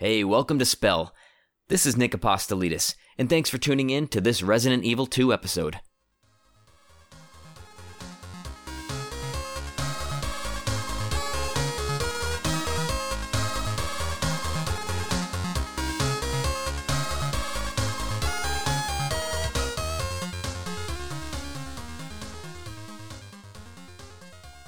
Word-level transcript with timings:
Hey, 0.00 0.22
welcome 0.22 0.60
to 0.60 0.64
Spell. 0.64 1.12
This 1.66 1.84
is 1.84 1.96
Nick 1.96 2.12
Apostolidis, 2.12 2.94
and 3.18 3.28
thanks 3.28 3.50
for 3.50 3.58
tuning 3.58 3.90
in 3.90 4.06
to 4.14 4.20
this 4.20 4.44
Resident 4.44 4.84
Evil 4.84 5.06
2 5.06 5.32
episode. 5.32 5.80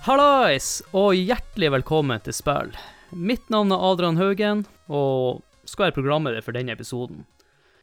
Hallais, 0.03 0.83
og 0.93 1.15
hjertelig 1.15 1.71
velkommen 1.71 2.19
til 2.27 2.35
spill. 2.35 2.75
Mitt 3.11 3.49
navn 3.51 3.73
er 3.75 3.83
Adrian 3.83 4.19
Haugen, 4.21 4.65
og 4.87 5.43
skal 5.67 5.89
være 5.89 5.97
programleder 5.97 6.45
for 6.47 6.55
denne 6.55 6.75
episoden. 6.77 7.25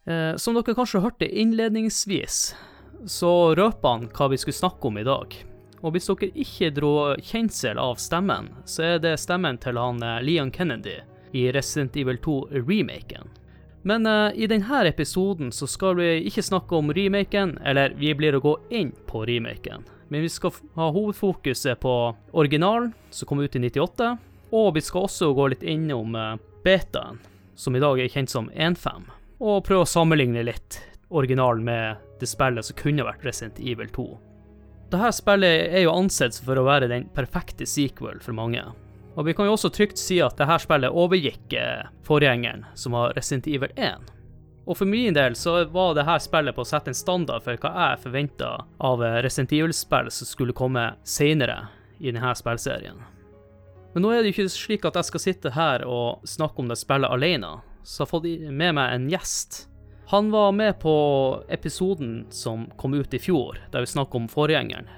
Eh, 0.07 0.35
som 0.39 0.55
dere 0.55 0.75
kanskje 0.75 1.03
hørte 1.03 1.27
innledningsvis, 1.27 2.55
så 3.11 3.31
røper 3.59 3.91
han 3.91 4.07
hva 4.16 4.29
vi 4.31 4.39
skulle 4.39 4.55
snakke 4.55 4.88
om 4.88 4.99
i 5.02 5.07
dag. 5.07 5.35
Og 5.83 5.93
hvis 5.93 6.07
dere 6.07 6.31
ikke 6.31 6.71
dro 6.77 6.93
kjensel 7.19 7.79
av 7.81 7.99
stemmen, 8.02 8.53
så 8.66 8.93
er 8.93 9.03
det 9.03 9.17
stemmen 9.19 9.59
til 9.61 9.79
han 9.79 9.99
eh, 10.03 10.21
Leon 10.23 10.52
Kennedy 10.52 10.95
i 11.35 11.49
Resident 11.52 11.99
Evil 11.99 12.21
2-remaken. 12.23 13.27
Men 13.88 14.07
eh, 14.07 14.39
i 14.39 14.47
denne 14.47 14.85
episoden 14.88 15.52
så 15.52 15.67
skal 15.67 15.99
vi 15.99 16.09
ikke 16.31 16.45
snakke 16.45 16.80
om 16.80 16.94
remaken, 16.95 17.57
eller 17.67 17.99
vi 17.99 18.16
blir 18.16 18.39
å 18.39 18.44
gå 18.44 18.55
inn 18.80 18.95
på 19.11 19.25
remaken. 19.27 19.83
Men 20.07 20.23
vi 20.23 20.31
skal 20.31 20.55
ha 20.80 20.88
hovedfokuset 20.95 21.83
på 21.83 21.94
originalen, 22.31 22.94
som 23.11 23.27
kom 23.27 23.44
ut 23.44 23.55
i 23.59 23.66
98, 23.67 24.16
og 24.51 24.73
vi 24.75 24.83
skal 24.83 25.07
også 25.07 25.33
gå 25.35 25.49
litt 25.53 25.65
innom 25.67 26.15
eh, 26.15 26.35
betaen, 26.63 27.19
som 27.55 27.75
i 27.75 27.81
dag 27.81 27.99
er 27.99 28.11
kjent 28.11 28.31
som 28.31 28.49
1.5, 28.53 29.07
og 29.39 29.63
prøve 29.65 29.85
å 29.85 29.89
sammenligne 29.89 30.45
litt 30.45 30.81
originalen 31.09 31.66
med 31.66 32.03
det 32.19 32.30
spillet 32.30 32.66
som 32.66 32.77
kunne 32.77 33.05
vært 33.07 33.25
Resident 33.25 33.59
Evil 33.59 33.89
2. 33.95 34.07
Dette 34.91 35.11
spillet 35.17 35.73
er 35.75 35.83
jo 35.83 35.95
ansett 35.95 36.38
for 36.44 36.59
å 36.59 36.67
være 36.67 36.89
den 36.91 37.07
perfekte 37.16 37.67
sequel 37.67 38.22
for 38.23 38.38
mange. 38.38 38.63
Og 39.17 39.25
vi 39.25 39.33
kan 39.35 39.47
jo 39.49 39.55
også 39.55 39.72
trygt 39.73 39.99
si 39.99 40.19
at 40.23 40.38
dette 40.39 40.59
spillet 40.63 40.94
overgikk 40.94 41.57
eh, 41.57 41.89
forgjengeren, 42.07 42.67
som 42.77 42.95
var 42.95 43.16
Resident 43.17 43.50
Evil 43.52 43.73
1. 43.75 44.13
Og 44.67 44.77
for 44.77 44.89
min 44.89 45.16
del 45.16 45.35
så 45.39 45.61
var 45.72 45.95
dette 45.97 46.19
spillet 46.23 46.55
på 46.55 46.63
å 46.63 46.67
sette 46.67 46.91
en 46.91 46.97
standard 46.97 47.44
for 47.44 47.59
hva 47.63 47.73
jeg 47.73 48.03
forventa 48.05 48.53
av 48.77 49.03
eh, 49.03 49.19
Resident 49.25 49.55
Evil-spill 49.57 50.11
som 50.13 50.29
skulle 50.29 50.55
komme 50.55 50.91
senere 51.07 51.66
i 52.00 52.11
denne 52.11 52.35
spillserien. 52.38 53.16
Men 53.98 54.03
nå 54.06 54.12
er 54.14 54.20
det 54.22 54.30
jo 54.30 54.44
ikke 54.44 54.52
slik 54.53 54.84
at 54.86 54.98
jeg 55.00 55.08
skal 55.08 55.22
sitte 55.23 55.52
her 55.56 55.81
og 55.90 56.28
snakke 56.30 56.62
om 56.62 56.67
det 56.70 56.76
spillet 56.78 57.09
alene, 57.09 57.48
så 57.81 58.03
jeg 58.03 58.06
har 58.06 58.09
fått 58.12 58.26
med 58.59 58.76
meg 58.78 58.92
en 58.94 59.08
gjest. 59.09 59.56
Han 60.12 60.28
var 60.30 60.52
med 60.53 60.76
på 60.84 60.92
episoden 61.50 62.12
som 62.30 62.68
kom 62.78 62.94
ut 62.94 63.16
i 63.18 63.18
fjor, 63.18 63.58
der 63.73 63.81
vi 63.81 63.90
snakket 63.90 64.20
om 64.20 64.28
forgjengeren, 64.30 64.92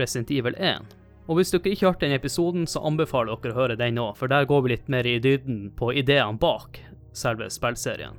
Resident 0.00 0.32
Evil 0.32 0.56
1. 0.56 0.86
Og 1.28 1.36
hvis 1.36 1.52
dere 1.52 1.74
ikke 1.74 1.90
hørte 1.90 2.06
den 2.06 2.16
episoden, 2.16 2.64
så 2.64 2.80
anbefaler 2.88 3.36
dere 3.42 3.52
å 3.52 3.58
høre 3.58 3.76
den 3.76 4.00
nå, 4.00 4.06
for 4.16 4.32
der 4.32 4.48
går 4.48 4.64
vi 4.64 4.72
litt 4.72 4.88
mer 4.88 5.04
i 5.04 5.18
dybden 5.20 5.60
på 5.76 5.90
ideene 5.92 6.40
bak 6.40 6.80
selve 7.12 7.50
spillserien. 7.52 8.16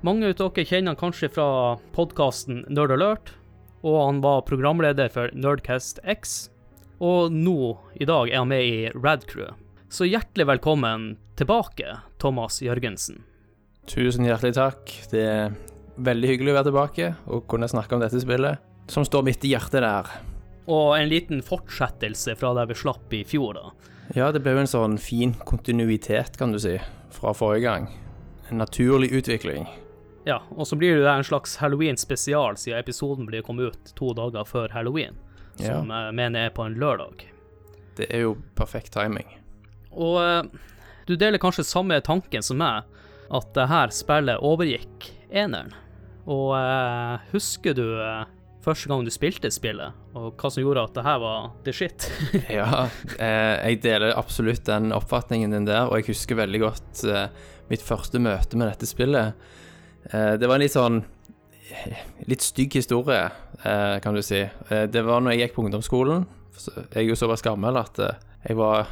Mange 0.00 0.32
av 0.32 0.40
dere 0.40 0.64
kjenner 0.64 0.94
han 0.94 1.02
kanskje 1.04 1.34
fra 1.36 1.50
podkasten 1.92 2.64
Nerd 2.72 2.96
Alert, 2.96 3.34
og 3.84 4.00
han 4.06 4.24
var 4.24 4.48
programleder 4.48 5.12
for 5.12 5.36
Nerdcast 5.36 6.00
X. 6.16 6.46
Og 7.04 7.28
nå, 7.28 7.76
i 8.00 8.08
dag, 8.08 8.32
er 8.32 8.40
han 8.40 8.54
med 8.56 8.64
i 8.64 8.76
Rad 8.96 9.28
Crew. 9.28 9.52
Så 9.88 10.04
hjertelig 10.04 10.46
velkommen 10.46 11.16
tilbake, 11.36 11.96
Thomas 12.18 12.62
Jørgensen. 12.62 13.22
Tusen 13.86 14.26
hjertelig 14.26 14.56
takk. 14.56 14.90
Det 15.12 15.22
er 15.22 15.52
veldig 15.96 16.30
hyggelig 16.32 16.52
å 16.52 16.56
være 16.58 16.68
tilbake 16.70 17.10
og 17.30 17.44
kunne 17.50 17.68
snakke 17.70 17.94
om 17.96 18.02
dette 18.02 18.20
spillet, 18.20 18.58
som 18.90 19.06
står 19.06 19.24
midt 19.28 19.46
i 19.46 19.52
hjertet 19.54 19.84
der. 19.84 20.10
Og 20.66 20.96
en 20.98 21.08
liten 21.10 21.42
fortsettelse 21.46 22.34
fra 22.40 22.50
der 22.58 22.66
vi 22.72 22.76
slapp 22.78 23.14
i 23.14 23.22
fjor, 23.28 23.54
da. 23.60 23.70
Ja, 24.18 24.32
det 24.34 24.42
ble 24.42 24.56
jo 24.56 24.64
en 24.64 24.70
sånn 24.70 24.98
fin 25.02 25.34
kontinuitet, 25.46 26.36
kan 26.38 26.52
du 26.54 26.58
si, 26.62 26.76
fra 27.14 27.32
forrige 27.34 27.66
gang. 27.68 27.86
En 28.50 28.60
naturlig 28.62 29.12
utvikling. 29.14 29.66
Ja, 30.26 30.40
og 30.50 30.66
så 30.66 30.74
blir 30.78 30.98
det 30.98 31.06
en 31.10 31.24
slags 31.26 31.56
Halloween-spesial, 31.62 32.58
siden 32.58 32.82
episoden 32.82 33.26
blir 33.30 33.44
kommet 33.46 33.70
ut 33.74 33.94
to 33.98 34.10
dager 34.18 34.46
før 34.46 34.74
halloween, 34.74 35.14
Ja, 35.62 35.78
som 35.78 35.90
jeg 35.94 36.14
mener 36.18 36.48
er 36.48 36.54
på 36.54 36.66
en 36.66 36.74
lørdag. 36.74 37.22
det 37.96 38.10
er 38.12 38.26
jo 38.26 38.34
perfekt 38.58 38.92
timing. 38.92 39.24
Og 39.96 40.20
eh, 40.20 40.70
du 41.08 41.16
deler 41.16 41.40
kanskje 41.42 41.66
samme 41.66 41.98
tanken 42.04 42.44
som 42.44 42.60
meg, 42.60 42.86
at 43.26 43.52
det 43.56 43.68
her 43.70 43.92
spillet 43.94 44.42
overgikk 44.44 45.10
eneren. 45.32 45.72
Og 46.26 46.52
eh, 46.58 47.28
husker 47.32 47.76
du 47.78 47.84
eh, 48.02 48.26
første 48.66 48.90
gang 48.90 49.04
du 49.06 49.12
spilte 49.14 49.50
spillet, 49.54 49.94
og 50.18 50.34
hva 50.40 50.50
som 50.50 50.64
gjorde 50.64 50.86
at 50.88 50.96
det 50.96 51.06
her 51.06 51.20
var 51.22 51.50
the 51.66 51.74
shit? 51.74 52.08
Ja, 52.58 52.86
jeg 53.16 53.80
deler 53.84 54.16
absolutt 54.18 54.66
den 54.68 54.90
oppfatningen 54.94 55.54
din 55.54 55.68
der, 55.68 55.86
og 55.86 56.00
jeg 56.00 56.10
husker 56.12 56.40
veldig 56.42 56.62
godt 56.64 57.04
mitt 57.70 57.82
første 57.82 58.18
møte 58.22 58.58
med 58.58 58.72
dette 58.72 58.88
spillet. 58.90 59.38
Det 60.06 60.46
var 60.46 60.58
en 60.58 60.62
litt 60.62 60.74
sånn 60.74 61.04
Litt 62.30 62.44
stygg 62.46 62.76
historie, 62.78 63.24
kan 63.58 64.14
du 64.14 64.20
si. 64.22 64.38
Det 64.70 65.00
var 65.02 65.18
når 65.20 65.34
jeg 65.34 65.40
gikk 65.40 65.56
på 65.56 65.64
ungdomsskolen. 65.64 66.22
Jeg 66.94 67.00
er 67.02 67.08
jo 67.08 67.16
såpass 67.18 67.42
gammel 67.42 67.74
at 67.80 67.98
jeg 67.98 68.54
var 68.56 68.86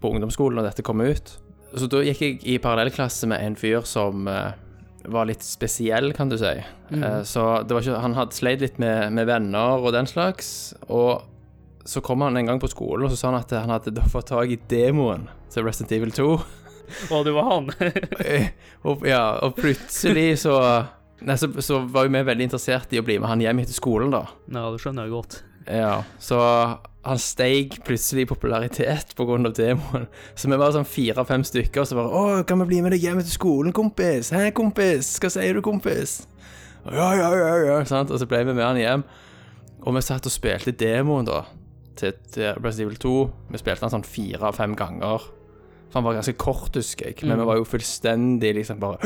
på 0.00 0.12
ungdomsskolen 0.12 0.58
når 0.58 0.70
dette 0.70 0.84
kom 0.86 1.02
ut. 1.04 1.36
Så 1.76 1.88
da 1.90 2.02
gikk 2.04 2.22
jeg 2.22 2.38
i 2.48 2.58
parallellklasse 2.62 3.28
med 3.30 3.42
en 3.42 3.56
fyr 3.58 3.84
som 3.88 4.28
eh, 4.30 4.54
var 5.12 5.28
litt 5.28 5.44
spesiell, 5.44 6.12
kan 6.16 6.30
du 6.30 6.38
si. 6.40 6.54
Eh, 6.90 7.22
så 7.26 7.46
det 7.62 7.74
var 7.76 7.84
ikke, 7.84 8.02
han 8.02 8.16
hadde 8.16 8.36
sleit 8.36 8.62
litt 8.64 8.78
med, 8.82 9.12
med 9.16 9.28
venner 9.28 9.82
og 9.82 9.92
den 9.96 10.08
slags. 10.10 10.74
Og 10.88 11.26
så 11.86 12.02
kom 12.02 12.24
han 12.26 12.36
en 12.38 12.50
gang 12.50 12.62
på 12.62 12.70
skolen 12.70 13.06
og 13.06 13.12
så 13.12 13.20
sa 13.20 13.30
han 13.30 13.40
at 13.40 13.54
han 13.54 13.72
hadde 13.74 13.94
da 13.94 14.06
fått 14.10 14.32
tak 14.32 14.50
i 14.50 14.60
demoen 14.70 15.28
til 15.52 15.66
Resident 15.66 15.94
Evil 15.98 16.14
2. 16.16 16.28
Og 17.12 17.24
det 17.26 17.34
var 17.36 17.50
han. 17.54 17.72
Eh, 18.26 18.50
og, 18.86 19.04
ja, 19.06 19.38
og 19.44 19.58
plutselig 19.58 20.40
så 20.42 20.58
Nei, 21.26 21.32
så, 21.40 21.48
så 21.64 21.78
var 21.88 22.04
jo 22.04 22.12
vi 22.12 22.20
veldig 22.28 22.44
interessert 22.44 22.90
i 22.92 22.98
å 23.00 23.04
bli 23.04 23.14
med 23.16 23.30
han 23.30 23.40
hjem 23.40 23.62
etter 23.62 23.72
skolen, 23.72 24.10
da. 24.12 24.26
ja, 24.52 24.66
det 24.68 24.82
skjønner 24.82 25.06
jeg 25.06 25.14
godt. 25.14 25.36
Ja, 25.64 26.02
så 26.20 26.40
han 27.06 27.18
steig 27.22 27.76
plutselig 27.86 28.24
i 28.24 28.28
popularitet 28.28 29.12
av 29.18 29.52
demoen. 29.54 30.06
Så 30.34 30.50
vi 30.50 30.58
var 30.58 30.72
sånn 30.74 30.88
fire-fem 30.88 31.44
stykker, 31.46 31.80
og 31.80 31.86
så 31.86 31.94
bare 31.94 32.10
'Å, 32.10 32.46
kan 32.46 32.58
vi 32.58 32.66
bli 32.66 32.80
med 32.82 32.92
deg 32.92 33.00
hjem 33.00 33.20
til 33.22 33.30
skolen, 33.30 33.72
kompis?' 33.72 34.32
'Hæ, 34.32 34.50
kompis? 34.52 35.18
Hva 35.20 35.30
sier 35.30 35.54
du, 35.54 35.62
kompis?' 35.62 36.26
Ja, 36.90 37.14
ja, 37.14 37.30
ja, 37.34 37.54
ja, 37.66 37.84
sant? 37.84 38.10
Og 38.10 38.18
så 38.18 38.26
ble 38.26 38.44
vi 38.44 38.52
med 38.54 38.64
han 38.64 38.76
hjem. 38.76 39.04
Og 39.82 39.94
vi 39.94 40.00
satt 40.02 40.26
og 40.26 40.32
spilte 40.32 40.72
demoen, 40.72 41.26
da, 41.26 41.44
til, 41.96 42.12
til 42.32 42.54
Resident 42.62 42.86
Evil 42.86 42.98
2. 42.98 43.30
Vi 43.50 43.58
spilte 43.58 43.80
den 43.86 43.94
sånn 43.94 44.06
fire-fem 44.06 44.76
ganger. 44.78 45.18
For 45.90 46.00
han 46.00 46.04
var 46.04 46.14
ganske 46.18 46.36
kort, 46.38 46.74
husker 46.74 47.06
jeg. 47.06 47.22
Men 47.26 47.38
vi 47.38 47.46
var 47.46 47.56
jo 47.56 47.64
fullstendig 47.64 48.54
liksom 48.54 48.80
bare 48.82 48.98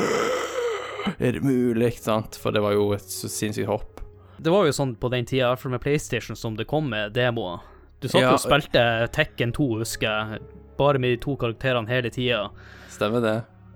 Er 1.18 1.32
det 1.32 1.42
mulig? 1.42 1.98
sant? 2.00 2.36
For 2.36 2.52
det 2.52 2.62
var 2.62 2.72
jo 2.72 2.92
et 2.92 3.08
så 3.08 3.28
sinnssykt 3.28 3.68
hopp. 3.68 4.00
Det 4.40 4.52
var 4.52 4.64
jo 4.64 4.72
sånn 4.72 4.96
på 4.96 5.10
den 5.12 5.26
tida, 5.28 5.46
i 5.46 5.50
hvert 5.52 5.60
fall 5.60 5.72
med 5.72 5.80
PlayStation, 5.84 6.36
som 6.36 6.56
det 6.56 6.66
kom 6.68 6.88
med 6.88 7.12
demoer. 7.12 7.60
Du 8.00 8.08
satt 8.08 8.22
Ja, 8.22 8.32
og 8.32 8.40
spilte 8.42 8.82
Tekken 9.12 9.52
2, 9.56 9.66
husker 9.82 10.08
jeg, 10.08 10.40
bare 10.80 11.00
med 11.02 11.12
de 11.14 11.20
to 11.20 11.34
karakterene 11.40 11.88
hele 11.90 12.10
tida. 12.12 12.46
Stemmer 12.92 13.20
det. 13.24 13.34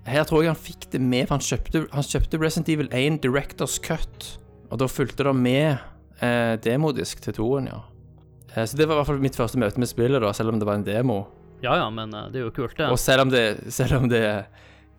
Her 0.09 0.25
tror 0.29 0.43
jeg 0.43 0.51
han 0.53 0.59
fikk 0.61 0.87
det 0.93 1.01
med, 1.01 1.27
for 1.27 1.37
han 1.37 1.45
kjøpte, 1.45 1.83
han 1.93 2.05
kjøpte 2.05 2.39
Resident 2.41 2.69
Evil 2.73 2.89
1 2.93 3.19
Directors 3.23 3.77
Cut. 3.81 4.31
Og 4.69 4.79
da 4.81 4.87
fulgte 4.89 5.25
det 5.25 5.33
med 5.37 5.77
eh, 6.21 6.55
demodisk 6.65 7.21
til 7.25 7.37
toen, 7.37 7.69
ja. 7.69 7.79
Eh, 8.55 8.65
så 8.65 8.77
det 8.77 8.87
var 8.89 8.97
i 8.97 9.01
hvert 9.01 9.09
fall 9.11 9.21
mitt 9.23 9.37
første 9.37 9.61
møte 9.61 9.81
med 9.81 9.89
spillet, 9.89 10.21
da, 10.21 10.33
selv 10.33 10.53
om 10.53 10.61
det 10.61 10.67
var 10.69 10.77
en 10.81 10.85
demo. 10.85 11.23
Ja 11.63 11.77
ja, 11.79 11.89
men 11.93 12.13
eh, 12.13 12.27
det 12.33 12.41
er 12.41 12.47
jo 12.47 12.53
kult, 12.53 12.77
det. 12.77 12.89
Og 12.93 12.99
selv 13.01 13.25
om 13.25 13.33
det, 13.33 13.45
selv 13.73 13.97
om 14.01 14.09
det 14.11 14.25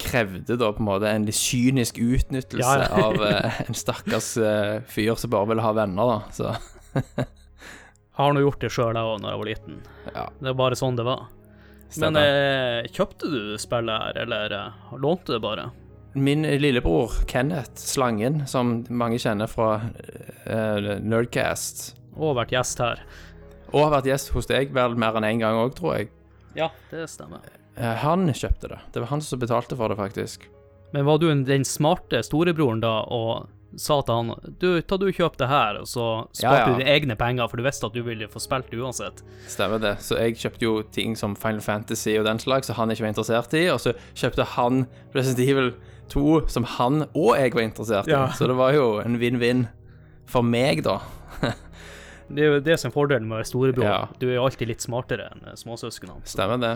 krevde 0.03 0.59
da 0.61 0.71
på 0.77 0.83
en 0.83 0.89
måte 0.91 1.09
en 1.09 1.25
litt 1.25 1.39
kynisk 1.39 1.97
utnyttelse 2.03 2.61
Ja, 2.61 2.83
ja. 2.85 3.05
av 3.07 3.23
eh, 3.25 3.61
en 3.67 3.79
stakkars 3.79 4.35
eh, 4.43 4.75
fyr 4.93 5.15
som 5.19 5.33
bare 5.33 5.49
ville 5.55 5.65
ha 5.65 5.71
venner, 5.77 6.15
da. 6.17 6.19
Så 6.37 6.51
Jeg 8.17 8.25
har 8.25 8.33
nå 8.33 8.41
gjort 8.41 8.61
det 8.65 8.71
sjøl, 8.73 8.95
jeg 8.97 9.05
òg, 9.13 9.19
da 9.23 9.33
jeg 9.35 9.39
var 9.43 9.49
liten. 9.51 9.81
ja, 10.15 10.27
Det 10.41 10.49
er 10.49 10.55
bare 10.57 10.77
sånn 10.79 10.97
det 10.97 11.05
var. 11.05 11.27
Men 11.87 11.93
stemmer. 12.17 12.37
eh, 12.83 12.87
kjøpte 12.97 13.29
du 13.31 13.59
spillet 13.61 14.03
her, 14.03 14.17
eller 14.25 14.53
eh, 14.57 14.95
lånte 14.99 15.37
det 15.37 15.41
bare? 15.45 15.67
Min 16.17 16.43
lillebror 16.43 17.13
Kenneth 17.29 17.77
Slangen, 17.77 18.47
som 18.49 18.87
mange 18.89 19.19
kjenner 19.21 19.47
fra 19.53 19.83
eh, 20.49 20.97
Nerdcast, 21.05 21.95
Og 22.17 22.35
vært 22.39 22.55
gjest 22.57 22.79
her. 22.81 23.03
og 23.73 23.83
har 23.85 23.91
vært 23.99 24.09
gjest 24.09 24.31
hos 24.33 24.47
deg 24.49 24.73
vel 24.73 24.97
mer 24.97 25.19
enn 25.21 25.25
én 25.29 25.35
en 25.37 25.43
gang 25.45 25.61
òg, 25.67 25.75
tror 25.77 25.99
jeg. 25.99 26.09
Ja, 26.57 26.71
det 26.91 27.05
stemmer. 27.13 27.45
Han 27.77 28.25
kjøpte 28.33 28.71
det. 28.73 28.79
Det 28.95 29.03
var 29.03 29.11
han 29.13 29.21
som 29.21 29.39
betalte 29.39 29.77
for 29.77 29.93
det, 29.93 29.99
faktisk. 30.01 30.47
Men 30.95 31.05
var 31.05 31.19
du 31.21 31.29
den 31.45 31.65
smarte 31.69 32.23
storebroren 32.25 32.81
da, 32.81 33.03
og 33.13 33.51
sa 33.81 33.99
til 34.07 34.15
han 34.17 34.31
Du, 34.61 34.69
ta 34.83 34.97
du 35.01 35.07
kjøp 35.13 35.37
det 35.41 35.49
her, 35.51 35.81
og 35.83 35.89
så 35.91 36.05
Ja, 36.41 36.51
sparte 36.51 36.61
ja. 36.61 36.67
du 36.73 36.81
dine 36.81 36.93
egne 36.95 37.17
penger, 37.21 37.49
for 37.51 37.61
du 37.61 37.65
visste 37.67 37.89
at 37.89 37.97
du 37.97 38.03
ville 38.07 38.29
få 38.33 38.41
spilt 38.43 38.71
det 38.73 38.81
uansett. 38.81 39.23
Stemmer 39.51 39.83
det. 39.83 39.97
Så 40.05 40.19
jeg 40.21 40.39
kjøpte 40.41 40.65
jo 40.67 40.77
ting 40.95 41.17
som 41.19 41.37
Final 41.37 41.61
Fantasy 41.65 42.17
og 42.19 42.25
den 42.29 42.41
slags, 42.43 42.71
som 42.71 42.79
han 42.81 42.91
ikke 42.95 43.07
var 43.07 43.13
interessert 43.15 43.55
i, 43.59 43.67
og 43.73 43.81
så 43.83 43.95
kjøpte 44.17 44.49
han 44.57 44.87
Resident 45.17 45.45
Evil 45.49 45.73
2, 46.13 46.27
som 46.53 46.67
han 46.77 47.05
og 47.13 47.33
jeg 47.37 47.55
var 47.57 47.67
interessert 47.67 48.09
i. 48.11 48.15
Ja. 48.15 48.29
Så 48.33 48.49
det 48.51 48.57
var 48.59 48.73
jo 48.77 49.01
en 49.03 49.19
vinn-vinn 49.21 49.67
for 50.31 50.47
meg, 50.47 50.85
da. 50.87 51.01
Det 52.27 52.43
er 52.43 52.49
jo 52.57 52.63
det 52.65 52.75
som 52.81 52.91
er 52.91 52.95
fordelen 52.97 53.29
med 53.29 53.37
å 53.37 53.39
være 53.39 53.47
storebror. 53.47 53.87
Ja. 53.87 53.99
Du 54.19 54.25
er 54.27 54.35
jo 54.41 54.45
alltid 54.49 54.67
litt 54.73 54.83
smartere 54.83 55.29
enn 55.31 55.45
eh, 55.47 55.55
småsøsknene. 55.61 56.25
Stemmer 56.27 56.59
det. 56.59 56.73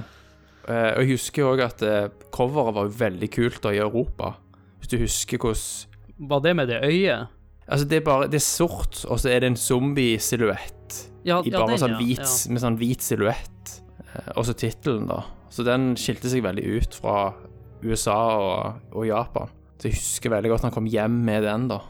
Eh, 0.71 0.93
og 0.95 1.01
jeg 1.03 1.17
husker 1.17 1.49
òg 1.49 1.63
at 1.65 1.83
eh, 1.83 2.05
coveret 2.31 2.77
var 2.77 2.93
veldig 3.01 3.29
kult 3.35 3.59
da 3.65 3.73
i 3.75 3.81
Europa. 3.83 4.37
Hvis 4.79 4.93
du 4.93 5.01
husker 5.03 5.43
hvordan 5.43 5.90
Var 6.21 6.41
det 6.45 6.55
med 6.57 6.69
det 6.69 6.81
øyet? 6.85 7.29
Altså, 7.71 7.87
det 7.89 7.97
er 8.01 8.05
bare 8.05 8.27
Det 8.29 8.35
er 8.41 8.45
sort, 8.45 9.05
og 9.09 9.21
så 9.23 9.31
er 9.31 9.41
det 9.41 9.47
en 9.53 9.57
zombie-silhuett 9.57 10.97
Ja, 11.25 11.41
ja, 11.45 11.59
bare 11.59 11.69
den, 11.77 11.79
sånn 11.79 11.97
hvit, 12.01 12.21
Ja. 12.25 12.53
med 12.53 12.63
sånn 12.63 12.77
hvit 12.81 13.01
silhuett. 13.05 13.81
Eh, 14.15 14.33
og 14.37 14.45
så 14.49 14.55
tittelen, 14.57 15.07
da. 15.09 15.23
Så 15.51 15.65
den 15.65 15.95
skilte 15.97 16.29
seg 16.33 16.43
veldig 16.43 16.65
ut 16.81 16.95
fra 16.95 17.35
USA 17.83 18.17
og, 18.41 18.81
og 18.97 19.07
Japan. 19.07 19.49
Så 19.79 19.89
jeg 19.89 19.97
husker 19.99 20.31
veldig 20.31 20.51
godt 20.51 20.63
han 20.63 20.73
kom 20.75 20.87
hjem 20.87 21.21
med 21.25 21.43
den, 21.45 21.69
da. 21.69 21.81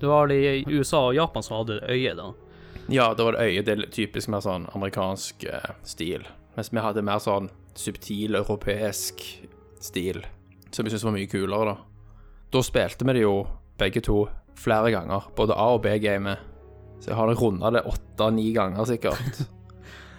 Det 0.00 0.08
var 0.08 0.28
det 0.28 0.36
i 0.44 0.64
USA 0.76 1.06
og 1.08 1.14
Japan 1.16 1.42
som 1.42 1.56
hadde 1.62 1.80
øyet, 1.88 2.16
da. 2.16 2.30
Ja, 2.92 3.14
da 3.14 3.24
var 3.24 3.32
det 3.32 3.46
øyet. 3.48 3.64
Det 3.66 3.74
er 3.78 3.90
typisk 3.90 4.28
mer 4.28 4.40
sånn 4.44 4.68
amerikansk 4.76 5.44
eh, 5.48 5.70
stil. 5.84 6.24
Mens 6.56 6.70
vi 6.72 6.80
hadde 6.84 7.02
mer 7.04 7.18
sånn 7.18 7.48
subtil 7.76 8.36
europeisk 8.38 9.24
stil, 9.80 10.22
som 10.72 10.84
vi 10.84 10.92
syntes 10.92 11.04
var 11.04 11.16
mye 11.16 11.28
kulere, 11.28 11.74
da. 11.74 11.76
Da 12.52 12.62
spilte 12.62 13.04
vi 13.08 13.16
det 13.18 13.24
jo 13.26 13.40
begge 13.78 14.00
to 14.04 14.26
flere 14.56 14.90
ganger, 14.94 15.26
både 15.36 15.52
A- 15.56 15.74
og 15.76 15.82
B-gamet. 15.84 16.38
Så 17.00 17.10
jeg 17.12 17.16
har 17.18 17.34
runda 17.36 17.70
det 17.76 17.82
åtte-ni 17.86 18.50
ganger, 18.56 18.84
sikkert. 18.88 19.42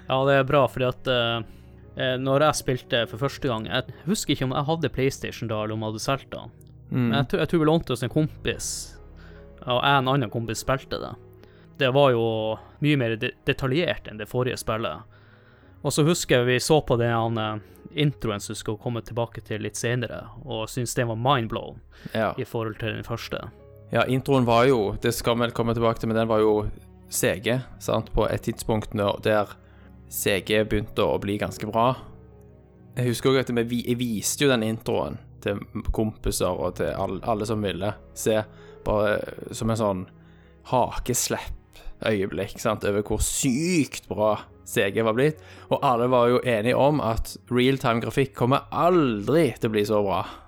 Ja, 0.08 0.22
det 0.24 0.38
er 0.40 0.46
bra, 0.48 0.62
fordi 0.72 0.86
at 0.88 1.08
eh, 1.12 1.42
eh, 2.00 2.14
når 2.24 2.46
jeg 2.46 2.56
spilte 2.62 3.02
for 3.12 3.20
første 3.20 3.50
gang 3.50 3.66
Jeg 3.68 3.92
husker 4.06 4.32
ikke 4.38 4.46
om 4.48 4.54
jeg 4.56 4.64
hadde 4.70 4.90
PlayStation 4.96 5.50
da, 5.52 5.58
eller 5.66 5.76
om 5.76 5.82
jeg 5.84 5.90
hadde 5.92 6.04
solgt 6.06 6.30
den. 6.32 6.54
Men 6.94 7.10
jeg, 7.18 7.28
tror- 7.28 7.42
jeg 7.42 7.50
tror 7.52 7.60
vi 7.60 7.68
lånte 7.68 7.92
oss 7.98 8.04
en 8.08 8.14
kompis, 8.14 8.70
og 9.66 9.68
jeg 9.68 9.76
og 9.76 9.82
en 9.90 10.08
annen 10.14 10.32
kompis 10.32 10.62
spilte 10.64 10.96
det. 11.02 11.10
Det 11.82 11.90
var 11.92 12.14
jo 12.16 12.24
mye 12.80 12.96
mer 13.02 13.18
de 13.20 13.34
detaljert 13.46 14.08
enn 14.08 14.22
det 14.22 14.30
forrige 14.32 14.56
spillet. 14.62 15.04
Og 15.84 15.92
så 15.92 16.06
husker 16.08 16.40
jeg 16.40 16.48
vi 16.54 16.58
så 16.64 16.80
på 16.88 16.96
den 17.04 17.42
eh, 17.44 17.60
introen 17.96 18.40
som 18.40 18.56
skal 18.56 18.78
komme 18.78 19.02
tilbake 19.02 19.42
til 19.46 19.62
litt 19.62 19.76
senere, 19.78 20.24
og 20.46 20.68
syns 20.70 20.94
den 20.96 21.08
var 21.08 21.16
mindblown 21.16 21.80
Ja. 22.14 22.34
i 22.38 22.44
forhold 22.44 22.80
til 22.80 22.94
den 22.94 23.04
første. 23.04 23.50
ja, 23.92 24.04
introen 24.06 24.46
var 24.46 24.66
jo 24.68 24.98
Det 25.02 25.14
skal 25.14 25.36
vi 25.40 25.50
komme 25.52 25.74
tilbake 25.74 26.00
til, 26.00 26.08
men 26.10 26.18
den 26.18 26.28
var 26.28 26.40
jo 26.40 26.70
CG, 27.10 27.62
sant, 27.80 28.12
på 28.14 28.28
et 28.30 28.42
tidspunkt 28.42 28.92
der 29.24 29.48
CG 30.10 30.64
begynte 30.68 31.00
å 31.04 31.20
bli 31.20 31.38
ganske 31.38 31.66
bra. 31.72 31.96
Jeg 32.98 33.08
husker 33.08 33.30
òg 33.30 33.40
at 33.40 33.70
vi, 33.70 33.84
jeg 33.88 33.98
viste 33.98 34.44
jo 34.44 34.50
den 34.50 34.64
introen 34.64 35.18
til 35.42 35.60
kompiser 35.94 36.48
og 36.50 36.76
til 36.76 36.88
alle, 36.88 37.20
alle 37.24 37.46
som 37.46 37.62
ville 37.62 37.94
se, 38.14 38.44
bare 38.84 39.20
som 39.54 39.70
en 39.70 39.78
sånn 39.78 40.06
hakeslepp-øyeblikk, 40.72 42.60
sant, 42.60 42.84
over 42.88 43.04
hvor 43.06 43.22
sykt 43.24 44.08
bra 44.10 44.38
CG 44.68 45.00
var 45.04 45.16
blitt. 45.18 45.40
Og 45.72 45.80
alle 45.86 46.10
var 46.12 46.32
jo 46.32 46.42
enige 46.44 46.76
om 46.76 47.00
at 47.04 47.36
realtime-grafikk 47.52 48.36
kommer 48.38 48.68
aldri 48.72 49.50
til 49.56 49.72
å 49.72 49.76
bli 49.78 49.86
så 49.88 50.04
bra. 50.06 50.22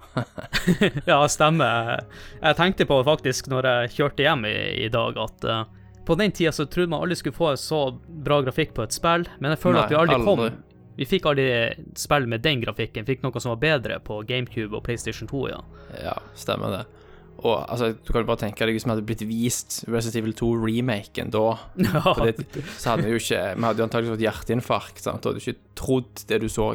Ja, 1.11 1.21
stemmer. 1.31 2.05
Jeg 2.41 2.57
tenkte 2.59 2.87
på 2.89 2.99
det 2.99 3.09
faktisk 3.09 3.51
når 3.51 3.69
jeg 3.69 3.93
kjørte 3.97 4.25
hjem 4.25 4.47
i, 4.49 4.57
i 4.85 4.89
dag, 4.93 5.19
at 5.21 5.45
uh, 5.47 5.61
på 6.07 6.17
den 6.19 6.33
tida 6.35 6.51
så 6.55 6.65
trodde 6.65 6.91
man 6.91 7.03
aldri 7.05 7.19
skulle 7.19 7.37
få 7.37 7.53
så 7.59 7.83
bra 8.07 8.41
grafikk 8.45 8.73
på 8.77 8.85
et 8.85 8.95
spill, 8.95 9.27
men 9.39 9.53
jeg 9.53 9.63
føler 9.63 9.81
Nei, 9.81 9.85
at 9.85 9.93
vi 9.93 9.99
aldri, 9.99 10.19
aldri. 10.19 10.49
kom 10.49 10.97
Vi 10.99 11.07
fikk 11.07 11.27
aldri 11.31 11.49
spill 11.95 12.25
med 12.27 12.41
den 12.43 12.63
grafikken. 12.63 13.05
Fikk 13.07 13.21
noe 13.23 13.39
som 13.39 13.53
var 13.53 13.61
bedre 13.61 13.99
på 14.03 14.21
GameCube 14.27 14.75
og 14.75 14.83
PlayStation 14.87 15.29
2, 15.29 15.43
ja. 15.51 15.61
Ja, 16.03 16.17
stemmer 16.35 16.73
det. 16.75 16.98
Og 17.39 17.55
altså, 17.63 17.93
du 17.95 18.11
kan 18.11 18.23
jo 18.23 18.29
bare 18.29 18.43
tenke 18.43 18.67
deg 18.67 18.75
hvis 18.75 18.85
vi 18.85 18.91
hadde 18.91 19.05
blitt 19.07 19.25
vist 19.29 19.81
Resident 19.87 20.19
Evil 20.21 20.35
2-remaken 20.39 21.31
da, 21.33 21.43
det, 22.25 22.63
så 22.75 22.93
hadde 22.93 23.07
vi 23.07 23.13
jo 23.13 23.21
ikke 23.21 23.43
Vi 23.55 23.67
hadde 23.67 23.81
jo 23.81 23.87
antakeligvis 23.87 24.15
fått 24.15 24.25
hjerteinfarkt, 24.25 25.03
sant, 25.05 25.25
og 25.25 25.33
hadde 25.33 25.43
ikke 25.45 25.75
trodd 25.79 26.23
det 26.29 26.41
du 26.43 26.49
så. 26.51 26.71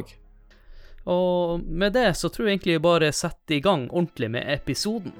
Og 1.13 1.65
med 1.65 1.93
det 1.93 2.09
så 2.17 2.31
tror 2.33 2.49
jeg 2.49 2.57
egentlig 2.57 2.81
bare 2.83 3.13
setter 3.13 3.59
i 3.59 3.63
gang 3.63 3.85
ordentlig 3.91 4.31
med 4.33 4.49
episoden. 4.55 5.13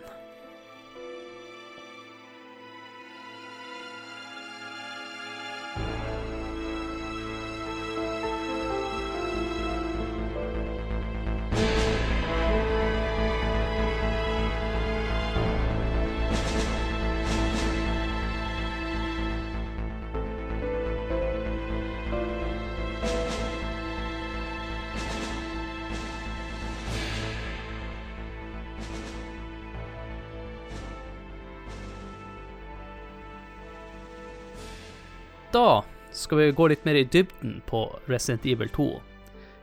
Da 35.55 35.83
skal 36.11 36.37
vi 36.37 36.51
gå 36.51 36.67
litt 36.67 36.85
mer 36.85 36.97
i 36.99 37.03
dybden 37.03 37.61
på 37.65 37.99
Resident 38.05 38.45
Evil 38.45 38.69
2. 38.69 39.01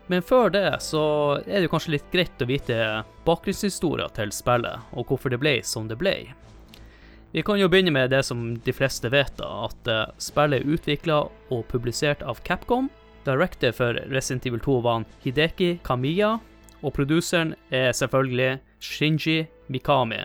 Men 0.07 0.23
før 0.25 0.49
det 0.51 0.79
så 0.81 1.03
er 1.45 1.61
det 1.61 1.69
kanskje 1.69 1.93
litt 1.93 2.07
greit 2.15 2.41
å 2.41 2.49
vite 2.49 2.79
bakgrunnshistoria 3.27 4.07
til 4.17 4.33
spillet, 4.33 4.87
og 4.97 5.13
hvorfor 5.13 5.35
det 5.35 5.43
ble 5.43 5.59
som 5.69 5.91
det 5.93 6.01
ble. 6.01 6.15
Vi 7.37 7.45
kan 7.45 7.61
jo 7.61 7.69
begynne 7.69 7.93
med 7.93 8.09
det 8.09 8.23
som 8.25 8.55
de 8.65 8.73
fleste 8.73 9.13
vet, 9.13 9.37
da, 9.37 9.69
at 9.69 9.93
eh, 9.93 10.17
spillet 10.17 10.63
er 10.63 10.75
utvikla 10.79 11.21
og 11.53 11.69
publisert 11.69 12.25
av 12.25 12.41
Capcom. 12.49 12.89
Director 13.29 13.77
for 13.77 14.01
Resident 14.09 14.49
Evil 14.49 14.65
2 14.65 14.81
var 14.89 15.05
Hideki 15.27 15.75
Kamiya, 15.85 16.39
og 16.81 16.97
produseren 16.97 17.53
er 17.69 17.93
selvfølgelig 17.93 18.63
Shinji 18.81 19.43
Mikami, 19.69 20.25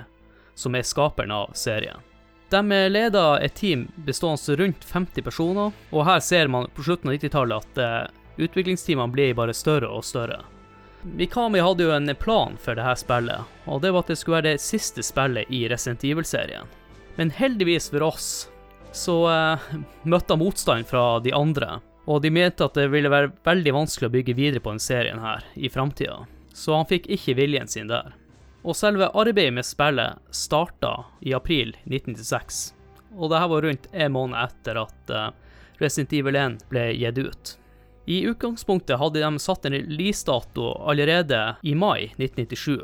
som 0.55 0.79
er 0.79 0.87
skaperen 0.87 1.35
av 1.43 1.51
serien. 1.59 2.06
De 2.49 2.89
leder 2.89 3.39
et 3.43 3.55
team 3.55 3.87
bestående 3.95 4.55
rundt 4.55 4.83
50 4.83 5.21
personer, 5.21 5.71
og 5.91 6.05
her 6.07 6.19
ser 6.23 6.47
man 6.47 6.69
på 6.75 6.85
slutten 6.85 7.11
av 7.11 7.17
90-tallet 7.17 7.65
at 7.65 7.81
eh, 7.83 8.45
utviklingsteamene 8.45 9.11
blir 9.11 9.33
bare 9.35 9.55
større 9.55 9.89
og 9.91 10.05
større. 10.07 10.39
Mikami 11.03 11.59
hadde 11.59 11.83
jo 11.83 11.91
en 11.91 12.15
plan 12.19 12.55
for 12.59 12.79
dette 12.79 12.95
spillet, 13.03 13.43
og 13.67 13.81
det 13.83 13.91
var 13.91 14.05
at 14.05 14.13
det 14.13 14.17
skulle 14.19 14.39
være 14.39 14.53
det 14.53 14.63
siste 14.63 15.03
spillet 15.03 15.51
i 15.51 15.65
Resident 15.67 16.05
Evil-serien. 16.07 16.71
Men 17.17 17.33
heldigvis 17.35 17.89
for 17.91 18.05
oss 18.07 18.29
så 18.95 19.17
eh, 19.33 19.67
møtte 20.11 20.33
han 20.33 20.41
motstand 20.43 20.87
fra 20.87 21.19
de 21.19 21.35
andre, 21.35 21.81
og 22.07 22.21
de 22.23 22.31
mente 22.31 22.63
at 22.63 22.79
det 22.79 22.87
ville 22.93 23.11
være 23.11 23.33
veldig 23.43 23.75
vanskelig 23.75 24.07
å 24.07 24.15
bygge 24.15 24.37
videre 24.37 24.63
på 24.63 24.71
denne 24.71 24.87
serien 24.87 25.19
her 25.19 25.43
i 25.59 25.67
framtida, 25.67 26.21
så 26.55 26.79
han 26.79 26.87
fikk 26.87 27.11
ikke 27.11 27.35
viljen 27.41 27.67
sin 27.67 27.91
der. 27.91 28.15
Og 28.67 28.75
selve 28.75 29.07
arbeidet 29.15 29.55
med 29.55 29.65
spillet 29.65 30.19
starta 30.35 31.05
i 31.23 31.31
april 31.35 31.71
1996, 31.85 32.73
og 33.15 33.31
dette 33.31 33.47
var 33.53 33.63
rundt 33.63 33.87
en 33.93 34.11
måned 34.11 34.39
etter 34.41 34.81
at 34.81 35.13
eh, 35.13 35.29
Resident 35.79 36.15
Evil 36.17 36.35
1 36.35 36.57
ble 36.71 36.83
gitt 36.97 37.21
ut. 37.21 37.53
I 38.11 38.21
utgangspunktet 38.27 38.99
hadde 38.99 39.23
de 39.23 39.39
satt 39.39 39.67
en 39.67 39.75
releasedato 39.75 40.73
allerede 40.83 41.39
i 41.63 41.75
mai 41.79 42.09
1997, 42.17 42.75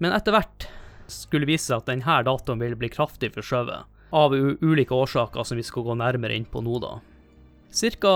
men 0.00 0.16
etter 0.16 0.36
hvert 0.36 0.68
skulle 1.12 1.48
vise 1.48 1.68
seg 1.68 1.82
at 1.82 1.92
denne 1.92 2.18
datoen 2.24 2.60
ville 2.60 2.80
bli 2.80 2.88
kraftig 2.92 3.34
forskjøvet, 3.36 3.84
av 4.12 4.32
ulike 4.36 4.96
årsaker 4.96 5.44
som 5.44 5.60
vi 5.60 5.64
skal 5.64 5.86
gå 5.86 5.96
nærmere 5.96 6.36
inn 6.36 6.48
på 6.48 6.60
nå, 6.64 6.80
da. 6.80 6.96
Cirka 7.72 8.12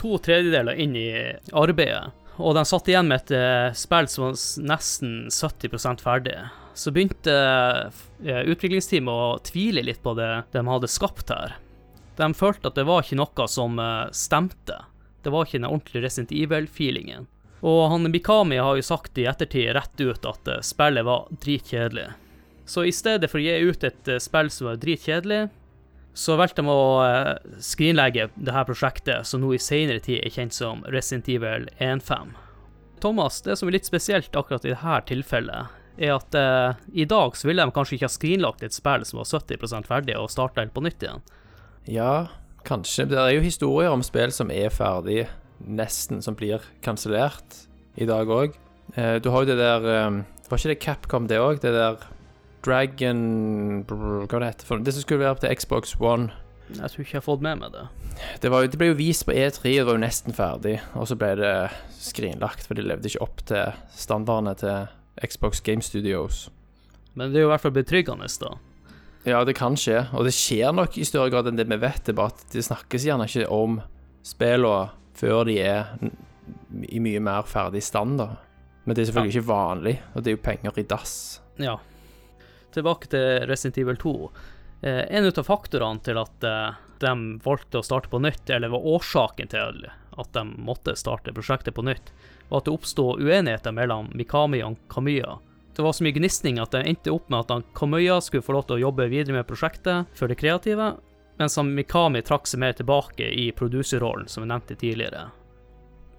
to 0.00 0.18
tredjedeler 0.20 0.76
inn 0.80 0.96
i 0.96 1.08
arbeidet, 1.56 2.12
og 2.40 2.54
de 2.56 2.64
satt 2.68 2.88
igjen 2.88 3.10
med 3.10 3.24
et 3.24 3.34
eh, 3.36 3.74
spill 3.76 4.08
som 4.08 4.28
var 4.28 4.38
nesten 4.70 5.26
70% 5.28 6.04
ferdig. 6.04 6.38
Så 6.74 6.92
begynte 6.94 7.34
eh, 7.34 8.42
utviklingsteamet 8.48 9.12
å 9.12 9.42
tvile 9.44 9.84
litt 9.84 10.00
på 10.04 10.14
det 10.16 10.30
de 10.54 10.64
hadde 10.68 10.90
skapt 10.90 11.32
her. 11.34 11.58
De 12.16 12.32
følte 12.36 12.68
at 12.68 12.78
det 12.78 12.86
var 12.88 13.04
ikke 13.04 13.20
noe 13.20 13.48
som 13.48 13.78
eh, 13.80 14.08
stemte. 14.16 14.80
Det 15.22 15.30
var 15.30 15.46
ikke 15.46 15.60
den 15.60 15.70
ordentlige 15.70 16.04
Resident 16.06 16.32
Evil-feelingen. 16.34 17.28
Og 17.62 17.90
han 17.92 18.10
Mikami 18.10 18.58
har 18.58 18.76
jo 18.76 18.82
sagt 18.82 19.18
i 19.22 19.28
ettertid 19.30 19.70
rett 19.76 20.00
ut 20.00 20.26
at 20.26 20.48
eh, 20.50 20.62
spillet 20.66 21.06
var 21.06 21.28
dritkjedelig. 21.44 22.08
Så 22.66 22.86
i 22.86 22.94
stedet 22.94 23.30
for 23.30 23.38
å 23.38 23.44
gi 23.44 23.70
ut 23.70 23.84
et 23.86 24.08
eh, 24.10 24.22
spill 24.22 24.50
som 24.50 24.70
var 24.70 24.80
dritkjedelig, 24.82 25.44
så 26.14 26.36
valgte 26.36 26.62
de 26.62 26.72
å 26.72 27.02
eh, 27.06 27.58
skrinlegge 27.62 28.28
her 28.28 28.66
prosjektet, 28.68 29.26
som 29.28 29.42
nå 29.42 29.54
i 29.56 29.60
senere 29.62 30.02
tid 30.04 30.20
er 30.20 30.34
kjent 30.34 30.56
som 30.56 30.82
Resident 30.92 31.30
Evil 31.32 31.68
1.5. 31.78 32.34
Thomas, 33.02 33.40
det 33.42 33.56
som 33.58 33.68
er 33.68 33.78
litt 33.78 33.88
spesielt 33.88 34.36
akkurat 34.36 34.66
i 34.66 34.74
dette 34.74 34.98
tilfellet, 35.08 35.78
er 35.96 36.14
at 36.14 36.36
eh, 36.38 36.82
i 36.92 37.06
dag 37.08 37.36
så 37.36 37.48
ville 37.48 37.64
de 37.64 37.74
kanskje 37.74 37.96
ikke 37.96 38.08
ha 38.08 38.16
skrinlagt 38.16 38.64
et 38.64 38.76
spill 38.76 39.04
som 39.08 39.22
var 39.22 39.28
70% 39.30 39.88
ferdig, 39.88 40.16
og 40.20 40.30
starta 40.32 40.64
helt 40.64 40.76
på 40.76 40.84
nytt 40.84 41.04
igjen. 41.04 41.24
Ja, 41.90 42.28
kanskje. 42.68 43.08
Det 43.10 43.18
er 43.18 43.32
jo 43.34 43.44
historier 43.44 43.92
om 43.92 44.04
spill 44.06 44.32
som 44.34 44.52
er 44.54 44.72
ferdig, 44.74 45.26
nesten, 45.62 46.22
som 46.24 46.36
blir 46.38 46.62
kansellert 46.84 47.64
i 47.96 48.08
dag 48.08 48.30
òg. 48.30 48.56
Eh, 48.94 49.16
du 49.22 49.30
har 49.32 49.44
jo 49.44 49.52
det 49.52 49.60
der 49.60 49.88
eh, 49.88 50.22
Var 50.48 50.60
ikke 50.60 50.72
det 50.74 50.82
Capcom, 50.84 51.28
det 51.30 51.40
òg? 51.40 51.62
Det 51.62 51.72
der 51.72 52.02
Dragon 52.62 53.20
Hva 53.88 54.26
var 54.30 54.46
det 54.46 54.66
for? 54.66 54.82
Det 54.82 54.94
som 54.94 55.04
skulle 55.04 55.24
være 55.24 55.42
til 55.42 55.54
Xbox 55.58 55.96
One. 56.00 56.30
Jeg 56.72 56.88
tror 56.90 57.02
ikke 57.02 57.16
jeg 57.16 57.20
har 57.20 57.26
fått 57.26 57.44
med 57.44 57.60
meg 57.60 57.74
det. 57.74 57.84
Det, 58.40 58.50
var, 58.52 58.64
det 58.70 58.78
ble 58.80 58.92
jo 58.92 58.98
vist 58.98 59.26
på 59.28 59.34
E3, 59.34 59.74
det 59.76 59.86
var 59.88 59.98
jo 59.98 60.02
nesten 60.04 60.36
ferdig, 60.36 60.76
og 60.96 61.08
så 61.10 61.16
ble 61.18 61.34
det 61.40 61.52
skrinlagt, 62.00 62.64
for 62.68 62.78
de 62.78 62.84
levde 62.86 63.10
ikke 63.10 63.24
opp 63.24 63.42
til 63.50 63.74
standardene 63.98 64.54
til 64.60 65.26
Xbox 65.26 65.60
Game 65.66 65.84
Studios. 65.84 66.46
Men 67.18 67.32
det 67.32 67.42
er 67.42 67.44
jo 67.44 67.50
i 67.50 67.52
hvert 67.52 67.64
fall 67.66 67.76
betryggende, 67.76 68.30
da. 68.40 68.54
Ja, 69.28 69.42
det 69.46 69.54
kan 69.58 69.76
skje, 69.78 70.06
og 70.16 70.24
det 70.26 70.34
skjer 70.34 70.72
nok 70.74 70.96
i 70.98 71.06
større 71.06 71.30
grad 71.34 71.50
enn 71.50 71.58
det 71.60 71.68
vi 71.70 71.78
vet. 71.82 72.00
Det 72.06 72.14
er 72.14 72.18
bare 72.18 72.32
at 72.32 72.46
det 72.54 72.64
snakkes 72.66 73.04
gjerne 73.06 73.28
ikke 73.28 73.50
om 73.52 73.78
spillene 74.26 74.90
før 75.18 75.44
de 75.46 75.58
er 75.60 75.92
i 76.88 76.98
mye 77.02 77.20
mer 77.22 77.46
ferdig 77.46 77.84
stand, 77.84 78.16
da. 78.22 78.32
Men 78.82 78.96
det 78.96 79.04
er 79.04 79.12
selvfølgelig 79.12 79.36
ikke 79.36 79.50
vanlig, 79.50 79.96
og 80.14 80.22
det 80.22 80.32
er 80.32 80.38
jo 80.38 80.42
penger 80.42 80.80
i 80.80 80.86
dass. 80.90 81.14
Ja. 81.62 81.76
Tilbake 82.74 83.10
til 83.12 83.46
Resident 83.50 83.78
Evil 83.82 84.00
2. 84.00 84.14
Eh, 84.82 85.04
en 85.16 85.28
av 85.28 85.44
faktorene 85.46 86.02
til 86.02 86.18
at 86.18 86.46
eh, 86.46 86.80
de 87.02 87.12
valgte 87.44 87.80
å 87.80 87.86
starte 87.86 88.10
på 88.10 88.20
nytt, 88.22 88.50
eller 88.50 88.72
var 88.72 88.86
årsaken 88.96 89.50
til 89.52 89.86
at 90.12 90.32
de 90.34 90.44
måtte 90.58 90.96
starte 90.98 91.34
prosjektet 91.34 91.74
på 91.76 91.84
nytt, 91.86 92.12
var 92.48 92.62
at 92.62 92.68
det 92.68 92.74
oppstod 92.74 93.22
uenigheter 93.22 93.74
mellom 93.74 94.10
Mikami 94.14 94.62
og 94.66 94.80
Kamuya. 94.92 95.38
Det 95.72 95.82
var 95.82 95.94
så 95.96 96.04
mye 96.04 96.16
gnisning 96.18 96.58
at 96.60 96.74
det 96.74 96.82
endte 96.84 97.14
opp 97.14 97.30
med 97.32 97.48
at 97.48 97.70
Kamuya 97.78 98.18
skulle 98.20 98.44
få 98.44 98.56
lov 98.58 98.66
til 98.68 98.76
å 98.76 98.84
jobbe 98.88 99.08
videre 99.08 99.38
med 99.38 99.48
prosjektet 99.48 100.10
for 100.18 100.28
det 100.28 100.36
kreative, 100.42 100.92
mens 101.40 101.56
Mikami 101.64 102.20
trakk 102.26 102.50
seg 102.50 102.60
mer 102.60 102.76
tilbake 102.76 103.30
i 103.30 103.48
produserrollen, 103.56 104.28
som 104.28 104.44
jeg 104.44 104.52
nevnte 104.52 104.76
tidligere. 104.76 105.30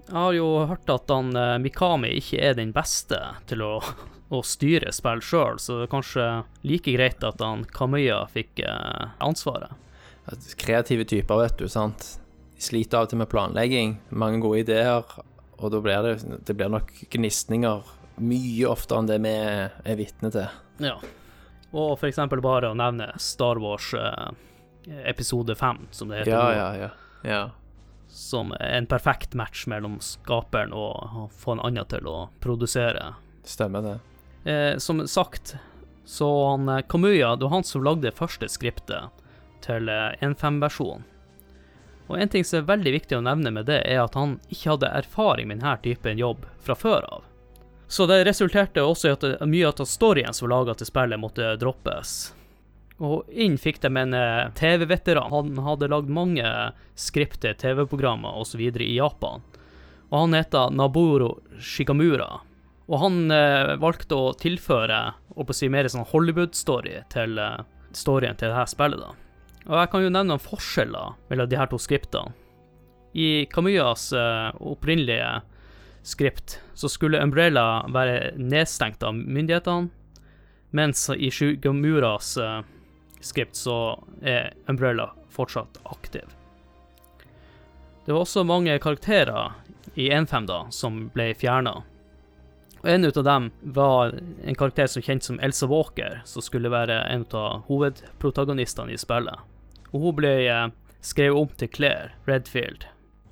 Jeg 0.08 0.18
har 0.20 0.34
jo 0.36 0.48
hørt 0.68 0.90
at 0.92 1.12
han 1.14 1.36
eh, 1.38 1.60
Mikami 1.64 2.16
ikke 2.20 2.42
er 2.44 2.58
den 2.58 2.74
beste 2.76 3.20
til 3.48 3.62
å 3.64 3.76
å 4.34 4.42
styre 4.46 4.92
spill 4.96 5.22
sjøl, 5.24 5.60
så 5.60 5.80
det 5.80 5.88
er 5.88 5.92
kanskje 5.92 6.28
like 6.66 6.94
greit 6.96 7.24
at 7.28 7.42
han 7.44 7.66
Kamøya 7.70 8.24
fikk 8.34 8.64
eh, 8.66 9.16
ansvaret. 9.24 9.76
At 10.32 10.46
kreative 10.58 11.06
typer, 11.10 11.42
vet 11.44 11.58
du, 11.60 11.68
sant. 11.70 12.14
De 12.56 12.64
sliter 12.64 13.02
av 13.02 13.08
og 13.08 13.12
til 13.12 13.20
med 13.20 13.32
planlegging, 13.32 13.98
mange 14.16 14.40
gode 14.44 14.64
ideer, 14.64 15.04
og 15.58 15.74
da 15.74 15.82
blir 15.84 16.08
det, 16.08 16.16
det 16.48 16.56
blir 16.58 16.72
nok 16.72 16.92
gnisninger 17.12 17.92
mye 18.24 18.70
oftere 18.70 19.02
enn 19.02 19.10
det 19.10 19.20
vi 19.24 19.34
er 19.34 20.00
vitne 20.00 20.32
til. 20.34 20.48
Ja. 20.84 20.98
Og 21.74 21.96
for 21.98 22.08
eksempel 22.10 22.42
bare 22.46 22.70
å 22.70 22.78
nevne 22.78 23.10
Star 23.22 23.60
Wars 23.62 23.90
eh, 23.98 24.30
episode 25.10 25.56
5, 25.58 25.88
som 25.92 26.12
det 26.12 26.24
heter 26.24 26.32
Ja, 26.32 26.46
ja, 26.54 26.70
ja. 26.78 26.90
ja. 27.26 27.44
som 28.08 28.54
en 28.60 28.88
perfekt 28.88 29.34
match 29.34 29.66
mellom 29.68 29.98
skaperen 30.04 30.74
og 30.78 31.20
å 31.24 31.28
få 31.34 31.58
en 31.58 31.66
annen 31.66 31.90
til 31.90 32.08
å 32.10 32.18
produsere. 32.44 33.16
Stemmer 33.44 33.86
det. 33.86 33.98
Eh, 34.44 34.78
som 34.78 35.08
sagt, 35.08 35.56
så 36.06 36.50
han 36.50 36.70
eh, 36.70 36.82
Kamuya, 36.90 37.36
det 37.36 37.48
var 37.48 37.52
han 37.52 37.64
som 37.64 37.84
lagde 37.84 38.12
første 38.12 38.50
skriptet 38.52 39.24
til 39.64 39.90
eh, 39.90 40.12
1.5-versjonen. 40.20 41.06
Og 42.12 42.20
en 42.20 42.30
ting 42.30 42.44
som 42.44 42.60
er 42.60 42.68
veldig 42.68 42.92
viktig 42.98 43.16
å 43.18 43.24
nevne 43.24 43.54
med 43.56 43.70
det, 43.72 43.80
er 43.88 44.04
at 44.04 44.18
han 44.20 44.36
ikke 44.52 44.74
hadde 44.74 44.92
erfaring 45.00 45.48
med 45.48 45.62
denne 45.62 45.78
typen 45.86 46.20
jobb 46.20 46.44
fra 46.60 46.76
før 46.76 47.08
av. 47.08 47.24
Så 47.88 48.06
det 48.10 48.24
resulterte 48.28 48.84
også 48.84 49.10
i 49.10 49.14
at 49.16 49.26
mye 49.48 49.70
av 49.70 49.88
storyen 49.88 50.36
som 50.36 50.50
var 50.50 50.58
laga 50.58 50.76
til 50.76 50.90
spillet, 50.90 51.20
måtte 51.22 51.56
droppes. 51.62 52.34
Og 53.04 53.30
inn 53.32 53.56
fikk 53.58 53.82
de 53.84 53.92
en 53.98 54.16
eh, 54.18 54.52
TV-veteran. 54.60 55.32
Han 55.32 55.66
hadde 55.66 55.92
lagd 55.92 56.12
mange 56.12 56.48
skript 56.96 57.46
TV-programmer 57.46 58.36
osv. 58.40 58.62
i 58.62 58.96
Japan. 58.96 59.44
Og 60.12 60.18
han 60.26 60.36
heter 60.38 60.76
Naburo 60.76 61.38
Shikamura. 61.60 62.44
Og 62.92 63.00
han 63.00 63.32
eh, 63.32 63.76
valgte 63.80 64.18
å 64.18 64.34
tilføre 64.36 65.00
å 65.40 65.46
si, 65.56 65.70
mer 65.72 65.88
sånn 65.88 66.08
Hollywood-story 66.10 66.98
til 67.14 67.40
eh, 67.40 67.62
storyen 67.96 68.40
til 68.40 68.52
dette 68.52 68.74
spillet. 68.74 69.00
da. 69.00 69.14
Og 69.70 69.78
jeg 69.80 69.92
kan 69.92 70.04
jo 70.04 70.12
nevne 70.12 70.34
noen 70.34 70.44
forskjeller 70.44 71.16
mellom 71.30 71.50
de 71.50 71.60
her 71.60 71.72
to 71.72 71.80
skriptene. 71.80 72.36
I 73.14 73.46
Kamuyas 73.54 74.10
eh, 74.18 74.50
opprinnelige 74.60 75.42
skript 76.04 76.58
så 76.74 76.90
skulle 76.90 77.22
Umbrella 77.24 77.86
være 77.94 78.34
nedstengt 78.36 79.04
av 79.06 79.16
myndighetene, 79.16 79.92
mens 80.74 81.06
i 81.14 81.30
Shugamuras 81.32 82.36
eh, 82.42 82.62
skript 83.24 83.56
så 83.56 83.78
er 84.26 84.52
Umbrella 84.68 85.12
fortsatt 85.32 85.80
aktiv. 85.86 86.26
Det 88.04 88.12
var 88.12 88.26
også 88.26 88.44
mange 88.44 88.76
karakterer 88.84 89.54
i 89.96 90.10
1.5 90.12 90.50
da, 90.50 90.60
som 90.74 91.06
ble 91.14 91.30
fjerna. 91.38 91.84
Og 92.84 92.90
En 92.90 93.06
av 93.06 93.24
dem 93.24 93.52
var 93.62 94.20
en 94.44 94.56
karakter 94.56 94.88
som 94.92 95.02
kjent 95.02 95.24
som 95.24 95.40
Elsa 95.40 95.68
Walker, 95.72 96.22
som 96.26 96.44
skulle 96.44 96.72
være 96.72 96.98
en 97.08 97.24
av 97.32 97.62
hovedprotagonistene 97.70 98.92
i 98.92 99.00
spillet. 99.00 99.40
Og 99.94 100.02
Hun 100.04 100.18
ble 100.18 100.34
eh, 100.44 100.68
skrevet 101.00 101.40
om 101.40 101.48
til 101.56 101.72
Claire 101.72 102.12
Redfield. 102.28 102.84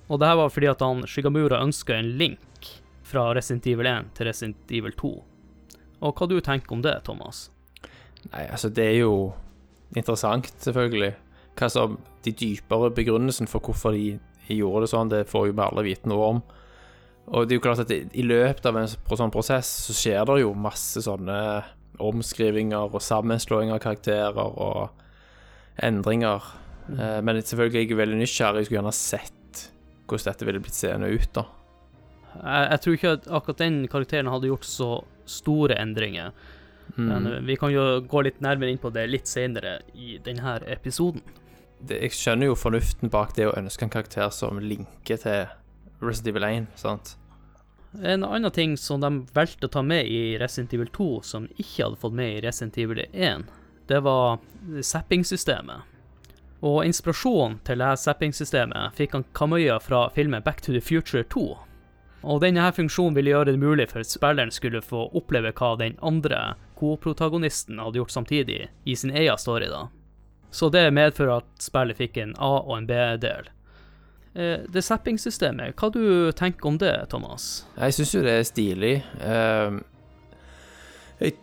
Og 0.07 0.19
det 0.19 0.29
her 0.29 0.39
var 0.39 0.53
fordi 0.55 0.69
at 0.71 0.83
han 0.83 1.03
Shigamura 1.07 1.59
ønska 1.63 1.97
en 1.97 2.13
link 2.19 2.69
fra 3.03 3.33
Resident 3.35 3.67
Evil 3.67 3.91
1 3.91 4.13
til 4.15 4.27
Resident 4.29 4.71
Evil 4.71 4.95
2. 4.95 5.11
Og 6.01 6.15
hva 6.15 6.29
du 6.31 6.39
tenker 6.39 6.71
om 6.71 6.81
det, 6.83 6.95
Thomas? 7.03 7.49
Nei, 8.31 8.47
altså, 8.47 8.69
det 8.71 8.87
er 8.87 8.97
jo 9.01 9.33
interessant, 9.95 10.47
selvfølgelig. 10.63 11.11
Hva 11.59 11.69
som 11.69 11.99
De 12.23 12.31
dypere 12.31 12.91
begrunnelsen 12.93 13.47
for 13.49 13.65
hvorfor 13.65 13.95
de 13.97 14.19
gjorde 14.45 14.83
det 14.85 14.89
sånn, 14.91 15.09
det 15.09 15.23
får 15.27 15.47
jo 15.49 15.55
vi 15.57 15.63
alle 15.65 15.83
vite 15.87 16.09
noe 16.11 16.27
om. 16.35 16.41
Og 17.31 17.47
det 17.47 17.55
er 17.55 17.59
jo 17.59 17.63
klart 17.63 17.83
at 17.83 17.91
i 17.91 18.23
løpet 18.25 18.65
av 18.67 18.77
en 18.79 18.89
sånn 18.91 19.31
prosess 19.31 19.69
så 19.87 19.95
skjer 19.95 20.25
det 20.27 20.41
jo 20.41 20.51
masse 20.57 21.03
sånne 21.05 21.37
omskrivinger 22.01 22.91
og 22.91 23.03
sammenslåing 23.03 23.71
av 23.71 23.79
karakterer 23.83 24.39
og 24.41 24.89
endringer. 25.81 26.57
Mm. 26.91 27.23
men 27.23 27.37
selvfølgelig 27.39 27.77
er 27.77 27.83
jeg 27.85 27.97
veldig 27.99 28.17
nysgjerrig. 28.19 28.61
Jeg 28.61 28.67
skulle 28.67 28.79
gjerne 28.81 28.95
sett 28.97 29.67
hvordan 30.09 30.27
dette 30.27 30.47
ville 30.47 30.59
blitt 30.63 30.75
seende 30.75 31.11
ut, 31.13 31.29
da. 31.37 31.45
Jeg, 32.31 32.65
jeg 32.65 32.81
tror 32.83 32.97
ikke 32.97 33.13
at 33.15 33.29
akkurat 33.37 33.61
den 33.61 33.77
karakteren 33.91 34.31
hadde 34.31 34.49
gjort 34.49 34.67
så 34.67 34.89
store 35.29 35.77
endringer. 35.79 36.33
Men 36.35 36.57
Mm. 36.97 37.07
Men 37.07 37.45
vi 37.45 37.55
kan 37.55 37.71
jo 37.71 38.01
gå 38.03 38.21
litt 38.25 38.41
nærmere 38.43 38.71
inn 38.71 38.81
på 38.81 38.89
det 38.91 39.05
litt 39.07 39.29
senere 39.29 39.79
i 39.95 40.17
denne 40.23 40.57
episoden. 40.67 41.21
det, 41.79 42.01
jeg 42.01 42.11
skjønner 42.11 42.51
jo 42.51 42.55
fornuften 42.55 43.09
bak 43.09 43.35
det 43.37 43.47
å 43.47 43.55
ønske 43.57 43.87
en 43.87 43.93
karakter 43.93 44.29
som 44.29 44.59
linker 44.59 45.17
til 45.17 45.47
Resident 46.01 46.35
Evil 46.35 46.43
1, 46.43 46.67
sant? 46.75 47.15
En 47.99 48.23
annen 48.23 48.51
ting 48.51 48.77
som 48.77 49.01
de 49.01 49.25
valgte 49.33 49.67
å 49.67 49.69
ta 49.71 49.81
med 49.83 50.07
i 50.07 50.37
Resident 50.39 50.73
Evil 50.73 50.87
2, 50.95 51.21
som 51.27 51.47
ikke 51.57 51.83
hadde 51.83 51.99
fått 51.99 52.15
med 52.15 52.37
i 52.37 52.41
Resident 52.45 52.77
Evil 52.79 53.03
1, 53.11 53.43
det 53.91 53.99
var 53.99 54.39
zapping-systemet. 54.81 55.83
Og 56.61 56.85
inspirasjonen 56.85 57.57
til 57.67 57.81
dette 57.81 57.99
zapping-systemet 58.05 58.95
fikk 58.95 59.17
han 59.17 59.27
Kamøya 59.35 59.79
fra 59.83 60.05
filmen 60.15 60.43
Back 60.45 60.61
to 60.61 60.71
the 60.71 60.81
Future 60.81 61.25
2. 61.27 61.45
Og 62.21 62.41
denne 62.43 62.67
funksjonen 62.71 63.17
ville 63.17 63.33
gjøre 63.33 63.51
det 63.51 63.59
mulig 63.59 63.89
for 63.91 64.05
spilleren 64.05 64.53
skulle 64.53 64.83
få 64.85 65.07
oppleve 65.17 65.51
hva 65.57 65.73
den 65.81 65.97
andre 66.05 66.53
co-protagonisten 66.79 67.81
hadde 67.81 67.99
gjort 67.99 68.13
samtidig, 68.13 68.69
i 68.85 68.95
sin 68.95 69.11
egen 69.11 69.37
story, 69.41 69.67
da. 69.73 69.89
Så 70.51 70.69
det 70.69 70.85
medfører 70.93 71.41
at 71.41 71.63
spillet 71.63 71.97
fikk 71.97 72.21
en 72.21 72.35
A- 72.37 72.61
og 72.61 72.77
en 72.77 72.87
B-del. 72.87 73.49
Eh, 74.35 74.63
det 74.71 74.83
zapping-systemet, 74.87 75.75
hva 75.75 75.89
du 75.91 76.31
tenker 76.37 76.69
om 76.69 76.77
det, 76.79 76.93
Thomas? 77.11 77.65
Jeg 77.75 77.97
syns 77.97 78.13
jo 78.15 78.21
det 78.23 78.35
er 78.39 78.45
stilig. 78.47 78.93
Ehm, 79.27 79.81
jeg 81.19 81.35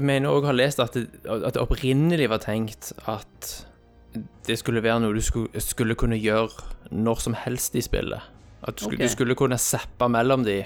mener 0.00 0.30
òg 0.30 0.46
har 0.46 0.56
lest 0.56 0.80
at 0.80 0.94
det, 0.94 1.08
at 1.26 1.54
det 1.56 1.62
opprinnelig 1.62 2.28
var 2.30 2.38
tenkt 2.44 2.92
at 3.10 3.50
det 4.46 4.58
skulle 4.60 4.82
være 4.84 5.00
noe 5.02 5.16
du 5.16 5.22
skulle, 5.24 5.60
skulle 5.64 5.96
kunne 5.98 6.18
gjøre 6.20 6.52
når 6.92 7.20
som 7.24 7.34
helst 7.34 7.74
i 7.76 7.82
spillet. 7.84 8.22
At 8.62 8.76
du 8.78 8.84
skulle, 8.84 9.00
Ok. 9.02 9.08
du 9.08 9.08
skulle 9.16 9.34
kunne 9.34 9.58
zappe 9.58 10.08
mellom 10.08 10.44
de 10.44 10.60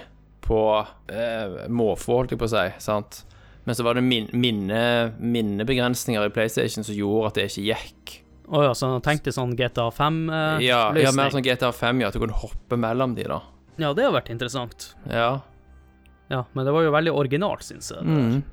på 0.46 0.60
eh, 1.08 1.66
måfå, 1.72 2.20
holdt 2.20 2.30
jeg 2.34 2.38
på 2.38 2.46
å 2.46 2.52
si. 2.52 2.66
sant? 2.78 3.22
Men 3.64 3.74
så 3.74 3.82
var 3.82 3.94
det 3.94 4.04
min, 4.04 4.28
minne, 4.32 5.12
minnebegrensninger 5.18 6.22
i 6.22 6.30
PlayStation 6.30 6.84
som 6.84 6.94
gjorde 6.94 7.26
at 7.32 7.34
det 7.34 7.48
ikke 7.50 7.64
gikk. 7.72 8.12
Å 8.46 8.62
ja, 8.62 8.74
så 8.78 8.92
han 8.92 9.02
tenkte 9.02 9.32
sånn 9.34 9.56
GTA 9.58 9.88
5-løsning? 9.90 10.66
ja, 10.68 10.80
ja, 11.02 11.12
mer 11.16 11.32
sånn 11.34 11.42
GTA 11.42 11.72
5, 11.74 12.02
ja, 12.02 12.10
at 12.10 12.16
du 12.16 12.22
kunne 12.22 12.36
hoppe 12.38 12.78
mellom 12.78 13.16
de, 13.16 13.26
da. 13.30 13.40
Ja, 13.76 13.92
det 13.96 14.06
har 14.06 14.14
vært 14.14 14.30
interessant. 14.32 14.92
Ja. 15.10 15.40
Ja, 16.30 16.44
men 16.54 16.66
det 16.66 16.74
var 16.74 16.86
jo 16.86 16.92
veldig 16.94 17.14
originalt, 17.14 17.66
syns 17.66 17.90
jeg. 17.92 18.02
det. 18.02 18.14
Mm. 18.14 18.44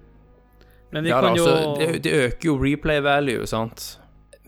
Men 0.93 1.05
vi 1.05 1.09
ja, 1.13 1.21
da, 1.21 1.29
kan 1.29 1.37
jo 1.37 1.45
altså, 1.49 1.75
det, 1.79 2.01
det 2.05 2.15
øker 2.27 2.49
jo 2.49 2.57
replay 2.61 3.01
value, 3.05 3.45
sant. 3.49 3.85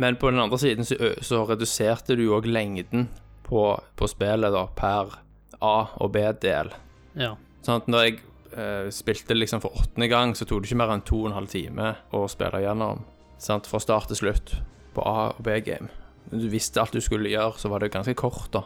Men 0.02 0.18
på 0.22 0.30
den 0.34 0.42
andre 0.44 0.60
siden 0.62 0.86
så, 0.86 0.98
så 1.24 1.46
reduserte 1.50 2.18
du 2.20 2.28
òg 2.36 2.50
lengden 2.50 3.08
på, 3.46 3.64
på 3.96 4.10
spillet 4.12 4.54
da, 4.54 4.68
per 4.78 5.18
A- 5.64 5.96
og 6.02 6.14
B-del. 6.14 6.74
Ja. 7.18 7.34
Sånn 7.66 7.82
at 7.82 7.90
når 7.90 8.06
jeg 8.06 8.20
eh, 8.58 8.92
spilte 8.94 9.38
liksom 9.38 9.64
for 9.64 9.78
åttende 9.78 10.10
gang, 10.12 10.36
så 10.38 10.46
tok 10.46 10.62
det 10.62 10.70
ikke 10.70 10.82
mer 10.84 10.94
enn 10.94 11.06
to 11.06 11.24
og 11.24 11.32
en 11.32 11.40
halv 11.40 11.50
time 11.54 11.96
å 12.14 12.26
spille 12.30 12.62
gjennom. 12.66 13.06
Sant? 13.42 13.70
Fra 13.70 13.82
start 13.82 14.12
til 14.12 14.26
slutt 14.26 14.58
på 14.96 15.04
A- 15.06 15.34
og 15.36 15.44
B-game. 15.46 15.92
Du 16.32 16.48
visste 16.50 16.82
alt 16.82 16.96
du 16.96 17.04
skulle 17.04 17.30
gjøre, 17.30 17.60
så 17.62 17.70
var 17.70 17.84
det 17.84 17.94
ganske 17.94 18.16
kort, 18.18 18.50
da. 18.56 18.64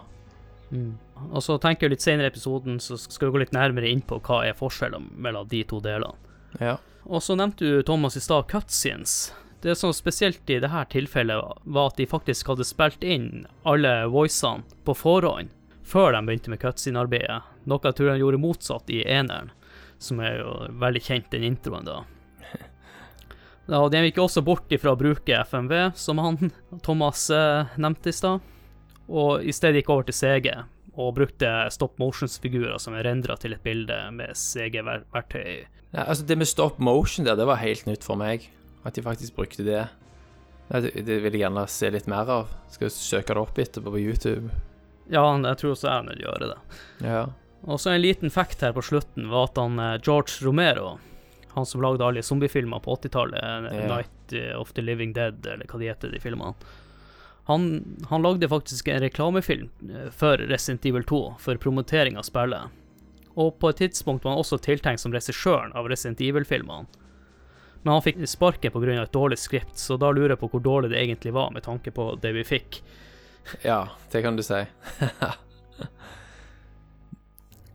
Og 1.33 1.43
så 1.43 1.57
tenker 1.62 1.88
jeg 1.88 1.95
litt 1.95 2.05
senere 2.05 2.29
i 2.29 2.31
episoden 2.31 2.77
så 2.83 2.98
skal 3.01 3.29
vi 3.29 3.36
gå 3.36 3.41
litt 3.43 3.55
nærmere 3.55 3.89
inn 3.89 4.03
på 4.05 4.21
hva 4.24 4.43
er 4.48 4.57
forskjellen 4.57 5.09
mellom 5.17 5.50
de 5.50 5.63
to 5.67 5.81
delene. 5.83 6.15
Ja. 6.62 6.77
Og 7.09 7.24
så 7.25 7.36
nevnte 7.38 7.65
du, 7.65 7.81
Thomas, 7.83 8.17
i 8.17 8.24
stad 8.24 8.48
cutscenes. 8.51 9.33
Det 9.62 9.75
som 9.75 9.91
spesielt 9.93 10.48
i 10.48 10.59
dette 10.62 10.83
tilfellet 10.93 11.63
var 11.63 11.89
at 11.89 11.98
de 12.00 12.07
faktisk 12.07 12.48
hadde 12.53 12.67
spilt 12.67 13.03
inn 13.03 13.48
alle 13.67 13.91
voicene 14.07 14.63
på 14.88 14.95
forhånd, 14.95 15.50
før 15.83 16.13
de 16.15 16.21
begynte 16.27 16.53
med 16.53 16.62
cutscene-arbeidet. 16.62 17.41
Noe 17.67 17.83
jeg 17.83 17.98
tror 17.98 18.13
de 18.13 18.21
gjorde 18.21 18.39
motsatt 18.39 18.93
i 18.93 19.01
eneren, 19.03 19.51
som 20.00 20.21
er 20.24 20.39
jo 20.39 20.53
veldig 20.79 21.03
kjent, 21.03 21.31
den 21.33 21.48
introen 21.50 21.89
da. 21.89 22.03
Ja, 23.69 23.83
og 23.83 23.91
De 23.93 24.01
gikk 24.01 24.17
også 24.23 24.41
bort 24.45 24.71
ifra 24.73 24.95
å 24.95 24.99
bruke 24.99 25.43
FMV, 25.45 25.91
som 25.97 26.17
han 26.23 26.51
Thomas 26.85 27.27
eh, 27.29 27.69
nevnte 27.77 28.09
i 28.09 28.15
stad, 28.15 28.45
og 29.09 29.45
i 29.45 29.53
stedet 29.53 29.83
gikk 29.83 29.91
over 29.93 30.07
til 30.07 30.17
CG, 30.17 30.49
og 30.99 31.13
brukte 31.19 31.51
stop 31.73 31.99
motions-figurer 32.01 32.79
som 32.81 32.97
er 32.97 33.05
rendra 33.05 33.38
til 33.39 33.53
et 33.53 33.63
bilde 33.63 33.97
med 34.15 34.33
CG-verktøy. 34.38 35.67
Ja, 35.93 36.05
altså 36.05 36.25
Det 36.25 36.38
med 36.38 36.49
stop 36.49 36.79
motion 36.81 37.25
der, 37.29 37.38
det 37.38 37.45
var 37.49 37.61
helt 37.61 37.85
nytt 37.85 38.05
for 38.05 38.19
meg. 38.19 38.49
At 38.85 38.95
de 38.95 39.03
faktisk 39.03 39.35
brukte 39.35 39.65
det. 39.67 39.85
Det, 40.69 40.91
det 41.05 41.19
vil 41.23 41.33
jeg 41.33 41.43
gjerne 41.43 41.65
se 41.69 41.89
litt 41.91 42.09
mer 42.09 42.29
av. 42.29 42.51
Skal 42.73 42.91
søke 42.93 43.35
det 43.35 43.41
opp 43.41 43.57
etterpå 43.59 43.93
på 43.93 44.01
YouTube. 44.01 44.53
Ja, 45.09 45.23
jeg 45.25 45.57
tror 45.61 45.73
også 45.73 45.89
jeg 45.89 46.09
vil 46.11 46.25
gjøre 46.27 46.51
det. 46.51 46.59
Ja. 47.05 47.21
Og 47.65 47.81
så 47.81 47.91
en 47.91 48.03
liten 48.03 48.31
fact 48.31 48.61
her 48.63 48.75
på 48.75 48.83
slutten 48.85 49.29
var 49.31 49.49
at 49.49 49.57
han 49.59 49.79
eh, 49.81 49.97
George 50.05 50.39
Romero, 50.45 50.97
han 51.53 51.65
som 51.65 51.81
lagde 51.81 52.05
alle 52.05 52.23
zombiefilmer 52.23 52.79
på 52.85 52.95
80-tallet, 52.95 53.41
yeah. 53.73 53.87
Night 53.89 54.35
of 54.57 54.73
the 54.73 54.81
Living 54.81 55.13
Dead, 55.13 55.45
eller 55.45 55.65
hva 55.65 55.79
de 55.81 55.89
heter, 55.89 56.13
de 56.13 56.21
filmene, 56.21 56.53
han, 57.49 57.97
han 58.09 58.21
lagde 58.21 58.49
faktisk 58.49 58.87
en 58.87 58.99
reklamefilm 58.99 59.69
eh, 59.89 60.09
for 60.11 60.37
Resident 60.37 60.85
Evil 60.85 61.03
2 61.03 61.35
for 61.39 61.57
promotering 61.57 62.17
av 62.17 62.27
spillet. 62.27 62.69
Og 63.33 63.55
på 63.59 63.71
et 63.71 63.79
tidspunkt 63.81 64.25
var 64.25 64.35
han 64.35 64.43
også 64.43 64.59
tiltenkt 64.61 65.01
som 65.01 65.13
regissøren 65.15 65.73
av 65.73 65.89
Resident 65.89 66.21
Evil-filmene. 66.21 66.85
Men 67.81 67.93
han 67.95 68.03
fikk 68.05 68.21
sparken 68.27 68.71
pga. 68.71 69.01
et 69.01 69.11
dårlig 69.11 69.39
skript, 69.39 69.77
så 69.77 69.97
da 69.97 70.11
lurer 70.11 70.35
jeg 70.35 70.41
på 70.43 70.51
hvor 70.53 70.61
dårlig 70.61 70.91
det 70.91 71.01
egentlig 71.01 71.33
var, 71.33 71.49
med 71.51 71.63
tanke 71.63 71.91
på 71.91 72.11
det 72.21 72.35
vi 72.37 72.43
fikk. 72.43 72.83
ja, 73.63 73.87
det 74.11 74.21
kan 74.21 74.35
du 74.35 74.43
si. 74.43 74.65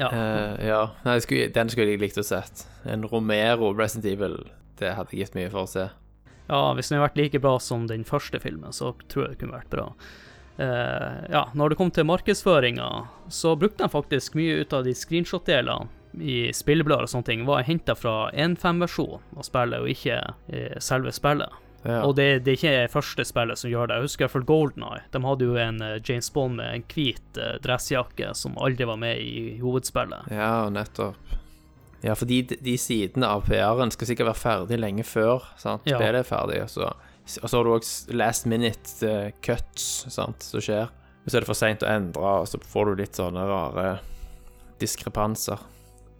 Ja. 0.00 0.10
Uh, 0.10 0.66
ja. 0.66 0.80
Nei, 1.06 1.18
skulle, 1.22 1.50
den 1.54 1.70
skulle 1.70 1.94
jeg 1.94 2.02
likt 2.02 2.18
å 2.18 2.26
sett. 2.26 2.66
En 2.88 3.06
Romero 3.08 3.72
Resident 3.76 4.08
Evil, 4.10 4.38
det 4.80 4.94
hadde 4.98 5.14
jeg 5.14 5.28
gitt 5.28 5.38
mye 5.38 5.52
for 5.52 5.64
å 5.64 5.70
se. 5.70 5.88
Ja, 6.48 6.60
hvis 6.76 6.90
den 6.90 6.98
hadde 6.98 7.08
vært 7.08 7.20
like 7.20 7.40
bra 7.40 7.56
som 7.62 7.86
den 7.88 8.04
første 8.08 8.40
filmen, 8.42 8.74
så 8.74 8.92
tror 9.08 9.26
jeg 9.26 9.34
det 9.34 9.42
kunne 9.44 9.58
vært 9.58 9.72
bra. 9.72 9.88
Uh, 10.54 11.24
ja, 11.32 11.44
når 11.54 11.72
det 11.72 11.78
kom 11.80 11.90
til 11.94 12.06
markedsføringa, 12.06 12.88
så 13.32 13.54
brukte 13.58 13.86
de 13.86 13.94
faktisk 13.94 14.36
mye 14.38 14.60
ut 14.62 14.74
av 14.76 14.84
de 14.86 14.94
screenshot-delene 14.94 15.90
i 16.22 16.52
spilleblader 16.54 17.08
og 17.08 17.10
sånne 17.10 17.26
ting, 17.26 17.42
var 17.48 17.64
henta 17.66 17.96
fra 17.98 18.28
1.5-versjon 18.30 19.22
av 19.34 19.46
spillet, 19.46 19.82
og 19.82 19.90
ikke 19.90 20.20
eh, 20.46 20.76
selve 20.82 21.10
spillet. 21.14 21.63
Ja. 21.84 22.00
Og 22.06 22.14
det, 22.16 22.26
det 22.46 22.54
er 22.54 22.58
ikke 22.58 22.92
første 22.94 23.24
spillet 23.28 23.60
som 23.60 23.68
gjør 23.70 23.90
det. 23.90 23.98
Jeg 23.98 24.08
husker 24.08 24.22
i 24.22 24.24
hvert 24.24 24.34
fall 24.38 24.46
Golden 24.48 24.84
Eye. 24.88 25.02
De 25.12 25.20
hadde 25.24 25.48
jo 25.48 25.56
en 25.60 25.80
eh, 25.84 25.98
James 26.00 26.30
Bond 26.32 26.56
med 26.56 26.70
en 26.78 26.84
hvit 26.94 27.40
eh, 27.40 27.56
dressjakke 27.64 28.30
som 28.38 28.56
aldri 28.56 28.88
var 28.88 29.00
med 29.00 29.20
i 29.20 29.58
hovedspillet. 29.60 30.30
ja, 30.32 30.68
nettopp. 30.72 31.34
Ja, 32.04 32.12
fordi 32.12 32.42
de, 32.44 32.56
de 32.60 32.74
sidene 32.76 33.28
av 33.32 33.46
PR-en 33.46 33.92
skal 33.94 34.10
sikkert 34.10 34.28
være 34.28 34.40
ferdig 34.42 34.76
lenge 34.76 35.04
før 35.08 35.46
sant? 35.56 35.86
Ja. 35.88 35.96
spillet 35.96 36.20
er 36.20 36.28
ferdig. 36.28 36.58
Og 36.64 36.72
så, 36.72 36.90
og 37.40 37.48
så 37.48 37.56
har 37.56 37.64
du 37.64 37.72
også 37.76 38.16
last 38.16 38.48
minute 38.50 39.08
eh, 39.08 39.30
cuts 39.44 40.06
sant, 40.12 40.44
som 40.44 40.64
skjer. 40.64 40.90
Så 41.24 41.38
er 41.38 41.44
det 41.44 41.48
for 41.48 41.56
seint 41.56 41.84
å 41.84 41.88
endre, 41.88 42.34
og 42.42 42.48
så 42.50 42.60
får 42.60 42.90
du 42.90 43.00
litt 43.00 43.16
sånne 43.16 43.46
rare 43.48 43.86
diskrepanser. 44.80 45.62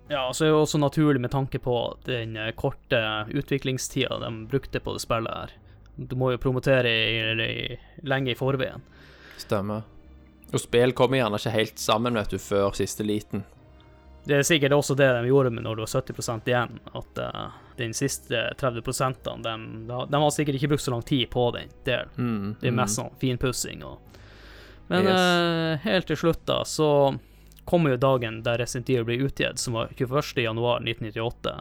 Ja, 0.08 0.32
så 0.32 0.44
er 0.44 0.48
det 0.48 0.52
jo 0.52 0.62
også 0.62 0.78
naturlig 0.78 1.20
med 1.20 1.32
tanke 1.32 1.58
på 1.58 1.76
den 2.04 2.36
eh, 2.36 2.52
korte 2.56 3.00
utviklingstida 3.32 4.18
de 4.20 4.46
brukte 4.50 4.80
på 4.80 4.92
det 4.92 5.00
spillet 5.00 5.32
her. 5.32 5.54
Du 5.96 6.16
må 6.18 6.32
jo 6.34 6.42
promotere 6.42 6.90
i, 6.90 7.18
i, 7.46 7.78
lenge 8.04 8.34
i 8.34 8.38
forveien. 8.38 8.82
Stemmer. 9.40 9.86
Og 10.52 10.60
spill 10.60 10.92
kommer 10.92 11.18
gjerne 11.18 11.40
ikke 11.40 11.54
helt 11.54 11.80
sammen, 11.80 12.18
vet 12.18 12.34
du, 12.34 12.38
før 12.38 12.74
siste 12.76 13.06
liten. 13.06 13.44
Det 14.24 14.38
er 14.38 14.46
sikkert 14.46 14.72
også 14.72 14.96
det 14.96 15.08
de 15.12 15.28
gjorde 15.28 15.50
med 15.52 15.66
når 15.66 15.76
du 15.76 15.82
har 15.84 15.90
70 16.00 16.48
igjen, 16.48 16.78
at 16.96 17.20
uh, 17.20 17.56
den 17.76 17.92
siste 17.96 18.40
30 18.60 18.80
de, 19.44 19.54
de, 20.08 20.20
har 20.22 20.30
sikkert 20.32 20.56
ikke 20.56 20.70
brukt 20.72 20.84
så 20.84 20.94
lang 20.94 21.02
tid 21.04 21.28
på 21.30 21.50
den 21.56 21.72
delen. 21.84 22.12
Mm, 22.16 22.54
Det 22.60 22.70
er 22.70 22.72
mm. 22.72 22.80
mest 22.80 23.00
sånn 23.00 23.12
finpussing 23.20 23.84
og 23.84 24.10
Men 24.88 25.06
Yes. 25.08 25.20
uh, 25.20 25.78
helt 25.80 26.06
til 26.06 26.16
slutt, 26.16 26.42
da, 26.44 26.58
så 26.68 26.88
kommer 27.64 27.90
jo 27.90 27.96
dagen 27.96 28.42
der 28.42 28.58
Resident 28.58 28.90
Evil 28.90 29.04
blir 29.04 29.24
utgitt, 29.26 29.58
som 29.58 29.74
var 29.74 29.88
21. 29.96 30.42
januar 30.44 30.80
1998 30.80 31.54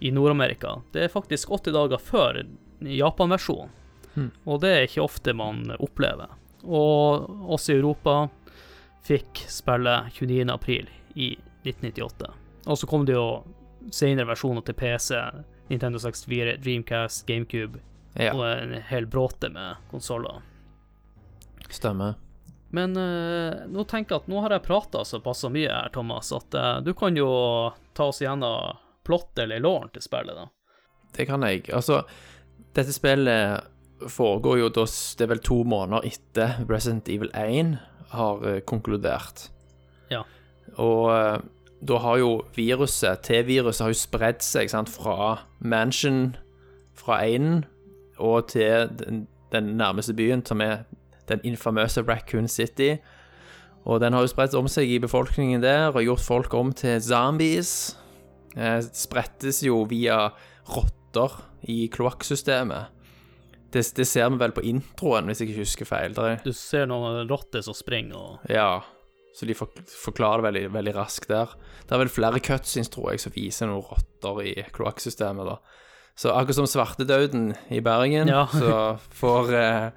i 0.00 0.10
Nord-Amerika. 0.10 0.82
Det 0.92 1.04
er 1.04 1.08
faktisk 1.12 1.48
80 1.50 1.72
dager 1.72 1.98
før 2.02 2.42
Japan-versjonen, 2.80 3.70
Hmm. 4.14 4.30
og 4.46 4.60
det 4.62 4.68
er 4.70 4.84
ikke 4.86 5.02
ofte 5.02 5.32
man 5.34 5.64
opplever. 5.80 6.28
Og 6.62 7.24
oss 7.50 7.68
i 7.68 7.74
Europa 7.74 8.28
fikk 9.02 9.40
spille 9.50 9.96
29. 10.14 10.50
april 10.54 10.86
i 11.16 11.32
1998. 11.64 12.28
Og 12.66 12.78
så 12.78 12.86
kom 12.86 13.04
det 13.04 13.16
jo 13.16 13.42
senere 13.90 14.26
versjoner 14.30 14.62
til 14.64 14.74
PC, 14.78 15.18
Nintendo 15.68 15.98
64, 15.98 16.56
Dreamcast, 16.62 17.26
GameCube 17.26 17.80
Ja, 18.16 18.32
og 18.34 18.44
en 18.46 18.76
hel 18.86 19.06
bråte 19.06 19.50
med 19.50 19.76
konsoller. 19.90 20.42
stemmer. 21.70 22.14
Men 22.74 22.96
uh, 22.98 23.64
nå 23.70 23.84
tenker 23.86 24.16
jeg 24.16 24.24
at 24.24 24.30
nå 24.32 24.42
har 24.42 24.56
jeg 24.56 24.66
prata 24.66 25.04
såpass 25.06 25.44
mye 25.52 25.70
her, 25.70 25.92
Thomas, 25.94 26.32
at 26.34 26.56
uh, 26.58 26.78
du 26.82 26.90
kan 26.98 27.14
jo 27.16 27.28
ta 27.94 28.08
oss 28.10 28.22
gjennom 28.24 28.80
plott 29.06 29.38
eller 29.38 29.62
låren 29.62 29.92
til 29.94 30.02
spillet, 30.02 30.34
da. 30.34 30.48
Det 31.14 31.28
kan 31.28 31.44
jeg. 31.46 31.68
Altså, 31.76 32.02
dette 32.74 32.94
spillet 32.94 33.70
foregår 34.10 34.58
jo 34.58 34.70
da 34.74 34.84
Det 34.90 35.22
er 35.24 35.30
vel 35.30 35.42
to 35.44 35.60
måneder 35.68 36.08
etter 36.08 36.64
Resident 36.66 37.08
Evil 37.12 37.30
1 37.38 37.76
har 38.14 38.42
eh, 38.48 38.58
konkludert. 38.66 39.44
Ja. 40.10 40.24
Og 40.74 41.12
da 41.84 42.00
har 42.00 42.18
jo 42.18 42.30
viruset, 42.56 43.22
T-viruset, 43.28 43.84
har 43.84 43.92
jo 43.92 44.00
spredd 44.00 44.42
seg 44.44 44.72
sant, 44.72 44.90
fra 44.90 45.44
Mansion, 45.60 46.34
fra 46.96 47.20
1 47.22 47.64
og 48.22 48.48
til 48.50 48.90
den, 48.98 49.24
den 49.52 49.74
nærmeste 49.78 50.14
byen, 50.16 50.44
som 50.46 50.62
er 50.64 50.84
den 51.30 51.40
infamøse 51.46 52.02
Raccoon 52.06 52.48
City. 52.48 52.96
Og 53.84 54.00
den 54.00 54.12
har 54.16 54.24
jo 54.24 54.30
spredt 54.32 54.54
om 54.56 54.68
seg 54.70 54.88
i 54.88 54.98
befolkningen 55.02 55.60
der 55.64 55.90
og 55.92 56.00
gjort 56.06 56.24
folk 56.24 56.54
om 56.56 56.72
til 56.72 57.00
zombies. 57.04 57.96
Eh, 58.56 58.80
sprettes 58.96 59.62
jo 59.66 59.82
via 59.90 60.30
rotter 60.72 61.40
i 61.68 61.88
kloakksystemet. 61.92 62.90
Det, 63.74 63.82
det 63.98 64.06
ser 64.06 64.28
vi 64.30 64.38
vel 64.38 64.52
på 64.54 64.62
introen, 64.70 65.26
hvis 65.26 65.40
jeg 65.42 65.50
ikke 65.50 65.64
husker 65.64 65.88
feil. 65.90 66.14
Der 66.14 66.28
er, 66.36 66.42
Du 66.44 66.52
ser 66.54 66.86
noen 66.86 67.24
rotter 67.28 67.64
som 67.66 67.74
springer 67.74 68.14
og 68.16 68.50
ja, 68.52 68.80
så 69.34 69.48
de 69.50 69.56
forklarer 69.58 70.38
det 70.44 70.46
veldig, 70.46 70.64
veldig 70.76 70.92
raskt 70.94 71.26
der. 71.32 71.50
Det 71.82 71.96
er 71.96 72.04
vel 72.04 72.12
flere 72.14 72.38
cutscenes, 72.40 72.88
tror 72.94 73.10
jeg, 73.10 73.24
som 73.24 73.34
viser 73.34 73.66
noen 73.66 73.82
rotter 73.82 74.38
i 74.46 74.52
kloakksystemet, 74.76 75.48
da. 75.50 75.56
Så 76.14 76.30
akkurat 76.30 76.60
som 76.60 76.68
svartedauden 76.70 77.48
i 77.74 77.80
Bergen, 77.82 78.30
Ja. 78.30 78.44
så 78.54 78.76
får 79.18 79.50
eh, 79.58 79.88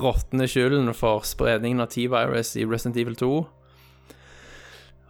rottene 0.00 0.46
skylden 0.50 0.90
for 0.96 1.24
spredningen 1.26 1.80
av 1.84 1.90
T-virus 1.92 2.54
i 2.56 2.64
Resident 2.68 2.96
Evil 3.00 3.16
2. 3.18 3.30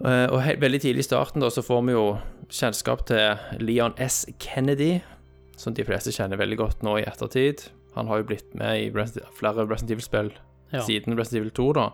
Eh, 0.07 0.27
og 0.31 0.43
veldig 0.63 0.81
tidlig 0.85 1.03
i 1.03 1.09
starten 1.09 1.43
da, 1.43 1.51
så 1.51 1.63
får 1.67 1.83
vi 1.89 1.95
jo 1.97 2.05
kjennskap 2.55 3.03
til 3.09 3.63
Leon 3.65 3.97
S. 4.01 4.23
Kennedy, 4.41 5.01
som 5.59 5.75
de 5.75 5.85
fleste 5.87 6.13
kjenner 6.15 6.39
veldig 6.39 6.59
godt 6.61 6.85
nå 6.87 6.99
i 7.01 7.07
ettertid. 7.09 7.67
Han 7.97 8.07
har 8.11 8.21
jo 8.23 8.29
blitt 8.31 8.53
med 8.55 8.85
i 8.85 8.91
Resident, 8.95 9.27
flere 9.39 9.65
Resident 9.67 9.97
Evil-spill 9.97 10.33
Ja. 10.73 10.83
siden 10.85 11.17
Resident 11.19 11.41
Evil 11.43 11.51
2, 11.57 11.73
da. 11.81 11.89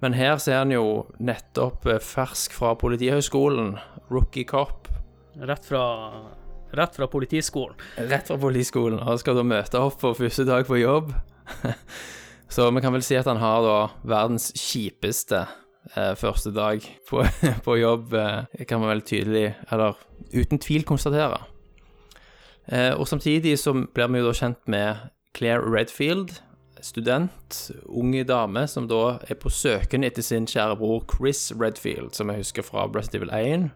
Men 0.00 0.12
her 0.14 0.36
ser 0.38 0.60
han 0.60 0.70
jo 0.70 1.06
nettopp 1.18 1.86
eh, 1.90 1.98
fersk 1.98 2.52
fra 2.54 2.74
Politihøgskolen, 2.78 3.78
rookie 4.10 4.44
cop, 4.46 4.86
Rett 5.38 5.64
fra, 5.66 5.80
rett 6.74 6.96
fra 6.96 7.06
politiskolen. 7.06 7.76
rett 8.10 8.26
fra 8.26 8.36
politiskolen, 8.42 8.98
og 8.98 9.20
skal 9.20 9.36
da 9.38 9.44
møte 9.46 9.78
opp 9.78 10.00
på 10.00 10.10
første 10.18 10.44
dag 10.46 10.66
på 10.66 10.80
jobb. 10.80 11.12
Så 12.48 12.70
vi 12.70 12.80
kan 12.80 12.94
vel 12.94 13.04
si 13.04 13.16
at 13.18 13.28
han 13.28 13.40
har 13.42 13.60
da 13.64 13.78
verdens 14.08 14.50
kjipeste 14.56 15.42
eh, 15.94 16.14
første 16.16 16.52
dag 16.56 16.84
på, 17.08 17.22
på 17.66 17.76
jobb, 17.76 18.14
eh, 18.16 18.64
kan 18.68 18.80
man 18.80 18.94
vel 18.94 19.04
tydelig, 19.04 19.52
eller 19.70 19.98
uten 20.32 20.58
tvil 20.58 20.86
konstatere. 20.88 21.42
Eh, 22.68 22.92
og 22.96 23.08
samtidig 23.08 23.58
så 23.58 23.72
blir 23.72 24.12
vi 24.12 24.22
jo 24.22 24.28
da 24.28 24.36
kjent 24.36 24.60
med 24.68 25.08
Claire 25.36 25.64
Redfield, 25.64 26.38
student, 26.80 27.70
unge 27.84 28.24
dame, 28.24 28.66
som 28.70 28.86
da 28.88 29.18
er 29.28 29.38
på 29.40 29.50
søken 29.50 30.06
etter 30.06 30.22
sin 30.22 30.46
kjære 30.46 30.78
bror 30.78 31.02
Chris 31.10 31.50
Redfield, 31.52 32.14
som 32.14 32.30
jeg 32.30 32.44
husker 32.44 32.64
fra 32.64 32.86
Resident 32.86 33.22
Evil 33.22 33.34
1. 33.34 33.68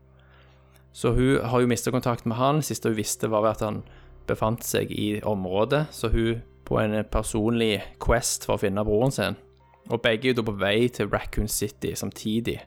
Så 0.92 1.12
hun 1.16 1.44
har 1.44 1.60
jo 1.60 1.68
mista 1.68 1.90
kontakt 1.90 2.26
med 2.26 2.36
han. 2.36 2.62
Siste 2.62 2.92
hun 2.92 2.96
visste, 2.96 3.30
var 3.32 3.48
at 3.50 3.64
han 3.64 3.82
befant 4.28 4.64
seg 4.64 4.92
i 4.92 5.22
området. 5.24 5.86
Så 5.90 6.12
hun 6.12 6.42
på 6.72 6.80
en 6.80 6.94
personlig 7.12 7.82
quest 8.00 8.46
for 8.48 8.56
å 8.56 8.62
finne 8.62 8.84
broren 8.86 9.12
sin. 9.12 9.36
Og 9.90 10.00
begge 10.00 10.28
er 10.30 10.32
jo 10.32 10.38
da 10.40 10.44
på 10.46 10.54
vei 10.60 10.86
til 10.94 11.10
Raccoon 11.12 11.50
City 11.50 11.92
samtidig. 11.98 12.60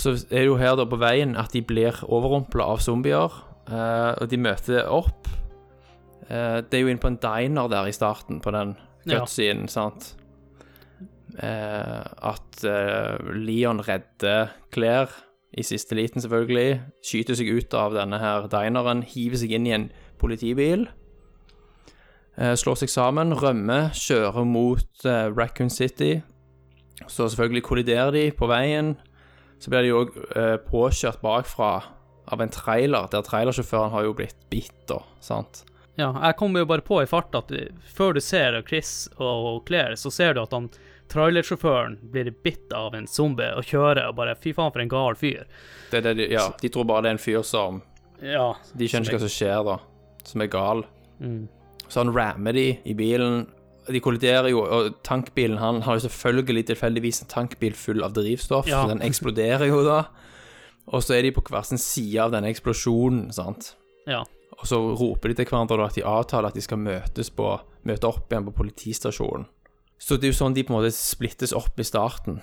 Så 0.00 0.14
er 0.30 0.44
det 0.44 0.46
jo 0.46 0.56
her 0.56 0.76
da 0.78 0.86
på 0.88 0.96
veien 1.00 1.34
at 1.36 1.52
de 1.52 1.60
blir 1.68 1.98
overrumpla 2.06 2.64
av 2.72 2.80
zombier, 2.80 3.34
eh, 3.68 4.12
og 4.22 4.30
de 4.30 4.38
møter 4.40 4.88
opp. 4.88 5.28
Eh, 6.30 6.62
det 6.64 6.78
er 6.78 6.84
jo 6.86 6.92
inne 6.94 7.02
på 7.02 7.10
en 7.12 7.20
diner 7.20 7.68
der 7.68 7.90
i 7.90 7.92
starten, 7.92 8.40
på 8.40 8.54
den 8.54 8.76
Ja. 9.04 9.18
cutscenen, 9.20 9.68
sant. 9.68 10.14
Eh, 11.38 12.04
at 12.22 12.62
Leon 13.34 13.80
redder 13.80 14.48
Claire 14.70 15.10
i 15.58 15.62
siste 15.62 15.94
liten, 15.98 16.22
selvfølgelig. 16.22 16.80
Skyter 17.04 17.36
seg 17.36 17.50
ut 17.52 17.74
av 17.74 17.92
denne 17.92 18.18
her 18.18 18.48
dineren, 18.48 19.02
hiver 19.02 19.36
seg 19.36 19.52
inn 19.52 19.66
i 19.66 19.72
en 19.76 19.90
politibil. 20.18 20.88
Eh, 22.40 22.54
slår 22.56 22.78
seg 22.80 22.92
sammen, 22.92 23.34
rømmer, 23.36 23.90
kjører 23.96 24.46
mot 24.48 25.04
eh, 25.08 25.26
Raccoon 25.32 25.70
City. 25.72 26.20
Så 27.06 27.26
selvfølgelig 27.26 27.64
kolliderer 27.66 28.14
de 28.14 28.28
på 28.36 28.48
veien. 28.48 28.94
Så 29.60 29.70
blir 29.72 29.84
de 29.84 29.92
òg 29.96 30.14
eh, 30.38 30.56
påkjørt 30.70 31.20
bakfra 31.22 31.74
av 32.32 32.40
en 32.40 32.52
trailer, 32.54 33.10
der 33.12 33.24
trailersjåføren 33.26 33.92
har 33.92 34.06
jo 34.06 34.14
blitt 34.16 34.38
bitt, 34.50 34.78
da, 34.88 35.02
sant. 35.20 35.64
Ja, 35.98 36.08
jeg 36.08 36.38
kom 36.38 36.56
jo 36.56 36.64
bare 36.64 36.84
på 36.86 37.02
i 37.02 37.08
fart 37.10 37.34
at 37.36 37.50
før 37.92 38.14
du 38.16 38.22
ser 38.24 38.56
Chris 38.64 39.10
og 39.20 39.66
Claire, 39.68 39.98
så 40.00 40.08
ser 40.14 40.32
du 40.34 40.40
at 40.40 40.54
han 40.56 40.70
trailersjåføren 41.12 41.98
blir 42.14 42.30
bitt 42.44 42.72
av 42.72 42.94
en 42.96 43.08
zombie 43.10 43.50
og 43.52 43.66
kjører 43.68 44.06
og 44.08 44.16
bare 44.16 44.38
Fy 44.40 44.54
faen, 44.56 44.72
for 44.72 44.80
en 44.80 44.92
gal 44.92 45.18
fyr. 45.20 45.44
Det 45.90 46.00
er 46.00 46.06
det 46.08 46.14
de, 46.22 46.28
ja, 46.32 46.46
de 46.62 46.70
tror 46.72 46.88
bare 46.88 47.04
det 47.04 47.12
er 47.12 47.18
en 47.18 47.26
fyr 47.26 47.44
som 47.44 47.82
Ja. 48.22 48.52
De 48.72 48.88
skjønner 48.88 49.10
ikke 49.10 49.18
hva 49.18 49.26
som 49.26 49.34
skjer, 49.34 49.66
da. 49.68 49.76
Som 50.24 50.44
er 50.44 50.48
gal. 50.48 50.86
Mm. 51.20 51.42
Så 51.92 52.00
han 52.00 52.12
rammer 52.16 52.56
de 52.56 52.66
i 52.88 52.94
bilen. 52.96 53.42
De 53.90 54.00
kolliderer 54.00 54.48
jo, 54.52 54.62
og 54.64 54.94
tankbilen 55.04 55.58
han 55.60 55.82
har 55.84 55.98
jo 55.98 56.06
selvfølgelig 56.06 56.66
tilfeldigvis 56.70 57.18
en 57.24 57.28
tankbil 57.32 57.74
full 57.76 58.04
av 58.06 58.14
drivstoff, 58.16 58.68
Ja. 58.70 58.86
den 58.88 59.02
eksploderer 59.04 59.66
jo 59.68 59.82
da. 59.84 59.98
Og 60.88 61.02
så 61.04 61.18
er 61.18 61.22
de 61.26 61.32
på 61.36 61.42
hver 61.44 61.66
sin 61.66 61.78
side 61.82 62.16
av 62.22 62.30
denne 62.32 62.48
eksplosjonen, 62.48 63.32
sant. 63.34 63.74
Ja. 64.06 64.22
Og 64.58 64.64
så 64.70 64.78
roper 64.96 65.28
de 65.28 65.34
til 65.34 65.46
hverandre 65.50 65.76
da 65.76 65.84
at 65.90 65.94
de 65.98 66.02
avtaler 66.06 66.48
at 66.48 66.54
de 66.54 66.62
skal 66.64 66.78
møtes 66.78 67.30
på, 67.34 67.48
møte 67.84 68.06
opp 68.08 68.30
igjen 68.32 68.46
på 68.46 68.54
politistasjonen. 68.62 69.46
Så 69.98 70.16
det 70.18 70.28
er 70.28 70.32
jo 70.32 70.38
sånn 70.44 70.54
de 70.54 70.62
på 70.64 70.72
en 70.74 70.78
måte 70.80 70.94
splittes 70.94 71.52
opp 71.54 71.78
i 71.78 71.82
starten. 71.86 72.40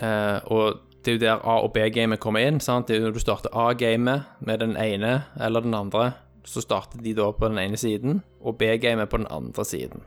Eh, 0.00 0.40
og 0.52 0.80
det 1.02 1.10
er 1.12 1.16
jo 1.16 1.22
der 1.22 1.40
A- 1.46 1.62
og 1.64 1.72
B-gamet 1.74 2.20
kommer 2.20 2.40
inn. 2.46 2.60
sant? 2.60 2.86
Det 2.86 2.96
er 2.96 3.00
jo 3.00 3.06
når 3.08 3.14
du 3.14 3.20
starter 3.20 3.50
A-gamet 3.54 4.24
med 4.40 4.60
den 4.60 4.76
ene 4.76 5.24
eller 5.40 5.60
den 5.60 5.74
andre, 5.74 6.14
så 6.44 6.62
starter 6.64 7.02
de 7.02 7.14
da 7.16 7.30
på 7.32 7.48
den 7.48 7.58
ene 7.58 7.80
siden, 7.80 8.22
og 8.40 8.58
B-gamet 8.60 9.10
på 9.10 9.20
den 9.20 9.30
andre 9.32 9.64
siden. 9.64 10.04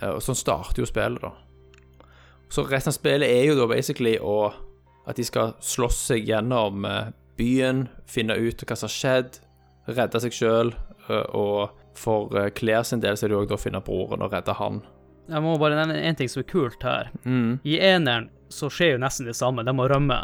Eh, 0.00 0.10
og 0.10 0.22
sånn 0.24 0.38
starter 0.38 0.82
jo 0.82 0.88
spillet, 0.88 1.22
da. 1.22 1.34
Så 2.50 2.64
resten 2.66 2.90
av 2.90 2.98
spillet 2.98 3.30
er 3.30 3.44
jo 3.46 3.58
da 3.58 3.68
basically 3.70 4.16
å 4.18 4.52
at 5.08 5.16
de 5.16 5.24
skal 5.24 5.54
slåss 5.64 6.00
seg 6.10 6.28
gjennom 6.28 6.84
eh, 6.84 7.12
byen, 7.40 7.86
finne 8.10 8.36
ut 8.36 8.62
hva 8.66 8.76
som 8.76 8.90
har 8.90 8.96
skjedd, 8.96 9.40
redde 9.90 10.20
seg 10.22 10.34
sjøl, 10.36 10.74
og 11.10 11.70
for 11.98 12.36
eh, 12.38 12.50
Claire 12.54 12.84
sin 12.84 13.00
del 13.00 13.16
så 13.16 13.26
er 13.26 13.32
det 13.32 13.38
jo 13.38 13.44
òg 13.44 13.54
å 13.54 13.60
finne 13.60 13.82
broren 13.84 14.24
og 14.24 14.34
redde 14.34 14.54
han. 14.58 14.82
Jeg 15.30 15.44
må 15.44 15.54
bare 15.62 15.78
nevne 15.78 16.00
en 16.02 16.18
ting 16.18 16.30
som 16.30 16.42
er 16.42 16.50
kult 16.50 16.84
her. 16.86 17.10
Mm. 17.24 17.60
I 17.62 17.78
eneren 17.92 18.30
så 18.50 18.70
skjer 18.72 18.96
jo 18.96 19.02
nesten 19.02 19.28
det 19.28 19.36
samme, 19.38 19.64
de 19.66 19.74
må 19.74 19.86
rømme 19.90 20.18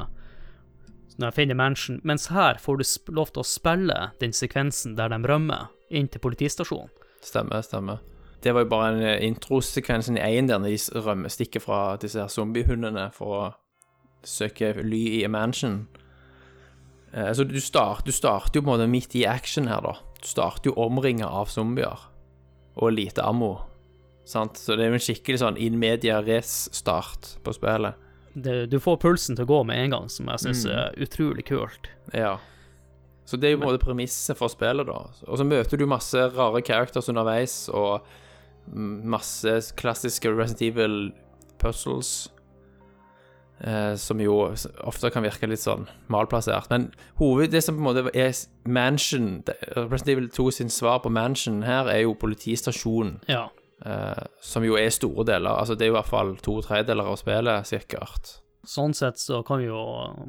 når 1.16 1.31
de 1.31 1.37
finner 1.37 1.57
Manchin, 1.59 2.00
mens 2.05 2.29
her 2.33 2.59
får 2.61 2.81
du 2.81 3.14
lov 3.16 3.33
til 3.33 3.42
å 3.42 3.48
spille 3.48 3.96
den 4.20 4.35
sekvensen 4.37 4.96
der 4.98 5.12
de 5.12 5.20
rømmer 5.24 5.70
inn 5.88 6.09
til 6.12 6.20
politistasjonen. 6.20 6.92
Stemmer, 7.24 7.62
stemmer. 7.64 8.02
Det 8.44 8.52
var 8.55 8.66
jo 8.66 8.70
bare 8.70 8.90
en 8.92 8.98
introsekvens 9.00 10.09
introsekvensen 10.11 10.18
i 10.20 10.38
én 10.38 10.50
der 10.50 10.62
de 10.62 10.76
rømmer, 11.00 11.33
stikker 11.33 11.62
fra 11.64 11.96
disse 12.00 12.20
her 12.20 12.31
zombiehundene 12.31 13.09
for 13.14 13.37
å 13.37 13.44
søke 14.26 14.74
ly 14.83 15.02
i 15.20 15.24
a. 15.26 15.46
Eh, 17.12 17.33
så 17.33 17.44
du, 17.44 17.61
start, 17.61 18.12
starter 18.12 18.61
jo 18.61 18.66
på 18.66 18.70
en 18.70 18.74
måte 18.74 18.90
midt 18.90 19.16
i 19.16 19.24
action 19.26 19.70
her, 19.70 19.81
da. 19.81 19.96
Du 20.20 20.29
starter 20.29 20.70
jo 20.70 20.76
omringa 20.85 21.26
av 21.26 21.48
zombier 21.48 22.07
og 22.76 22.92
lite 22.92 23.24
ammo. 23.24 23.57
Sant? 24.26 24.59
Så 24.59 24.76
det 24.76 24.85
er 24.85 24.92
jo 24.92 24.98
en 24.98 25.07
skikkelig 25.07 25.40
sånn 25.40 25.61
in 25.62 25.79
media 25.81 26.20
res-start 26.20 27.37
på 27.46 27.55
spillet. 27.57 27.96
Det, 28.37 28.68
du 28.70 28.77
får 28.79 28.99
pulsen 29.01 29.37
til 29.37 29.46
å 29.46 29.49
gå 29.49 29.62
med 29.66 29.79
en 29.85 29.90
gang, 29.94 30.09
som 30.12 30.27
jeg 30.29 30.42
syns 30.44 30.66
Mm. 30.66 30.72
er 30.77 30.94
utrolig 31.07 31.44
kult. 31.49 31.88
Ja. 32.12 32.37
Så 33.25 33.40
det 33.40 33.49
er 33.49 33.57
jo 33.57 33.64
måte 33.64 33.81
premisset 33.83 34.37
for 34.37 34.49
spillet, 34.49 34.87
da. 34.87 35.07
Og 35.27 35.38
så 35.38 35.44
møter 35.46 35.79
du 35.79 35.87
masse 35.87 36.14
rare 36.37 36.61
characters 36.62 37.09
underveis, 37.09 37.68
og 37.72 38.03
masse 38.72 39.72
klassiske 39.77 40.31
Resident 40.37 40.62
Evil 40.62 41.12
puzzles. 41.59 42.29
Eh, 43.64 43.94
som 43.96 44.18
jo 44.20 44.35
ofte 44.85 45.11
kan 45.11 45.22
virke 45.25 45.49
litt 45.49 45.62
sånn 45.62 45.87
malplassert. 46.12 46.68
Men 46.68 46.90
hoved, 47.16 47.51
det 47.55 47.62
som 47.64 47.75
på 47.75 47.81
en 47.81 47.87
måte 47.88 48.11
er 48.14 48.35
Mansion 48.68 49.42
Resident 49.75 50.09
Evil 50.12 50.29
2 50.29 50.51
sin 50.53 50.68
svar 50.68 50.99
på 51.01 51.09
Mansion 51.11 51.62
her 51.62 51.88
er 51.88 52.03
jo 52.03 52.12
politistasjonen, 52.14 53.22
Ja. 53.29 53.49
Eh, 53.85 54.25
som 54.41 54.65
jo 54.65 54.79
er 54.81 54.91
store 54.95 55.27
deler. 55.29 55.53
Altså 55.53 55.75
Det 55.75 55.87
er 55.87 55.93
jo 55.93 55.97
i 55.97 56.01
hvert 56.01 56.12
fall 56.12 56.35
to 56.43 56.59
tredjedeler 56.65 57.12
av 57.12 57.21
spillet, 57.21 57.69
sikkert. 57.69 58.37
Sånn 58.67 58.95
sett 58.99 59.21
så 59.23 59.43
kan 59.47 59.61
vi 59.62 59.69
jo 59.69 59.81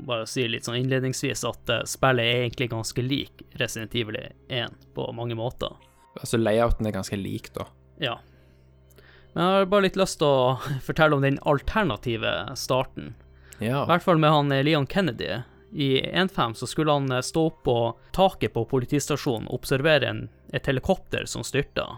bare 0.05 0.27
si 0.29 0.45
litt 0.45 0.67
sånn 0.67 0.77
innledningsvis 0.77 1.41
at 1.47 1.73
eh, 1.73 1.85
spillet 1.89 2.25
er 2.25 2.45
egentlig 2.45 2.69
ganske 2.73 3.01
lik 3.01 3.43
Resident 3.57 3.95
Evil 3.97 4.19
1 4.21 4.75
på 4.93 5.09
mange 5.17 5.37
måter. 5.37 5.73
Altså 6.17 6.37
Layouten 6.37 6.85
er 6.85 6.93
ganske 6.93 7.17
lik, 7.17 7.49
da. 7.55 7.65
Ja. 8.01 8.17
Men 9.33 9.43
jeg 9.43 9.55
har 9.55 9.69
bare 9.71 9.87
litt 9.87 9.97
lyst 9.97 10.19
til 10.21 10.29
å 10.29 10.57
fortelle 10.87 11.17
om 11.17 11.25
den 11.25 11.41
alternative 11.49 12.33
starten. 12.57 13.15
Ja. 13.57 13.83
I 13.83 13.89
hvert 13.89 14.05
fall 14.05 14.21
med 14.21 14.33
han 14.33 14.53
eh, 14.53 14.65
Leon 14.65 14.89
Kennedy. 14.89 15.39
I 15.73 15.89
1.5 15.99 16.53
så 16.61 16.67
skulle 16.69 16.93
han 16.93 17.11
stå 17.25 17.41
opp 17.49 17.63
på 17.65 17.77
taket 18.15 18.53
på 18.53 18.63
politistasjonen 18.69 19.49
og 19.49 19.57
observere 19.59 20.07
en, 20.07 20.21
et 20.55 20.69
helikopter 20.69 21.25
som 21.27 21.43
styrta. 21.43 21.97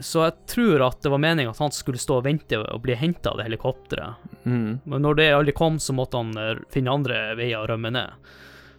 Så 0.00 0.22
jeg 0.22 0.34
tror 0.50 0.82
at 0.86 1.00
det 1.02 1.10
var 1.10 1.22
meningen 1.22 1.50
at 1.50 1.62
han 1.62 1.74
skulle 1.74 1.98
stå 1.98 2.20
og 2.20 2.26
vente 2.26 2.58
og 2.60 2.82
bli 2.84 2.94
henta 2.98 3.32
av 3.32 3.40
det 3.40 3.48
helikopteret. 3.48 4.28
Mm. 4.44 4.80
Men 4.84 5.02
når 5.02 5.18
det 5.18 5.30
aldri 5.34 5.54
kom, 5.58 5.78
så 5.82 5.94
måtte 5.96 6.20
han 6.20 6.36
eh, 6.38 6.60
finne 6.72 6.94
andre 6.94 7.22
veier 7.38 7.64
å 7.64 7.70
rømme 7.70 7.90
ned. 7.94 8.28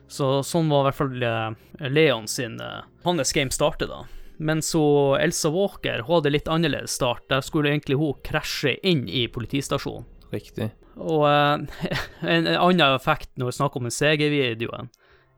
Så 0.10 0.40
sånn 0.44 0.72
var 0.72 0.82
i 0.82 0.88
hvert 0.88 0.98
fall 0.98 1.26
eh, 1.26 1.90
Leon 1.92 2.28
sin 2.28 2.58
eh, 2.64 2.86
hans 3.04 3.34
game 3.36 3.54
startet, 3.54 3.92
da. 3.92 4.06
Men 4.40 4.64
så 4.64 5.18
Elsa 5.20 5.52
Walker 5.54 6.06
hun 6.06 6.16
hadde 6.16 6.32
litt 6.34 6.48
annerledes 6.50 6.96
start. 6.98 7.28
Der 7.30 7.44
skulle 7.46 7.70
egentlig 7.70 8.00
hun 8.00 8.18
krasje 8.26 8.78
inn 8.88 9.06
i 9.06 9.28
politistasjonen. 9.30 10.08
Riktig. 10.34 10.72
Og 10.98 11.28
eh, 11.30 11.54
en, 12.24 12.48
en 12.48 12.50
annen 12.56 12.96
effekt 12.96 13.30
når 13.36 13.52
vi 13.52 13.58
snakker 13.60 13.82
om 13.82 13.90
den 13.90 13.98
CG-videoen, 14.00 14.90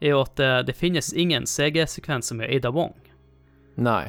er 0.02 0.15
jo 0.15 0.24
at 0.24 0.39
det 0.65 0.74
finnes 0.74 1.12
ingen 1.13 1.44
CG-sekvenser 1.46 2.39
med 2.39 2.50
Ada 2.50 2.72
Wong. 2.74 2.96
Nei. 3.78 4.08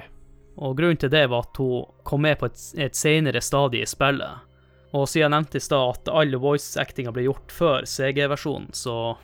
Og 0.58 0.76
grunnen 0.76 0.98
til 1.00 1.08
det 1.10 1.24
var 1.30 1.46
at 1.46 1.56
hun 1.56 1.84
kom 2.04 2.22
med 2.22 2.38
på 2.38 2.46
et, 2.50 2.60
et 2.76 2.94
senere 2.98 3.40
stadie 3.40 3.82
i 3.82 3.88
spillet. 3.88 4.48
Og 4.92 5.06
siden 5.08 5.24
jeg 5.24 5.32
nevnte 5.32 5.56
i 5.56 5.64
stad 5.64 5.94
at 5.94 6.08
all 6.12 6.34
voice-actinga 6.36 7.12
ble 7.16 7.22
gjort 7.24 7.52
før 7.56 7.86
CG-versjonen, 7.88 8.68
så 8.76 9.16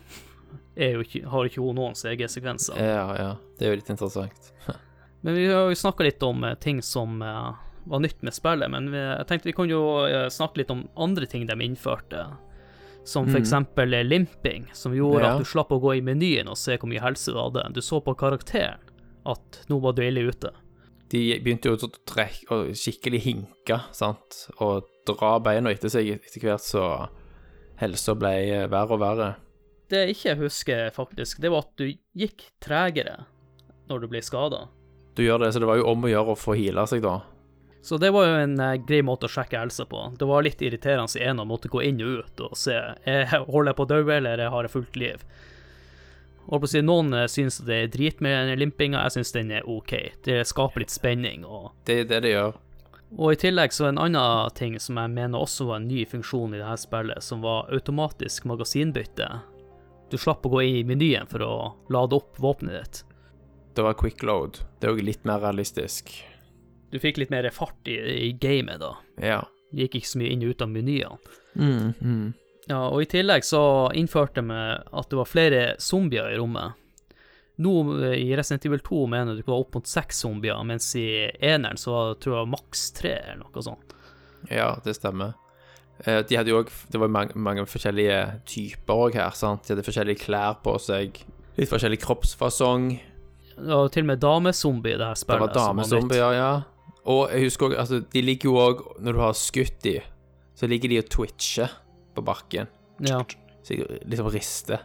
ikke, 0.79 1.27
har 1.29 1.45
ikke 1.49 1.61
hun 1.61 1.77
noen 1.77 1.97
CG-sekvenser. 1.99 2.79
Ja, 2.81 3.07
ja. 3.19 3.31
Det 3.59 3.67
er 3.67 3.75
jo 3.75 3.81
litt 3.81 3.91
interessant. 3.93 4.53
Men 5.27 5.35
vi 5.35 5.47
har 5.51 5.67
jo 5.69 5.75
snakka 5.77 6.07
litt 6.07 6.23
om 6.23 6.45
eh, 6.47 6.55
ting 6.63 6.79
som 6.87 7.21
eh, 7.23 7.49
var 7.91 8.01
nytt 8.05 8.23
med 8.23 8.35
spillet, 8.37 8.71
men 8.71 8.87
vi, 8.93 8.99
jeg 9.01 9.27
tenkte 9.27 9.49
vi 9.49 9.55
kunne 9.57 9.73
jo 9.75 9.81
eh, 10.07 10.29
snakke 10.31 10.61
litt 10.61 10.71
om 10.71 10.85
andre 11.01 11.27
ting 11.27 11.47
de 11.49 11.57
innførte. 11.65 12.27
Som 13.09 13.27
for 13.33 13.41
Mm. 13.41 14.05
limping, 14.09 14.67
som 14.77 14.93
gjorde 14.95 15.23
Ja. 15.25 15.33
at 15.33 15.39
du 15.41 15.45
slapp 15.49 15.71
å 15.73 15.81
gå 15.81 15.97
i 15.97 16.01
menyen 16.05 16.49
og 16.49 16.57
se 16.61 16.77
hvor 16.77 16.89
mye 16.91 17.01
helse 17.01 17.33
du 17.33 17.39
hadde. 17.41 17.65
Du 17.73 17.81
så 17.81 18.01
på 18.05 18.15
karakteren 18.15 18.79
at 19.27 19.65
nå 19.69 19.79
var 19.81 19.93
du 19.97 20.03
ille 20.03 20.29
ute. 20.29 20.51
De 21.09 21.23
begynte 21.41 21.71
jo 21.71 21.79
å 21.79 21.91
trekke 22.09 22.53
å 22.53 22.65
skikkelig 22.77 23.21
hinke, 23.25 23.79
sant, 23.97 24.43
og 24.61 24.89
dra 25.09 25.39
beina 25.41 25.73
etter 25.73 25.93
seg 25.93 26.11
etter 26.19 26.43
hvert 26.45 26.65
så 26.65 26.85
helsa 27.81 28.15
ble 28.19 28.35
eh, 28.45 28.67
verre 28.71 28.97
og 28.97 29.03
verre. 29.03 29.31
Det 29.89 30.03
jeg 30.03 30.17
ikke 30.17 30.37
husker, 30.43 30.91
faktisk, 30.93 31.41
det 31.41 31.53
var 31.55 31.65
at 31.65 31.81
du 31.81 31.87
gikk 31.89 32.51
tregere 32.61 33.23
når 33.89 34.05
du 34.05 34.11
ble 34.13 34.21
skada. 34.25 34.67
Du 35.17 35.25
gjør 35.25 35.41
det, 35.43 35.53
så 35.55 35.63
det 35.63 35.71
var 35.71 35.81
jo 35.81 35.89
om 35.89 36.05
å 36.05 36.13
gjøre 36.13 36.35
å 36.35 36.39
få 36.39 36.59
heala 36.59 36.85
seg, 36.91 37.01
da. 37.07 37.23
Så 37.81 37.97
det 37.97 38.11
var 38.13 38.27
jo 38.27 38.41
en 38.43 38.59
eh, 38.61 38.77
grei 38.85 39.01
måte 39.07 39.29
å 39.29 39.33
sjekke 39.33 39.63
helsa 39.63 39.87
på. 39.89 40.03
Det 40.19 40.27
var 40.29 40.45
litt 40.45 40.61
irriterende 40.63 41.17
i 41.17 41.25
en 41.25 41.41
å 41.41 41.47
måtte 41.49 41.71
gå 41.73 41.81
inn 41.87 42.03
og 42.05 42.25
ut 42.25 42.43
og 42.49 42.59
se 42.59 42.75
jeg 42.77 43.45
holder 43.53 43.73
jeg 43.73 43.79
på 43.79 43.87
å 43.87 43.91
dø, 43.95 44.03
eller 44.19 44.43
jeg 44.45 44.53
har 44.55 44.67
jeg 44.67 44.75
fullt 44.75 44.99
liv. 45.01 45.25
Holdt 46.49 46.63
på 46.65 46.69
å 46.69 46.71
si, 46.73 46.81
Noen 46.85 47.13
eh, 47.13 47.27
syns 47.29 47.59
det 47.67 47.77
er 47.83 47.91
drit 47.93 48.23
med 48.25 48.33
den 48.49 48.59
limpinga, 48.63 49.03
jeg 49.05 49.19
syns 49.19 49.35
den 49.35 49.51
er 49.53 49.67
OK. 49.69 49.93
Det 50.25 50.39
skaper 50.49 50.81
litt 50.85 50.95
spenning. 50.95 51.45
Og, 51.45 51.75
Det 51.85 52.01
er 52.03 52.09
det 52.09 52.21
det 52.25 52.31
gjør. 52.33 52.57
og 53.19 53.33
i 53.33 53.37
tillegg 53.41 53.73
så 53.73 53.89
en 53.89 54.01
annen 54.01 54.51
ting 54.57 54.79
som 54.81 54.97
jeg 55.01 55.13
mener 55.13 55.39
også 55.45 55.67
var 55.69 55.77
en 55.83 55.89
ny 55.89 56.07
funksjon 56.09 56.55
i 56.57 56.63
dette 56.63 56.81
spillet, 56.87 57.23
som 57.23 57.45
var 57.45 57.69
automatisk 57.73 58.45
magasinbytte. 58.49 59.29
du 60.11 60.17
slapp 60.17 60.47
å 60.47 60.49
gå 60.49 60.63
inn 60.65 60.77
i 60.77 60.85
menyen 60.89 61.29
for 61.29 61.43
å 61.45 61.53
lade 61.93 62.17
opp 62.17 62.39
våpenet 62.41 62.75
ditt. 62.81 63.05
Det 63.77 63.83
var 63.85 63.93
quick 63.95 64.23
load. 64.23 64.57
Det 64.81 64.89
er 64.89 64.95
òg 64.95 65.03
litt 65.05 65.25
mer 65.29 65.39
realistisk. 65.45 66.09
Du 66.91 66.99
fikk 66.99 67.19
litt 67.21 67.31
mer 67.31 67.45
fart 67.53 67.87
i, 67.87 67.99
i 68.01 68.33
gamet 68.33 68.81
da. 68.81 68.95
Ja. 69.21 69.43
Det 69.71 69.85
gikk 69.85 69.99
ikke 70.01 70.09
så 70.09 70.19
mye 70.23 70.33
inn 70.33 70.43
og 70.47 70.55
ut 70.55 70.63
av 70.65 70.71
menyene. 70.73 71.19
Mm, 71.61 71.93
mm. 72.01 72.33
Ja, 72.69 72.83
og 72.93 73.01
i 73.03 73.09
tillegg 73.09 73.47
så 73.49 73.63
innførte 73.97 74.43
vi 74.45 74.59
at 74.59 75.09
det 75.09 75.17
var 75.17 75.29
flere 75.29 75.63
zombier 75.81 76.29
i 76.35 76.37
rommet. 76.37 76.77
Nå 77.65 77.73
eh, 78.05 78.19
i 78.21 78.37
Resident 78.37 78.67
Evil 78.69 78.83
2 78.85 79.07
mener 79.11 79.35
du 79.35 79.41
det 79.43 79.49
var 79.49 79.63
opp 79.65 79.79
mot 79.79 79.89
seks 79.89 80.21
zombier, 80.23 80.59
mens 80.69 80.91
i 81.01 81.07
eneren 81.41 81.81
så 81.81 81.95
var 81.95 82.11
det, 82.13 82.19
tror 82.23 82.37
jeg 82.43 82.53
maks 82.53 82.85
tre 82.99 83.15
eller 83.19 83.41
noe 83.47 83.65
sånt. 83.65 83.97
Ja, 84.53 84.75
det 84.85 84.95
stemmer. 84.99 85.33
Eh, 86.05 86.21
De 86.29 86.37
hadde 86.39 86.53
jo 86.53 86.61
òg 86.61 86.69
Det 86.93 87.01
var 87.03 87.11
mange, 87.11 87.35
mange 87.35 87.65
forskjellige 87.67 88.19
typer 88.47 89.01
òg 89.09 89.17
her, 89.19 89.33
sant. 89.35 89.65
De 89.67 89.75
hadde 89.75 89.87
forskjellige 89.87 90.23
klær 90.29 90.61
på 90.63 90.77
seg. 90.83 91.19
Litt 91.59 91.73
forskjellig 91.73 91.99
kroppsfasong. 92.05 92.93
Ja, 93.59 93.81
til 93.91 94.05
og 94.05 94.13
med 94.13 94.21
damezombie 94.23 94.95
det 95.01 95.09
her 95.09 95.19
Det 95.19 95.41
var 95.43 95.55
damezombier, 95.57 96.37
ja. 96.37 96.53
Og 97.09 97.33
jeg 97.33 97.49
husker 97.49 97.73
òg 97.73 97.79
Altså, 97.81 98.05
de 98.13 98.23
ligger 98.23 98.53
jo 98.53 98.61
òg 98.63 98.83
Når 99.03 99.17
du 99.17 99.21
har 99.25 99.35
skutt 99.35 99.81
de, 99.83 99.97
så 100.55 100.69
ligger 100.71 100.93
de 100.93 101.01
og 101.01 101.09
twitcher 101.11 101.73
på 102.19 102.27
bakken. 102.27 102.69
Ja. 103.05 103.23
Så 103.63 103.77
jeg 103.77 104.03
liksom 104.09 104.29
rister. 104.35 104.85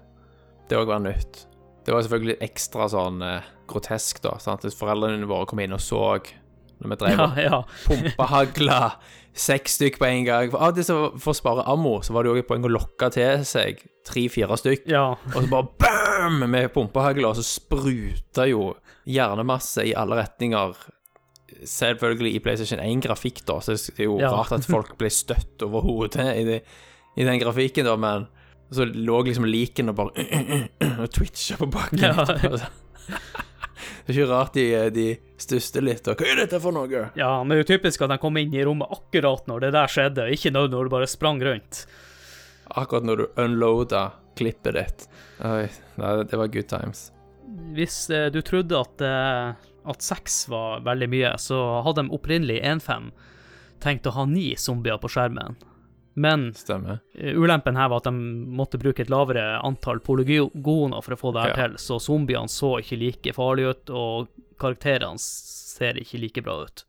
Det 0.69 0.77
òg 0.79 0.89
var 0.91 1.01
nytt. 1.03 1.43
Det 1.83 1.91
var 1.91 2.05
selvfølgelig 2.05 2.37
ekstra 2.45 2.87
sånn 2.91 3.19
eh, 3.25 3.49
grotesk, 3.67 4.21
da. 4.23 4.37
Sant? 4.39 4.63
Hvis 4.63 4.77
foreldrene 4.79 5.27
våre 5.27 5.49
kom 5.49 5.59
inn 5.63 5.75
og 5.75 5.81
så 5.83 6.03
når 6.83 6.91
vi 6.91 6.95
drev 6.99 7.19
ja, 7.19 7.25
og 7.25 7.37
ja. 7.39 7.59
pumpa 7.87 8.25
hagla 8.31 8.77
seks 9.33 9.77
stykk 9.79 9.99
på 10.01 10.07
en 10.09 10.25
gang. 10.27 10.51
For, 10.53 10.73
det 10.75 10.85
så, 10.87 10.97
for 11.21 11.33
å 11.33 11.37
spare 11.37 11.65
ammo, 11.69 11.97
så 12.05 12.15
var 12.15 12.25
det 12.25 12.33
jo 12.33 12.41
et 12.43 12.49
poeng 12.49 12.65
å 12.67 12.71
lokke 12.71 13.09
til 13.15 13.45
seg 13.47 13.81
tre-fire 14.07 14.57
stykk. 14.59 14.87
ja. 14.91 15.05
Og 15.33 15.37
så 15.37 15.47
bare 15.51 15.69
bam! 15.79 16.43
Med 16.51 16.69
pumpehagla, 16.75 17.31
og 17.31 17.39
så 17.39 17.45
spruta 17.45 18.45
jo 18.47 18.73
hjernemasse 19.09 19.83
i 19.89 19.95
alle 19.97 20.21
retninger. 20.21 20.75
Selvfølgelig 21.67 22.35
i 22.35 22.41
PlayStation 22.43 22.81
1-grafikk, 22.83 23.43
da, 23.47 23.59
så 23.63 23.75
det 23.75 24.05
er 24.05 24.09
jo 24.09 24.19
Ja. 24.21 24.31
rart 24.31 24.53
at 24.55 24.67
folk 24.67 24.95
ble 24.99 25.09
støtt 25.11 25.63
over 25.65 25.83
hodet 25.87 26.29
i, 26.37 26.43
det, 26.47 26.59
i 27.15 27.23
den 27.27 27.39
grafikken, 27.39 27.85
da, 27.85 27.97
men 27.97 28.27
så 28.73 28.85
lå 28.85 29.21
liksom 29.27 29.45
liken 29.45 29.91
og 29.91 29.97
bare 29.99 30.25
og 31.03 31.09
twitcha 31.13 31.59
på 31.59 31.67
bakken. 31.73 32.01
Ja. 32.01 32.25
det 34.05 34.13
er 34.13 34.15
ikke 34.15 34.29
rart 34.31 34.57
de, 34.57 34.65
de 34.95 35.07
stusser 35.41 35.85
litt, 35.85 36.07
og 36.09 36.17
hva 36.19 36.31
er 36.31 36.43
dette 36.43 36.61
for 36.63 36.75
noe? 36.75 37.07
ja, 37.19 37.31
men 37.43 37.53
det 37.53 37.59
er 37.59 37.63
jo 37.63 37.71
typisk 37.75 38.05
at 38.05 38.13
de 38.15 38.19
kom 38.21 38.39
inn 38.41 38.55
i 38.55 38.63
rommet 38.65 38.91
akkurat 38.93 39.45
når 39.49 39.67
det 39.67 39.73
der 39.77 39.93
skjedde, 39.93 40.27
ikke 40.33 40.53
når 40.55 40.73
du 40.73 40.93
bare 40.93 41.09
sprang 41.09 41.41
rundt. 41.43 41.85
Akkurat 42.73 43.05
når 43.05 43.21
du 43.21 43.41
unloada 43.43 44.07
klippet 44.39 44.77
ditt. 44.79 45.05
Oi, 45.45 45.67
nei, 46.01 46.15
det 46.29 46.39
var 46.39 46.49
good 46.49 46.69
times. 46.71 47.11
Hvis 47.75 48.07
eh, 48.09 48.29
du 48.33 48.39
trodde 48.41 48.79
at, 48.79 49.03
eh, 49.03 49.69
at 49.91 50.05
seks 50.05 50.47
var 50.49 50.81
veldig 50.87 51.09
mye, 51.11 51.35
så 51.41 51.59
hadde 51.85 52.07
de 52.07 52.15
opprinnelig 52.15 52.61
1-5 52.63 53.11
tenkt 53.83 54.07
å 54.07 54.15
ha 54.15 54.25
ni 54.29 54.53
zombier 54.57 54.97
på 55.01 55.11
skjermen. 55.11 55.59
Men 56.15 56.51
Stemmer. 56.53 56.99
eh, 57.17 57.33
ulempen 57.33 57.75
her 57.75 57.89
var 57.89 57.97
at 57.97 58.03
de 58.03 58.11
måtte 58.13 58.77
bruke 58.77 59.01
et 59.01 59.09
lavere 59.09 59.59
antall 59.65 59.99
polygoner 59.99 61.01
for 61.01 61.15
å 61.15 61.19
få 61.19 61.31
det 61.33 61.41
her 61.41 61.49
Ja. 61.49 61.55
til, 61.67 61.77
så 61.81 61.97
zombiene 61.99 62.49
så 62.49 62.75
ikke 62.79 62.99
like 62.99 63.33
farlige 63.33 63.69
ut, 63.73 63.89
og 63.89 64.27
karakterene 64.59 65.17
ser 65.19 65.93
ikke 65.97 66.19
like 66.21 66.41
bra 66.45 66.63
ut. 66.65 66.83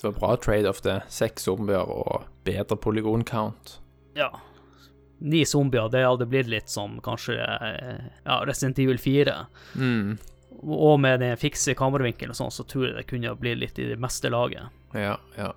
Det 0.00 0.04
var 0.12 0.20
bra 0.20 0.36
trade-off, 0.36 0.82
det. 0.82 1.02
Seks 1.08 1.44
zombier 1.48 1.82
og 1.88 2.26
bedre 2.44 2.76
polygon-count. 2.76 3.78
Ja. 4.14 4.30
Ni 5.20 5.44
zombier, 5.44 5.88
det 5.88 6.04
hadde 6.04 6.26
blitt 6.28 6.46
litt 6.46 6.68
som 6.68 7.00
kanskje 7.00 7.38
eh, 7.40 8.00
ja, 8.24 8.40
Resident 8.44 8.78
Evil 8.78 8.98
4. 8.98 9.34
Mm. 9.76 10.18
Og 10.62 11.00
med 11.00 11.20
den 11.20 11.36
fikse 11.40 11.74
kameravinkelen 11.74 12.30
og 12.30 12.36
sånn, 12.38 12.52
så 12.52 12.66
tror 12.68 12.86
jeg 12.86 12.96
det 12.98 13.06
kunne 13.10 13.34
blitt 13.40 13.58
litt 13.58 13.78
i 13.78 13.88
det 13.88 13.98
meste 13.98 14.30
laget. 14.30 14.68
Ja, 14.94 15.16
ja. 15.38 15.52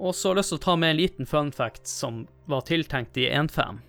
Og 0.00 0.14
så 0.16 0.30
har 0.30 0.34
jeg 0.34 0.40
lyst 0.40 0.54
til 0.54 0.60
å 0.60 0.64
ta 0.64 0.74
med 0.80 0.94
en 0.94 0.96
liten 0.96 1.28
fun 1.28 1.50
fact 1.52 1.88
som 1.88 2.22
var 2.48 2.64
tiltenkt 2.68 3.18
i 3.20 3.26
1.5. 3.28 3.82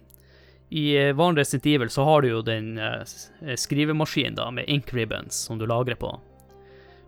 I 0.71 0.85
eh, 0.99 1.13
vanlig 1.15 1.45
Resident 1.45 1.65
Evil 1.71 1.89
så 1.89 2.03
har 2.07 2.21
du 2.21 2.27
jo 2.29 2.41
den 2.43 2.77
eh, 2.79 3.55
skrivemaskinen 3.55 4.35
da, 4.35 4.49
med 4.51 4.67
ink 4.67 4.91
ribbons 4.95 5.39
som 5.47 5.59
du 5.59 5.65
lagrer 5.67 5.95
på. 5.99 6.11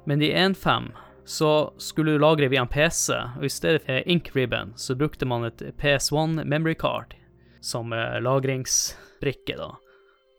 Men 0.07 0.23
i 0.23 0.31
1.5 0.31 0.89
så 1.25 1.51
skulle 1.77 2.15
du 2.15 2.23
lagre 2.23 2.47
via 2.51 2.63
en 2.63 2.71
PC, 2.71 3.15
og 3.39 3.45
i 3.47 3.51
stedet 3.51 3.83
for 3.85 4.07
ink 4.11 4.31
ribbon 4.35 4.73
så 4.79 4.95
brukte 4.95 5.27
man 5.27 5.47
et 5.47 5.63
PS1 5.79 6.43
memory 6.43 6.75
card 6.79 7.15
som 7.63 7.91
eh, 7.95 8.19
lagringsbrikke, 8.23 9.59
da. 9.59 9.73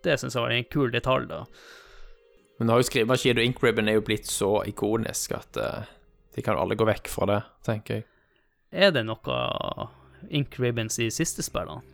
Det 0.05 0.19
syns 0.21 0.37
jeg 0.37 0.45
var 0.45 0.57
en 0.57 0.73
kul 0.73 0.93
detalj, 0.93 1.29
da. 1.29 1.45
Men 2.59 2.69
nå 2.69 2.77
har 2.77 2.85
jo 2.85 2.89
skrivemaskin 2.89 3.41
og 3.41 3.45
inkribbon 3.45 3.89
er 3.91 3.99
jo 3.99 4.09
blitt 4.09 4.29
så 4.31 4.51
ikonisk 4.69 5.33
at 5.35 5.59
uh, 5.59 5.87
de 6.37 6.45
kan 6.45 6.61
alle 6.61 6.77
gå 6.79 6.87
vekk 6.87 7.09
fra 7.11 7.27
det, 7.29 7.41
tenker 7.67 7.99
jeg. 7.99 8.05
Er 8.75 8.91
det 8.95 9.05
noe 9.07 9.37
ink 10.35 10.57
ribbons 10.59 10.99
i 10.99 11.11
siste 11.15 11.45
spillene? 11.47 11.85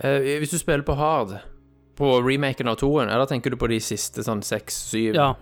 Eh, 0.00 0.36
hvis 0.40 0.52
du 0.52 0.58
spiller 0.60 0.84
på 0.84 0.96
hard, 0.96 1.38
på 1.96 2.12
remaken 2.24 2.68
av 2.68 2.78
toen, 2.80 3.08
eller 3.08 3.28
tenker 3.28 3.52
du 3.52 3.58
på 3.60 3.68
de 3.72 3.80
siste 3.84 4.24
sånn 4.24 4.44
seks, 4.44 4.76
syv? 4.92 5.16
Ja. 5.16 5.32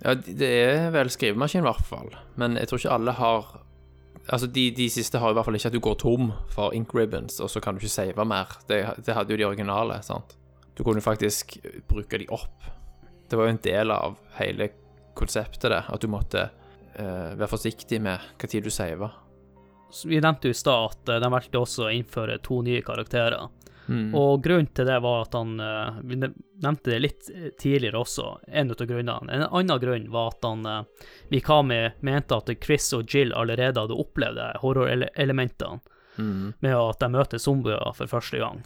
Ja, 0.00 0.14
det 0.14 0.48
er 0.48 0.86
vel 0.94 1.10
skrivemaskin 1.12 1.60
i 1.60 1.66
hvert 1.66 1.84
fall, 1.84 2.08
men 2.40 2.56
jeg 2.56 2.70
tror 2.70 2.80
ikke 2.80 2.94
alle 2.98 3.16
har 3.18 3.50
Altså, 4.30 4.46
de, 4.46 4.68
de 4.70 4.84
siste 4.92 5.18
har 5.18 5.32
i 5.32 5.34
hvert 5.34 5.46
fall 5.48 5.56
ikke 5.56 5.70
at 5.72 5.74
du 5.74 5.80
går 5.82 5.96
tom 5.98 6.28
for 6.52 6.74
ink 6.76 6.92
ribbons, 6.94 7.40
og 7.42 7.48
så 7.50 7.58
kan 7.64 7.74
du 7.74 7.80
ikke 7.80 7.90
save 7.90 8.26
mer. 8.28 8.52
Det, 8.68 8.76
det 9.02 9.14
hadde 9.16 9.32
jo 9.32 9.38
de 9.40 9.46
originale, 9.48 9.96
sant. 10.06 10.36
Du 10.78 10.84
kunne 10.86 11.02
faktisk 11.02 11.56
bruke 11.90 12.20
de 12.20 12.28
opp. 12.30 12.68
Det 13.26 13.38
var 13.40 13.48
jo 13.48 13.54
en 13.56 13.62
del 13.64 13.90
av 13.90 14.14
hele 14.36 14.68
konseptet, 15.18 15.66
det, 15.72 15.80
at 15.82 16.04
du 16.04 16.06
måtte 16.12 16.44
uh, 16.46 17.32
være 17.40 17.50
forsiktig 17.50 17.98
med 18.04 18.22
hva 18.38 18.50
tid 18.52 18.68
du 18.68 18.70
saver. 18.70 19.16
Vi 20.06 20.20
nevnte 20.20 20.48
jo 20.48 20.54
i 20.54 20.58
stad 20.58 20.90
at 20.90 21.08
eh, 21.08 21.20
de 21.22 21.30
valgte 21.32 21.60
også 21.60 21.86
å 21.88 21.92
innføre 21.94 22.38
to 22.44 22.60
nye 22.66 22.82
karakterer. 22.86 23.48
Mm. 23.90 24.12
Og 24.14 24.42
grunnen 24.44 24.68
til 24.70 24.86
det 24.86 25.00
var 25.02 25.24
at 25.24 25.32
han 25.34 25.56
eh, 25.58 25.96
Vi 26.06 26.18
nevnte 26.20 26.92
det 26.92 27.00
litt 27.02 27.30
eh, 27.34 27.48
tidligere 27.58 27.98
også, 28.04 28.26
en 28.46 28.70
av 28.70 28.84
grunnene. 28.86 29.32
En 29.34 29.46
annen 29.48 29.80
grunn 29.82 30.10
var 30.12 30.34
at 30.34 30.46
han 30.46 30.66
Mikami 31.32 31.80
mente 32.06 32.36
at 32.38 32.52
Chris 32.62 32.92
og 32.94 33.10
Jill 33.10 33.34
allerede 33.34 33.80
hadde 33.82 33.98
opplevd 33.98 34.60
horrorelementene 34.62 35.80
Mm. 36.18 36.52
med 36.60 36.74
at 36.76 36.98
de 37.00 37.08
møter 37.08 37.38
zombier 37.38 37.94
for 37.96 38.10
første 38.10 38.36
gang. 38.36 38.58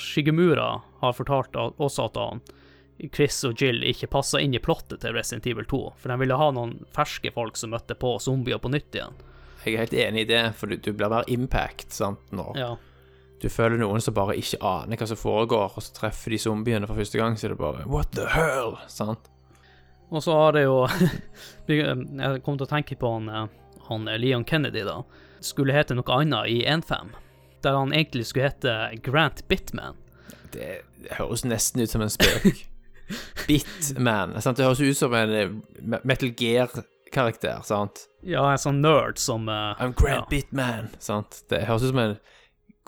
Shigemura 0.00 0.80
har 1.00 1.12
fortalt 1.12 1.56
også 1.58 2.06
at 2.08 2.16
han 2.16 2.40
Chris 3.12 3.42
og 3.44 3.60
Jill 3.60 3.82
ikke 3.84 4.08
passa 4.12 4.40
inn 4.40 4.54
i 4.54 4.62
plottet 4.62 5.02
til 5.02 5.14
Resident 5.16 5.46
Evil 5.50 5.66
2, 5.68 5.80
for 5.98 6.12
de 6.12 6.18
ville 6.22 6.38
ha 6.38 6.50
noen 6.54 6.76
ferske 6.94 7.32
folk 7.34 7.58
som 7.58 7.74
møtte 7.74 7.96
på 7.98 8.14
zombier 8.22 8.62
på 8.62 8.70
nytt 8.72 8.94
igjen. 8.94 9.18
Jeg 9.64 9.74
er 9.74 9.84
helt 9.84 9.94
enig 9.94 10.24
i 10.24 10.28
det, 10.28 10.42
for 10.58 10.68
du, 10.70 10.76
du 10.76 10.92
blir 10.92 11.08
mer 11.12 11.24
impact, 11.32 11.92
sant, 11.92 12.20
nå. 12.36 12.50
Ja. 12.58 12.74
du 13.40 13.48
føler 13.52 13.76
noen 13.80 14.00
som 14.00 14.14
bare 14.16 14.36
ikke 14.40 14.60
aner 14.64 14.96
hva 15.00 15.06
som 15.08 15.18
foregår, 15.20 15.72
og 15.76 15.82
så 15.84 15.92
treffer 15.96 16.34
de 16.34 16.38
zombiene 16.40 16.86
for 16.88 16.96
første 17.00 17.18
gang, 17.20 17.36
så 17.36 17.48
er 17.48 17.54
det 17.54 17.60
bare 17.60 17.84
What 17.88 18.12
the 18.16 18.26
hell? 18.32 18.76
Sant? 18.88 19.30
Og 20.10 20.22
så 20.22 20.34
har 20.36 20.52
det 20.54 20.62
jo 20.66 20.84
Jeg 21.68 22.42
kom 22.44 22.58
til 22.60 22.66
å 22.66 22.70
tenke 22.70 22.96
på 23.00 23.10
han, 23.16 23.28
eh, 23.28 23.46
han 23.88 24.08
eh, 24.08 24.18
Leon 24.20 24.44
Kennedy, 24.44 24.84
da. 24.86 25.00
Skulle 25.44 25.74
hete 25.76 25.96
noe 25.96 26.08
annet 26.14 26.48
i 26.52 26.60
1.5. 26.68 27.14
Der 27.64 27.76
han 27.76 27.92
egentlig 27.96 28.26
skulle 28.28 28.50
hete 28.52 28.74
Grant 29.04 29.42
Bitman. 29.48 29.96
Det, 30.52 30.82
høres 31.18 31.44
nesten 31.44 31.82
ut 31.82 31.90
som 31.90 32.04
en 32.04 32.12
spøk. 32.12 32.62
Bitman. 33.48 34.36
Sant? 34.44 34.56
Det 34.60 34.64
høres 34.68 34.80
ut 34.84 34.96
som 34.96 35.12
en 35.16 35.62
Metal 36.04 36.30
Me- 36.30 36.84
Gear-karakter, 37.14 37.62
sant? 37.62 38.08
Ja, 38.26 38.42
en 38.50 38.58
sånn 38.58 38.80
nerd 38.82 39.20
som 39.22 39.46
uh, 39.48 39.74
I'm 39.78 39.94
Grand 39.94 40.24
ja. 40.24 40.26
Bitman, 40.30 40.90
sant? 40.98 41.44
Det 41.50 41.64
høres 41.68 41.84
ut 41.86 41.92
som 41.92 42.02
en 42.02 42.16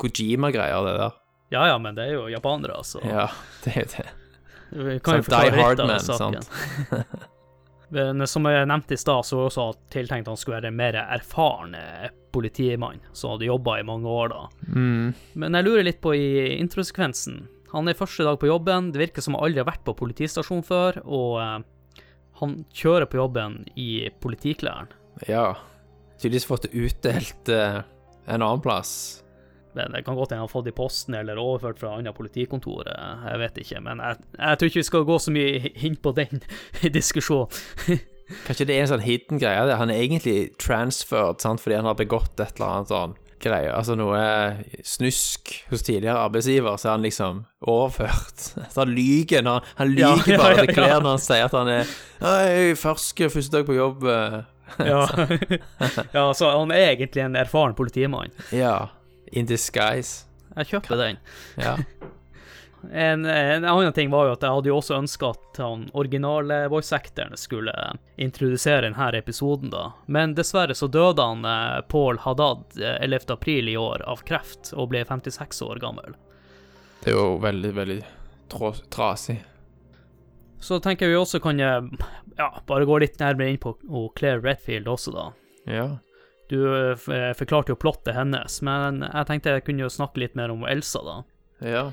Kojima-greier, 0.01 0.83
det 0.85 0.97
der. 0.99 1.15
ja 1.55 1.67
ja, 1.71 1.79
men 1.79 1.95
det 1.97 2.09
er 2.09 2.17
jo 2.19 2.27
japanere, 2.33 2.83
så 2.85 3.01
Ja, 3.05 3.29
det 3.65 3.77
er 3.77 3.89
det. 3.95 4.07
vi 4.73 4.99
kan 5.01 5.21
jo 5.21 5.29
Sånn 5.29 5.33
Die 5.33 5.57
Hardman, 5.57 5.95
Hard 5.95 5.95
Man, 5.95 6.01
sant? 6.03 7.27
Men 7.95 8.27
som 8.27 8.43
jeg 8.51 8.67
nevnte 8.67 8.97
i 8.97 8.99
stad, 8.99 9.23
så 9.23 9.37
var 9.39 9.45
også 9.47 9.65
at 9.71 9.77
tiltenkt 9.95 10.27
han 10.27 10.37
skulle 10.37 10.57
være 10.57 10.73
en 10.73 10.79
mer 10.81 10.97
erfaren 11.05 11.77
eh, 11.79 12.09
politimann, 12.35 12.99
som 13.15 13.37
hadde 13.37 13.47
jobba 13.47 13.77
i 13.79 13.85
mange 13.87 14.11
år 14.11 14.33
da. 14.33 14.41
Mm. 14.75 15.13
Men 15.39 15.55
jeg 15.55 15.67
lurer 15.69 15.87
litt 15.87 16.01
på 16.03 16.17
i 16.19 16.57
introsekvensen. 16.57 17.45
Han 17.71 17.87
er 17.87 17.95
første 17.95 18.27
dag 18.27 18.41
på 18.43 18.51
jobben, 18.51 18.91
det 18.91 19.05
virker 19.05 19.23
som 19.23 19.39
han 19.39 19.47
aldri 19.47 19.63
har 19.63 19.71
vært 19.71 19.87
på 19.87 19.95
politistasjon 20.03 20.67
før, 20.67 20.99
og 21.07 21.39
eh, 21.45 21.55
han 22.41 22.57
kjører 22.75 23.09
på 23.11 23.21
jobben 23.21 23.63
i 23.81 24.09
politiklærne. 24.23 24.97
Ja. 25.29 25.55
Tydeligvis 26.21 26.49
fått 26.49 26.67
det 26.67 26.75
utdelt 26.77 27.53
eh, 27.53 27.81
en 28.27 28.43
annen 28.43 28.65
plass. 28.65 29.23
Men 29.77 29.93
Det 29.93 30.05
kan 30.05 30.17
godt 30.17 30.33
hende 30.33 30.41
han 30.41 30.49
har 30.49 30.53
fått 30.53 30.65
det 30.65 30.73
i 30.73 30.77
posten 30.77 31.15
eller 31.15 31.41
overført 31.41 31.81
fra 31.81 31.93
annet 31.97 32.17
politikontor, 32.17 32.89
eh, 32.89 33.27
jeg 33.31 33.43
vet 33.45 33.63
ikke. 33.65 33.81
Men 33.85 34.01
jeg, 34.05 34.21
jeg 34.39 34.59
tror 34.59 34.71
ikke 34.71 34.83
vi 34.83 34.91
skal 34.91 35.09
gå 35.09 35.19
så 35.21 35.35
mye 35.37 35.73
inn 35.75 35.97
på 36.01 36.13
den 36.17 36.45
diskusjonen. 36.99 37.53
Kanskje 38.47 38.67
det 38.67 38.75
er 38.75 38.83
en 38.83 38.91
sånn 38.91 39.05
hidden 39.07 39.39
greie. 39.39 39.77
Han 39.79 39.93
er 39.93 40.03
egentlig 40.03 40.57
transferred 40.59 41.45
sant? 41.45 41.63
fordi 41.63 41.79
han 41.79 41.87
har 41.87 41.99
begått 41.99 42.41
et 42.41 42.57
eller 42.57 42.73
annet 42.73 42.91
sånn 42.91 43.15
greier. 43.43 43.73
Altså 43.77 43.95
noe 43.99 44.21
snusk 44.87 45.53
hos 45.71 45.83
tidligere 45.87 46.19
arbeidsgiver, 46.27 46.77
så 46.81 46.89
er 46.89 46.93
han 46.97 47.05
liksom 47.07 47.45
overført. 47.67 48.47
Så 48.73 48.83
han 48.83 48.93
lyver 48.97 49.43
han, 49.47 49.63
han 49.79 49.95
Ja, 49.99 50.13
lyger 50.17 50.33
ja, 50.35 50.39
bare 50.43 50.67
til 50.67 50.83
ja. 50.87 50.99
når 51.01 51.11
han 51.17 51.23
sier 51.25 51.45
at 51.49 51.57
han 51.57 51.73
er 51.77 52.75
fersk, 52.81 53.25
første 53.33 53.57
dag 53.59 53.67
på 53.69 53.77
jobb. 53.79 54.05
eh». 54.11 54.39
Ja. 54.83 55.05
ja, 56.17 56.23
så 56.35 56.49
han 56.51 56.73
er 56.75 56.89
egentlig 56.91 57.23
en 57.23 57.37
erfaren 57.39 57.75
politimann. 57.79 58.33
Ja. 58.53 58.89
In 59.33 59.47
disguise. 59.47 60.25
Jeg 60.57 60.67
kjøper 60.73 60.99
den. 60.99 61.21
Ja. 61.63 61.77
En, 62.93 63.25
en 63.25 63.65
annen 63.65 63.93
ting 63.93 64.11
var 64.11 64.27
jo 64.27 64.35
at 64.37 64.45
jeg 64.45 64.57
hadde 64.57 64.71
jo 64.71 64.77
også 64.79 64.99
ønska 64.99 65.31
at 65.35 65.61
han 65.63 65.87
originale 65.97 66.67
voice-actoren 66.73 67.37
skulle 67.41 67.75
introdusere 68.17 68.87
denne 68.87 69.09
episoden, 69.19 69.73
da. 69.73 69.91
Men 70.07 70.37
dessverre 70.37 70.77
så 70.77 70.89
døde 70.91 71.23
han 71.23 71.45
eh, 71.47 71.81
Paul 71.91 72.21
Haddad 72.23 72.79
eh, 72.81 73.03
11. 73.05 73.33
april 73.35 73.69
i 73.73 73.77
år 73.81 74.05
av 74.07 74.23
kreft, 74.29 74.73
og 74.75 74.91
ble 74.93 75.05
56 75.07 75.63
år 75.67 75.83
gammel. 75.83 76.17
Det 77.03 77.13
er 77.13 77.19
jo 77.19 77.37
veldig, 77.43 77.75
veldig 77.77 78.01
trasig. 78.91 79.41
Så 80.61 80.81
tenker 80.81 81.07
jeg 81.07 81.15
vi 81.15 81.21
også 81.21 81.41
kan 81.45 81.61
eh, 81.61 82.09
ja, 82.39 82.51
bare 82.67 82.89
gå 82.89 82.99
litt 83.03 83.21
nærmere 83.21 83.53
inn 83.53 83.63
på 83.63 83.77
Claire 84.19 84.43
Redfield 84.43 84.89
også, 84.91 85.15
da. 85.15 85.31
Ja. 85.71 85.87
Du 86.49 86.59
eh, 86.71 87.07
eh, 87.15 87.33
forklarte 87.37 87.75
jo 87.75 87.81
plottet 87.81 88.15
hennes, 88.17 88.61
men 88.67 89.03
jeg 89.05 89.29
tenkte 89.29 89.57
jeg 89.57 89.67
kunne 89.67 89.87
jo 89.87 89.93
snakke 89.93 90.23
litt 90.23 90.37
mer 90.39 90.55
om 90.55 90.67
Elsa, 90.69 91.03
da. 91.07 91.17
Ja. 91.67 91.85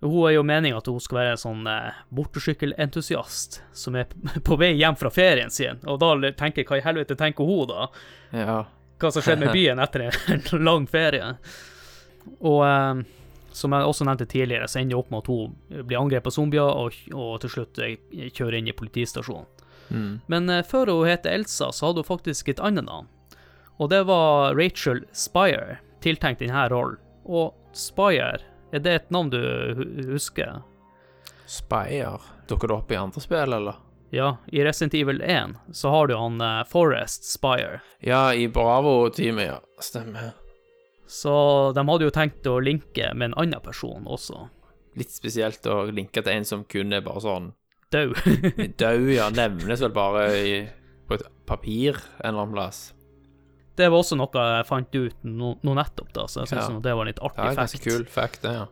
Hun 0.00 0.28
er 0.28 0.36
jo 0.36 0.44
meningen 0.46 0.78
at 0.78 0.86
hun 0.86 1.00
skal 1.02 1.18
være 1.18 1.34
en 1.34 1.40
sånn 1.42 1.66
eh, 1.66 2.02
motorsykkelentusiast 2.14 3.60
som 3.74 3.96
er 3.98 4.10
på 4.46 4.58
vei 4.60 4.72
hjem 4.78 4.98
fra 4.98 5.10
ferien 5.10 5.50
sin, 5.50 5.80
og 5.86 5.98
da 6.02 6.12
tenker 6.38 6.62
jeg 6.62 6.70
hva 6.70 6.78
i 6.78 6.84
helvete 6.86 7.18
tenker 7.18 7.48
hun 7.48 7.66
da? 7.70 7.88
Ja. 8.30 8.58
Hva 8.98 9.10
som 9.14 9.22
skjedde 9.22 9.46
med 9.46 9.54
byen 9.54 9.82
etter 9.82 10.08
en 10.34 10.64
lang 10.66 10.86
ferie? 10.90 11.34
Og 12.38 12.62
eh, 12.66 13.02
som 13.58 13.74
jeg 13.74 13.90
også 13.90 14.06
nevnte 14.06 14.26
tidligere, 14.30 14.68
så 14.70 14.80
ender 14.80 14.94
det 14.94 15.00
opp 15.00 15.10
med 15.10 15.24
at 15.24 15.30
hun 15.32 15.86
blir 15.88 15.98
angrepet 15.98 16.30
av 16.30 16.36
zombier, 16.36 16.68
og, 16.68 16.98
og 17.14 17.38
til 17.42 17.54
slutt 17.56 17.80
eh, 17.82 17.96
kjører 18.30 18.60
inn 18.60 18.70
i 18.70 18.76
politistasjonen. 18.76 19.48
Mm. 19.88 20.12
Men 20.30 20.50
eh, 20.52 20.64
før 20.66 20.92
hun 20.92 21.08
heter 21.08 21.34
Elsa, 21.34 21.72
så 21.72 21.88
hadde 21.88 22.04
hun 22.04 22.10
faktisk 22.12 22.52
et 22.52 22.62
annet 22.62 22.86
navn. 22.86 23.08
Og 23.78 23.90
det 23.92 24.04
var 24.08 24.54
Rachel 24.58 25.04
Spire, 25.14 25.78
tiltenkt 26.02 26.42
denne 26.42 26.66
rollen. 26.70 26.98
Og 27.28 27.54
Spire, 27.76 28.40
er 28.72 28.82
det 28.84 28.94
et 28.94 29.10
navn 29.14 29.30
du 29.32 29.40
husker? 30.10 30.60
Spire. 31.48 32.18
Dukker 32.48 32.68
det 32.68 32.74
opp 32.74 32.92
i 32.92 32.98
andre 33.00 33.22
spill, 33.24 33.52
eller? 33.56 33.78
Ja, 34.10 34.36
i 34.46 34.64
Resident 34.64 34.94
Evil 34.94 35.20
1 35.20 35.54
så 35.72 35.90
har 35.92 36.06
du 36.08 36.16
han 36.16 36.40
uh, 36.40 36.64
Forrest 36.68 37.24
Spire. 37.28 37.80
Ja, 38.00 38.34
i 38.34 38.48
Bravo-teamet, 38.48 39.46
ja. 39.46 39.58
Stemmer. 39.80 40.30
Så 41.08 41.72
de 41.72 41.84
hadde 41.88 42.04
jo 42.04 42.12
tenkt 42.12 42.46
å 42.48 42.58
linke 42.60 43.12
med 43.14 43.30
en 43.30 43.38
annen 43.40 43.64
person 43.64 44.08
også. 44.08 44.46
Litt 44.96 45.12
spesielt 45.12 45.64
å 45.68 45.86
linke 45.92 46.20
til 46.24 46.34
en 46.34 46.48
som 46.48 46.64
kun 46.68 46.92
er 46.92 47.04
bare 47.04 47.24
sånn 47.24 47.52
Død. 47.92 48.18
død, 48.80 49.06
ja. 49.14 49.30
Nevnes 49.32 49.80
vel 49.80 49.92
bare 49.96 50.24
i, 50.36 50.56
på 51.08 51.16
et 51.16 51.24
papir 51.48 51.96
en 52.20 52.34
eller 52.34 52.42
annen 52.44 52.56
plass. 52.56 52.82
Det 53.78 53.88
var 53.88 54.02
også 54.02 54.16
noe 54.18 54.44
jeg 54.44 54.66
fant 54.68 54.96
ut 54.98 55.24
nå, 55.24 55.52
nå 55.64 55.74
nettopp, 55.78 56.10
da, 56.16 56.26
så 56.28 56.42
jeg 56.42 56.50
syns 56.52 56.68
Ja. 56.74 56.80
det 56.84 56.94
var 56.98 57.06
en 57.06 57.12
litt 57.12 57.22
artig 57.24 57.54
fact. 57.56 57.82
kul 57.84 58.04
fact, 58.10 58.42
det, 58.42 58.54
ja. 58.58 58.66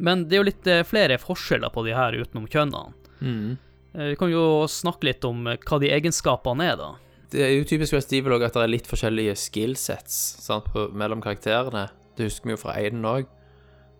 Men 0.00 0.24
det 0.28 0.36
er 0.38 0.40
jo 0.42 0.48
litt 0.48 0.66
eh, 0.70 0.84
flere 0.86 1.18
forskjeller 1.20 1.72
på 1.74 1.84
de 1.84 1.94
her 1.96 2.16
utenom 2.16 2.46
kjønnene. 2.48 2.94
Mm. 3.20 3.58
Eh, 3.94 4.08
Vi 4.12 4.16
kan 4.16 4.30
jo 4.32 4.66
snakke 4.70 5.08
litt 5.10 5.24
om 5.28 5.46
eh, 5.50 5.58
hva 5.66 5.80
de 5.82 5.90
egenskapene 5.92 6.68
er, 6.72 6.76
da. 6.80 6.90
Det 7.30 7.42
er 7.46 7.52
jo 7.54 7.66
typisk 7.68 7.94
ved 7.94 8.12
Evil 8.16 8.36
at 8.42 8.54
det 8.56 8.62
er 8.64 8.70
litt 8.72 8.88
forskjellige 8.90 9.36
skillsets 9.38 10.16
sant, 10.42 10.66
på, 10.72 10.88
mellom 10.98 11.20
karakterene. 11.22 11.88
Det 12.18 12.26
husker 12.26 12.50
vi 12.50 12.56
jo 12.56 12.62
fra 12.64 12.74
Aiden 12.78 13.04
òg. 13.06 13.28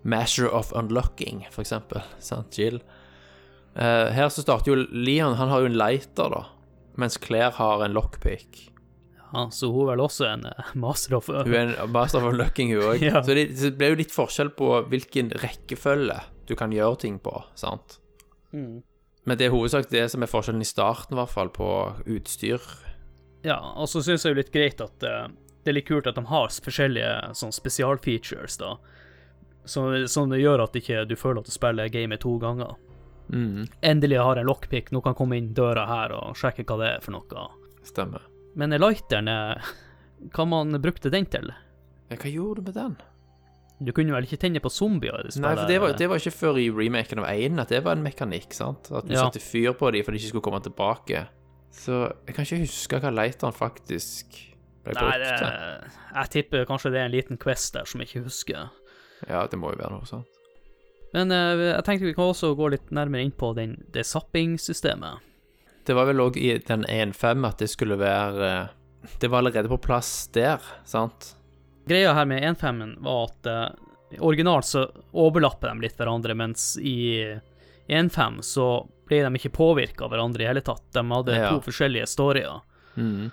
Masher 0.03 0.48
of 0.48 0.72
Unlocking, 0.72 1.44
for 1.53 1.62
eksempel. 1.62 2.03
Sant, 2.18 2.57
Jill. 2.59 2.81
Uh, 3.76 4.09
her 4.11 4.33
så 4.35 4.42
starter 4.42 4.72
jo 4.72 4.81
Leon 4.90 5.37
Han 5.38 5.53
har 5.53 5.61
jo 5.62 5.68
en 5.70 5.76
lighter, 5.79 6.33
da. 6.33 6.40
Mens 6.98 7.18
Claire 7.22 7.53
har 7.61 7.85
en 7.85 7.94
lockpick. 7.94 8.70
Ja, 9.32 9.46
så 9.54 9.70
hun 9.70 9.84
er 9.84 9.92
vel 9.92 10.02
også 10.04 10.26
en 10.26 10.46
eh, 10.50 10.74
master 10.84 11.16
of 11.20 11.30
Hun 11.30 11.54
er 11.54 11.74
en 11.76 11.92
master 11.96 12.20
of 12.20 12.32
unlocking, 12.32 12.74
hun 12.74 12.92
òg. 12.92 13.02
Ja. 13.10 13.22
Så 13.22 13.36
det, 13.38 13.48
det 13.60 13.74
blir 13.78 13.94
jo 13.94 14.00
litt 14.02 14.14
forskjell 14.14 14.52
på 14.58 14.72
hvilken 14.90 15.32
rekkefølge 15.42 16.20
du 16.50 16.56
kan 16.58 16.72
gjøre 16.74 16.98
ting 17.04 17.20
på, 17.22 17.32
sant. 17.54 18.00
Mm. 18.50 18.80
Men 19.28 19.38
det 19.38 19.46
er 19.46 19.52
hovedsak 19.54 19.90
det 19.92 20.08
som 20.10 20.24
er 20.24 20.30
forskjellen 20.30 20.64
i 20.64 20.66
starten, 20.66 21.14
i 21.14 21.20
hvert 21.20 21.30
fall, 21.30 21.52
på 21.54 21.68
utstyr. 22.10 22.64
Ja, 23.46 23.60
og 23.76 23.86
så 23.88 24.02
syns 24.02 24.24
jeg 24.26 24.34
jo 24.34 24.40
litt 24.40 24.50
greit 24.52 24.82
at 24.82 25.06
uh, 25.06 25.28
det 25.62 25.70
er 25.70 25.76
litt 25.76 25.86
kult 25.88 26.08
at 26.10 26.18
de 26.18 26.24
har 26.26 26.50
forskjellige 26.50 27.12
sånn 27.38 27.54
spesialfeatures, 27.54 28.58
da. 28.60 28.74
Som 29.68 29.92
som 30.08 30.32
gjør 30.34 30.64
at 30.64 30.76
ikke 30.76 31.04
du 31.06 31.14
føler 31.20 31.44
at 31.44 31.48
du 31.48 31.54
spiller 31.54 31.92
gamet 31.92 32.24
to 32.24 32.34
ganger. 32.42 32.74
Mm, 33.30 33.68
Endelig 33.86 34.18
har 34.18 34.34
jeg 34.34 34.42
en 34.42 34.50
lockpick, 34.50 34.90
nå 34.90 35.04
kan 35.04 35.14
jeg 35.14 35.20
komme 35.20 35.38
inn 35.38 35.52
døra 35.54 35.86
her 35.86 36.16
og 36.16 36.34
sjekke 36.40 36.66
hva 36.66 36.80
det 36.80 36.88
er 36.96 37.04
for 37.04 37.14
noe. 37.14 37.46
stemmer. 37.86 38.24
Men 38.58 38.70
lighteren, 38.80 39.28
eh, 39.28 39.70
hva 40.34 40.46
man 40.48 40.72
brukte 40.82 41.10
den 41.12 41.26
til? 41.30 41.52
Hva 42.10 42.30
gjorde 42.32 42.60
du 42.60 42.70
med 42.70 42.74
den? 42.74 42.96
Du 43.80 43.92
kunne 43.96 44.12
vel 44.12 44.26
ikke 44.26 44.36
tenne 44.42 44.60
på 44.60 44.68
zombier 44.68 45.22
det 45.24 45.38
Nei, 45.40 45.54
for 45.56 45.66
det 45.70 45.78
var, 45.80 45.92
det 45.96 46.08
var 46.10 46.18
ikke 46.20 46.34
før 46.36 46.58
i 46.60 46.66
remaken 46.68 47.22
av 47.22 47.30
1 47.32 47.60
at 47.62 47.70
det 47.72 47.78
var 47.86 47.96
en 47.96 48.02
mekanikk, 48.04 48.52
sant? 48.52 48.90
At 48.92 49.06
du 49.08 49.14
Ja. 49.14 49.22
satte 49.24 49.40
fyr 49.40 49.72
på 49.72 49.88
dem 49.94 50.04
for 50.04 50.12
de 50.12 50.18
ikke 50.20 50.28
skulle 50.34 50.44
komme 50.44 50.60
tilbake. 50.60 51.22
Så 51.72 52.12
jeg 52.26 52.34
kan 52.34 52.44
ikke 52.44 52.58
huske 52.66 53.00
hva 53.00 53.10
lighteren 53.14 53.54
faktisk 53.56 54.34
ble 54.84 54.92
Nei, 54.92 55.00
brukt 55.00 55.24
det, 55.24 55.38
til. 55.38 55.90
jeg 56.18 56.30
tipper 56.34 56.66
kanskje 56.68 56.90
det 56.92 57.00
er 57.00 57.04
en 57.08 57.14
liten 57.14 57.38
quest 57.40 57.72
der 57.72 57.84
som 57.88 58.00
jeg 58.02 58.08
ikke 58.10 58.24
husker. 58.26 58.68
Ja, 59.28 59.46
det 59.46 59.58
må 59.58 59.70
jo 59.72 59.78
være 59.80 59.92
noe 59.94 60.04
sånt. 60.08 60.26
Men 61.14 61.32
eh, 61.32 61.56
jeg 61.76 61.84
tenkte 61.84 62.04
vi 62.06 62.14
kan 62.14 62.28
også 62.34 62.52
gå 62.56 62.68
litt 62.70 62.90
nærmere 62.92 63.22
inn 63.24 63.32
på 63.32 63.54
den, 63.56 63.78
det 63.92 64.04
zapping-systemet. 64.04 65.20
Det 65.86 65.94
var 65.96 66.06
vel 66.10 66.20
òg 66.20 66.36
i 66.36 66.50
den 66.58 66.84
1.5 66.84 67.46
at 67.48 67.58
det 67.62 67.68
skulle 67.72 67.96
være 67.98 68.48
eh, 68.50 68.66
Det 69.20 69.30
var 69.32 69.38
allerede 69.42 69.68
på 69.68 69.78
plass 69.80 70.28
der, 70.34 70.60
sant? 70.84 71.34
Greia 71.88 72.12
her 72.14 72.26
med 72.28 72.42
1.5-en 72.44 72.96
var 73.02 73.30
at 73.30 73.46
uh, 73.48 74.20
originalt 74.20 74.64
så 74.68 74.82
overlapper 75.16 75.72
de 75.72 75.86
litt 75.86 75.96
hverandre, 75.98 76.34
mens 76.36 76.74
i 76.78 77.24
1.5 77.88 78.42
så 78.46 78.66
ble 79.08 79.22
de 79.24 79.32
ikke 79.40 79.50
påvirka 79.56 80.04
av 80.06 80.12
hverandre 80.12 80.44
i 80.44 80.46
hele 80.50 80.60
tatt. 80.62 80.84
De 80.94 81.02
hadde 81.10 81.34
Ja. 81.38 81.48
to 81.50 81.60
forskjellige 81.70 82.06
storyer 82.06 82.60
Mm. 82.96 83.30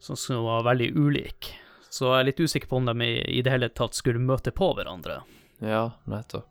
som 0.00 0.16
som 0.16 0.44
var 0.44 0.62
veldig 0.64 0.96
ulike. 0.96 1.52
Så 1.90 2.06
jeg 2.14 2.20
er 2.20 2.24
litt 2.24 2.40
usikker 2.40 2.68
på 2.68 2.76
om 2.80 2.86
de 2.86 3.04
i, 3.04 3.38
i 3.38 3.42
det 3.42 3.50
hele 3.52 3.68
tatt 3.68 3.94
skulle 3.94 4.18
møte 4.22 4.50
på 4.54 4.72
hverandre. 4.74 5.20
Ja, 5.60 5.90
nettopp. 6.06 6.46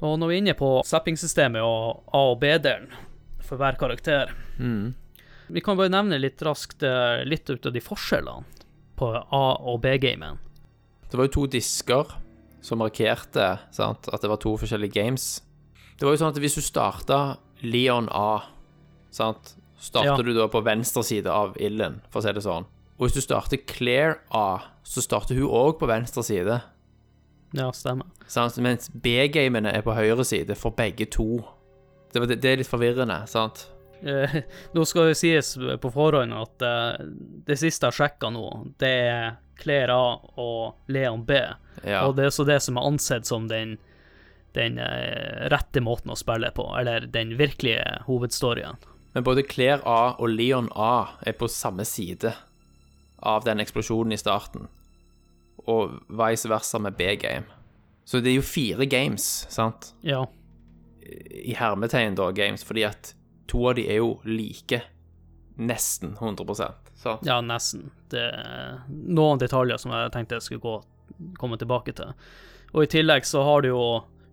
Og 0.00 0.18
når 0.18 0.28
vi 0.28 0.34
er 0.34 0.38
inne 0.42 0.54
på 0.54 0.82
zapping-systemet 0.86 1.60
og 1.62 2.02
A- 2.14 2.30
og 2.32 2.40
B-delen 2.40 2.88
for 3.44 3.56
hver 3.60 3.76
karakter 3.78 4.32
Mm. 4.58 4.94
Vi 5.50 5.60
kan 5.64 5.76
bare 5.78 5.88
nevne 5.88 6.18
litt 6.20 6.42
raskt 6.44 6.82
eh, 6.82 7.24
litt 7.24 7.48
ut 7.48 7.64
av 7.66 7.72
de 7.72 7.80
forskjellene 7.80 8.44
på 8.98 9.06
A- 9.16 9.60
og 9.64 9.80
B-gamen. 9.80 10.38
Det 11.08 11.16
var 11.16 11.24
jo 11.28 11.32
to 11.32 11.46
disker 11.46 12.04
som 12.60 12.78
markerte 12.82 13.58
sant, 13.72 14.08
at 14.12 14.20
det 14.20 14.28
var 14.28 14.36
to 14.42 14.56
forskjellige 14.60 14.92
games. 14.92 15.40
Det 15.96 16.04
var 16.04 16.12
jo 16.12 16.20
sånn 16.24 16.34
at 16.34 16.40
hvis 16.42 16.58
du 16.58 16.60
starta 16.60 17.38
Leon 17.62 18.08
A, 18.12 18.42
sant, 19.10 19.54
starter 19.80 20.18
Ja. 20.18 20.22
du 20.22 20.34
da 20.34 20.48
på 20.48 20.60
venstre 20.62 21.02
side 21.02 21.26
av 21.26 21.56
ilden, 21.56 22.02
for 22.10 22.20
å 22.20 22.22
si 22.26 22.32
det 22.32 22.42
sånn. 22.44 22.66
Og 22.98 23.06
hvis 23.08 23.14
du 23.14 23.20
starter 23.22 23.56
Claire 23.66 24.18
A, 24.30 24.58
så 24.84 25.00
starter 25.00 25.34
hun 25.38 25.48
òg 25.48 25.78
på 25.78 25.86
venstre 25.86 26.22
side. 26.22 26.60
Ja, 27.54 27.70
stemmer. 27.72 28.04
Sant? 28.26 28.58
Mens 28.58 28.90
B-gamene 28.90 29.72
er 29.72 29.80
på 29.82 29.94
høyre 29.94 30.24
side 30.26 30.54
for 30.56 30.70
begge 30.72 31.06
to. 31.10 31.44
Det, 32.12 32.22
det, 32.26 32.38
det 32.42 32.52
er 32.52 32.62
litt 32.62 32.70
forvirrende, 32.70 33.20
sant? 33.30 33.66
Eh, 34.02 34.40
nå 34.72 34.84
skal 34.84 35.10
det 35.10 35.18
sies 35.18 35.56
på 35.56 35.90
forhånd 35.92 36.34
at 36.36 36.64
eh, 36.64 37.04
det 37.48 37.58
siste 37.60 37.90
jeg 37.90 37.98
sjekka 37.98 38.30
nå, 38.34 38.46
det 38.80 38.94
er 39.10 39.36
Claire 39.58 39.94
A 39.94 40.10
og 40.38 40.92
Leon 40.92 41.24
B. 41.26 41.40
Ja. 41.84 42.06
Og 42.06 42.16
det 42.18 42.28
er 42.28 42.34
så 42.34 42.46
det 42.48 42.60
som 42.64 42.78
er 42.78 42.88
ansett 42.88 43.26
som 43.28 43.48
den, 43.50 43.76
den 44.56 44.78
eh, 44.82 45.48
rette 45.52 45.82
måten 45.84 46.14
å 46.14 46.18
spille 46.18 46.50
på, 46.54 46.68
eller 46.78 47.08
den 47.10 47.36
virkelige 47.40 48.04
hovedstoryen. 48.06 48.78
Men 49.16 49.24
både 49.26 49.42
Claire 49.42 49.82
A 49.88 50.14
og 50.20 50.30
Leon 50.30 50.70
A 50.76 51.18
er 51.26 51.34
på 51.38 51.48
samme 51.50 51.86
side 51.88 52.34
av 53.18 53.46
den 53.46 53.58
eksplosjonen 53.58 54.14
i 54.14 54.20
starten, 54.20 54.68
og 55.66 55.98
vice 56.06 56.48
versa 56.50 56.78
med 56.78 56.94
B-game. 56.98 57.48
Så 58.08 58.22
det 58.22 58.30
er 58.30 58.38
jo 58.38 58.46
fire 58.46 58.86
games, 58.88 59.24
sant? 59.52 59.90
Ja. 60.06 60.22
I 61.48 61.54
hermetegn, 61.58 62.14
da, 62.18 62.30
games, 62.36 62.64
fordi 62.64 62.84
at 62.88 63.14
to 63.48 63.62
av 63.70 63.74
de 63.78 63.86
er 63.88 64.00
jo 64.02 64.18
like. 64.28 64.82
Nesten 65.58 66.12
100% 66.20 66.92
sant? 66.94 67.24
Ja, 67.26 67.40
nesten. 67.42 67.88
Det 68.12 68.20
er 68.22 68.76
noen 68.88 69.40
detaljer 69.42 69.80
som 69.82 69.90
jeg 69.94 70.12
tenkte 70.14 70.36
jeg 70.38 70.44
skulle 70.46 70.62
gå, 70.62 70.74
komme 71.40 71.58
tilbake 71.58 71.94
til. 71.98 72.12
Og 72.74 72.84
i 72.84 72.90
tillegg 72.92 73.26
så 73.26 73.42
har 73.46 73.64
du 73.64 73.72
jo 73.72 73.84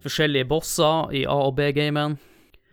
forskjellige 0.06 0.46
bosser 0.52 1.14
i 1.18 1.24
A- 1.26 1.40
og 1.48 1.56
B-gamen. 1.58 2.18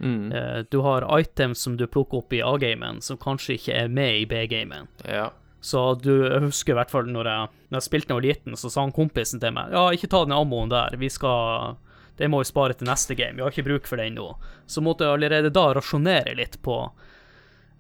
Mm. 0.03 0.32
Eh, 0.34 0.62
Du 0.70 0.80
har 0.82 1.07
items 1.20 1.62
som 1.62 1.76
du 1.76 1.86
plukker 1.86 2.18
opp 2.18 2.32
i 2.32 2.42
A-gamen, 2.42 3.00
som 3.00 3.16
kanskje 3.16 3.55
ikke 3.57 3.78
er 3.84 3.88
med 3.88 4.20
i 4.20 4.26
B-gamen. 4.26 4.88
Ja. 5.09 5.30
Så 5.62 5.94
du 6.03 6.24
jeg 6.26 6.42
husker 6.42 6.74
i 6.74 6.80
hvert 6.80 6.90
fall 6.90 7.07
når 7.07 7.24
jeg, 7.30 7.48
når 7.70 7.78
jeg 7.78 7.86
spilte 7.86 8.09
da 8.09 8.14
jeg 8.14 8.20
var 8.20 8.26
liten, 8.26 8.57
så 8.59 8.68
sa 8.68 8.82
han 8.82 8.92
kompisen 8.92 9.38
til 9.40 9.53
meg 9.55 9.70
Ja, 9.70 9.84
ikke 9.94 10.11
ta 10.11 10.24
den 10.26 10.34
ammoen 10.34 10.68
der, 10.72 10.96
vi 10.98 11.09
skal 11.09 11.76
Det 12.22 12.28
må 12.30 12.38
vi 12.38 12.46
spare 12.46 12.76
til 12.78 12.86
neste 12.86 13.16
game, 13.18 13.34
vi 13.34 13.42
har 13.42 13.50
ikke 13.50 13.64
bruk 13.66 13.88
for 13.90 13.98
den 13.98 14.14
nå. 14.14 14.28
Så 14.70 14.78
måtte 14.84 15.02
jeg 15.08 15.16
allerede 15.16 15.50
da 15.50 15.64
rasjonere 15.74 16.36
litt 16.38 16.60
på 16.62 16.76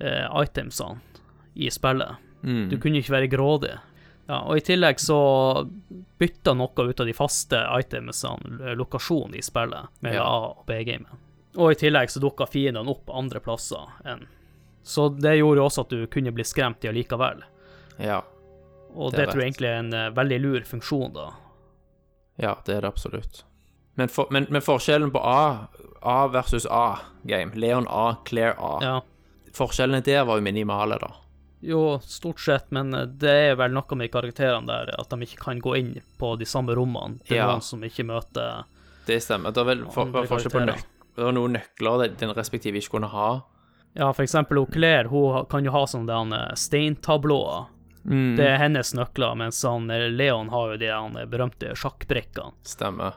eh, 0.02 0.26
itemsene 0.42 0.98
i 1.54 1.70
spillet. 1.70 2.16
Mm. 2.42 2.64
Du 2.72 2.78
kunne 2.82 2.98
ikke 2.98 3.14
være 3.14 3.28
grådig. 3.30 3.76
Ja, 4.26 4.40
og 4.48 4.56
i 4.58 4.64
tillegg 4.66 4.98
så 5.02 5.18
bytta 6.18 6.54
noe 6.58 6.86
ut 6.88 7.00
av 7.02 7.06
de 7.06 7.14
faste 7.14 7.58
itemsene 7.78 8.74
lokasjon 8.78 9.34
i 9.38 9.42
spillet, 9.46 9.92
med 10.00 10.14
Ja. 10.18 10.24
A- 10.26 10.50
og 10.58 10.66
B-gamet. 10.66 11.10
Og 11.56 11.72
i 11.72 11.78
tillegg 11.78 12.10
så 12.10 12.20
dukka 12.22 12.46
fiendene 12.48 12.88
opp 12.90 13.10
andre 13.12 13.38
plasser 13.44 13.90
enn 14.08 14.26
Så 14.82 15.08
det 15.20 15.36
gjorde 15.38 15.60
jo 15.60 15.66
også 15.68 15.84
at 15.84 15.90
du 15.94 16.06
kunne 16.10 16.32
bli 16.34 16.42
skremt 16.42 16.82
i 16.82 16.88
allikevel. 16.90 17.44
Ja. 18.02 18.22
Og 18.94 19.12
Det 19.12 19.18
det, 19.20 19.26
tror 19.30 19.40
jeg 19.42 19.52
egentlig 19.52 19.68
er 19.70 19.78
en 19.78 19.94
eh, 19.94 20.10
veldig 20.10 20.40
lur 20.42 20.60
funksjon, 20.66 21.12
da. 21.14 21.28
ja, 22.42 22.56
det 22.66 22.74
er 22.76 22.80
det 22.80 22.88
absolutt. 22.90 23.44
Men, 23.94 24.08
for, 24.08 24.26
men, 24.30 24.46
men 24.50 24.62
forskjellen 24.64 25.10
på 25.12 25.20
A, 25.20 25.66
A 26.02 26.26
versus 26.32 26.66
A-game, 26.70 27.52
Leon 27.54 27.86
A, 27.90 28.16
Claire 28.24 28.54
A 28.58 28.78
Ja. 28.82 28.94
Forskjellene 29.52 30.00
der 30.02 30.24
var 30.24 30.38
jo 30.40 30.42
minimale, 30.46 30.96
da. 30.98 31.10
Jo, 31.62 31.98
stort 32.02 32.40
sett, 32.40 32.70
men 32.74 32.94
eh, 32.96 33.04
det 33.06 33.34
er 33.52 33.54
vel 33.60 33.70
noe 33.76 33.96
med 34.00 34.10
karakterene 34.10 34.66
der 34.66 34.94
at 34.98 35.10
de 35.12 35.18
ikke 35.28 35.42
kan 35.44 35.60
gå 35.62 35.76
inn 35.78 35.92
på 36.18 36.32
de 36.40 36.48
samme 36.48 36.74
rommene. 36.74 37.20
Er 37.28 37.36
Ja. 37.36 37.46
noen 37.52 37.60
som 37.62 37.82
ikke 37.84 38.02
møter 38.08 38.64
Det 39.06 39.20
stemmer. 39.22 39.52
Det 39.52 39.60
er 39.60 39.64
vel 39.68 39.84
for, 39.90 40.08
for 40.10 40.26
forskjell 40.30 40.52
på 40.56 40.64
nøk 40.66 40.82
Det 41.16 41.24
var 41.26 41.32
noen 41.36 41.52
nøkler 41.58 42.08
den- 42.16 42.32
respektive 42.34 42.78
ikke 42.80 42.96
kunne 42.96 43.08
ha. 43.12 43.42
Ja, 43.94 44.08
for 44.12 44.22
eksempel 44.24 44.64
Claire, 44.72 45.08
hun 45.12 45.44
kan 45.52 45.64
jo 45.64 45.70
ha 45.70 45.84
sånne 45.84 46.32
eh, 46.48 46.54
steintablåer. 46.56 47.66
Mm. 48.08 48.36
Det 48.36 48.46
er 48.48 48.56
hennes 48.58 48.94
nøkler, 48.94 49.36
mens 49.36 49.60
han 49.62 49.90
eh, 49.90 50.08
Leon 50.10 50.48
har 50.50 50.72
jo 50.72 50.76
de 50.80 51.26
berømte 51.28 51.74
sjakkbrikkene. 51.76 52.54
Stemmer. 52.64 53.12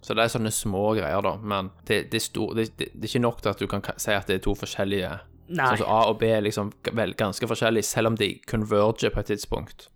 Så 0.00 0.16
det 0.16 0.24
er 0.24 0.32
sånne 0.32 0.52
små 0.54 0.94
greier, 0.96 1.20
da. 1.24 1.34
Men 1.36 1.70
det, 1.84 2.06
det, 2.12 2.20
er 2.20 2.24
stor, 2.24 2.54
det, 2.56 2.70
det, 2.80 2.92
er 2.96 3.10
ikke 3.10 3.24
nok 3.26 3.42
til 3.44 3.52
at 3.52 3.60
du 3.60 3.68
kan 3.70 3.84
si 4.00 4.14
at 4.16 4.30
det 4.30 4.40
er 4.40 4.46
to 4.46 4.56
forskjellige 4.56 5.18
Nei, 5.50 5.66
Sånn 5.66 5.80
som 5.80 5.88
A 5.90 6.02
og 6.06 6.20
B 6.20 6.28
er 6.30 6.44
liksom 6.46 6.68
vel, 6.94 7.16
ganske 7.18 7.46
forskjellige, 7.50 7.88
selv 7.88 8.12
om 8.12 8.18
de 8.20 8.36
converger 8.46 9.10
på 9.10 9.18
et 9.24 9.32
tidspunkt. 9.32 9.88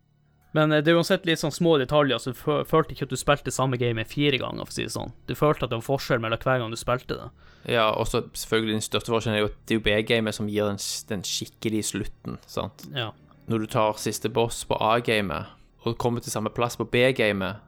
men 0.52 0.72
eh, 0.74 0.82
det 0.82 0.90
er 0.90 0.98
uansett 0.98 1.28
litt 1.28 1.38
sånn 1.38 1.55
små 1.55 1.76
detaljer, 1.78 2.18
så 2.18 2.32
du 2.32 2.40
følte 2.66 2.96
ikke 2.96 3.07
at 3.07 3.12
du 3.14 3.18
spilte 3.20 3.55
samme 3.55 3.78
game 3.78 4.02
fire 4.05 4.40
ganger, 4.42 4.66
for 4.66 4.74
å 4.74 4.76
si 4.76 4.88
det 4.88 4.94
sånn. 4.96 5.14
Du 5.30 5.36
følte 5.38 5.68
at 5.68 5.70
det 5.70 5.78
var 5.78 5.86
forskjell 5.86 6.22
mellom 6.24 6.42
hver 6.42 6.59
gang 6.59 6.74
du 6.74 6.80
spilte 6.80 7.20
det. 7.20 7.28
Ja, 7.70 7.86
og 7.94 8.11
så 8.11 8.24
selvfølgelig 8.34 8.80
den 8.80 8.86
største 8.88 9.14
forskjellen 9.14 9.38
er 9.38 9.44
jo 9.44 9.52
at 9.52 9.61
det 9.62 9.76
er 9.76 9.78
jo 9.78 9.86
B-gamet 9.86 10.36
som 10.36 10.50
gir 10.50 10.66
den, 10.66 10.82
den 11.12 11.22
skikkelige 11.22 11.86
slutten, 11.92 12.42
sant. 12.50 12.88
Ja. 12.90 13.12
Når 13.46 13.62
du 13.62 13.70
tar 13.78 14.02
siste 14.02 14.32
boss 14.34 14.64
på 14.66 14.74
A-gamet, 14.82 15.55
og 15.84 16.00
kommer 16.02 16.24
til 16.24 16.34
samme 16.34 16.50
plass 16.50 16.74
på 16.80 16.90
B-gamet, 16.90 17.62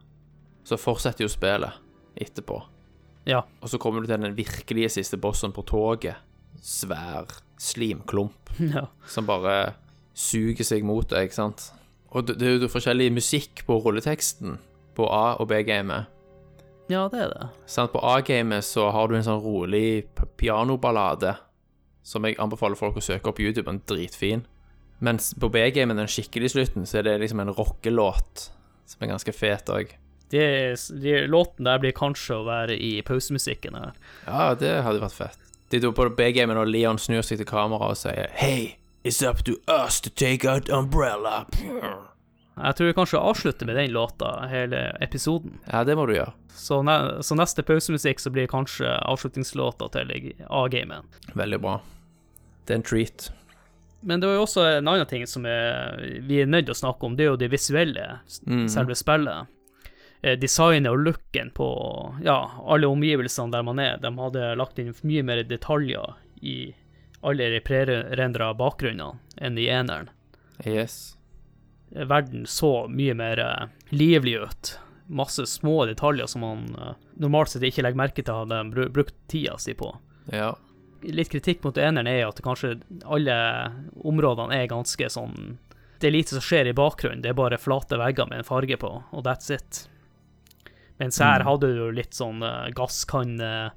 så 0.66 0.74
fortsetter 0.80 1.22
jo 1.22 1.30
spillet 1.30 1.85
etterpå. 2.16 2.60
Ja. 3.26 3.42
Og 3.60 3.70
så 3.72 3.80
kommer 3.82 4.02
du 4.02 4.10
til 4.10 4.22
den 4.22 4.36
virkelige 4.36 4.92
siste 4.98 5.18
bossen 5.18 5.54
på 5.54 5.64
toget. 5.66 6.22
Svær 6.62 7.28
slimklump 7.60 8.52
ja. 8.74 8.86
som 9.08 9.26
bare 9.28 9.74
suger 10.16 10.64
seg 10.64 10.86
mot 10.86 11.08
deg, 11.10 11.28
ikke 11.28 11.40
sant? 11.40 11.70
Og 12.16 12.28
det, 12.28 12.40
er 12.40 12.60
jo 12.62 12.70
forskjellig 12.72 13.10
musikk 13.12 13.64
på 13.66 13.78
rulleteksten 13.82 14.56
på 14.96 15.08
A- 15.12 15.36
og 15.36 15.50
B-gamet. 15.50 16.12
Ja, 16.88 17.08
det 17.12 17.24
er 17.24 17.32
det. 17.34 17.48
Sant? 17.68 17.92
På 17.92 18.00
A-gamet 18.06 18.64
så 18.64 18.88
har 18.94 19.10
du 19.10 19.16
en 19.18 19.26
sånn 19.26 19.42
rolig 19.42 20.06
pianoballade 20.38 21.34
som 22.06 22.24
jeg 22.24 22.38
anbefaler 22.38 22.78
folk 22.78 23.00
å 23.00 23.02
søke 23.02 23.28
opp 23.28 23.40
på 23.40 23.48
YouTube, 23.48 23.66
en 23.68 23.82
dritfin. 23.90 24.44
Mens 25.04 25.32
på 25.36 25.50
B-gamet, 25.52 25.98
den 25.98 26.08
skikkelige 26.08 26.54
slutten, 26.54 26.86
så 26.88 27.00
er 27.00 27.08
det 27.08 27.18
liksom 27.24 27.42
en 27.42 27.52
rockelåt 27.52 28.46
som 28.86 29.02
er 29.02 29.10
ganske 29.10 29.34
fet 29.34 29.72
òg. 29.74 29.90
De, 30.30 30.74
de 31.02 31.26
låten 31.30 31.64
der 31.68 31.78
blir 31.78 31.92
kanskje 31.94 32.34
å 32.40 32.44
være 32.48 32.74
i 32.82 32.96
pausemusikken 33.06 33.76
her. 33.78 33.92
Ja, 34.26 34.54
det 34.58 34.72
hadde 34.82 35.00
vært 35.04 35.14
fett. 35.18 35.38
De 35.70 35.78
er 35.82 35.92
på 35.94 36.08
B-gamen, 36.18 36.56
og 36.58 36.68
Leon 36.70 36.98
snur 36.98 37.22
seg 37.26 37.38
til 37.40 37.46
kameraet 37.46 37.94
og 37.94 38.00
sier 38.00 38.28
Hey, 38.38 38.76
it's 39.04 39.22
up 39.26 39.42
to 39.46 39.56
us 39.70 40.00
to 40.00 40.10
take 40.10 40.46
out 40.46 40.68
umbrella. 40.70 41.44
Jeg 42.56 42.74
tror 42.78 42.86
vi 42.88 42.94
kanskje 42.96 43.20
avslutter 43.20 43.66
med 43.68 43.76
den 43.76 43.90
låta, 43.92 44.30
hele 44.48 44.96
episoden. 45.04 45.58
Ja, 45.68 45.82
det 45.84 45.96
må 45.98 46.06
du 46.08 46.14
gjøre. 46.16 46.32
Så, 46.56 46.78
ne 46.86 46.94
så 47.26 47.36
neste 47.36 47.62
pausemusikk 47.68 48.22
så 48.22 48.30
blir 48.32 48.48
kanskje 48.48 48.94
avslutningslåta 49.04 49.90
til 49.92 50.14
A-gamen. 50.48 51.04
Veldig 51.36 51.58
bra. 51.60 51.74
Det 52.66 52.72
er 52.72 52.80
en 52.80 52.86
treat. 52.86 53.26
Men 54.06 54.22
det 54.22 54.30
var 54.30 54.38
jo 54.38 54.46
også 54.46 54.64
en 54.78 54.88
annen 54.88 55.08
ting 55.10 55.26
som 55.28 55.44
er, 55.50 55.98
vi 56.24 56.40
er 56.42 56.48
nødt 56.48 56.68
til 56.70 56.74
å 56.76 56.78
snakke 56.80 57.06
om, 57.10 57.16
det 57.18 57.26
er 57.26 57.30
jo 57.34 57.36
det 57.42 57.50
visuelle, 57.52 58.06
Mhm. 58.46 58.68
selve 58.72 58.94
spillet. 58.96 59.52
Eh, 60.26 60.34
designet 60.42 60.90
og 60.90 61.04
looken 61.06 61.52
på 61.54 61.66
ja, 62.26 62.38
alle 62.66 62.88
omgivelsene 62.90 63.52
der 63.54 63.62
man 63.66 63.78
er, 63.82 64.00
de 64.02 64.10
hadde 64.18 64.48
lagt 64.58 64.80
inn 64.82 64.90
mye 65.06 65.22
mer 65.22 65.42
detaljer 65.46 66.16
i 66.42 66.56
alle 67.26 67.46
de 67.52 67.60
prerendra 67.64 68.48
bakgrunnene 68.58 69.20
enn 69.38 69.58
i 69.60 69.68
eneren. 69.70 70.10
Yes. 70.66 71.14
Verden 71.94 72.42
så 72.50 72.88
mye 72.90 73.14
mer 73.14 73.38
eh, 73.44 73.68
livlig 73.94 74.34
ut. 74.42 74.72
Masse 75.06 75.46
små 75.46 75.84
detaljer 75.86 76.26
som 76.26 76.42
man 76.42 76.64
eh, 76.74 76.94
normalt 77.22 77.52
sett 77.54 77.62
ikke 77.68 77.84
legger 77.86 78.02
merke 78.02 78.24
til 78.26 78.34
at 78.34 78.50
de 78.50 78.62
bru- 78.74 78.90
brukt 78.90 79.14
tida 79.30 79.54
si 79.62 79.76
på. 79.78 79.92
Ja. 80.34 80.56
litt 81.06 81.30
kritikk 81.30 81.62
mot 81.62 81.76
eneren 81.78 82.08
er 82.10 82.16
jo 82.24 82.30
at 82.32 82.40
kanskje 82.42 82.72
alle 83.06 83.34
områdene 84.02 84.56
er 84.58 84.66
ganske 84.72 85.06
sånn 85.12 85.36
Det 86.00 86.08
er 86.08 86.14
lite 86.16 86.34
som 86.34 86.42
skjer 86.42 86.66
i 86.66 86.72
bakgrunnen, 86.74 87.22
det 87.22 87.30
er 87.30 87.36
bare 87.38 87.60
flate 87.62 87.94
vegger 88.00 88.26
med 88.26 88.40
en 88.42 88.48
farge 88.48 88.74
på, 88.82 88.90
og 89.12 89.22
that's 89.24 89.52
it. 89.54 89.84
Mens 90.98 91.18
her 91.20 91.40
Mm. 91.42 91.46
hadde 91.46 91.68
du 91.76 91.90
litt 91.92 92.14
sånn 92.16 92.42
uh, 92.42 92.68
gasskanne, 92.74 93.70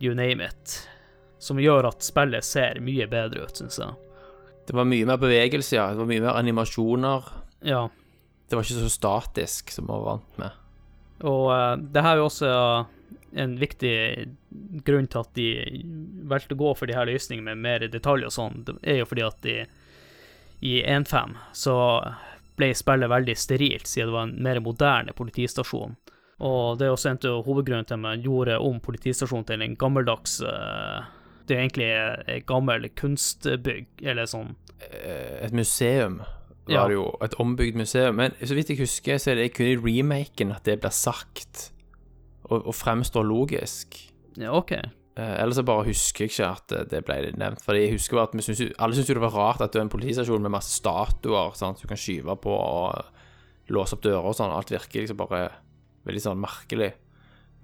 you 0.00 0.14
name 0.14 0.40
it, 0.44 0.88
som 1.38 1.58
gjør 1.60 1.90
at 1.90 2.02
spillet 2.02 2.44
ser 2.44 2.80
mye 2.80 3.06
bedre 3.06 3.44
ut, 3.44 3.56
syns 3.60 3.78
jeg. 3.78 3.92
Det 4.66 4.72
var 4.74 4.84
mye 4.88 5.04
mer 5.06 5.18
bevegelse, 5.20 5.76
ja. 5.76 5.90
Det 5.92 5.98
var 6.00 6.08
mye 6.08 6.22
mer 6.24 6.38
animasjoner. 6.40 7.26
Ja, 7.68 7.88
Det 8.48 8.56
var 8.56 8.62
ikke 8.64 8.80
så 8.88 8.90
statisk 8.92 9.70
som 9.72 9.84
vi 9.86 9.92
var 9.92 10.04
vant 10.08 10.38
med. 10.38 10.50
og 11.24 11.46
uh, 11.52 11.76
det 11.76 12.02
her 12.02 12.14
er 12.16 12.22
jo 12.22 12.28
også 12.30 12.86
en 13.36 13.56
viktig 13.58 13.94
grunn 14.86 15.06
til 15.10 15.20
at 15.20 15.30
de 15.34 15.46
valgte 16.30 16.54
å 16.54 16.60
gå 16.60 16.74
for 16.78 16.86
de 16.86 16.94
her 16.94 17.06
løsningene 17.08 17.50
med 17.54 17.58
mer 17.64 17.88
detaljer 17.90 18.26
og 18.30 18.32
sånn, 18.32 18.60
det 18.64 18.76
er 18.82 19.00
jo 19.02 19.06
fordi 19.10 19.24
at 19.26 19.40
de 19.42 19.56
i 20.64 20.76
1.5 20.86 21.34
så 21.52 21.74
ble 22.56 22.68
spillet 22.78 23.10
veldig 23.10 23.34
sterilt, 23.36 23.86
siden 23.90 24.08
det 24.08 24.14
var 24.14 24.28
en 24.28 24.36
mer 24.46 24.60
moderne 24.62 25.12
politistasjon. 25.12 25.96
Og 26.40 26.78
det 26.78 26.86
er 26.88 26.90
også 26.94 27.10
en 27.12 27.20
av 27.30 27.44
hovedgrunnen 27.46 27.86
til 27.86 27.94
at 27.94 28.00
man 28.02 28.22
gjorde 28.24 28.58
om 28.58 28.80
politistasjonen 28.82 29.46
til 29.46 29.62
en 29.62 29.76
gammeldags 29.76 30.40
eh, 30.42 31.04
Det 31.46 31.56
er 31.56 31.60
egentlig 31.62 31.90
et 32.34 32.46
gammel 32.46 32.88
kunstbygg, 32.96 33.86
eller 34.02 34.26
sånn 34.26 34.54
Eh, 34.84 35.44
Et 35.46 35.52
museum 35.52 36.18
var 36.66 36.72
Ja. 36.74 36.86
det 36.88 36.94
jo. 36.94 37.06
Et 37.22 37.34
ombygd 37.40 37.76
museum. 37.76 38.16
Men 38.16 38.32
så 38.42 38.54
vidt 38.54 38.68
jeg 38.68 38.78
husker, 38.78 39.16
så 39.18 39.30
er 39.30 39.34
det 39.36 39.54
kun 39.54 39.66
i 39.66 39.76
remaken 39.76 40.50
at 40.52 40.64
det 40.64 40.80
blir 40.80 40.90
sagt 40.92 41.70
og, 42.50 42.66
og 42.66 42.74
fremstår 42.74 43.24
logisk. 43.24 43.96
Ja, 44.36 44.50
OK. 44.52 44.72
Eh, 44.72 45.42
ellers 45.42 45.62
bare 45.64 45.84
husker 45.86 46.24
jeg 46.26 46.30
ikke 46.34 46.50
at 46.50 46.90
det, 46.90 47.04
ble 47.06 47.32
nevnt. 47.38 47.62
Fordi 47.64 47.84
jeg 47.84 47.92
husker 47.94 48.18
at 48.18 48.34
synes 48.42 48.60
alle 48.78 48.94
syntes 48.94 49.08
jo 49.08 49.14
det 49.14 49.22
var 49.22 49.36
rart 49.38 49.60
at 49.62 49.72
det 49.72 49.78
var 49.78 49.86
en 49.86 49.94
politistasjon 49.94 50.42
med 50.42 50.50
masse 50.50 50.74
statuer 50.74 51.54
sant, 51.54 51.80
du 51.80 51.86
kan 51.88 51.96
skyve 51.96 52.36
på 52.42 52.50
og 52.50 53.04
låse 53.70 53.94
opp 53.94 54.02
dører 54.02 54.26
og 54.26 54.34
sånn. 54.36 54.52
Alt 54.52 54.70
virker 54.74 55.00
liksom 55.04 55.16
bare 55.16 55.46
veldig 56.04 56.22
sånn 56.22 56.40
merkelig. 56.42 56.92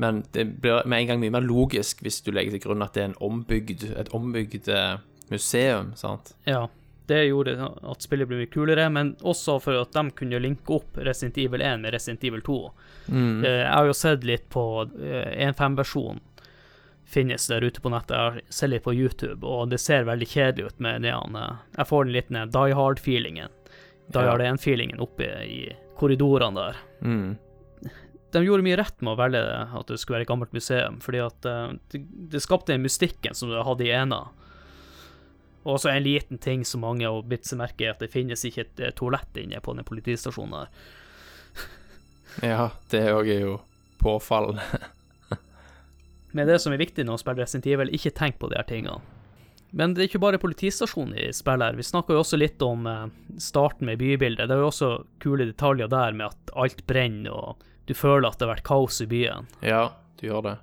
Men 0.01 0.23
det 0.33 0.47
blir 0.63 0.87
med 0.89 1.03
en 1.03 1.09
gang 1.11 1.21
mye 1.21 1.35
mer 1.35 1.45
logisk 1.45 2.01
hvis 2.05 2.23
du 2.25 2.31
legger 2.33 2.57
til 2.57 2.63
grunn 2.65 2.85
at 2.85 2.95
det 2.97 3.03
er 3.03 3.11
en 3.11 3.19
ombygd, 3.27 3.85
et 4.01 4.13
ombygd 4.17 4.71
eh, 4.73 4.95
museum, 5.33 5.95
sant. 5.97 6.35
Ja. 6.49 6.69
Det 7.11 7.25
gjorde 7.27 7.57
at 7.91 8.05
spillet 8.07 8.29
ble 8.31 8.39
mye 8.39 8.49
kulere, 8.53 8.85
men 8.95 9.17
også 9.27 9.57
for 9.59 9.75
at 9.81 9.97
de 9.97 10.13
kunne 10.15 10.39
linke 10.39 10.77
opp 10.77 10.95
Resident 11.03 11.41
Evil 11.43 11.65
1 11.67 11.83
med 11.83 11.93
Resident 11.97 12.23
Evil 12.29 12.43
2. 12.47 12.59
Mm. 13.11 13.45
Eh, 13.45 13.51
Jeg 13.65 13.73
har 13.75 13.89
jo 13.91 13.97
sett 13.99 14.25
litt 14.25 14.47
på 14.49 14.65
eh, 14.87 15.49
1.5-versjonen 15.51 16.21
finnes 17.11 17.47
der 17.51 17.65
ute 17.67 17.83
på 17.83 17.91
nettet. 17.91 18.17
Jeg 18.47 18.55
sett 18.55 18.71
litt 18.71 18.85
på 18.87 18.95
YouTube, 18.95 19.43
og 19.43 19.73
det 19.73 19.81
ser 19.83 20.07
veldig 20.07 20.29
kjedelig 20.31 20.71
ut 20.71 20.79
med 20.87 21.03
det 21.03 21.11
han 21.17 21.37
eh, 21.37 21.57
Jeg 21.77 21.91
får 21.91 22.05
den 22.07 22.15
litt 22.15 22.31
ned 22.31 22.53
Die 22.55 22.77
Hard-feelingen. 22.79 23.57
Die. 24.11 24.27
Hard 24.27 24.43
1-feelingen 24.43 25.03
oppe 25.03 25.27
i 25.45 25.61
korridorene 25.99 26.57
der. 26.63 26.79
Mm. 27.03 27.35
De 28.33 28.45
gjorde 28.45 28.65
mye 28.67 28.79
rett 28.79 29.01
med 29.03 29.15
å 29.15 29.19
velge 29.19 29.41
det, 29.47 29.63
at 29.81 29.89
det 29.91 29.99
skulle 30.01 30.19
være 30.19 30.27
et 30.29 30.31
gammelt 30.31 30.53
museum, 30.55 31.01
fordi 31.05 31.23
at 31.25 31.49
eh, 31.49 31.73
det, 31.93 32.03
det 32.35 32.43
skapte 32.45 32.75
den 32.75 32.85
mystikken 32.85 33.37
som 33.37 33.51
du 33.51 33.59
hadde 33.63 33.87
i 33.87 33.93
ena. 33.95 34.25
Og 35.63 35.75
også 35.77 35.91
en 35.93 36.05
liten 36.05 36.41
ting 36.41 36.65
som 36.65 36.85
mange 36.85 37.05
har 37.05 37.27
bitt 37.29 37.49
seg 37.49 37.61
merke 37.61 37.85
i, 37.85 37.91
at 37.91 38.01
det 38.01 38.13
finnes 38.13 38.45
ikke 38.47 38.65
et 38.65 38.83
eh, 38.87 38.95
toalett 38.97 39.41
inne 39.41 39.61
på 39.61 39.77
den 39.77 39.89
politistasjonen 39.89 40.63
der. 40.63 40.73
Ja, 42.47 42.71
det 42.93 43.09
òg 43.11 43.27
er 43.27 43.41
jo 43.43 43.55
påfallende. 43.99 44.63
Men 46.37 46.47
det 46.47 46.61
som 46.63 46.73
er 46.73 46.81
viktig 46.81 47.03
når 47.05 47.19
man 47.19 47.23
spiller 47.25 47.43
Resident 47.43 47.67
Evil, 47.67 47.91
ikke 47.97 48.15
tenk 48.15 48.39
på 48.39 48.49
de 48.53 48.57
her 48.61 48.69
tingene. 48.69 49.01
Men 49.77 49.95
det 49.95 50.03
er 50.03 50.09
ikke 50.09 50.23
bare 50.23 50.41
politistasjonen 50.43 51.15
i 51.19 51.29
spillet 51.35 51.69
her. 51.69 51.79
Vi 51.79 51.87
snakker 51.87 52.17
jo 52.17 52.23
også 52.25 52.39
litt 52.41 52.63
om 52.65 52.87
eh, 52.91 53.09
starten 53.43 53.91
med 53.91 54.01
bybildet. 54.01 54.49
Det 54.49 54.57
er 54.57 54.63
jo 54.65 54.71
også 54.71 54.93
kule 55.23 55.47
detaljer 55.51 55.91
der 55.91 56.17
med 56.17 56.31
at 56.31 56.55
alt 56.59 56.83
brenner, 56.91 57.35
og 57.35 57.67
du 57.91 57.95
føler 57.99 58.29
at 58.31 58.39
det 58.39 58.47
har 58.47 58.53
vært 58.55 58.67
kaos 58.71 59.01
i 59.03 59.09
byen. 59.11 59.49
Ja, 59.67 59.89
du 60.21 60.29
gjør 60.29 60.45
det. 60.47 60.57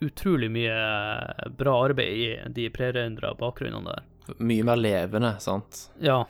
Utrolig 0.00 0.48
mye 0.54 0.72
eh, 0.72 1.48
bra 1.60 1.74
arbeid 1.84 2.14
i 2.16 2.28
de 2.56 2.70
prerendra 2.72 3.34
bakgrunnene 3.36 3.92
der. 3.92 4.06
Mye 4.40 4.64
mer 4.64 4.78
levende, 4.80 5.34
sant? 5.44 5.88
Ja. 6.00 6.22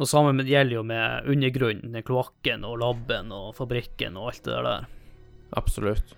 Og 0.00 0.08
samme 0.08 0.32
med- 0.32 0.48
gjelder 0.48 0.78
jo 0.78 0.82
med 0.88 1.28
undergrunnen, 1.28 1.92
den 1.92 2.02
kloakken 2.08 2.64
og 2.64 2.78
laben 2.80 3.32
og 3.36 3.50
fabrikken 3.58 4.16
og 4.16 4.30
alt 4.32 4.46
det 4.48 4.62
der. 4.64 4.86
Absolutt. 5.60 6.14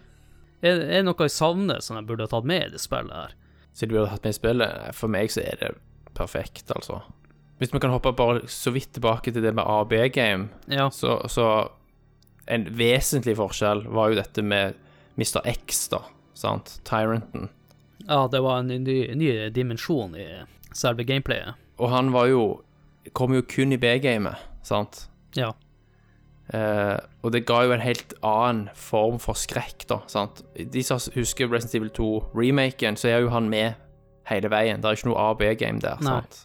Er, 0.63 0.79
er 0.79 1.01
det 1.01 1.05
noe 1.09 1.27
jeg 1.27 1.35
savner 1.35 1.83
som 1.83 1.99
jeg 1.99 2.07
burde 2.09 2.25
ha 2.29 2.31
tatt 2.31 2.47
med 2.49 2.69
i 2.69 2.73
det 2.77 2.81
spillet 2.85 3.13
her? 3.19 3.35
Så 3.75 3.89
du 3.91 3.97
burde 3.97 4.13
hatt 4.13 4.23
med 4.25 4.31
i 4.37 4.39
spillet? 4.39 4.95
For 4.95 5.11
meg 5.11 5.33
så 5.35 5.43
er 5.43 5.59
det 5.61 5.73
perfekt, 6.15 6.71
altså. 6.77 7.01
Hvis 7.59 7.73
vi 7.75 7.81
kan 7.83 7.91
hoppe 7.95 8.13
bare 8.15 8.45
så 8.51 8.71
vidt 8.75 8.93
tilbake 8.95 9.33
til 9.35 9.43
det 9.43 9.53
med 9.59 9.67
AB-game, 9.67 10.49
Ja. 10.71 10.87
så, 10.95 11.19
så 11.31 11.49
En 12.47 12.67
vesentlig 12.77 13.37
forskjell 13.39 13.85
var 13.89 14.13
jo 14.13 14.19
dette 14.19 14.43
med 14.45 14.75
Mr. 15.17 15.41
X, 15.49 15.89
da. 15.93 16.03
Sant? 16.35 16.81
Tyranten. 16.85 17.49
ja, 18.09 18.27
det 18.29 18.41
var 18.43 18.59
en 18.59 18.69
ny, 18.85 18.99
ny 19.15 19.29
dimensjon 19.55 20.17
i 20.19 20.27
selve 20.75 21.05
gameplayet. 21.07 21.55
Og 21.79 21.91
han 21.91 22.13
var 22.15 22.27
jo 22.31 22.45
Kom 23.13 23.35
jo 23.37 23.43
kun 23.45 23.73
i 23.73 23.77
B-gamet, 23.77 24.41
sant? 24.65 25.03
Ja. 25.37 25.51
Eh, 26.49 26.97
og 27.21 27.33
det 27.35 27.43
ga 27.45 27.59
jo 27.67 27.75
en 27.75 27.83
helt 27.85 28.15
annen 28.25 28.71
form 28.73 29.19
for 29.21 29.37
skrekk, 29.37 29.85
da. 29.91 29.99
sant? 30.09 30.41
De 30.57 30.83
som 30.83 30.97
husker 31.13 31.51
Resident 31.53 31.75
Evil 31.83 31.93
2-remaken, 31.99 32.97
så 32.97 33.11
er 33.13 33.19
jo 33.27 33.29
han 33.35 33.51
med 33.53 33.77
hele 34.31 34.49
veien. 34.49 34.81
Det 34.81 34.89
er 34.89 34.97
ikke 34.97 35.11
noe 35.11 35.21
A-B-game 35.21 35.85
der. 35.85 36.01
Nei. 36.01 36.17
sant? 36.17 36.41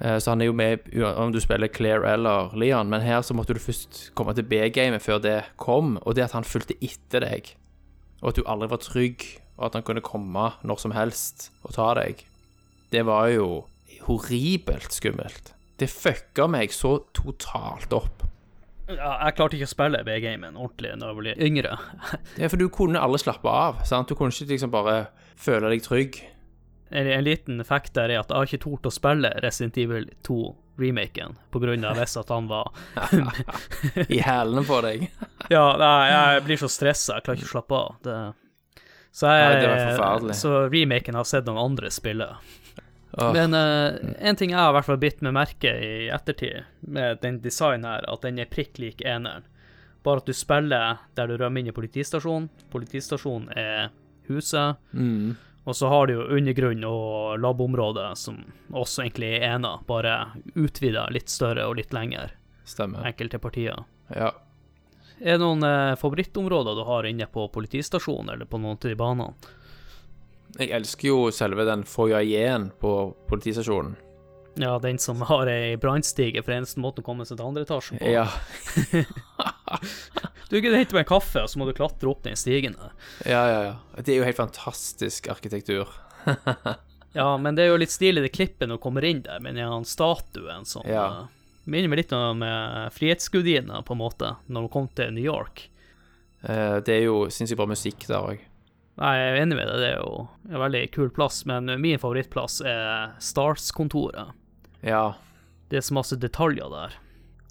Eh, 0.00 0.18
så 0.20 0.34
han 0.34 0.42
er 0.44 0.50
jo 0.50 0.56
med 0.56 0.90
om 1.16 1.32
du 1.32 1.40
spiller 1.40 1.72
Claire 1.72 2.12
eller 2.12 2.52
Leon, 2.58 2.90
men 2.92 3.04
her 3.04 3.22
så 3.24 3.36
måtte 3.36 3.56
du 3.56 3.62
først 3.62 4.10
komme 4.18 4.34
til 4.36 4.44
B-gamet 4.48 5.02
før 5.04 5.22
det 5.22 5.38
kom, 5.60 5.96
og 6.02 6.16
det 6.16 6.26
at 6.28 6.36
han 6.36 6.44
fulgte 6.44 6.76
etter 6.84 7.24
deg, 7.24 7.54
og 8.20 8.32
at 8.32 8.40
du 8.40 8.44
aldri 8.46 8.68
var 8.72 8.82
trygg, 8.84 9.26
og 9.56 9.70
at 9.70 9.78
han 9.78 9.86
kunne 9.86 10.04
komme 10.04 10.50
når 10.66 10.82
som 10.82 10.92
helst 10.96 11.50
og 11.64 11.76
ta 11.78 11.92
deg, 11.96 12.26
det 12.92 13.06
var 13.08 13.30
jo 13.32 13.64
horribelt 14.06 14.92
skummelt. 14.94 15.54
Det 15.80 15.88
fucka 15.92 16.46
meg 16.48 16.72
så 16.72 16.98
totalt 17.16 17.92
opp. 17.92 18.22
ja 18.88 19.16
jeg 19.26 19.34
klarte 19.36 19.56
ikke 19.58 19.68
å 19.68 19.72
spille 19.72 20.04
B-gamen 20.06 20.56
ordentlig 20.56 20.92
da 21.00 21.10
jeg 21.10 21.18
ble 21.18 21.34
yngre. 21.48 21.74
Ja, 22.38 22.48
for 22.52 22.60
du 22.60 22.68
kunne 22.72 23.00
aldri 23.00 23.24
slappe 23.24 23.48
av. 23.48 23.82
sant? 23.88 24.08
Du 24.08 24.14
kunne 24.14 24.32
ikke 24.32 24.52
liksom 24.52 24.72
bare 24.72 25.06
føle 25.36 25.72
deg 25.72 25.84
trygg. 25.84 26.20
En, 26.90 27.06
en 27.06 27.24
liten 27.24 27.60
effekt 27.60 27.94
der 27.98 28.12
er 28.12 28.22
at 28.22 28.30
jeg 28.30 28.38
har 28.38 28.48
ikke 28.48 28.62
tort 28.62 28.86
å 28.86 28.94
spille 28.94 29.32
Resident 29.42 29.78
Evil 29.82 30.06
2-remaken 30.26 31.34
på 31.50 31.62
grunn 31.62 31.86
av 31.88 31.98
hvis 31.98 32.14
at 32.20 32.30
han 32.30 32.46
var 32.50 32.70
I 34.18 34.20
hælene 34.22 34.66
på 34.66 34.80
deg. 34.86 35.08
Ja, 35.54 35.66
nei, 35.78 36.10
jeg 36.10 36.44
blir 36.46 36.58
så 36.58 36.70
stressa, 36.70 37.18
jeg 37.18 37.26
klarer 37.26 37.38
ikke 37.38 37.46
å 37.46 37.52
slappe 37.52 37.78
av. 37.78 37.98
Det, 38.02 38.14
så 39.14 39.32
jeg, 39.32 39.98
Nei. 40.26 40.34
Så 40.36 40.54
remaken 40.72 41.16
har 41.16 41.26
sett 41.28 41.46
noen 41.46 41.60
andre 41.62 41.90
spille. 41.94 42.26
Oh. 43.16 43.30
Men 43.32 43.54
uh, 43.54 43.96
en 44.18 44.36
ting 44.36 44.50
jeg 44.52 44.58
har 44.58 44.72
i 44.72 44.76
hvert 44.76 44.88
fall 44.90 44.98
bitt 45.00 45.22
meg 45.24 45.32
merke 45.36 45.70
i 45.72 46.08
ettertid 46.12 46.66
med 46.84 47.22
den 47.22 47.38
designen 47.44 47.86
her, 47.88 48.04
at 48.12 48.26
den 48.26 48.42
er 48.42 48.50
prikk 48.50 48.80
lik 48.82 49.00
eneren. 49.06 49.46
Bare 50.04 50.20
at 50.20 50.28
du 50.28 50.36
spiller 50.36 51.00
der 51.16 51.30
du 51.30 51.38
rømmer 51.40 51.62
inn 51.62 51.70
i 51.70 51.74
politistasjonen. 51.74 52.50
Politistasjonen 52.74 53.48
er 53.56 53.88
huset. 54.28 54.76
mm, 54.92 55.32
Og 55.66 55.74
så 55.76 55.88
har 55.90 56.06
du 56.06 56.12
jo 56.14 56.24
undergrunn 56.36 56.84
og 56.86 57.40
labområdet, 57.42 58.12
som 58.18 58.38
også 58.70 59.02
egentlig 59.02 59.32
er 59.40 59.48
ena, 59.56 59.72
bare 59.86 60.14
utvida 60.54 61.08
litt 61.10 61.32
større 61.32 61.66
og 61.66 61.80
litt 61.80 61.94
lenger. 61.96 62.36
stemmer. 62.64 63.02
Enkelte 63.06 63.38
partier. 63.42 63.82
Ja. 64.14 64.30
Er 65.18 65.38
det 65.38 65.42
noen 65.42 65.66
eh, 65.66 65.96
favorittområder 65.98 66.78
du 66.78 66.84
har 66.86 67.06
inne 67.08 67.26
på 67.26 67.48
politistasjonen, 67.50 68.34
eller 68.34 68.46
på 68.46 68.60
noen 68.62 68.78
av 68.78 68.86
de 68.86 68.94
banene? 68.94 69.54
Jeg 70.56 70.70
elsker 70.70 71.08
jo 71.08 71.30
selve 71.34 71.66
den 71.66 71.82
foajeen 71.88 72.70
på 72.80 72.92
politistasjonen. 73.28 73.96
Ja, 74.56 74.78
den 74.78 74.98
som 75.02 75.20
har 75.28 75.50
ei 75.52 75.74
brannstige 75.76 76.40
for 76.46 76.54
eneste 76.54 76.80
måten 76.80 77.04
å 77.04 77.06
komme 77.10 77.26
seg 77.28 77.36
til 77.36 77.50
andre 77.50 77.66
etasjen 77.66 78.00
på. 78.00 78.08
Ja. 78.08 78.30
Du 80.50 80.58
kan 80.62 80.74
hente 80.76 80.94
meg 80.94 81.04
en 81.04 81.10
kaffe, 81.10 81.42
og 81.42 81.50
så 81.50 81.58
må 81.58 81.66
du 81.66 81.74
klatre 81.74 82.10
opp 82.10 82.22
den 82.26 82.38
stigen 82.38 82.76
der. 82.78 82.92
ja, 83.26 83.44
ja, 83.50 83.62
ja. 83.70 84.02
Det 84.02 84.14
er 84.14 84.20
jo 84.20 84.26
helt 84.28 84.38
fantastisk 84.38 85.30
arkitektur. 85.32 85.90
Ja, 87.16 87.30
men 87.40 87.56
det 87.56 87.64
er 87.64 87.70
jo 87.70 87.78
litt 87.80 87.94
stilig 87.94 88.26
det 88.26 88.34
klippet 88.36 88.68
når 88.68 88.76
du 88.76 88.82
kommer 88.82 89.04
inn 89.08 89.22
der, 89.24 89.40
men 89.40 89.56
en 89.56 89.86
statuen 89.88 90.66
som 90.68 90.84
Ja. 90.84 91.06
uh, 91.24 91.46
Minner 91.64 91.88
meg 91.88 92.02
litt 92.02 92.12
om 92.12 92.42
uh, 92.44 92.90
på 92.92 93.94
en 93.94 93.98
måte, 93.98 94.34
når 94.46 94.66
hun 94.66 94.68
kom 94.74 94.88
til 94.92 95.14
New 95.16 95.24
York. 95.24 95.70
Uh, 96.44 96.76
det 96.84 96.92
er 96.92 97.06
jo 97.06 97.24
sinnssykt 97.32 97.56
bra 97.56 97.66
musikk 97.66 98.04
der 98.06 98.20
òg. 98.20 98.44
Nei, 99.00 99.14
jeg 99.16 99.32
er 99.32 99.40
enig 99.40 99.56
med 99.56 99.66
deg, 99.66 99.80
det 99.80 99.88
er 99.94 99.98
jo 100.04 100.28
en 100.50 100.60
veldig 100.60 100.84
kul 100.92 101.08
plass, 101.16 101.40
men 101.48 101.72
min 101.80 101.98
favorittplass 101.98 102.60
er 102.68 103.16
Stars-kontoret. 103.18 104.36
Ja. 104.84 105.16
Det 105.72 105.80
er 105.80 105.88
så 105.88 105.96
masse 105.96 106.20
detaljer 106.20 106.68
der. 106.68 107.00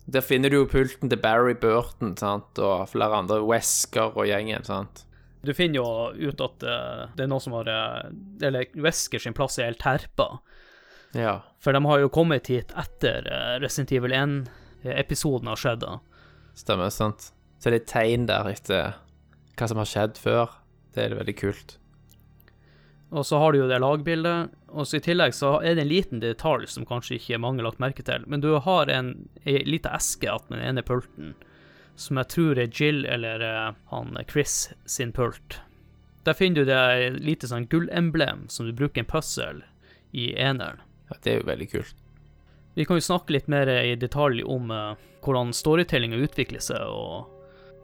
Der 0.06 0.22
finner 0.22 0.54
du 0.54 0.60
jo 0.60 0.68
pulten 0.70 1.10
til 1.10 1.18
Barry 1.22 1.56
Burton 1.58 2.14
sant? 2.20 2.60
og 2.62 2.90
flere 2.92 3.24
andre 3.24 3.40
Wesker 3.42 4.14
og 4.14 4.28
gjengen. 4.30 4.66
sant? 4.68 5.06
Du 5.46 5.54
finner 5.54 5.82
jo 5.82 6.30
ut 6.30 6.42
at 6.42 6.66
eh, 6.66 7.06
det 7.18 7.26
er 7.26 7.30
noen 7.30 7.44
som 7.44 7.54
har 7.58 7.70
eh, 7.70 8.12
Eller 8.46 8.70
Wesker 8.82 9.22
sin 9.22 9.36
plass 9.38 9.60
er 9.60 9.70
helt 9.70 9.82
terpa. 9.82 10.40
Ja. 11.16 11.40
For 11.62 11.74
de 11.74 11.82
har 11.86 12.02
jo 12.02 12.12
kommet 12.12 12.50
hit 12.52 12.74
etter 12.76 13.26
uh, 13.32 13.56
Resident 13.64 13.94
Evil 13.96 14.12
1-episoden 14.18 15.48
har 15.48 15.62
skjedd. 15.62 15.86
da. 15.86 16.00
Stemmer, 16.60 16.92
sant? 16.92 17.30
Så 17.62 17.72
det 17.72 17.86
er 17.86 17.88
tegn 17.88 18.26
der 18.28 18.50
etter 18.52 18.98
hva 19.56 19.70
som 19.72 19.80
har 19.80 19.88
skjedd 19.88 20.20
før. 20.20 20.58
Det 20.94 21.06
er 21.06 21.16
veldig 21.16 21.38
kult. 21.40 21.78
Og 23.16 23.24
så 23.24 23.40
har 23.40 23.54
du 23.54 23.62
jo 23.62 23.68
det 23.70 23.80
lagbildet, 23.80 24.56
og 24.76 24.88
så 24.88 24.98
i 25.00 25.04
tillegg 25.06 25.36
så 25.38 25.54
er 25.64 25.78
det 25.78 25.86
en 25.86 25.92
liten 25.92 26.20
detalj 26.20 26.68
som 26.68 26.88
kanskje 26.88 27.16
ikke 27.16 27.40
mange 27.40 27.62
har 27.62 27.70
lagt 27.70 27.84
merke 27.84 28.04
til, 28.04 28.26
men 28.28 28.42
du 28.44 28.50
har 28.60 28.92
en, 28.92 29.14
ei 29.48 29.62
lita 29.64 29.94
eske 29.96 30.28
attmed 30.28 30.60
den 30.60 30.74
ene 30.74 30.84
pulten, 30.84 31.32
som 31.96 32.20
jeg 32.20 32.32
tror 32.34 32.60
er 32.60 32.74
Jill 32.76 33.06
eller 33.08 33.46
eh, 33.46 33.70
han 33.94 34.20
Chris 34.28 34.58
sin 34.84 35.14
pult. 35.16 35.62
Der 36.28 36.36
finner 36.36 36.66
du 36.66 36.72
det 36.74 37.22
lite 37.24 37.48
sånn 37.48 37.70
gullemblem 37.72 38.50
som 38.52 38.68
du 38.68 38.76
bruker 38.76 39.06
en 39.06 39.08
puzzle 39.08 39.64
i 40.12 40.34
eneren. 40.36 40.82
Ja, 41.08 41.16
det 41.22 41.32
er 41.32 41.40
jo 41.40 41.48
veldig 41.48 41.70
kult. 41.72 41.96
Vi 42.76 42.84
kan 42.84 43.00
jo 43.00 43.08
snakke 43.08 43.38
litt 43.38 43.48
mer 43.48 43.70
i 43.72 43.96
detalj 43.96 44.44
om 44.44 44.74
uh, 44.74 44.98
hvordan 45.24 45.56
storytellinga 45.56 46.20
utvikler 46.26 46.60
seg, 46.60 46.84
og 46.84 47.32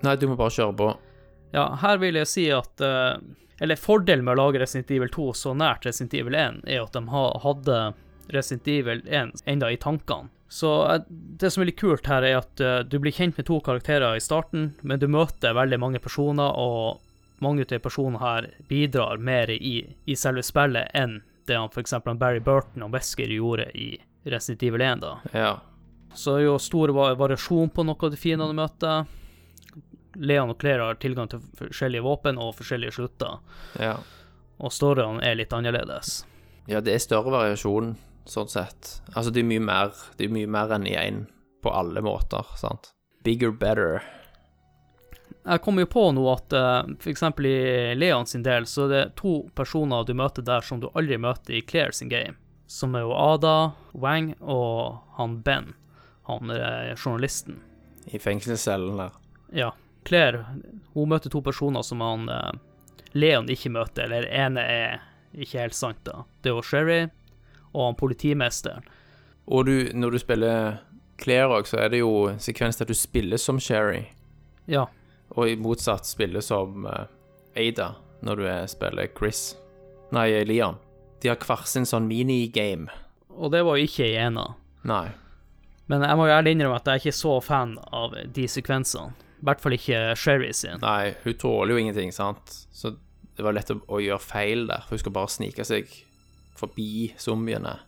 Nei, 0.01 0.15
du 0.17 0.25
må 0.27 0.35
bare 0.35 0.51
kjøre 0.51 0.73
på. 0.79 0.87
Ja, 1.53 1.67
her 1.77 1.99
vil 2.01 2.17
jeg 2.17 2.29
si 2.29 2.47
at 2.49 2.81
eh, 2.81 3.19
Eller 3.61 3.77
fordelen 3.77 4.25
med 4.25 4.33
å 4.33 4.47
lage 4.47 4.59
Resident 4.59 4.91
Evil 4.91 5.11
2 5.13 5.27
så 5.37 5.51
nært 5.53 5.85
Resident 5.85 6.15
Evil 6.17 6.35
1, 6.35 6.63
er 6.65 6.81
at 6.81 6.95
de 6.97 7.03
hadde 7.43 7.81
Resident 8.33 8.69
Evil 8.73 9.03
1 9.05 9.43
enda 9.45 9.69
i 9.69 9.77
tankene. 9.77 10.31
Så 10.51 10.71
eh, 10.89 11.03
det 11.07 11.51
som 11.53 11.61
er 11.61 11.69
litt 11.69 11.79
kult 11.79 12.09
her, 12.09 12.25
er 12.25 12.39
at 12.41 12.59
eh, 12.59 12.79
du 12.89 12.97
blir 12.99 13.13
kjent 13.13 13.37
med 13.37 13.45
to 13.47 13.59
karakterer 13.61 14.17
i 14.17 14.23
starten, 14.23 14.71
men 14.81 14.99
du 14.99 15.05
møter 15.07 15.53
veldig 15.53 15.77
mange 15.79 16.01
personer, 16.01 16.57
og 16.57 16.99
mange 17.45 17.67
av 17.67 17.69
de 17.69 17.79
personene 17.85 18.21
her 18.23 18.49
bidrar 18.67 19.21
mer 19.21 19.53
i, 19.53 19.75
i 20.05 20.17
selve 20.17 20.41
spillet 20.45 20.89
enn 20.97 21.19
det 21.45 21.57
han 21.57 21.69
f.eks. 21.69 21.95
Barry 22.17 22.41
Burton 22.41 22.83
og 22.85 22.95
Wesker 22.97 23.29
gjorde 23.29 23.69
i 23.77 23.93
Resident 24.25 24.65
Evil 24.71 24.89
1. 24.89 25.05
da. 25.05 25.13
Ja. 25.37 25.53
Så 26.13 26.35
det 26.35 26.43
er 26.43 26.49
jo 26.49 26.59
stor 26.59 26.91
variasjon 26.97 27.69
på 27.71 27.85
noe 27.85 27.97
av 28.09 28.11
de 28.11 28.19
fiendene 28.19 28.51
du 28.51 28.57
møter. 28.57 29.05
Leon 30.15 30.53
og 30.53 30.59
Claire 30.61 30.89
har 30.89 30.99
tilgang 31.01 31.29
til 31.31 31.43
forskjellige 31.59 32.05
våpen 32.05 32.39
og 32.41 32.55
forskjellige 32.57 32.95
slutter, 32.97 33.39
ja. 33.79 33.95
og 34.59 34.73
storyene 34.75 35.23
er 35.25 35.37
litt 35.39 35.53
annerledes. 35.55 36.21
Ja, 36.69 36.81
det 36.83 36.95
er 36.95 37.03
større 37.03 37.33
variasjon, 37.33 37.95
sånn 38.29 38.49
sett. 38.51 38.97
Altså, 39.15 39.31
det 39.33 39.43
er 39.43 39.49
mye 39.49 39.63
mer, 39.63 39.93
det 40.17 40.27
er 40.27 40.33
mye 40.35 40.49
mer 40.51 40.73
enn 40.75 40.87
i 40.89 40.97
én, 40.99 41.25
på 41.61 41.71
alle 41.73 42.03
måter, 42.05 42.47
sant? 42.59 42.91
Bigger, 43.25 43.53
better. 43.53 44.01
Jeg 45.41 45.61
kommer 45.65 45.85
jo 45.85 45.89
på 45.89 46.03
nå 46.13 46.23
at 46.29 46.53
eh, 46.53 46.91
for 47.01 47.09
eksempel 47.09 47.47
i 47.49 47.95
Leon 47.97 48.27
sin 48.29 48.43
del, 48.45 48.67
så 48.69 48.85
er 48.85 48.91
det 48.93 49.03
to 49.21 49.39
personer 49.57 50.05
du 50.05 50.13
møter 50.17 50.45
der 50.45 50.65
som 50.65 50.81
du 50.81 50.89
aldri 50.93 51.17
møter 51.21 51.57
i 51.57 51.63
Claire 51.65 51.95
sin 51.97 52.11
game. 52.13 52.37
Som 52.69 52.95
er 52.95 53.03
jo 53.03 53.15
Ada, 53.17 53.73
Wang 53.97 54.35
og 54.39 55.01
han 55.17 55.39
Ben, 55.45 55.73
han 56.29 56.53
er 56.53 56.93
journalisten. 56.95 57.59
I 58.05 58.21
fengselscellen 58.21 59.01
der. 59.01 59.17
Ja. 59.51 59.71
Claire 60.07 60.45
hun 60.93 61.09
møter 61.11 61.29
to 61.31 61.41
personer 61.45 61.83
som 61.85 62.01
han 62.03 62.27
eh, 62.29 62.51
Leon 63.13 63.49
ikke 63.51 63.71
møter, 63.73 64.07
eller 64.07 64.27
ene 64.31 64.61
er 64.63 65.01
ikke 65.35 65.59
helt 65.61 65.75
sant, 65.75 65.99
da. 66.07 66.23
Det 66.41 66.51
er 66.51 66.55
jo 66.57 66.63
Sherry 66.65 67.01
og 67.71 67.85
han 67.85 67.95
politimesteren. 67.99 68.83
Og 69.51 69.65
du, 69.67 69.75
når 69.95 70.11
du 70.15 70.19
spiller 70.19 70.77
Claire 71.21 71.57
òg, 71.59 71.67
så 71.67 71.79
er 71.85 71.91
det 71.93 71.99
jo 72.01 72.11
en 72.31 72.39
sekvens 72.43 72.79
der 72.79 72.87
du 72.89 72.93
spiller 72.95 73.37
som 73.39 73.59
Sherry, 73.59 74.05
Ja. 74.67 74.85
og 75.35 75.47
i 75.49 75.55
motsatt 75.55 76.05
spiller 76.07 76.41
som 76.43 76.85
eh, 76.87 77.05
Ada 77.55 77.93
når 78.21 78.35
du 78.37 78.45
er, 78.47 78.67
spiller 78.71 79.07
Chris. 79.17 79.55
Nei, 80.11 80.29
Leon. 80.45 80.75
De 81.21 81.29
har 81.31 81.37
hver 81.39 81.63
sin 81.69 81.85
sånn 81.85 82.07
minigame 82.09 82.89
og 83.31 83.51
det 83.53 83.61
var 83.63 83.77
jo 83.79 83.85
ikke 83.87 84.05
i 84.11 84.15
ena. 84.19 84.43
Nei. 84.83 85.07
Men 85.89 86.03
jeg 86.03 86.17
må 86.19 86.25
jo 86.27 86.33
ærlig 86.35 86.51
innrømme 86.55 86.75
at 86.81 86.85
jeg 86.89 86.93
er 86.99 87.01
ikke 87.05 87.15
så 87.15 87.31
fan 87.41 87.71
av 87.95 88.13
de 88.35 88.43
sekvensene. 88.51 89.13
I 89.41 89.47
hvert 89.49 89.61
fall 89.63 89.73
ikke 89.73 89.99
Sherry 90.21 90.51
sin. 90.53 90.81
Nei, 90.83 91.15
hun 91.23 91.37
tåler 91.41 91.73
jo 91.73 91.81
ingenting, 91.81 92.13
sant. 92.13 92.53
Så 92.71 92.93
det 92.93 93.45
var 93.45 93.55
lett 93.57 93.71
å, 93.73 93.79
å 93.89 94.01
gjøre 94.01 94.21
feil 94.21 94.67
der, 94.69 94.83
for 94.85 94.95
hun 94.95 95.01
skal 95.01 95.15
bare 95.15 95.33
snike 95.33 95.65
seg 95.65 95.89
forbi 96.59 97.09
zombiene. 97.21 97.79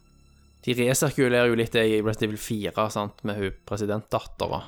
De 0.66 0.74
resirkulerer 0.80 1.51
jo 1.51 1.60
litt 1.60 1.76
det 1.76 1.84
i 1.91 1.99
Resident 2.01 2.32
Evil 2.32 2.41
4, 2.41 2.88
sant, 2.95 3.22
med 3.28 3.38
hun 3.38 3.58
presidentdattera 3.70 4.64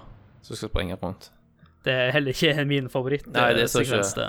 som 0.45 0.59
skal 0.59 0.69
springe 0.69 0.97
rundt. 1.01 1.31
Det 1.85 1.93
er 1.93 2.11
heller 2.13 2.35
ikke 2.35 2.65
min 2.69 2.89
favoritt. 2.91 3.25
Nei, 3.33 3.53
det 3.57 3.65
er 3.65 3.71
så 3.71 3.81
ikke-. 3.85 4.27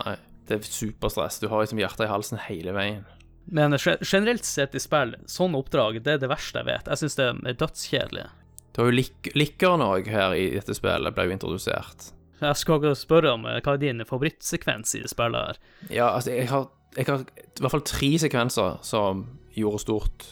Nei, 0.00 0.14
det 0.48 0.58
er 0.58 0.66
superstress. 0.66 1.38
Du 1.42 1.46
har 1.52 1.62
liksom 1.62 1.82
hjertet 1.82 2.06
i 2.06 2.10
halsen 2.10 2.40
hele 2.48 2.74
veien. 2.74 3.04
Men 3.44 3.76
generelt 3.76 4.46
sett 4.48 4.74
i 4.74 4.80
spill, 4.80 5.14
sånne 5.28 5.60
oppdrag, 5.60 6.00
det 6.02 6.16
er 6.16 6.22
det 6.22 6.30
verste 6.32 6.62
jeg 6.62 6.70
vet. 6.70 6.88
Jeg 6.88 7.02
syns 7.02 7.18
det 7.20 7.26
er 7.28 7.58
dødskjedelig. 7.60 8.26
Du 8.74 8.82
har 8.82 8.90
jo 8.90 8.96
lik 8.96 9.30
likkeren 9.38 9.84
òg 9.84 10.08
her 10.10 10.34
i 10.34 10.48
dette 10.56 10.74
spillet, 10.74 11.14
ble 11.14 11.28
jo 11.28 11.34
introdusert. 11.36 12.08
Jeg 12.42 12.58
skal 12.58 12.80
ikke 12.80 12.94
spørre 12.98 13.34
om 13.36 13.46
eh, 13.46 13.60
hva 13.62 13.76
er 13.76 13.82
din 13.82 14.02
favorittsekvens 14.08 14.96
i 14.98 15.04
spillet 15.08 15.38
her. 15.52 15.60
Ja, 15.94 16.08
altså, 16.10 16.34
jeg 16.34 16.48
har, 16.50 16.66
jeg 16.98 17.06
har 17.08 17.22
i 17.22 17.62
hvert 17.62 17.74
fall 17.76 17.86
tre 17.86 18.10
sekvenser 18.20 18.80
som 18.84 19.24
gjorde 19.54 19.84
stort 19.84 20.26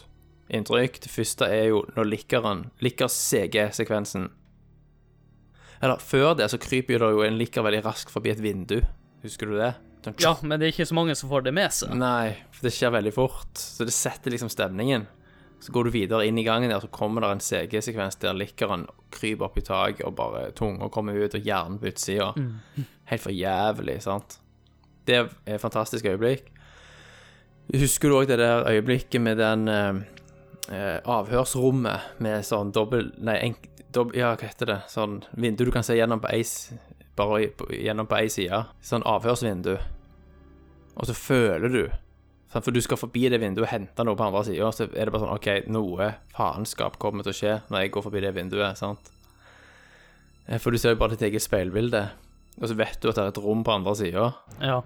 inntrykk. 0.52 0.98
Det 1.04 1.12
første 1.12 1.46
er 1.46 1.70
jo 1.70 1.84
når 1.94 2.10
likkeren 2.10 2.66
Likker 2.82 3.08
CG-sekvensen. 3.12 4.28
Eller 5.82 6.02
før 6.02 6.34
det 6.38 6.50
så 6.50 6.58
kryper 6.62 7.02
det 7.02 7.14
jo 7.14 7.24
en 7.26 7.38
likker 7.38 7.64
veldig 7.66 7.80
raskt 7.86 8.12
forbi 8.12 8.34
et 8.34 8.42
vindu. 8.42 8.80
Husker 9.22 9.50
du 9.50 9.56
det? 9.58 9.72
Sånn, 10.02 10.18
Ja, 10.22 10.34
men 10.42 10.58
det 10.58 10.66
er 10.66 10.74
ikke 10.74 10.86
så 10.90 10.98
mange 10.98 11.14
som 11.18 11.30
får 11.30 11.46
det 11.46 11.54
med 11.54 11.74
seg. 11.74 11.94
Nei, 11.98 12.34
for 12.54 12.66
det 12.66 12.74
skjer 12.74 12.94
veldig 12.94 13.14
fort. 13.14 13.54
Så 13.58 13.86
det 13.86 13.94
setter 13.94 14.34
liksom 14.34 14.50
stemningen. 14.50 15.06
Så 15.62 15.72
går 15.72 15.84
du 15.84 15.90
videre 15.94 16.26
inn 16.26 16.38
i 16.38 16.42
gangen 16.42 16.72
der, 16.72 16.80
så 16.82 16.88
kommer 16.90 17.22
det 17.22 17.28
en 17.30 17.42
CG-sekvens 17.46 18.16
der 18.18 18.34
likkeren 18.34 18.88
kryper 19.14 19.46
opp 19.46 19.58
i 19.60 19.62
taket, 19.62 20.02
og 20.08 20.16
bare 20.18 20.48
tunga 20.58 20.88
kommer 20.90 21.14
ut, 21.14 21.36
og 21.38 21.46
hjernen 21.46 21.78
på 21.78 21.86
utsida. 21.92 22.32
Helt 23.12 23.22
for 23.22 23.30
jævlig, 23.30 24.00
sant. 24.02 24.40
Det 25.06 25.20
er 25.20 25.30
et 25.46 25.62
fantastisk 25.62 26.08
øyeblikk. 26.10 26.50
Husker 27.78 28.10
du 28.10 28.16
òg 28.18 28.26
det 28.32 28.40
der 28.42 28.66
øyeblikket 28.72 29.22
med 29.22 29.38
den 29.38 29.70
eh, 29.70 30.02
eh, 30.74 30.98
avhørsrommet 31.06 32.18
med 32.18 32.42
sånn 32.46 32.74
dobbel... 32.74 33.12
Nei, 33.22 33.38
enk, 33.46 33.70
dobb, 33.94 34.16
ja, 34.18 34.34
hva 34.34 34.50
heter 34.50 34.66
det? 34.66 34.80
Sånn 34.90 35.20
vindu 35.38 35.62
du 35.68 35.70
kan 35.74 35.86
se 35.86 35.94
gjennom 35.94 36.24
på 36.24 36.32
ei 36.34 36.42
Bare 37.14 37.52
gjennom 37.70 38.10
på 38.10 38.18
ei 38.18 38.30
side. 38.32 38.64
Sånn 38.82 39.06
avhørsvindu. 39.06 39.76
Og 40.96 41.06
så 41.06 41.14
føler 41.14 41.70
du 41.70 41.82
For 42.52 42.74
du 42.74 42.80
skal 42.84 42.98
forbi 43.00 43.24
det 43.32 43.38
vinduet 43.40 43.64
og 43.64 43.70
hente 43.72 44.04
noe 44.04 44.18
på 44.18 44.26
andre 44.26 44.42
sida, 44.44 44.68
så 44.76 44.84
er 44.90 45.08
det 45.08 45.12
bare 45.14 45.22
sånn 45.24 45.32
OK, 45.32 45.48
noe 45.72 46.10
faenskap 46.36 46.98
kommer 47.00 47.24
til 47.24 47.32
å 47.32 47.38
skje 47.38 47.54
når 47.72 47.86
jeg 47.86 47.92
går 47.94 48.04
forbi 48.04 48.20
det 48.24 48.34
vinduet, 48.36 48.76
sant? 48.76 49.08
Eh, 50.46 50.58
For 50.60 50.70
du 50.74 50.80
ser 50.80 50.92
jo 50.92 51.00
bare 51.00 51.14
ditt 51.16 51.24
eget 51.30 51.44
speilbilde, 51.44 52.02
og 52.60 52.66
så 52.68 52.76
vet 52.76 52.98
du 53.00 53.08
at 53.08 53.16
det 53.16 53.24
er 53.24 53.32
et 53.32 53.40
rom 53.40 53.62
på 53.64 53.72
andre 53.72 53.94
sida. 53.96 54.26
Ja. 54.60 54.82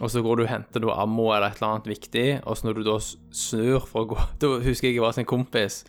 Og 0.00 0.12
så 0.12 0.20
går 0.24 0.36
du 0.40 0.44
og 0.44 0.50
henter 0.52 0.84
noe 0.84 0.96
ammo 1.00 1.30
eller 1.32 1.50
et 1.50 1.58
eller 1.60 1.74
annet 1.78 1.88
viktig, 1.88 2.26
og 2.44 2.56
så 2.56 2.68
når 2.68 2.78
du 2.78 2.84
da 2.88 2.98
snur 3.00 3.84
for 3.88 4.04
å 4.04 4.10
gå 4.12 4.20
Da 4.40 4.52
husker 4.64 4.88
jeg 4.90 4.96
jeg 4.98 5.04
var 5.04 5.12
hos 5.14 5.20
en 5.20 5.28
kompis, 5.28 5.82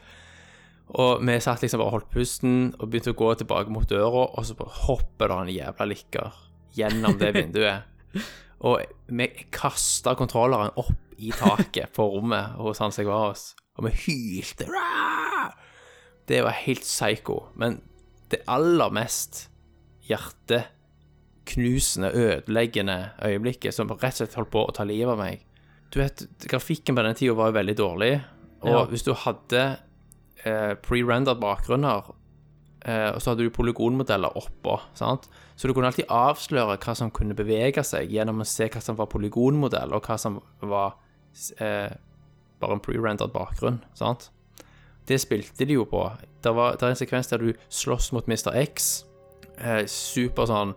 og 0.91 1.22
vi 1.24 1.38
satt 1.39 1.62
liksom 1.64 1.80
bare 1.80 1.88
og 1.91 1.95
holdt 1.99 2.09
pusten 2.12 2.55
og 2.78 2.89
begynte 2.91 3.14
å 3.14 3.20
gå 3.20 3.30
tilbake 3.39 3.72
mot 3.72 3.88
døra, 3.88 4.26
og 4.32 4.47
så 4.47 4.55
hopper 4.88 5.32
det 5.32 5.38
en 5.43 5.53
jævla 5.55 5.88
likker 5.88 6.39
gjennom 6.76 7.16
det 7.20 7.30
vinduet. 7.39 7.88
Og 8.62 8.82
vi 9.09 9.26
kasta 9.51 10.14
kontrolleren 10.20 10.70
opp 10.78 10.91
i 11.22 11.32
taket 11.34 11.93
på 11.95 12.03
rommet 12.14 12.45
hos 12.62 12.80
han 12.82 12.91
som 12.93 13.01
jeg 13.03 13.09
var 13.09 13.30
hos, 13.32 13.47
og 13.78 13.88
vi 13.88 13.91
hylte. 14.05 14.68
Det 16.30 16.43
var 16.45 16.53
helt 16.66 16.86
psycho. 16.86 17.39
Men 17.57 17.80
det 18.32 18.43
aller 18.47 18.89
mest 18.93 19.47
hjerteknusende, 20.07 22.12
ødeleggende 22.14 22.97
øyeblikket 23.26 23.74
som 23.76 23.89
rett 23.91 24.14
og 24.14 24.18
slett 24.22 24.38
holdt 24.39 24.53
på 24.53 24.64
å 24.68 24.72
ta 24.76 24.84
livet 24.88 25.12
av 25.14 25.20
meg 25.22 25.41
Du 25.91 25.99
vet, 25.99 26.22
grafikken 26.47 26.95
på 26.95 27.03
den 27.03 27.16
tida 27.20 27.34
var 27.36 27.49
jo 27.51 27.57
veldig 27.57 27.76
dårlig, 27.78 28.14
og 28.64 28.70
Ja. 28.72 28.86
hvis 28.88 29.03
du 29.03 29.12
hadde 29.14 29.64
eh, 30.45 30.74
pre-rendered 30.80 31.39
bakgrunner, 31.41 32.14
og 33.13 33.19
så 33.21 33.32
hadde 33.34 33.45
du 33.45 33.51
polygonmodeller 33.53 34.34
oppå, 34.39 34.79
sant? 34.97 35.27
Så 35.55 35.67
du 35.69 35.73
kunne 35.77 35.91
alltid 35.91 36.09
avsløre 36.09 36.79
hva 36.82 36.95
som 36.97 37.11
kunne 37.13 37.36
bevege 37.38 37.84
seg 37.86 38.09
gjennom 38.09 38.41
å 38.41 38.47
se 38.49 38.65
hva 38.73 38.82
som 38.82 38.97
var 38.97 39.09
polygonmodell, 39.11 39.93
og 39.93 40.07
hva 40.07 40.17
som 40.17 40.39
var 40.65 40.95
eh, 41.61 41.91
bare 42.61 42.77
en 42.77 42.82
pre-rendered 42.82 43.34
bakgrunn, 43.36 43.82
sant? 43.97 44.32
Det 45.05 45.17
spilte 45.21 45.65
de 45.65 45.77
jo 45.79 45.86
på. 45.89 46.01
Det, 46.41 46.51
var, 46.55 46.75
det 46.77 46.86
er 46.88 46.93
en 46.95 46.99
sekvens 46.99 47.29
der 47.32 47.41
du 47.41 47.53
slåss 47.73 48.11
mot 48.15 48.25
Mr. 48.29 48.51
X. 48.63 48.91
Eh, 49.57 49.84
super 49.89 50.49
sånn 50.49 50.73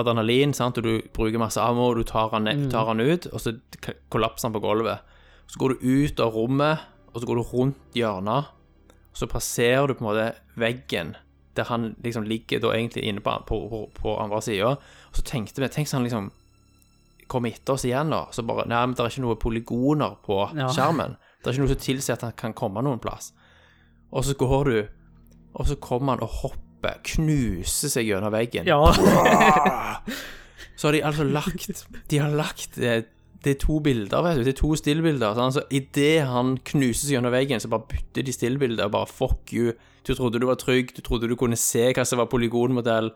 adrenalin, 0.00 0.54
sant? 0.56 0.78
og 0.80 0.84
du 0.86 1.02
bruker 1.16 1.40
masse 1.40 1.60
ammo, 1.60 1.90
og 1.92 1.98
du 2.00 2.04
tar 2.08 2.30
han, 2.32 2.44
ned- 2.48 2.70
tar 2.72 2.88
han 2.88 3.00
ut, 3.00 3.26
og 3.32 3.40
så 3.44 3.52
kollapser 4.12 4.48
han 4.48 4.54
på 4.56 4.62
gulvet. 4.64 5.00
Så 5.52 5.60
går 5.60 5.74
du 5.76 5.84
ut 6.04 6.20
av 6.24 6.32
rommet, 6.36 6.80
og 7.12 7.20
så 7.20 7.28
går 7.28 7.40
du 7.40 7.44
rundt 7.52 7.96
hjørnet, 7.98 8.48
så 9.12 9.26
passerer 9.28 9.86
du 9.88 9.94
på 9.94 10.04
en 10.04 10.10
måte 10.10 10.28
veggen 10.58 11.14
der 11.56 11.66
han 11.68 11.90
liksom 12.02 12.24
ligger 12.24 12.62
da 12.64 12.70
egentlig 12.72 13.02
inne 13.04 13.20
på, 13.20 13.32
på, 13.44 13.56
på, 13.68 13.80
på 13.98 14.12
andre 14.22 14.38
sida. 14.40 14.70
Og 15.10 15.18
så 15.18 15.22
tenkte 15.28 15.60
vi 15.60 15.68
Tenk 15.68 15.88
så 15.90 15.98
han 15.98 16.06
liksom 16.06 16.30
kommer 17.28 17.52
etter 17.52 17.74
oss 17.76 17.84
igjen, 17.84 18.08
da. 18.12 18.22
Så 18.32 18.40
bare 18.48 18.64
Nei, 18.68 18.80
men 18.86 18.94
det 18.96 19.04
er 19.04 19.12
ikke 19.12 19.24
noe 19.24 19.36
polygoner 19.40 20.16
på 20.24 20.38
Ja. 20.56 20.70
skjermen. 20.72 21.18
Det 21.42 21.50
er 21.50 21.52
ikke 21.56 21.64
noe 21.66 21.72
som 21.74 21.82
tilsier 21.84 22.16
at 22.16 22.24
han 22.24 22.32
kan 22.40 22.54
komme 22.56 22.80
noen 22.84 23.00
plass. 23.04 23.32
Og 24.12 24.24
så 24.24 24.34
går 24.40 24.64
du, 24.70 24.76
og 25.56 25.68
så 25.68 25.76
kommer 25.76 26.16
han 26.16 26.24
og 26.24 26.32
hopper, 26.40 26.98
knuser 27.12 27.92
seg 27.92 28.08
gjennom 28.08 28.32
veggen. 28.32 28.64
Ja. 28.68 28.80
Så 30.76 30.88
har 30.88 30.92
de 30.96 31.02
altså 31.04 31.24
lagt 31.28 31.84
De 32.10 32.18
har 32.18 32.32
lagt 32.32 32.78
eh, 32.80 33.04
Det 33.42 33.56
er 33.56 33.58
to 33.58 33.80
bilder, 33.82 34.22
vet 34.22 34.38
du. 34.38 34.44
Det 34.46 34.52
er 34.54 34.58
to 34.60 34.70
stillbilder. 34.78 35.34
Sånn, 35.34 35.54
så 35.56 35.64
idet 35.74 36.22
han 36.30 36.54
knuser 36.68 37.08
seg 37.08 37.16
gjennom 37.16 37.34
veggen, 37.34 37.62
så 37.62 37.70
bare 37.72 37.88
bytter 37.90 38.26
de 38.28 38.34
stillbilder. 38.36 38.90
Bare 38.92 39.08
fuck 39.10 39.50
you. 39.54 39.72
Du 40.06 40.12
trodde 40.14 40.38
du 40.42 40.46
var 40.46 40.58
trygg, 40.60 40.92
du 40.94 41.02
trodde 41.02 41.30
du 41.30 41.34
kunne 41.38 41.58
se 41.58 41.88
hva 41.94 42.04
som 42.06 42.22
var 42.22 42.28
polygonmodell. 42.30 43.10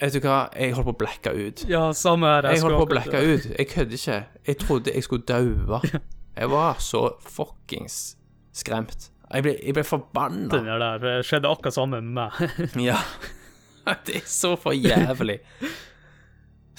Vet 0.00 0.16
du 0.16 0.24
hva, 0.24 0.46
jeg 0.56 0.72
holdt 0.74 0.88
på 0.88 0.94
å 0.94 1.00
blacke 1.02 1.32
ut. 1.36 1.62
ja, 1.68 1.82
samme 1.94 2.26
her. 2.26 2.48
Jeg 2.54 2.62
holdt 2.64 2.78
på 2.80 2.86
å 2.86 2.90
blacke 2.90 3.20
ut. 3.20 3.48
Jeg 3.58 3.68
kødder 3.68 3.98
ikke. 4.00 4.18
Jeg 4.48 4.58
trodde 4.62 4.94
jeg 4.96 5.06
skulle 5.06 5.26
daue. 5.28 5.80
Jeg 6.40 6.48
var 6.48 6.78
så 6.80 7.00
fuckings 7.26 8.14
skremt. 8.56 9.10
Jeg 9.28 9.44
ble, 9.44 9.52
jeg 9.60 9.74
ble 9.76 9.82
forbanna. 9.84 10.48
Det 10.48 10.76
der, 10.80 11.24
skjedde 11.26 11.50
akkurat 11.50 11.74
samme 11.74 11.98
med 12.00 12.14
meg. 12.16 12.78
Ja. 12.80 12.96
Det 14.06 14.14
er 14.22 14.24
så 14.30 14.54
for 14.56 14.72
jævlig. 14.72 15.40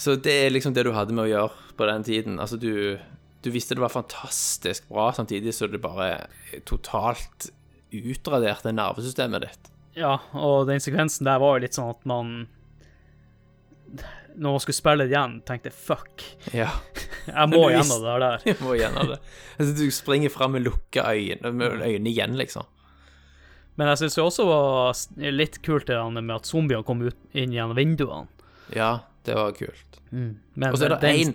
Så 0.01 0.15
det 0.17 0.33
er 0.33 0.53
liksom 0.53 0.73
det 0.73 0.87
du 0.87 0.95
hadde 0.95 1.13
med 1.13 1.27
å 1.27 1.29
gjøre 1.29 1.73
på 1.77 1.85
den 1.85 2.05
tiden. 2.07 2.39
Altså, 2.41 2.57
du, 2.57 2.97
du 3.45 3.49
visste 3.53 3.77
det 3.77 3.83
var 3.83 3.93
fantastisk 3.93 4.87
bra, 4.89 5.11
samtidig 5.13 5.53
så 5.53 5.69
det 5.69 5.81
bare 5.83 6.23
totalt 6.65 7.51
utraderte 7.91 8.73
nervesystemet 8.73 9.45
ditt. 9.45 9.69
Ja, 9.99 10.15
og 10.33 10.65
den 10.71 10.81
sekvensen 10.81 11.27
der 11.27 11.41
var 11.43 11.57
jo 11.57 11.65
litt 11.65 11.75
sånn 11.75 11.89
at 11.91 12.05
man 12.07 12.29
Når 14.39 14.53
man 14.55 14.61
skulle 14.63 14.77
spille 14.77 15.03
det 15.03 15.11
igjen, 15.11 15.33
tenkte 15.43 15.67
jeg 15.67 15.75
fuck, 15.75 16.23
Ja, 16.55 16.69
jeg 17.27 17.51
må 17.51 17.65
gjennom 17.73 18.05
det 18.07 18.17
der. 18.23 18.45
jeg 18.47 18.59
må 18.65 18.77
gjennom 18.79 19.11
det. 19.11 19.19
Altså, 19.57 19.75
du 19.75 19.85
springer 19.93 20.33
fram 20.33 20.55
med 20.55 20.65
lukka 20.65 21.05
øyne, 21.11 21.51
med 21.51 21.83
øynene 21.83 22.09
igjen, 22.09 22.39
liksom. 22.39 22.65
Men 23.77 23.91
jeg 23.91 24.01
syns 24.01 24.17
det 24.17 24.23
også 24.23 24.47
var 24.47 24.97
litt 25.35 25.61
kult 25.65 25.91
det 25.91 25.99
med 26.17 26.33
at 26.39 26.47
zombiene 26.49 26.87
kom 26.87 27.03
ut 27.03 27.37
inn 27.37 27.53
gjennom 27.53 27.77
vinduene. 27.77 28.47
Ja, 28.71 28.93
det 29.25 29.35
var 29.37 29.51
kult. 29.57 29.99
Mm. 30.11 30.37
Og 30.71 30.77
så 30.77 30.85
er 30.89 30.95
det 30.97 31.11
én 31.15 31.33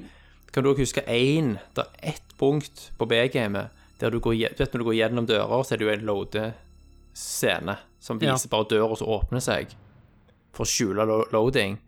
Kan 0.52 0.64
du 0.64 0.74
huske 0.74 1.02
én 1.06 1.54
Det 1.74 1.84
er 1.84 2.10
ett 2.12 2.34
punkt 2.38 2.90
på 2.98 3.06
B-gamet 3.08 3.70
der 4.00 4.10
du 4.10 4.18
går 4.20 4.34
Du 4.56 4.60
vet 4.64 4.72
når 4.74 4.78
du 4.82 4.84
går 4.84 4.96
gjennom 4.98 5.26
dører, 5.26 5.62
så 5.64 5.72
er 5.74 5.78
det 5.78 5.86
jo 5.86 5.92
en 5.94 6.06
loadescene 6.06 7.76
som 8.00 8.18
Ja. 8.20 8.32
viser 8.34 8.48
bare 8.52 8.68
døra 8.68 8.96
som 8.96 9.08
åpner 9.08 9.40
seg 9.40 9.72
for 10.52 10.64
å 10.64 10.68
skjule 10.68 11.06
loading. 11.32 11.78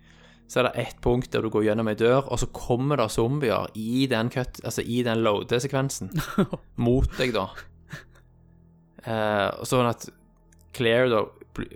Så 0.49 0.61
er 0.61 0.62
det 0.70 0.86
ett 0.86 1.01
punkt 1.05 1.30
der 1.30 1.42
du 1.42 1.51
går 1.51 1.64
gjennom 1.68 1.88
ei 1.88 1.94
dør, 1.94 2.24
og 2.32 2.38
så 2.40 2.46
kommer 2.53 2.96
det 2.96 3.11
zombier 3.11 3.68
i 3.74 4.07
den, 4.07 4.30
cut, 4.30 4.61
altså 4.64 4.82
i 4.82 5.03
den 5.03 5.18
loadesekvensen 5.22 6.11
mot 6.76 7.09
deg, 7.18 7.32
da. 7.36 7.49
Eh, 9.05 9.64
sånn 9.64 9.88
at 9.88 10.09
Claire 10.76 11.09
da 11.12 11.22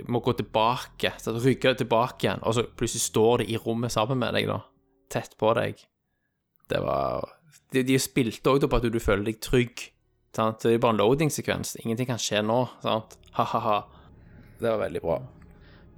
må 0.09 0.21
gå 0.25 0.35
tilbake, 0.39 1.15
så 1.21 1.35
rygge 1.37 1.75
tilbake 1.83 2.27
igjen, 2.27 2.43
og 2.43 2.57
så 2.57 2.65
plutselig 2.65 3.05
står 3.07 3.43
de 3.43 3.49
i 3.55 3.61
rommet 3.61 3.95
sammen 3.95 4.21
med 4.23 4.37
deg, 4.37 4.49
da. 4.51 4.61
Tett 5.13 5.37
på 5.41 5.53
deg. 5.59 5.81
Det 6.73 6.81
var 6.81 7.29
De, 7.73 7.83
de 7.85 7.99
spilte 8.01 8.53
òg 8.53 8.65
på 8.69 8.79
at 8.79 8.85
du, 8.85 8.91
du 8.93 9.01
føler 9.01 9.25
deg 9.31 9.41
trygg. 9.45 9.87
Sant? 10.37 10.65
Det 10.65 10.75
er 10.75 10.81
bare 10.81 10.97
en 10.97 11.01
loading-sekvens. 11.01 11.77
Ingenting 11.83 12.09
kan 12.09 12.21
skje 12.21 12.41
nå. 12.45 12.59
Sant? 12.85 13.17
Ha-ha-ha. 13.37 13.79
Det 14.61 14.69
var 14.69 14.81
veldig 14.85 15.03
bra. 15.05 15.19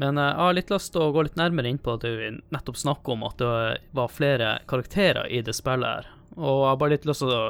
Men 0.02 0.18
eh, 0.18 0.30
jeg 0.30 0.42
har 0.42 0.56
litt 0.58 0.72
lyst 0.74 0.92
til 0.94 1.04
å 1.04 1.12
gå 1.14 1.22
litt 1.26 1.38
nærmere 1.38 1.70
inn 1.70 1.78
på 1.82 1.94
at 1.94 2.06
du 2.06 2.40
nettopp 2.54 2.78
snakker 2.80 3.14
om 3.14 3.22
at 3.28 3.38
det 3.42 3.52
var 3.94 4.10
flere 4.10 4.56
karakterer 4.70 5.30
i 5.30 5.42
det 5.46 5.54
spillet 5.54 5.86
her. 5.86 6.10
Og 6.34 6.64
jeg 6.64 6.70
har 6.70 6.80
bare 6.80 6.94
litt 6.96 7.06
lyst 7.06 7.22
til 7.22 7.30
å 7.34 7.44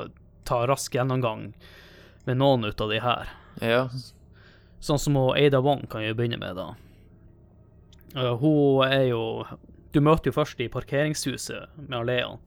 ta 0.45 0.64
rask 0.68 0.97
gjennomgang 0.97 1.47
med 2.28 2.41
noen 2.41 2.68
ut 2.68 2.80
av 2.85 2.93
de 2.93 3.01
her. 3.05 3.32
Ja. 3.64 3.85
Sånn 4.85 5.01
som 5.01 5.16
Aida 5.16 5.59
Ada 5.59 5.62
Wong 5.64 5.87
kan 5.89 6.05
jo 6.05 6.16
begynne 6.16 6.41
med, 6.41 6.59
da. 6.59 6.74
Hun 8.14 8.85
er 8.87 9.09
jo 9.09 9.22
Du 9.95 10.01
møter 10.05 10.30
jo 10.30 10.37
først 10.37 10.61
i 10.61 10.68
parkeringshuset 10.70 11.78
med 11.89 12.07
Leon. 12.09 12.41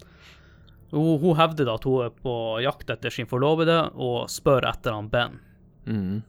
Hun, 0.91 1.17
hun 1.19 1.35
hevder 1.39 1.67
da 1.67 1.75
at 1.79 1.85
hun 1.87 2.05
er 2.05 2.15
på 2.23 2.33
jakt 2.63 2.91
etter 2.91 3.11
sin 3.11 3.27
forlovede, 3.27 3.77
og 3.95 4.27
spør 4.31 4.67
etter 4.67 4.95
han 4.95 5.07
Ben. 5.11 5.39
Mm. 5.87 6.21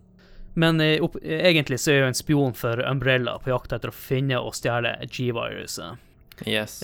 Men 0.59 0.81
eh, 0.81 1.03
egentlig 1.23 1.81
så 1.83 1.93
er 1.93 2.05
hun 2.05 2.13
en 2.13 2.19
spion 2.19 2.55
for 2.59 2.83
Umbrella 2.87 3.37
på 3.43 3.53
jakt 3.53 3.75
etter 3.75 3.93
å 3.93 3.95
finne 3.95 4.39
og 4.43 4.57
stjele 4.59 4.95
G-viruset. 5.07 5.99
Yes. 6.47 6.81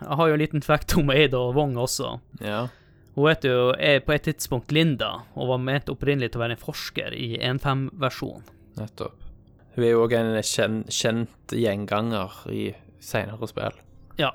Jeg 0.00 0.18
har 0.18 0.28
jo 0.28 0.36
en 0.36 0.42
liten 0.42 0.64
fact 0.64 0.96
om 1.00 1.12
Ada 1.12 1.40
Wong 1.56 1.76
også. 1.80 2.18
Ja. 2.44 2.66
Hun 3.14 3.28
heter 3.30 3.52
jo 3.52 3.66
er 3.78 4.00
på 4.02 4.14
et 4.14 4.24
tidspunkt 4.26 4.72
Linda, 4.74 5.10
og 5.38 5.52
var 5.52 5.60
ment 5.62 5.90
opprinnelig 5.92 6.32
til 6.32 6.40
å 6.40 6.44
være 6.44 6.56
en 6.56 6.64
forsker 6.64 7.14
i 7.14 7.28
1.5-versjonen. 7.38 8.48
Nettopp. 8.74 9.20
Hun 9.74 9.84
er 9.86 9.92
jo 9.92 10.02
òg 10.04 10.14
en 10.18 10.32
kjen, 10.42 10.82
kjent 10.90 11.54
gjenganger 11.54 12.34
i 12.50 12.64
seinere 13.02 13.46
spill. 13.50 13.78
Ja, 14.18 14.32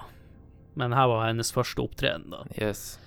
men 0.79 0.95
her 0.95 1.07
var 1.11 1.25
hennes 1.27 1.51
første 1.55 1.83
opptreden, 1.83 2.29
da. 2.31 2.43
Yes. 2.59 2.97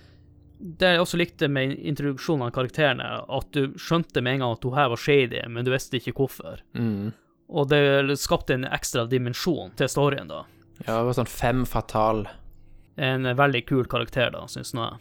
Det 0.62 0.92
jeg 0.92 1.02
også 1.02 1.18
likte 1.18 1.48
med 1.50 1.74
introduksjonen 1.74 2.46
av 2.46 2.54
karakterene, 2.54 3.08
at 3.24 3.48
du 3.56 3.74
skjønte 3.80 4.22
med 4.22 4.36
en 4.36 4.44
gang 4.44 4.56
at 4.56 4.66
hun 4.68 4.76
her 4.76 4.92
var 4.92 5.00
shady, 5.00 5.40
men 5.48 5.66
du 5.66 5.72
visste 5.72 5.98
ikke 5.98 6.14
hvorfor. 6.20 6.60
Mm. 6.76 7.12
Og 7.52 7.68
det 7.72 8.16
skapte 8.20 8.56
en 8.56 8.68
ekstra 8.68 9.04
dimensjon 9.10 9.72
til 9.76 9.90
storyen, 9.90 10.30
da. 10.30 10.44
Ja, 10.84 10.98
det 10.98 11.08
var 11.08 11.18
sånn 11.20 11.32
fem 11.32 11.64
fatal. 11.68 12.26
En 12.96 13.28
veldig 13.36 13.64
kul 13.68 13.88
karakter, 13.90 14.32
da, 14.34 14.44
syns 14.52 14.72
nå 14.76 14.86
jeg. 14.86 15.00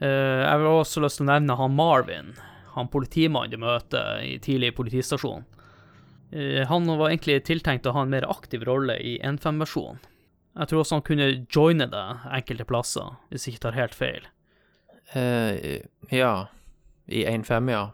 Eh, 0.00 0.42
jeg 0.44 0.60
vil 0.60 0.68
også 0.70 1.02
lyst 1.02 1.18
til 1.20 1.26
å 1.26 1.32
nevne 1.32 1.56
han 1.58 1.74
Marvin, 1.74 2.34
han 2.74 2.90
politimannen 2.92 3.50
du 3.54 3.58
møter 3.62 4.20
i 4.22 4.36
tidlig 4.42 4.74
politistasjon. 4.78 5.44
Eh, 6.30 6.62
han 6.68 6.86
var 6.86 7.08
egentlig 7.08 7.40
tiltenkt 7.48 7.86
å 7.88 7.94
ha 7.96 8.04
en 8.04 8.12
mer 8.12 8.26
aktiv 8.30 8.62
rolle 8.68 8.98
i 9.00 9.16
1.5-versjonen. 9.24 9.98
Jeg 10.58 10.70
tror 10.70 10.80
også 10.82 10.96
han 10.98 11.04
kunne 11.06 11.26
joine 11.54 11.86
deg 11.90 12.24
enkelte 12.34 12.66
plasser, 12.66 13.12
hvis 13.30 13.46
jeg 13.46 13.54
ikke 13.54 13.66
tar 13.68 13.76
helt 13.78 13.94
feil. 13.94 14.24
Uh, 15.14 15.54
ja. 16.10 16.32
I 17.06 17.22
1.5, 17.30 17.70
ja. 17.70 17.84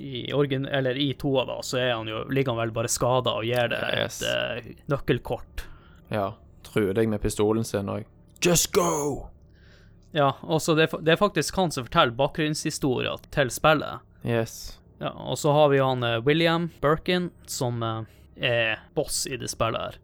I, 0.00 0.22
origin, 0.32 0.64
eller 0.66 0.96
i 0.96 1.10
toa, 1.18 1.44
da, 1.46 1.58
så 1.66 1.82
han 1.82 2.08
jo, 2.08 2.22
ligger 2.32 2.54
han 2.54 2.62
vel 2.62 2.72
bare 2.78 2.88
skada 2.90 3.34
og 3.42 3.44
gir 3.44 3.68
deg 3.68 3.84
Yes. 3.98 4.22
et 4.22 4.64
uh, 4.64 4.70
nøkkelkort. 4.94 5.66
Ja. 6.08 6.30
Truer 6.66 6.96
deg 6.96 7.10
med 7.12 7.20
pistolen 7.22 7.64
sin 7.68 7.88
òg. 7.92 8.08
Just 8.44 8.72
go! 8.72 9.28
Ja, 10.12 10.34
også 10.42 10.74
det, 10.74 10.88
er 10.90 11.02
det 11.06 11.14
er 11.14 11.20
faktisk 11.20 11.56
han 11.56 11.70
som 11.70 11.86
forteller 11.86 12.16
bakgrunnshistoria 12.18 13.14
til 13.30 13.50
spillet. 13.54 14.06
Yes. 14.26 14.80
Ja, 15.00 15.14
og 15.14 15.38
så 15.38 15.52
har 15.52 15.70
vi 15.72 15.78
han 15.80 16.02
eh, 16.02 16.20
William 16.26 16.70
Birkin, 16.82 17.30
som 17.46 17.82
eh, 17.82 18.00
er 18.36 18.80
boss 18.94 19.24
i 19.26 19.38
det 19.40 19.48
spillet 19.52 19.80
her. 19.80 20.00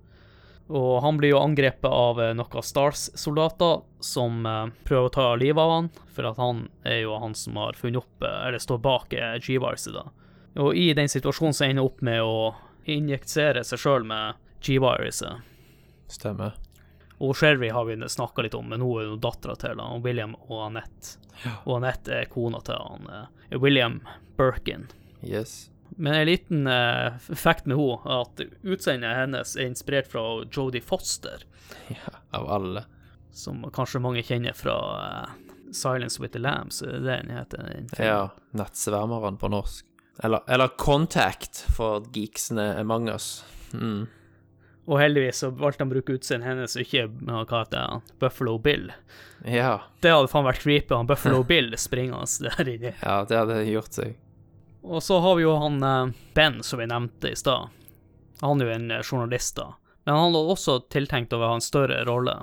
Og 0.66 1.02
han 1.04 1.18
blir 1.18 1.34
jo 1.34 1.42
angrepet 1.42 1.90
av 1.90 2.20
eh, 2.22 2.32
noen 2.38 2.64
Stars-soldater 2.64 3.82
som 4.00 4.46
prøver 4.86 5.08
å 5.10 5.12
ta 5.12 5.26
livet 5.36 5.60
av 5.60 5.72
han, 5.74 5.90
for 6.14 6.30
at 6.30 6.40
han 6.40 6.68
er 6.86 7.02
jo 7.02 7.18
han 7.20 7.34
som 7.36 7.58
har 7.60 7.76
funnet 7.78 8.04
opp, 8.04 8.22
eller 8.22 8.62
står 8.62 8.80
bak 8.84 9.12
G-viruset, 9.42 9.92
da. 9.96 10.06
Og 10.62 10.78
i 10.78 10.88
den 10.96 11.10
situasjonen 11.12 11.56
så 11.56 11.66
ender 11.66 11.82
han 11.82 11.90
opp 11.90 12.00
med 12.06 12.22
å 12.22 12.54
injektere 12.88 13.66
seg 13.66 13.82
sjøl 13.82 14.06
med 14.08 14.38
G-viruset. 14.64 15.42
Stemmer. 16.08 16.54
Og 17.18 17.36
Sherry 17.36 17.70
har 17.72 17.84
vi 17.88 17.96
snakka 18.08 18.42
litt 18.44 18.54
om, 18.54 18.68
men 18.68 18.82
hun 18.84 19.00
er 19.00 19.06
jo 19.08 19.16
dattera 19.16 19.54
til 19.56 19.80
han, 19.80 20.02
William 20.04 20.34
og 20.48 20.66
Annette. 20.66 21.16
Og 21.64 21.78
Annette 21.78 22.12
er 22.22 22.28
kona 22.32 22.60
til 22.64 22.76
han, 22.76 23.08
eh, 23.12 23.56
William 23.60 24.00
Birkin. 24.36 24.88
Yes. 25.22 25.70
Men 25.96 26.14
en 26.14 26.26
liten 26.26 26.66
uh, 26.66 27.16
fact 27.18 27.66
med 27.66 27.78
henne, 27.78 28.20
at 28.20 28.42
utseendet 28.66 29.16
hennes 29.16 29.54
er 29.56 29.70
inspirert 29.70 30.10
fra 30.12 30.24
Jodie 30.52 30.82
Foster, 30.84 31.46
Ja, 31.88 32.18
av 32.36 32.50
alle. 32.50 32.84
som 33.32 33.64
kanskje 33.72 34.00
mange 34.02 34.22
kjenner 34.22 34.52
fra 34.56 34.76
uh, 35.24 35.30
Silence 35.72 36.20
with 36.20 36.32
the 36.32 36.38
Lambs, 36.42 36.82
er 36.82 36.98
det 36.98 37.04
den 37.06 37.30
heter? 37.32 37.64
Den? 37.64 37.88
Ja. 37.98 38.28
Nettsvermeren 38.56 39.38
på 39.40 39.48
norsk. 39.48 39.86
Eller, 40.24 40.40
eller 40.48 40.68
Contact 40.68 41.64
for 41.76 42.04
geeksene 42.12 42.74
among 42.80 43.08
us. 43.12 43.44
Mm. 43.72 44.06
Og 44.86 45.00
heldigvis 45.00 45.40
så 45.42 45.50
valgte 45.50 45.82
han 45.82 45.90
å 45.90 45.94
bruke 45.96 46.14
utseendet 46.14 46.46
hennes, 46.46 46.76
og 46.78 46.84
ikke 46.84 47.06
hva 47.26 47.62
heter 47.64 47.80
han, 47.80 48.04
Buffalo 48.22 48.54
Bill. 48.62 48.92
Ja. 49.42 49.80
Det 50.00 50.12
hadde 50.14 50.30
faen 50.30 50.46
vært 50.46 50.62
creepy, 50.62 50.94
han 50.94 51.08
Buffalo 51.10 51.42
Bill 51.50 51.72
springende 51.78 52.52
der 52.54 52.70
inni. 52.70 52.92
ja, 53.02 53.16
det 53.26 53.40
hadde 53.40 53.64
gjort 53.66 53.98
seg. 53.98 54.14
Og 54.86 55.02
så 55.02 55.18
har 55.18 55.34
vi 55.34 55.42
jo 55.42 55.56
han 55.58 55.82
eh, 55.82 56.14
Ben, 56.34 56.62
som 56.62 56.78
vi 56.78 56.86
nevnte 56.86 57.32
i 57.34 57.36
stad. 57.36 57.74
Han 58.40 58.62
er 58.62 58.70
jo 58.70 58.76
en 58.76 58.90
eh, 58.94 59.02
journalist, 59.02 59.56
da. 59.58 59.72
Men 60.06 60.14
han 60.14 60.28
hadde 60.28 60.54
også 60.54 60.78
tiltenkt 60.94 61.34
å 61.34 61.42
ha 61.42 61.54
en 61.56 61.64
større 61.64 62.04
rolle, 62.06 62.36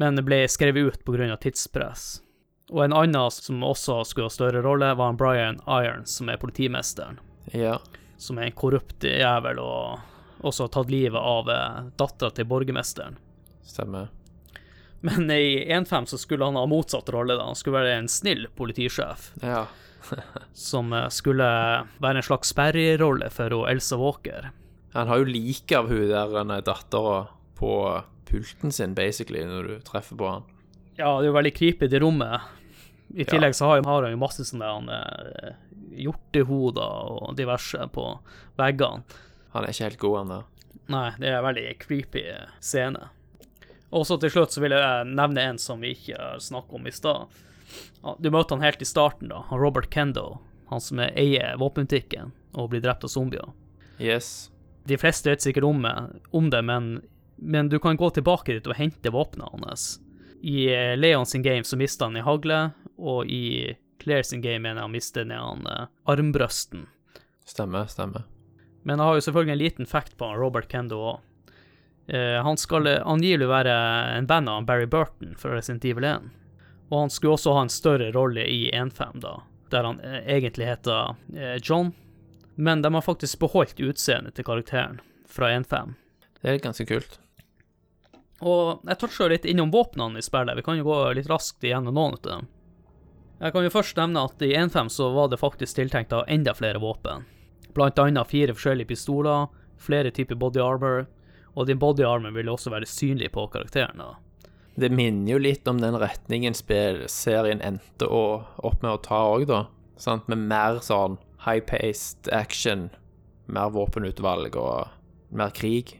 men 0.00 0.16
ble 0.24 0.46
skrevet 0.48 0.94
ut 0.94 1.04
pga. 1.04 1.36
tidspress. 1.36 2.22
Og 2.70 2.84
en 2.86 2.94
annen 2.96 3.30
som 3.34 3.60
også 3.66 3.98
skulle 4.08 4.30
ha 4.30 4.32
større 4.32 4.62
rolle, 4.64 4.94
var 4.94 5.10
han 5.10 5.18
Brian 5.20 5.60
Irons, 5.66 6.16
som 6.16 6.30
er 6.32 6.40
politimesteren. 6.40 7.20
Ja. 7.52 7.76
Som 8.16 8.38
er 8.38 8.48
en 8.48 8.56
korrupt 8.56 9.04
jævel 9.04 9.60
og 9.60 9.98
også 10.46 10.68
tatt 10.72 10.90
livet 10.92 11.20
av 11.20 11.50
eh, 11.50 11.82
dattera 12.00 12.32
til 12.34 12.48
borgermesteren. 12.50 13.18
Stemmer. 13.66 14.10
Men 15.00 15.30
i 15.32 15.64
1.5 15.72 16.10
så 16.12 16.18
skulle 16.20 16.44
han 16.44 16.58
ha 16.60 16.66
motsatt 16.68 17.08
rolle, 17.12 17.38
da. 17.38 17.46
Han 17.48 17.56
skulle 17.56 17.80
være 17.80 17.98
en 18.02 18.10
snill 18.10 18.46
politisjef. 18.56 19.30
Ja. 19.42 19.66
Som 20.52 20.92
eh, 20.92 21.08
skulle 21.08 21.48
være 21.98 22.20
en 22.20 22.26
slags 22.26 22.52
sperrerolle 22.54 23.30
for 23.32 23.68
Elsa 23.70 23.98
Walker. 24.00 24.50
Han 24.92 25.08
har 25.08 25.22
jo 25.22 25.28
like 25.30 25.76
av 25.78 25.90
hun 25.90 26.08
der 26.10 26.32
denne 26.34 26.60
dattera 26.66 27.28
på 27.58 27.74
pulten 28.30 28.72
sin, 28.72 28.94
basically, 28.94 29.44
når 29.46 29.68
du 29.68 29.74
treffer 29.86 30.18
på 30.18 30.28
han. 30.28 30.48
Ja, 30.96 31.16
det 31.18 31.28
er 31.28 31.30
jo 31.30 31.36
veldig 31.38 31.54
creepy 31.56 31.86
i 31.86 31.92
det 31.92 32.00
rommet. 32.02 32.48
I 33.10 33.26
tillegg 33.26 33.56
så 33.58 33.66
har 33.66 33.82
han 33.82 34.12
jo 34.12 34.20
masse 34.20 34.44
sånne 34.46 34.98
eh, 35.00 35.54
hjortehoder 36.04 37.10
og 37.16 37.34
diverse 37.38 37.86
på 37.94 38.06
veggene. 38.58 39.18
Han 39.54 39.64
er 39.66 39.72
ikke 39.74 39.88
helt 39.88 39.98
god, 40.02 40.28
der. 40.30 40.44
Nei, 40.90 41.06
det 41.18 41.28
er 41.30 41.38
en 41.40 41.44
veldig 41.46 41.66
creepy 41.82 42.22
scene. 42.62 43.08
Og 43.90 44.04
så 44.06 44.16
til 44.22 44.30
slutt 44.30 44.54
så 44.54 44.62
vil 44.62 44.74
jeg 44.76 45.06
nevne 45.10 45.42
en 45.50 45.58
som 45.58 45.80
vi 45.82 45.94
ikke 45.96 46.36
snakket 46.42 46.76
om 46.78 46.86
i 46.86 46.92
stad. 46.94 47.40
Du 48.22 48.30
møter 48.30 48.56
han 48.56 48.62
helt 48.64 48.82
i 48.82 48.88
starten, 48.88 49.30
da. 49.30 49.42
Robert 49.50 49.90
Kendo. 49.90 50.40
Han 50.70 50.80
som 50.80 51.00
er- 51.02 51.12
eier 51.18 51.56
våpenbutikken 51.58 52.30
og 52.54 52.70
blir 52.70 52.80
drept 52.82 53.04
av 53.04 53.10
zombier. 53.10 53.50
Yes. 53.98 54.50
De 54.86 54.96
fleste 54.98 55.30
vet 55.30 55.42
sikkert 55.42 55.64
om, 55.66 55.82
om 56.30 56.50
det, 56.50 56.62
men, 56.64 57.02
men 57.36 57.68
du 57.68 57.78
kan 57.78 57.96
gå 57.98 58.10
tilbake 58.14 58.54
dit 58.54 58.66
og 58.70 58.78
hente 58.78 59.10
våpenet 59.10 59.50
hans. 59.66 59.98
I 60.42 60.68
eh, 60.72 60.96
Leon 60.96 61.26
sin 61.26 61.42
game 61.42 61.64
så 61.66 61.76
mista 61.76 62.06
han 62.06 62.16
i 62.16 62.22
hagle, 62.24 62.70
og 62.98 63.26
i 63.28 63.76
Claire 64.00 64.24
sin 64.24 64.40
game 64.40 64.62
mener 64.64 64.80
han 64.86 64.92
mister 64.94 65.24
ned 65.26 65.38
han 65.42 65.66
eh, 65.66 65.86
armbrøsten. 66.08 66.86
Stemmer, 67.44 67.86
stemmer. 67.90 68.24
Men 68.82 68.98
jeg 68.98 69.06
har 69.06 69.18
jo 69.18 69.24
selvfølgelig 69.26 69.52
en 69.52 69.64
liten 69.64 69.88
fact 69.88 70.16
på 70.16 70.30
Robert 70.36 70.68
Kendo 70.68 71.00
òg. 71.12 71.18
han 72.42 72.56
skal 72.58 72.86
eh, 72.90 73.02
angivelig 73.06 73.46
være 73.46 73.74
en 74.16 74.26
venn 74.26 74.48
av 74.48 74.64
Barry 74.66 74.86
Burton 74.86 75.36
fra 75.38 75.52
Resident 75.54 75.84
Evil 75.84 76.04
1. 76.04 76.30
Og 76.90 76.98
han 76.98 77.10
skulle 77.10 77.36
også 77.36 77.54
ha 77.54 77.62
en 77.62 77.70
større 77.70 78.10
rolle 78.12 78.44
i 78.50 78.70
1.5, 78.74 79.20
da, 79.22 79.36
der 79.70 79.86
han 79.86 80.00
eh, 80.02 80.22
egentlig 80.26 80.66
heter 80.66 81.14
eh, 81.36 81.56
John. 81.62 81.92
Men 82.54 82.82
de 82.82 82.94
har 82.94 83.06
faktisk 83.06 83.38
beholdt 83.38 83.80
utseendet 83.80 84.34
til 84.34 84.44
karakteren 84.44 84.98
fra 85.30 85.52
1.5. 85.54 85.94
Det 86.42 86.50
er 86.50 86.64
ganske 86.64 86.86
kult. 86.88 87.20
Og 88.40 88.82
jeg 88.88 88.98
toucha 88.98 89.28
litt 89.30 89.46
innom 89.46 89.70
våpnene 89.70 90.18
i 90.18 90.24
spillet. 90.24 90.56
Vi 90.58 90.64
kan 90.66 90.80
jo 90.80 90.88
gå 90.88 90.98
litt 91.14 91.30
raskt 91.30 91.62
igjennom 91.64 91.94
noen 91.94 92.16
av 92.18 92.24
dem. 92.26 92.48
Jeg 93.40 93.54
kan 93.54 93.64
jo 93.64 93.72
først 93.72 93.96
nevne 94.00 94.24
at 94.26 94.42
i 94.44 94.50
1.5 94.56 94.90
så 94.92 95.12
var 95.14 95.30
det 95.30 95.38
faktisk 95.40 95.78
tiltenkt 95.78 96.12
av 96.12 96.26
enda 96.28 96.56
flere 96.56 96.82
våpen. 96.82 97.22
Blant 97.74 97.98
annet 97.98 98.26
fire 98.30 98.54
forskjellige 98.56 98.90
pistoler, 98.90 99.48
flere 99.80 100.10
typer 100.10 100.34
body 100.40 100.60
armor, 100.60 101.06
og 101.56 101.66
din 101.66 101.78
body 101.78 102.04
armor 102.06 102.34
vil 102.36 102.48
også 102.52 102.70
være 102.70 102.86
synlig 102.88 103.30
på 103.32 103.46
karakteren. 103.52 103.98
da. 103.98 104.14
Det 104.80 104.90
minner 104.94 105.32
jo 105.34 105.38
litt 105.42 105.66
om 105.68 105.80
den 105.82 105.96
retningen 105.98 106.54
serien 106.56 107.60
endte 107.60 108.06
å, 108.06 108.44
opp 108.64 108.82
med 108.82 108.92
å 108.92 109.00
ta 109.02 109.22
òg, 109.34 109.46
da. 109.50 109.64
Sant? 110.00 110.28
Med 110.28 110.38
mer 110.38 110.78
sånn 110.84 111.18
high-paced 111.44 112.30
action, 112.32 112.88
mer 113.46 113.70
våpenutvalg 113.74 114.56
og 114.56 114.88
mer 115.36 115.50
krig. 115.50 115.98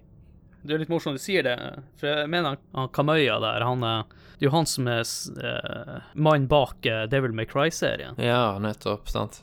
Det 0.63 0.75
er 0.75 0.83
litt 0.83 0.91
morsomt 0.93 1.17
du 1.17 1.23
sier 1.23 1.43
det, 1.43 1.57
for 1.97 2.07
jeg 2.09 2.29
mener 2.29 2.59
han- 2.75 2.89
Kamøya 2.93 3.39
der, 3.41 3.65
han 3.65 3.83
er 3.85 4.03
Det 4.39 4.47
er 4.47 4.51
jo 4.51 4.57
han 4.57 4.67
som 4.67 4.87
er 4.89 5.01
eh, 5.03 6.01
mannen 6.15 6.47
bak 6.49 6.87
eh, 6.87 7.07
Devil 7.07 7.33
May 7.33 7.45
Cry-serien. 7.45 8.15
Ja, 8.17 8.59
nettopp, 8.59 9.07
sant. 9.09 9.43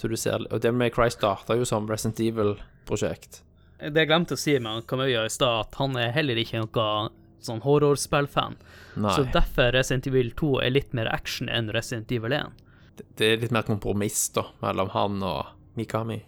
Så 0.00 0.08
du 0.08 0.16
ser 0.16 0.46
Og 0.48 0.62
Devil 0.62 0.78
May 0.80 0.92
Cry 0.94 1.10
starta 1.12 1.58
jo 1.58 1.66
som 1.68 1.88
Resident 1.90 2.20
Evil-prosjekt. 2.24 3.42
Det 3.80 3.96
jeg 3.96 4.08
glemte 4.08 4.36
å 4.36 4.40
si 4.40 4.54
med 4.58 4.72
han 4.72 4.86
Kamøya 4.88 5.26
i 5.28 5.32
stad, 5.32 5.66
at 5.66 5.76
han 5.80 5.96
er 6.00 6.14
heller 6.16 6.40
ikke 6.40 6.62
noen 6.62 7.12
sånn 7.44 7.60
horrorspillfan. 7.64 8.56
Så 8.96 9.24
derfor 9.32 9.72
Resident 9.76 10.08
Evil 10.10 10.32
2 10.36 10.50
er 10.64 10.72
litt 10.74 10.96
mer 10.96 11.08
action 11.12 11.48
enn 11.52 11.70
Resident 11.72 12.12
Evil 12.12 12.36
1. 12.36 12.58
det, 12.96 13.06
det 13.16 13.28
er 13.28 13.44
litt 13.44 13.54
mer 13.56 13.64
kompromiss, 13.68 14.26
da, 14.36 14.44
mellom 14.64 14.92
han 14.92 15.22
og 15.24 15.54
Mikami. 15.76 16.18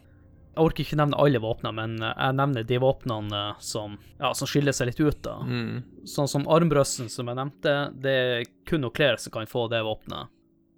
Jeg 0.52 0.60
orker 0.60 0.84
ikke 0.84 0.98
nevne 1.00 1.20
alle 1.20 1.40
våpnene, 1.40 1.72
men 1.76 1.96
eh, 2.04 2.12
jeg 2.12 2.36
nevner 2.36 2.68
de 2.68 2.80
våpnene 2.80 3.38
eh, 3.40 3.60
som, 3.64 3.96
ja, 4.20 4.34
som 4.36 4.48
skiller 4.48 4.76
seg 4.76 4.90
litt 4.90 5.00
ut. 5.00 5.22
da. 5.24 5.38
Sånn 6.08 6.28
som 6.28 6.44
armbrøsten, 6.48 7.08
som 7.12 7.28
jeg 7.28 7.40
nevnte, 7.40 7.76
det 8.04 8.16
er 8.20 8.48
kun 8.68 8.84
noe 8.84 8.92
Claire 8.92 9.20
som 9.20 9.32
kan 9.32 9.48
få 9.48 9.64
det 9.72 9.80
våpenet. 9.84 10.32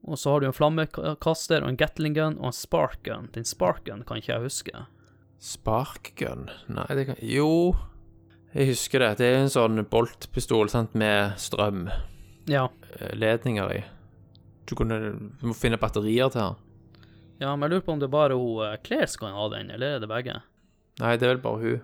Og 0.05 0.19
så 0.21 0.35
har 0.35 0.43
du 0.43 0.47
en 0.51 0.57
flammekaster 0.57 1.65
og 1.65 1.71
en 1.73 1.79
Gatling 1.81 2.15
gun 2.17 2.37
og 2.41 2.51
en 2.51 2.57
spark 2.57 3.01
gun. 3.07 3.31
Den 3.33 3.47
spark 3.49 3.85
gun 3.87 4.05
kan 4.05 4.21
ikke 4.21 4.35
jeg 4.35 4.45
huske. 4.45 4.85
Spark 5.41 6.13
gun? 6.21 6.51
Nei, 6.69 6.87
det 6.97 7.07
kan 7.09 7.21
Jo, 7.25 7.75
jeg 8.55 8.69
husker 8.75 9.01
det. 9.03 9.11
Det 9.19 9.31
er 9.31 9.41
en 9.43 9.53
sånn 9.53 9.81
boltpistol 9.91 10.69
sant, 10.73 10.93
med 10.95 11.39
strøm. 11.41 11.89
Ja, 12.51 12.69
Ledninger 13.17 13.73
i. 13.73 13.81
Du, 14.69 14.77
kunne, 14.77 14.99
du 15.41 15.49
må 15.49 15.57
finne 15.57 15.81
batterier 15.81 16.31
til 16.33 16.41
den. 16.41 16.61
ja 17.41 17.57
men 17.57 17.67
jeg 17.67 17.75
lurer 17.75 17.87
på 17.89 17.97
om 17.97 17.99
det 18.01 18.07
er 18.07 18.15
bare 18.15 18.37
hun 18.39 18.63
eh, 18.65 18.77
Claire 18.85 19.09
som 19.11 19.25
kan 19.27 19.35
ha 19.37 19.49
den, 19.53 19.73
eller 19.75 19.97
er 19.97 20.05
det 20.05 20.09
begge? 20.09 20.39
Nei, 21.01 21.17
det 21.17 21.27
er 21.27 21.35
vel 21.35 21.43
bare 21.45 21.61
hun. 21.65 21.83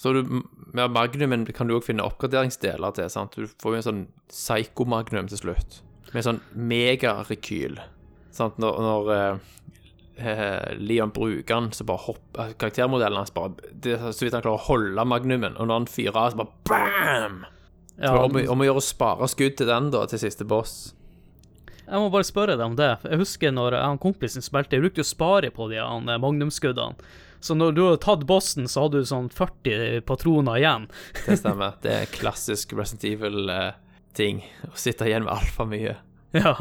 Så 0.00 0.12
du 0.16 0.24
med 0.74 0.90
Magnumen 0.90 1.46
kan 1.54 1.68
du 1.68 1.76
òg 1.76 1.84
finne 1.86 2.02
oppgraderingsdeler 2.08 2.96
til. 2.96 3.08
sant? 3.12 3.36
Du 3.36 3.46
får 3.62 3.76
jo 3.76 3.78
en 3.78 3.86
sånn 3.86 4.04
Psycho-magnum 4.32 5.28
til 5.30 5.38
slutt. 5.38 5.82
Med 6.12 6.26
sånn 6.26 6.40
megarekyl. 6.52 7.80
Sant? 8.32 8.58
Når, 8.60 8.78
når 8.84 9.10
eh, 9.16 9.50
eh, 10.16 10.72
Leon 10.80 11.12
bruker 11.14 11.54
den, 11.54 11.70
så 11.76 11.86
bare 11.88 12.04
hopper 12.06 12.54
Karaktermodellen 12.60 13.20
hans 13.20 13.34
bare 13.34 13.72
det 13.72 13.98
Så 14.12 14.26
vidt 14.26 14.36
han 14.36 14.44
klarer 14.44 14.60
å 14.60 14.66
holde 14.70 15.06
magnumen, 15.08 15.56
og 15.56 15.68
når 15.68 15.82
han 15.82 15.90
fyrer 15.90 16.18
av, 16.18 16.32
så 16.32 16.42
bare 16.42 16.54
bam! 16.68 17.42
Ja, 18.00 18.16
om, 18.24 18.34
om 18.34 18.64
å 18.64 18.66
gjøre 18.66 18.80
å 18.80 18.84
spare 18.84 19.28
skudd 19.30 19.58
til 19.60 19.68
den, 19.68 19.90
da, 19.92 20.06
til 20.08 20.20
siste 20.22 20.46
boss. 20.48 20.94
Jeg 21.82 22.00
må 22.00 22.08
bare 22.14 22.24
spørre 22.24 22.56
deg 22.56 22.64
om 22.64 22.78
det. 22.78 22.94
Jeg 23.04 23.20
husker 23.20 23.52
når 23.52 23.76
jeg 23.76 23.98
og 23.98 24.00
kompisen 24.02 24.44
spilte, 24.44 24.78
jeg 24.78 24.86
brukte 24.86 25.04
å 25.04 25.08
spare 25.08 25.52
på 25.54 25.68
de 25.72 25.80
eh, 25.82 26.16
magnumskuddene. 26.22 27.12
Så 27.42 27.56
når 27.58 27.72
du 27.74 27.80
hadde 27.82 28.02
tatt 28.04 28.22
bossen, 28.26 28.68
så 28.70 28.84
hadde 28.84 29.00
du 29.02 29.08
sånn 29.08 29.26
40 29.34 30.04
patroner 30.06 30.60
igjen. 30.60 30.84
Det 31.24 31.40
stemmer. 31.40 31.74
Det 31.82 31.94
er 32.04 32.12
klassisk 32.14 32.76
Resident 32.78 33.34
Evil-ting. 34.12 34.42
å 34.68 34.76
sitte 34.76 35.06
igjen 35.06 35.24
med 35.24 35.32
altfor 35.32 35.66
mye. 35.68 35.96
Ja, 36.34 36.54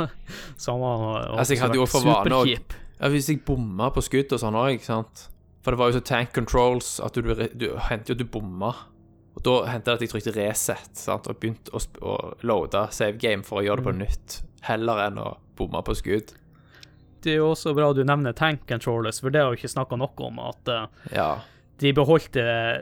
samme. 0.57 0.81
var 0.81 1.39
Altså, 1.39 1.53
jeg 1.55 1.61
hadde 1.61 1.75
jo 1.79 1.85
for 1.85 2.01
vane 2.03 2.31
å- 2.31 2.45
Ja, 3.01 3.07
hvis 3.09 3.27
jeg 3.29 3.43
bomma 3.45 3.89
på 3.91 4.01
skudd 4.03 4.31
og 4.33 4.39
sånn 4.39 4.53
òg, 4.53 4.75
ikke 4.77 4.85
sant 4.85 5.27
For 5.63 5.71
det 5.71 5.77
var 5.79 5.91
jo 5.91 5.99
så 5.99 6.03
tank 6.03 6.33
controls 6.33 6.99
at 7.03 7.13
du, 7.13 7.21
du 7.21 7.77
hendte 7.77 8.09
jo 8.09 8.13
at 8.13 8.17
du 8.17 8.25
bomma. 8.25 8.73
Og 9.35 9.43
da 9.43 9.65
hendte 9.69 9.85
det 9.85 9.93
at 9.93 10.01
jeg 10.01 10.09
trykte 10.09 10.33
reset 10.35 10.95
sant? 10.97 11.27
og 11.27 11.39
begynte 11.39 11.71
å, 11.71 11.79
å 12.01 12.33
loade 12.43 12.91
save 12.91 13.17
game 13.17 13.43
for 13.43 13.61
å 13.61 13.63
gjøre 13.63 13.77
det 13.77 13.85
på 13.85 13.93
nytt, 13.99 14.41
heller 14.61 14.97
enn 15.07 15.17
å 15.21 15.37
bomme 15.55 15.81
på 15.85 15.93
skudd. 15.95 16.33
Det 17.21 17.33
er 17.35 17.37
jo 17.37 17.51
også 17.53 17.75
bra 17.77 17.93
du 17.93 18.03
nevner 18.03 18.33
tank 18.33 18.65
controllers, 18.67 19.19
for 19.21 19.29
det 19.29 19.39
har 19.43 19.51
vi 19.53 19.61
ikke 19.61 19.69
snakka 19.75 19.97
noe 20.01 20.09
om. 20.25 20.39
At 20.39 20.67
eh, 20.67 20.87
Ja. 21.13 21.39
de 21.77 21.93
beholdt 21.93 22.35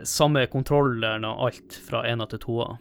samme 0.07 0.47
kontrolleren 0.47 1.25
og 1.27 1.45
alt 1.49 1.73
fra 1.85 2.01
ena 2.07 2.25
til 2.25 2.39
toa. 2.39 2.77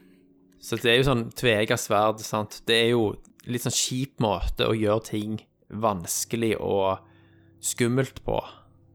Så 0.60 0.76
det 0.82 0.90
er 0.92 0.96
jo 1.00 1.06
sånn 1.06 1.26
tvega 1.38 1.76
sverd, 1.78 2.20
sant. 2.20 2.62
Det 2.66 2.74
er 2.84 2.88
jo 2.90 3.12
litt 3.46 3.62
sånn 3.64 3.74
kjip 3.74 4.18
måte 4.20 4.66
å 4.68 4.74
gjøre 4.76 5.04
ting 5.06 5.36
vanskelig 5.70 6.56
og 6.60 6.98
skummelt 7.60 8.22
på. 8.24 8.38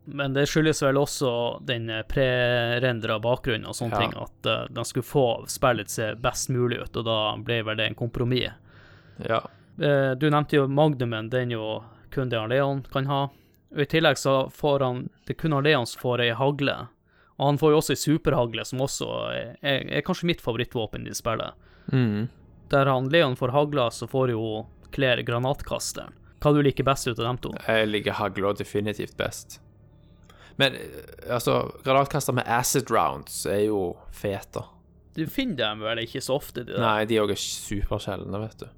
Men 0.05 0.33
det 0.35 0.43
skyldes 0.51 0.81
vel 0.83 0.97
også 0.99 1.29
den 1.63 1.85
eh, 1.89 2.01
prerendra 2.03 3.19
bakgrunnen 3.23 3.69
og 3.69 3.75
sånne 3.77 3.95
Ja. 3.95 3.99
ting, 4.01 4.15
at 4.19 4.45
eh, 4.51 4.65
de 4.75 4.83
skulle 4.85 5.07
få 5.07 5.25
spillet 5.47 5.89
se 5.89 6.09
best 6.19 6.49
mulig 6.51 6.81
ut, 6.81 6.97
og 6.99 7.05
da 7.07 7.17
ble 7.39 7.61
vel 7.63 7.77
det 7.79 7.87
en 7.87 7.95
kompromiss. 7.95 8.51
Ja. 9.23 9.39
Eh, 9.79 10.15
Du 10.19 10.29
nevnte 10.29 10.57
jo 10.57 10.67
Magnumen, 10.67 11.29
den 11.29 11.51
jo 11.55 11.83
kun 12.11 12.29
det 12.29 12.41
Leon 12.49 12.83
kan 12.91 13.05
ha. 13.07 13.21
Og 13.73 13.79
I 13.81 13.85
tillegg 13.89 14.17
så 14.19 14.49
får 14.51 14.79
han 14.85 15.09
Det 15.25 15.33
er 15.37 15.39
kun 15.41 15.55
Leon 15.63 15.85
som 15.87 16.01
får 16.01 16.19
ei 16.27 16.33
hagle. 16.35 16.75
Og 17.43 17.49
han 17.49 17.57
får 17.59 17.73
jo 17.73 17.79
også 17.81 17.91
ei 17.91 17.99
superhagle, 17.99 18.63
som 18.63 18.79
også 18.85 19.07
er, 19.35 19.47
er, 19.59 19.81
er 19.99 20.03
kanskje 20.07 20.29
mitt 20.29 20.39
favorittvåpen 20.43 21.09
i 21.11 21.15
spillet. 21.17 21.57
Mm. 21.91 22.29
Der 22.71 22.87
han 22.87 23.09
Leon 23.11 23.35
får 23.35 23.51
hagla, 23.51 23.89
så 23.91 24.07
får 24.07 24.31
jo 24.31 24.45
Claire 24.95 25.25
granatkasteren. 25.27 26.15
Hva 26.39 26.53
du 26.55 26.61
liker 26.63 26.87
best 26.87 27.09
ut 27.09 27.17
av 27.19 27.25
dem 27.25 27.39
to? 27.43 27.51
Jeg 27.67 27.89
liker 27.91 28.15
hagla 28.15 28.53
definitivt 28.55 29.17
best. 29.19 29.57
Men 30.55 30.77
eh, 30.79 31.33
altså, 31.35 31.57
granatkaster 31.83 32.37
med 32.39 32.47
acid 32.47 32.91
rounds 32.93 33.41
er 33.49 33.65
jo 33.65 33.81
fete. 34.15 34.63
Du 35.19 35.25
finner 35.27 35.59
dem 35.65 35.83
vel 35.83 36.05
ikke 36.05 36.21
så 36.23 36.37
ofte? 36.39 36.63
De 36.63 36.71
der. 36.77 36.81
Nei, 36.85 37.03
de 37.09 37.19
òg 37.21 37.35
er 37.35 37.43
supersjeldne, 37.43 38.39
vet 38.45 38.63
du. 38.63 38.69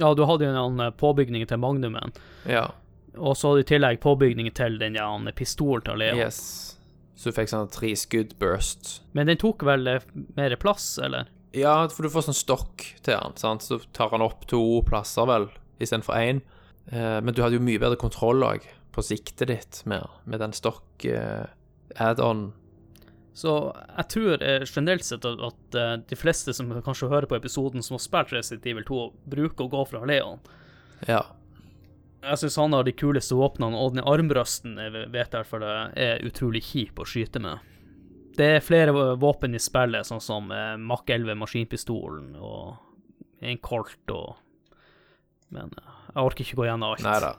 Ja, 0.00 0.10
du 0.16 0.24
hadde 0.26 0.48
jo 0.48 0.66
en 0.66 0.82
eh, 0.82 0.90
påbygning 0.98 1.46
til 1.46 1.62
Magnumen, 1.62 2.10
Ja. 2.48 2.66
og 3.14 3.36
så 3.36 3.52
hadde 3.52 3.62
du 3.62 3.68
i 3.68 3.70
tillegg 3.74 4.02
påbygning 4.02 4.50
til 4.56 4.78
den 4.82 4.98
pistolen 5.36 5.84
til 5.86 6.02
Leon. 6.02 6.18
Yes. 6.26 6.79
Så 7.20 7.28
du 7.28 7.36
fikk 7.36 7.50
sånn 7.52 7.68
tre 7.68 7.90
skudd 8.00 8.32
burst. 8.40 9.02
Men 9.12 9.28
den 9.28 9.36
tok 9.40 9.60
vel 9.68 9.84
eh, 9.90 10.04
mer 10.38 10.54
plass, 10.60 10.94
eller? 11.04 11.28
Ja, 11.52 11.74
for 11.92 12.06
du 12.06 12.12
får 12.14 12.30
sånn 12.30 12.38
stokk 12.38 12.86
til 13.04 13.12
den, 13.12 13.34
sant? 13.36 13.66
så 13.66 13.76
tar 13.92 14.14
han 14.14 14.24
opp 14.24 14.46
to 14.48 14.80
plasser, 14.88 15.28
vel, 15.28 15.50
istedenfor 15.82 16.16
én. 16.16 16.40
Eh, 16.88 17.18
men 17.20 17.36
du 17.36 17.42
hadde 17.44 17.58
jo 17.58 17.66
mye 17.66 17.82
bedre 17.82 18.00
kontroll 18.00 18.40
òg, 18.46 18.64
på 18.94 19.04
siktet 19.04 19.50
ditt, 19.52 19.82
med, 19.90 20.06
med 20.24 20.40
den 20.42 20.56
stokk 20.56 21.04
eh. 21.06 21.44
Så 23.40 23.52
jeg 23.74 24.06
tror 24.14 24.42
generelt 24.64 25.04
sett 25.06 25.24
at, 25.26 25.76
de 26.06 26.18
fleste 26.18 26.54
som 26.54 26.70
kanskje 26.86 27.08
hører 27.10 27.28
på 27.30 27.36
episoden 27.36 27.84
som 27.84 27.96
har 27.96 28.02
spilt 28.04 28.32
Resident 28.34 28.66
Evil 28.70 28.86
2, 28.86 29.04
bruker 29.32 29.66
å 29.66 29.72
gå 29.74 29.84
fra 29.90 30.02
Leon. 30.08 30.40
Ja. 31.08 31.22
Jeg 32.20 32.40
syns 32.42 32.58
han 32.60 32.76
har 32.76 32.84
de 32.84 32.92
kuleste 32.92 33.36
våpnene, 33.38 33.78
og 33.80 33.94
den 33.94 34.04
armbrøsten 34.04 34.76
jeg 34.80 34.92
vet 34.92 35.32
jeg 35.32 35.38
hvert 35.38 35.48
fall 35.48 35.64
er 35.64 36.24
utrolig 36.26 36.62
kjip 36.66 37.00
å 37.00 37.08
skyte 37.08 37.40
med. 37.40 37.64
Det 38.36 38.46
er 38.56 38.64
flere 38.64 38.92
våpen 39.20 39.56
i 39.56 39.60
spillet, 39.60 40.06
sånn 40.06 40.22
som 40.22 40.52
eh, 40.54 40.76
Mach 40.78 41.08
11 41.08 41.34
maskinpistolen 41.40 42.34
og 42.38 42.76
en 43.40 43.58
Colt 43.64 44.12
og 44.14 44.36
Men 45.50 45.72
eh, 45.76 45.96
jeg 46.14 46.22
orker 46.22 46.44
ikke 46.44 46.60
gå 46.60 46.68
gjennom 46.68 46.92
alt. 46.92 47.04
Neida. 47.04 47.32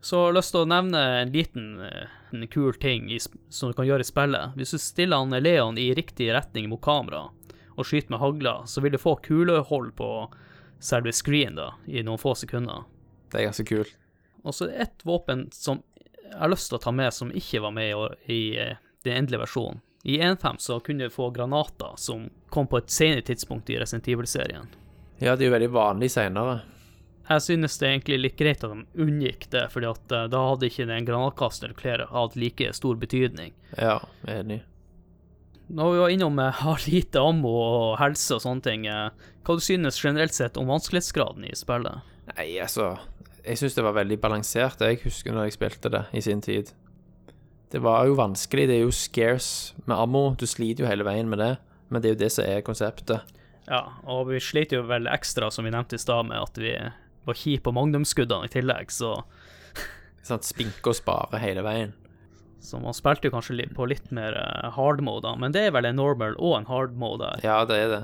Så 0.00 0.20
jeg 0.20 0.28
har 0.28 0.36
lyst 0.36 0.54
til 0.54 0.62
å 0.62 0.70
nevne 0.70 1.02
en 1.22 1.32
liten 1.34 1.66
eh, 1.82 2.12
en 2.30 2.46
kul 2.52 2.76
ting 2.78 3.08
i, 3.10 3.18
som 3.48 3.70
du 3.70 3.76
kan 3.76 3.88
gjøre 3.88 4.04
i 4.04 4.08
spillet. 4.08 4.54
Hvis 4.56 4.76
du 4.76 4.78
stiller 4.82 5.24
han 5.24 5.34
Leon 5.42 5.80
i 5.80 5.90
riktig 5.96 6.30
retning 6.34 6.68
mot 6.70 6.82
kamera 6.84 7.28
og 7.78 7.86
skyter 7.86 8.12
med 8.14 8.22
hagla, 8.22 8.54
så 8.66 8.82
vil 8.84 8.94
du 8.94 9.00
få 9.00 9.16
kulehold 9.22 9.92
på 9.98 10.10
selve 10.82 11.12
screen 11.14 11.58
da, 11.58 11.72
i 11.86 12.02
noen 12.06 12.20
få 12.20 12.34
sekunder. 12.38 12.86
Det 13.30 13.40
er 13.40 13.48
ganske 13.50 13.66
kult. 13.68 13.94
Og 14.42 14.54
så 14.54 14.66
er 14.66 14.72
det 14.72 14.86
ett 14.86 15.06
våpen 15.06 15.48
som 15.52 15.82
jeg 16.28 16.38
har 16.38 16.52
lyst 16.52 16.70
til 16.70 16.78
å 16.78 16.82
ta 16.82 16.92
med, 16.92 17.14
som 17.14 17.32
ikke 17.34 17.62
var 17.64 17.72
med 17.74 18.16
i, 18.26 18.56
eh, 18.58 18.76
den 19.04 19.22
endelige 19.22 19.46
versjonen. 19.46 19.80
I 20.04 20.20
1.5 20.22 20.58
så 20.58 20.80
kunne 20.80 21.08
du 21.08 21.10
få 21.10 21.30
granater 21.30 21.96
som 21.96 22.30
kom 22.48 22.66
på 22.66 22.78
et 22.78 22.90
senere 22.90 23.22
tidspunkt 23.22 23.70
i 23.70 23.78
Resident 23.78 24.08
Evil-serien. 24.08 24.68
Ja, 25.18 25.34
det 25.34 25.44
er 25.44 25.50
jo 25.50 25.56
veldig 25.56 25.70
vanlig 25.74 26.10
seinere. 26.14 26.60
Jeg 27.28 27.42
synes 27.44 27.76
det 27.76 27.86
er 27.86 27.92
egentlig 27.92 28.18
litt 28.20 28.38
greit 28.38 28.64
at 28.64 28.72
de 28.72 29.02
unngikk 29.02 29.48
det, 29.50 29.66
fordi 29.72 29.90
at 29.90 30.12
eh, 30.12 30.28
da 30.32 30.44
hadde 30.52 30.70
ikke 30.70 30.88
den 30.88 31.08
granatkasteren 31.08 31.76
Claire 31.76 32.08
hatt 32.12 32.36
like 32.36 32.72
stor 32.72 32.96
betydning. 32.96 33.52
Ja, 33.76 34.00
enig. 34.28 34.62
Når 35.68 35.92
vi 35.92 35.98
var 35.98 36.14
innom 36.14 36.38
eh, 36.38 36.62
har 36.62 36.86
lite 36.86 37.20
ammo 37.20 37.52
og 37.58 37.98
helse 38.00 38.38
og 38.38 38.44
sånne 38.46 38.64
ting, 38.64 38.88
hva 38.88 39.58
du 39.58 39.64
synes 39.64 40.00
generelt 40.00 40.36
sett 40.36 40.56
om 40.56 40.70
vanskelighetsgraden 40.70 41.44
i 41.50 41.56
spillet? 41.56 42.04
Nei, 42.36 42.50
altså 42.62 42.94
Jeg 43.48 43.56
syns 43.62 43.78
det 43.78 43.84
var 43.86 43.96
veldig 43.96 44.18
balansert, 44.20 44.82
jeg 44.84 45.00
husker 45.06 45.32
når 45.32 45.48
jeg 45.48 45.56
spilte 45.56 45.88
det 45.92 46.02
i 46.12 46.20
sin 46.20 46.42
tid. 46.44 46.74
Det 47.72 47.80
var 47.84 48.04
jo 48.08 48.16
vanskelig, 48.18 48.66
det 48.68 48.76
er 48.76 48.82
jo 48.84 48.92
scarce 48.92 49.76
med 49.86 49.96
ammo, 49.96 50.34
du 50.36 50.44
sliter 50.48 50.84
jo 50.84 50.90
hele 50.90 51.06
veien 51.06 51.28
med 51.32 51.40
det, 51.40 51.54
men 51.88 52.04
det 52.04 52.10
er 52.10 52.14
jo 52.14 52.20
det 52.22 52.30
som 52.34 52.44
er 52.44 52.64
konseptet. 52.66 53.34
Ja, 53.68 53.82
og 54.08 54.28
vi 54.30 54.40
slet 54.40 54.72
jo 54.72 54.82
vel 54.88 55.08
ekstra, 55.08 55.48
som 55.52 55.64
vi 55.64 55.72
nevnte 55.72 55.96
i 55.96 56.02
stad, 56.02 56.28
med 56.28 56.40
at 56.40 56.60
vi 56.60 56.74
var 57.28 57.36
kjipe 57.36 57.66
på 57.68 57.74
magnumskuddene 57.76 58.48
i 58.48 58.52
tillegg, 58.52 58.92
så, 58.92 59.14
Sånn 60.28 60.44
spinke 60.44 60.92
og 60.92 60.98
spare 60.98 61.40
hele 61.40 61.64
veien. 61.64 61.94
så 62.60 62.80
man 62.82 62.96
spilte 62.96 63.28
jo 63.28 63.32
kanskje 63.32 63.68
på 63.72 63.86
litt 63.88 64.10
mer 64.12 64.36
eh, 64.36 64.68
hard 64.76 65.00
mode. 65.00 65.30
Men 65.40 65.54
det 65.56 65.68
er 65.68 65.72
vel 65.72 65.88
en 65.88 65.96
normal 65.96 66.36
og 66.36 66.58
en 66.58 66.68
hard 66.68 66.96
mode 67.00 67.24
her. 67.24 67.44
Ja, 67.44 67.64
det 67.64 67.76
er 67.80 67.88
det. 67.92 68.02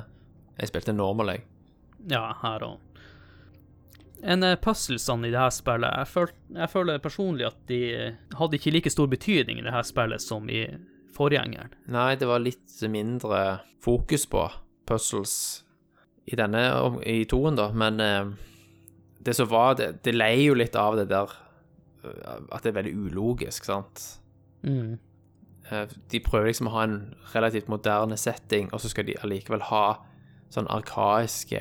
Jeg 0.60 0.70
spilte 0.70 0.94
normal, 0.96 1.34
jeg. 1.34 1.44
Ja, 2.08 2.30
her 2.40 2.64
òg. 2.64 2.93
En 4.24 4.44
uh, 4.46 4.54
puzzlesene 4.56 5.28
i 5.28 5.32
det 5.34 5.40
her 5.40 5.52
spillet 5.52 5.98
jeg, 6.00 6.08
føl 6.08 6.30
jeg 6.56 6.72
føler 6.72 7.02
personlig 7.04 7.44
at 7.50 7.58
de 7.68 7.80
eh, 7.92 8.14
hadde 8.38 8.56
ikke 8.56 8.72
like 8.72 8.92
stor 8.92 9.08
betydning 9.12 9.60
i 9.60 9.64
det 9.66 9.74
her 9.74 9.84
spillet 9.84 10.22
som 10.24 10.48
i 10.48 10.64
forgjengeren. 11.14 11.74
Nei, 11.92 12.14
det 12.18 12.28
var 12.30 12.42
litt 12.42 12.80
mindre 12.90 13.42
fokus 13.84 14.24
på 14.30 14.46
puzzles 14.88 15.34
i 16.24 16.36
denne 16.40 16.62
i 17.04 17.24
toen, 17.28 17.58
da, 17.60 17.68
men 17.76 18.00
eh, 18.00 18.32
det 19.24 19.36
som 19.36 19.48
var 19.48 19.76
Det, 19.76 19.90
det 20.04 20.14
leier 20.16 20.48
jo 20.48 20.56
litt 20.56 20.76
av 20.76 20.96
det 20.96 21.08
der 21.12 21.32
eh, 22.04 22.38
at 22.48 22.64
det 22.64 22.72
er 22.72 22.78
veldig 22.80 22.94
ulogisk, 23.06 23.68
sant. 23.68 24.06
Mm. 24.64 24.96
Eh, 25.68 25.84
De 26.10 26.22
prøver 26.24 26.48
liksom 26.48 26.72
å 26.72 26.74
ha 26.78 26.86
en 26.88 26.98
relativt 27.34 27.68
moderne 27.68 28.16
setting, 28.20 28.72
og 28.72 28.80
så 28.80 28.88
skal 28.92 29.08
de 29.08 29.20
allikevel 29.20 29.68
ha 29.68 29.84
sånn 30.54 30.68
arkaiske 30.72 31.60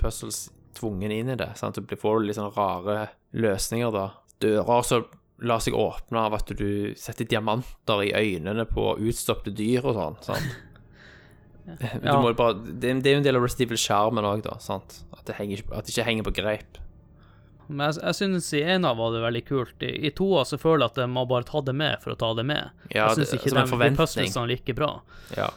puzzles 0.00 0.46
tvungen 0.74 1.12
inn 1.12 1.30
i 1.32 1.36
det. 1.36 1.50
Sant? 1.56 1.78
Du 1.80 1.96
får 1.96 2.24
litt 2.26 2.36
sånne 2.38 2.54
rare 2.56 3.08
løsninger, 3.32 3.92
da. 3.94 4.06
Dører 4.42 4.82
som 4.86 5.04
lar 5.42 5.58
seg 5.62 5.74
åpne 5.74 6.20
av 6.28 6.34
at 6.38 6.52
du 6.54 6.94
setter 6.98 7.26
diamanter 7.26 8.02
i 8.06 8.12
øynene 8.14 8.64
på 8.70 8.92
utstoppede 9.02 9.56
dyr 9.58 9.84
og 9.90 9.96
sånn. 9.98 10.20
sant? 10.28 10.52
Du 11.62 11.86
Ja. 12.02 12.16
må 12.20 12.32
bare, 12.34 12.54
det, 12.58 12.88
er- 12.90 13.00
det 13.00 13.06
er 13.06 13.12
jo 13.14 13.18
en 13.20 13.24
del 13.28 13.36
av 13.38 13.42
Resident 13.44 13.68
Evil-skjermen 13.70 14.24
òg, 14.26 14.40
da. 14.42 14.56
sant? 14.58 15.04
At 15.14 15.24
det, 15.28 15.36
henger, 15.38 15.60
at 15.70 15.86
det 15.86 15.92
ikke 15.94 16.04
henger 16.08 16.24
på 16.26 16.32
greip. 16.34 16.78
Men 17.68 17.86
jeg, 17.92 18.02
jeg 18.02 18.14
synes 18.18 18.48
i 18.58 18.62
ena 18.74 18.90
var 18.98 19.12
det 19.14 19.20
veldig 19.22 19.42
kult. 19.46 19.82
I, 19.86 19.92
i 20.08 20.10
toa 20.10 20.42
så 20.44 20.58
føler 20.58 20.82
jeg 20.88 20.90
at 20.90 20.98
de 21.04 21.06
må 21.14 21.22
bare 21.30 21.46
ta 21.46 21.60
det 21.62 21.74
med 21.78 22.02
for 22.02 22.16
å 22.16 22.18
ta 22.18 22.32
det 22.34 22.44
med. 22.48 22.72
Ja, 22.90 23.06
jeg 23.12 23.20
syns 23.22 23.30
det- 23.30 23.38
ikke 23.38 23.52
som 23.54 23.62
en 23.62 23.78
de 23.94 23.96
puzzlesene 24.00 24.48
like 24.50 24.74
bra. 24.74 24.90
Ja. 25.38 25.50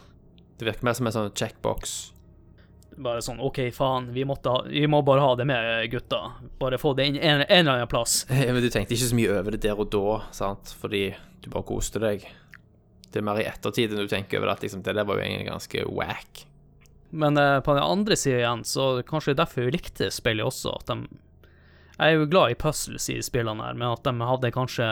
Det 0.60 0.68
virker 0.70 0.86
mer 0.86 0.94
som 0.94 1.10
en 1.10 1.16
sånn 1.18 1.34
checkbox. 1.36 1.96
Bare 2.96 3.20
sånn 3.24 3.42
OK, 3.44 3.60
faen, 3.76 4.08
vi, 4.16 4.24
ha, 4.24 4.56
vi 4.70 4.86
må 4.88 5.02
bare 5.04 5.24
ha 5.24 5.36
det 5.36 5.46
med, 5.50 5.90
gutta. 5.92 6.22
Bare 6.62 6.80
få 6.80 6.94
det 6.96 7.10
inn 7.10 7.18
en, 7.20 7.44
en 7.44 7.60
eller 7.60 7.74
annen 7.74 7.92
plass. 7.92 8.24
Men 8.30 8.62
du 8.64 8.70
tenkte 8.72 8.96
ikke 8.96 9.12
så 9.12 9.18
mye 9.20 9.36
over 9.36 9.56
det 9.56 9.64
der 9.68 9.80
og 9.80 9.92
da, 9.92 10.20
sant? 10.36 10.72
Fordi 10.80 11.10
du 11.44 11.52
bare 11.52 11.68
koste 11.68 12.00
deg. 12.04 12.24
Det 13.12 13.20
er 13.22 13.28
mer 13.28 13.40
i 13.40 13.48
ettertid 13.48 13.92
enn 13.92 14.04
du 14.04 14.12
tenker 14.12 14.40
over 14.40 14.56
at 14.56 14.64
liksom, 14.64 14.84
det 14.84 14.96
der 14.96 15.08
var 15.08 15.20
jo 15.20 15.26
egentlig 15.26 15.50
ganske 15.52 15.84
wack. 15.92 16.46
Men 17.16 17.38
eh, 17.38 17.60
på 17.60 17.74
den 17.74 17.84
andre 17.84 18.16
sida 18.16 18.42
igjen, 18.42 18.64
så 18.68 19.04
kanskje 19.08 19.38
derfor 19.40 19.68
vi 19.68 19.76
likte 19.78 20.10
spillet 20.12 20.48
også, 20.48 20.74
at 20.80 20.92
de 20.92 21.22
Jeg 21.96 22.12
er 22.12 22.18
jo 22.18 22.26
glad 22.28 22.52
i 22.52 22.58
puzzles 22.60 23.06
i 23.10 23.22
spillene 23.24 23.64
her, 23.64 23.76
men 23.80 23.88
at 23.88 24.04
de 24.04 24.12
hadde 24.20 24.52
kanskje 24.52 24.88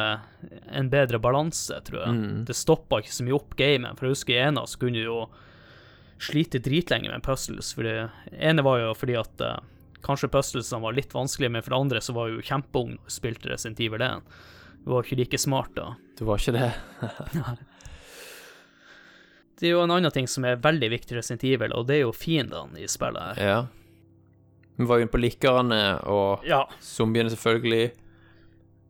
en 0.72 0.92
bedre 0.92 1.20
balanse, 1.20 1.76
tror 1.84 2.00
jeg. 2.00 2.14
Mm. 2.16 2.46
Det 2.48 2.56
stoppa 2.56 3.02
ikke 3.02 3.12
så 3.12 3.26
mye 3.28 3.36
opp 3.36 3.58
gamet, 3.60 3.98
for 3.98 4.08
jeg 4.08 4.16
husker 4.16 4.38
i 4.38 4.46
ena 4.46 4.64
så 4.64 4.80
kunne 4.80 5.02
du 5.02 5.10
jo 5.10 5.26
slite 6.24 6.62
dritlenge 6.64 7.12
med 7.12 7.24
puzzles, 7.26 7.74
for 7.76 7.88
det 7.88 8.10
ene 8.34 8.66
var 8.66 8.82
jo 8.82 8.96
fordi 8.98 9.18
at 9.20 9.44
uh, 9.44 9.60
kanskje 10.06 10.32
puzzlesene 10.34 10.84
var 10.84 10.96
litt 10.98 11.14
vanskelige, 11.16 11.52
men 11.54 11.64
for 11.66 11.76
det 11.76 11.82
andre 11.82 12.02
så 12.04 12.16
var 12.16 12.30
jeg 12.30 12.40
jo 12.40 12.48
kjempeung 12.52 12.98
og 12.98 13.14
spilte 13.14 13.52
Resident 13.52 13.84
Evil 13.84 14.04
1. 14.04 14.26
Du 14.84 14.92
var 14.92 15.06
ikke 15.06 15.20
like 15.22 15.40
smart 15.40 15.72
da. 15.78 15.94
Du 16.20 16.26
var 16.28 16.42
ikke 16.42 16.58
det? 16.58 16.74
Det 19.64 19.70
er 19.70 19.78
jo 19.78 19.84
en 19.86 19.94
annen 19.94 20.12
ting 20.12 20.26
som 20.28 20.44
er 20.44 20.58
veldig 20.60 20.90
viktig 20.92 21.14
i 21.14 21.18
Resident 21.20 21.44
Evil, 21.48 21.72
og 21.78 21.86
det 21.88 21.96
er 21.96 22.02
jo 22.02 22.10
fiendene 22.12 22.82
i 22.84 22.88
spillet 22.90 23.38
her. 23.38 23.38
Ja. 23.40 23.60
Vi 24.76 24.88
var 24.90 24.98
jo 24.98 25.06
inne 25.06 25.14
på 25.14 25.22
likkerne 25.22 25.78
og 26.10 26.44
Ja, 26.50 26.64
zombiene, 26.84 27.32
selvfølgelig. 27.32 27.94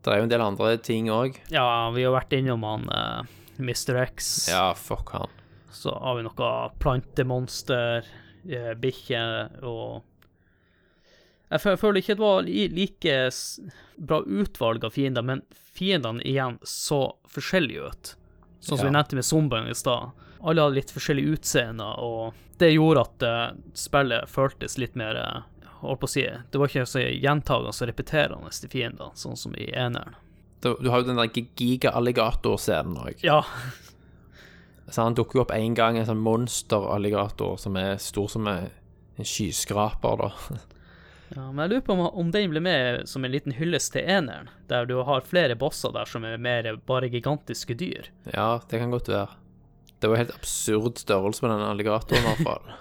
Det 0.02 0.12
er 0.12 0.18
jo 0.18 0.26
en 0.26 0.32
del 0.32 0.42
andre 0.42 0.74
ting 0.82 1.12
òg. 1.12 1.36
Ja, 1.52 1.92
vi 1.94 2.02
har 2.02 2.16
vært 2.16 2.34
innom 2.34 2.64
han 2.66 2.88
uh, 2.90 3.28
Mr. 3.60 4.00
X. 4.08 4.48
Ja, 4.50 4.72
fuck 4.74 5.14
han. 5.14 5.30
Så 5.74 5.94
har 5.98 6.16
vi 6.16 6.24
noe 6.26 6.50
plantemonster, 6.82 8.06
eh, 8.48 8.74
bikkje 8.78 9.22
og 9.62 10.02
Jeg 11.50 11.78
føler 11.78 12.00
ikke 12.00 12.14
det 12.16 12.22
var 12.24 12.46
like 12.46 13.16
bra 13.96 14.22
utvalg 14.22 14.84
av 14.84 14.94
fiender, 14.94 15.22
men 15.22 15.42
fiendene 15.52 16.24
igjen 16.26 16.56
så 16.66 17.14
forskjellige 17.30 17.90
ut. 17.90 18.14
Sånn 18.64 18.78
som 18.80 18.88
vi 18.88 18.94
nevnte 18.94 19.18
med 19.18 19.26
zombiene 19.28 19.70
i 19.70 19.76
stad. 19.76 20.14
Alle 20.40 20.64
hadde 20.64 20.78
litt 20.80 20.90
forskjellig 20.90 21.26
utseende, 21.36 21.86
og 22.00 22.34
det 22.58 22.72
gjorde 22.72 23.04
at 23.04 23.26
eh, 23.28 23.46
spillet 23.76 24.30
føltes 24.30 24.78
litt 24.78 24.96
mer 24.98 25.20
eh, 25.20 25.42
Holdt 25.84 26.00
på 26.00 26.08
å 26.08 26.12
si 26.14 26.22
Det 26.24 26.56
var 26.56 26.70
ikke 26.70 26.86
så 26.88 27.02
gjentagende 27.02 27.72
og 27.74 27.88
repeterende 27.90 28.52
til 28.56 28.70
fiendene, 28.72 29.10
sånn 29.20 29.36
som 29.36 29.56
i 29.58 29.66
eneren. 29.68 30.14
Du, 30.64 30.70
du 30.80 30.88
har 30.88 31.02
jo 31.02 31.10
den 31.10 31.18
der 31.20 31.28
giga-alligatorscenen 31.60 32.96
òg. 33.02 33.20
Ja, 33.20 33.42
Så 34.90 35.02
han 35.02 35.14
dukker 35.16 35.38
jo 35.38 35.42
opp 35.46 35.52
en 35.56 35.74
gang, 35.74 35.96
en 35.98 36.06
sånn 36.08 36.20
monster-alligator 36.20 37.56
som 37.60 37.76
er 37.80 37.96
stor 38.02 38.28
som 38.28 38.48
en 38.50 38.68
skyskraper, 39.24 40.20
da. 40.20 40.58
Ja, 41.34 41.46
men 41.50 41.64
jeg 41.64 41.70
lurer 41.72 41.84
på 41.86 41.94
om, 41.96 42.02
om 42.20 42.30
den 42.34 42.50
ble 42.52 42.60
med 42.62 43.08
som 43.08 43.24
en 43.24 43.32
liten 43.32 43.54
hyllest 43.56 43.94
til 43.94 44.04
eneren, 44.04 44.50
der 44.70 44.86
du 44.86 44.98
har 45.08 45.24
flere 45.26 45.56
bosser 45.58 45.94
der 45.94 46.06
som 46.10 46.26
er 46.28 46.36
mer 46.38 46.68
bare 46.86 47.08
gigantiske 47.10 47.74
dyr. 47.80 48.10
Ja, 48.34 48.60
det 48.70 48.82
kan 48.82 48.92
godt 48.94 49.08
være. 49.10 49.32
Det 50.02 50.10
var 50.12 50.20
helt 50.20 50.34
absurd 50.36 51.00
størrelse 51.00 51.40
på 51.40 51.48
den 51.48 51.64
alligatoren, 51.64 52.20
i 52.20 52.28
hvert 52.28 52.44
fall. 52.50 52.74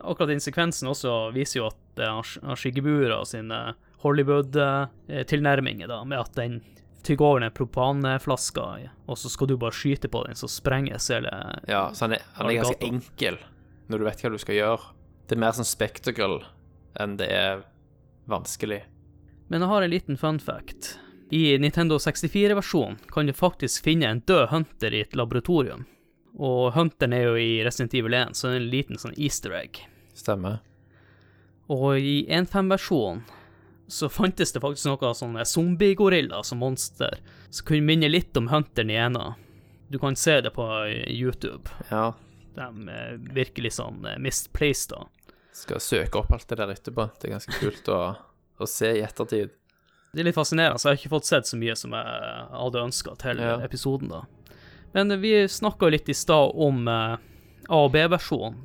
Akkurat 0.10 0.32
den 0.32 0.42
sekvensen 0.42 0.88
også 0.90 1.30
viser 1.36 1.60
jo 1.60 1.68
at 1.70 1.78
han 2.00 2.24
er 2.24 2.26
Sk- 2.26 2.42
han 2.48 3.26
sine 3.28 3.60
Hollywood-tilnærminger, 4.02 5.88
da, 5.90 6.02
med 6.08 6.18
at 6.18 6.34
den 6.38 6.60
tygger 7.06 7.26
over 7.26 7.40
den 7.44 7.54
propanflaska, 7.56 8.66
og 9.06 9.18
så 9.18 9.30
skal 9.32 9.50
du 9.50 9.56
bare 9.60 9.74
skyte 9.74 10.10
på 10.12 10.24
den, 10.26 10.38
så 10.38 10.48
sprenges 10.50 11.10
hele 11.12 11.32
Ja, 11.68 11.88
så 11.94 12.06
han 12.06 12.16
er, 12.18 12.24
han 12.36 12.50
er 12.50 12.60
ganske 12.60 12.86
enkel 12.86 13.38
når 13.90 13.98
du 13.98 14.06
vet 14.06 14.22
hva 14.22 14.30
du 14.30 14.38
skal 14.38 14.58
gjøre. 14.58 14.94
Det 15.26 15.36
er 15.36 15.42
mer 15.42 15.54
sånn 15.56 15.68
spectacle 15.68 16.42
enn 17.00 17.16
det 17.18 17.28
er 17.34 17.64
vanskelig. 18.30 18.84
Men 19.50 19.64
jeg 19.64 19.70
har 19.72 19.82
en 19.82 19.90
liten 19.90 20.18
fun 20.18 20.38
fact. 20.42 20.94
I 21.30 21.58
Nintendo 21.58 21.98
64-versjonen 21.98 22.98
kan 23.10 23.26
du 23.26 23.34
faktisk 23.34 23.84
finne 23.86 24.08
en 24.10 24.22
død 24.26 24.48
hunter 24.50 24.94
i 24.94 25.02
et 25.04 25.14
laboratorium. 25.18 25.84
Og 26.38 26.72
hunteren 26.74 27.14
er 27.14 27.26
jo 27.26 27.36
i 27.38 27.62
Resident 27.66 27.94
Evil 27.98 28.14
1, 28.14 28.36
så 28.38 28.50
det 28.50 28.56
er 28.56 28.62
en 28.62 28.70
liten 28.70 28.98
sånn 29.02 29.16
easter 29.18 29.54
egg. 29.58 29.82
Stemmer. 30.14 30.60
Og 31.70 31.98
i 31.98 32.24
1.5-versjonen 32.26 33.22
så 33.90 34.08
fantes 34.08 34.52
det 34.54 34.60
faktisk 34.62 34.86
noe 34.86 35.10
sånne 35.18 35.44
zombiegorillaer 35.46 36.44
som 36.46 36.60
monster, 36.62 37.18
som 37.50 37.66
kunne 37.68 37.86
minne 37.88 38.08
litt 38.10 38.36
om 38.38 38.48
hunteren 38.52 38.90
i 38.92 38.98
ena. 39.02 39.34
Du 39.90 39.98
kan 39.98 40.14
se 40.16 40.36
det 40.40 40.52
på 40.54 40.64
YouTube. 41.10 41.66
Ja. 41.90 42.12
De 42.54 42.66
er 42.90 43.16
virkelig 43.34 43.72
sånn 43.78 44.04
eh, 44.06 44.18
misplaced, 44.22 44.92
da. 44.94 45.06
Skal 45.54 45.80
søke 45.82 46.20
opp 46.22 46.30
alt 46.32 46.46
det 46.48 46.58
der 46.60 46.70
etterpå. 46.76 47.08
Det 47.18 47.28
er 47.28 47.34
ganske 47.34 47.56
kult 47.58 47.88
å, 47.90 47.98
å 48.62 48.68
se 48.70 48.92
i 48.98 49.02
ettertid. 49.02 49.50
Det 50.14 50.22
er 50.22 50.26
litt 50.30 50.38
fascinerende, 50.38 50.78
så 50.78 50.88
jeg 50.88 50.94
har 50.96 51.00
ikke 51.02 51.12
fått 51.16 51.28
sett 51.28 51.46
så 51.50 51.58
mye 51.58 51.74
som 51.78 51.92
jeg 51.94 52.30
hadde 52.54 52.84
ønska 52.86 53.16
til 53.22 53.42
Ja. 53.42 53.56
episoden, 53.66 54.10
da. 54.10 54.22
Men 54.94 55.12
vi 55.22 55.34
snakka 55.46 55.86
jo 55.86 55.94
litt 55.94 56.08
i 56.10 56.16
stad 56.18 56.54
om 56.54 56.86
eh, 56.90 57.18
A- 57.70 57.82
og 57.84 57.92
B-versjonen 57.94 58.56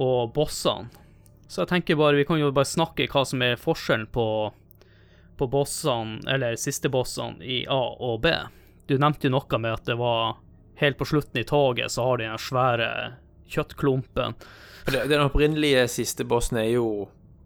og 0.00 0.32
bossene. 0.36 0.88
Så 1.48 1.62
jeg 1.62 1.68
tenker 1.68 1.96
bare 2.00 2.16
vi 2.16 2.24
kan 2.28 2.40
jo 2.40 2.48
bare 2.52 2.68
snakke 2.68 3.04
hva 3.12 3.22
som 3.28 3.42
er 3.44 3.56
forskjellen 3.60 4.06
på, 4.12 4.24
på 5.42 5.50
bossene, 5.50 6.20
eller 6.30 6.56
siste 6.60 6.90
bossene 6.92 7.42
i 7.42 7.64
A 7.66 7.82
og 7.98 8.22
B. 8.22 8.30
Du 8.86 8.94
nevnte 8.98 9.26
jo 9.26 9.34
noe 9.34 9.58
med 9.58 9.74
at 9.74 9.88
det 9.88 9.98
var 9.98 10.36
helt 10.82 10.98
på 10.98 11.08
slutten 11.08 11.40
i 11.40 11.46
toget, 11.48 11.90
så 11.90 12.06
har 12.06 12.18
de 12.18 12.30
den 12.30 12.38
svære 12.38 12.90
kjøttklumpen. 13.52 14.38
Den 14.86 15.22
opprinnelige 15.22 15.86
siste 15.90 16.26
bossen 16.26 16.58
er 16.62 16.72
jo 16.72 16.86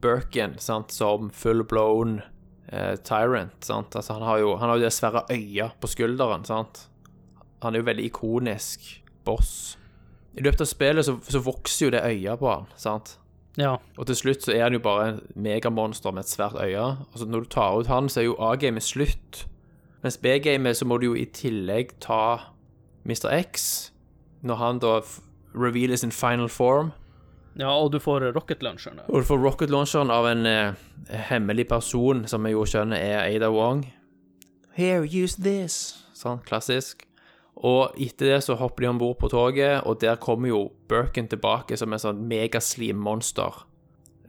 Birkin, 0.05 0.59
sant, 0.61 0.92
som 0.92 1.30
full-blown 1.32 2.20
eh, 2.68 2.94
tyrant, 3.05 3.57
sant. 3.64 3.97
Altså, 3.97 4.16
han 4.16 4.24
har 4.28 4.40
jo 4.40 4.55
han 4.61 4.74
jo 4.74 4.84
det 4.84 4.92
svære 4.94 5.26
øya 5.32 5.70
på 5.80 5.90
skulderen, 5.90 6.44
sant. 6.49 6.86
Han 7.64 7.74
er 7.74 7.82
jo 7.82 7.88
veldig 7.88 8.09
ikonisk 8.11 8.88
boss. 9.24 9.76
I 10.36 10.44
løpet 10.44 10.66
av 10.66 10.68
spillet 10.68 11.09
så, 11.09 11.16
så 11.24 11.40
vokser 11.44 11.88
jo 11.88 11.94
det 11.97 12.05
øya 12.05 12.36
på 12.40 12.53
han, 12.53 12.68
sant. 12.76 13.16
Ja, 13.57 13.76
Og 13.96 14.07
til 14.07 14.16
slutt 14.16 14.42
så 14.44 14.52
er 14.52 14.62
han 14.66 14.72
jo 14.76 14.78
bare 14.84 15.09
en 15.09 15.20
megamonster 15.34 16.12
med 16.12 16.24
et 16.26 16.28
svært 16.28 16.59
øye. 16.61 16.96
Altså 17.12 17.24
når 17.26 17.40
du 17.40 17.48
tar 17.48 17.78
ut 17.78 17.86
han, 17.86 18.09
så 18.09 18.20
er 18.20 18.24
jo 18.24 18.36
A-gamet 18.38 18.82
slutt. 18.84 19.46
Mens 20.02 20.18
B-gamet 20.20 20.76
så 20.76 20.84
må 20.84 20.98
du 21.00 21.07
jo 21.07 21.14
i 21.16 21.24
tillegg 21.24 21.94
ta 22.04 22.52
Mr. 23.09 23.30
X, 23.40 23.90
når 24.42 24.54
han 24.61 24.78
da 24.78 25.00
revealer 25.57 25.96
sin 25.96 26.12
final 26.12 26.48
form. 26.48 26.92
ja 27.59 27.70
og 27.72 27.92
du 27.92 27.98
får 27.98 28.32
rocket 28.36 28.62
launcheren. 28.62 29.00
Og 29.09 29.22
du 29.22 29.24
får 29.24 29.38
rocket 29.38 29.70
launcheren 29.70 30.11
av 30.11 30.26
en 30.26 30.46
eh, 30.46 30.74
hemmelig 31.09 31.68
person 31.68 32.26
som 32.28 32.44
vi 32.44 32.50
jo 32.52 32.64
skjønner 32.68 32.96
er 33.00 33.24
Ada 33.24 33.48
Wong. 33.50 33.86
Here, 34.76 35.00
use 35.24 35.40
this. 35.42 36.04
Sånn, 36.14 36.42
klassisk. 36.44 37.07
Og 37.64 37.94
etter 37.96 38.34
det 38.34 38.42
så 38.44 38.54
hopper 38.61 38.84
de 38.84 38.88
om 38.90 38.98
bord 39.00 39.16
på 39.22 39.30
toget, 39.32 39.80
og 39.88 40.00
der 40.02 40.18
kommer 40.20 40.48
jo 40.50 40.59
Birkin 40.90 41.28
tilbake 41.32 41.76
som 41.80 41.92
en 41.96 42.02
sånn 42.02 42.18
megaslim-monster. 42.28 43.62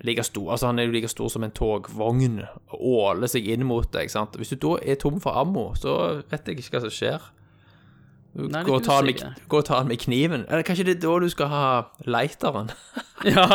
Like 0.06 0.24
stor, 0.24 0.52
altså 0.54 0.68
Han 0.70 0.80
er 0.80 0.86
jo 0.86 0.94
like 0.94 1.10
stor 1.10 1.28
som 1.34 1.44
en 1.44 1.52
togvogn 1.52 2.44
og 2.46 2.78
åler 2.86 3.28
seg 3.28 3.48
inn 3.50 3.66
mot 3.66 3.90
deg. 3.92 4.12
sant? 4.14 4.38
Hvis 4.38 4.54
du 4.54 4.60
da 4.62 4.76
er 4.86 4.96
tom 5.02 5.18
for 5.20 5.34
ammo, 5.36 5.72
så 5.76 6.22
vet 6.30 6.48
jeg 6.48 6.60
ikke 6.62 6.78
hva 6.78 6.84
som 6.86 6.94
skjer. 6.94 7.26
Nei, 8.38 8.62
gå, 8.64 8.76
og 8.78 8.84
ta 8.86 9.00
den 9.02 9.16
med, 9.18 9.40
gå 9.50 9.58
og 9.58 9.66
ta 9.66 9.80
han 9.80 9.88
med 9.90 9.98
kniven. 9.98 10.44
Eller 10.46 10.62
kanskje 10.68 10.86
det 10.86 10.98
er 11.00 11.02
da 11.08 11.16
du 11.24 11.30
skal 11.34 11.50
ha 11.52 11.66
lighteren? 12.06 12.70
Ja, 13.26 13.48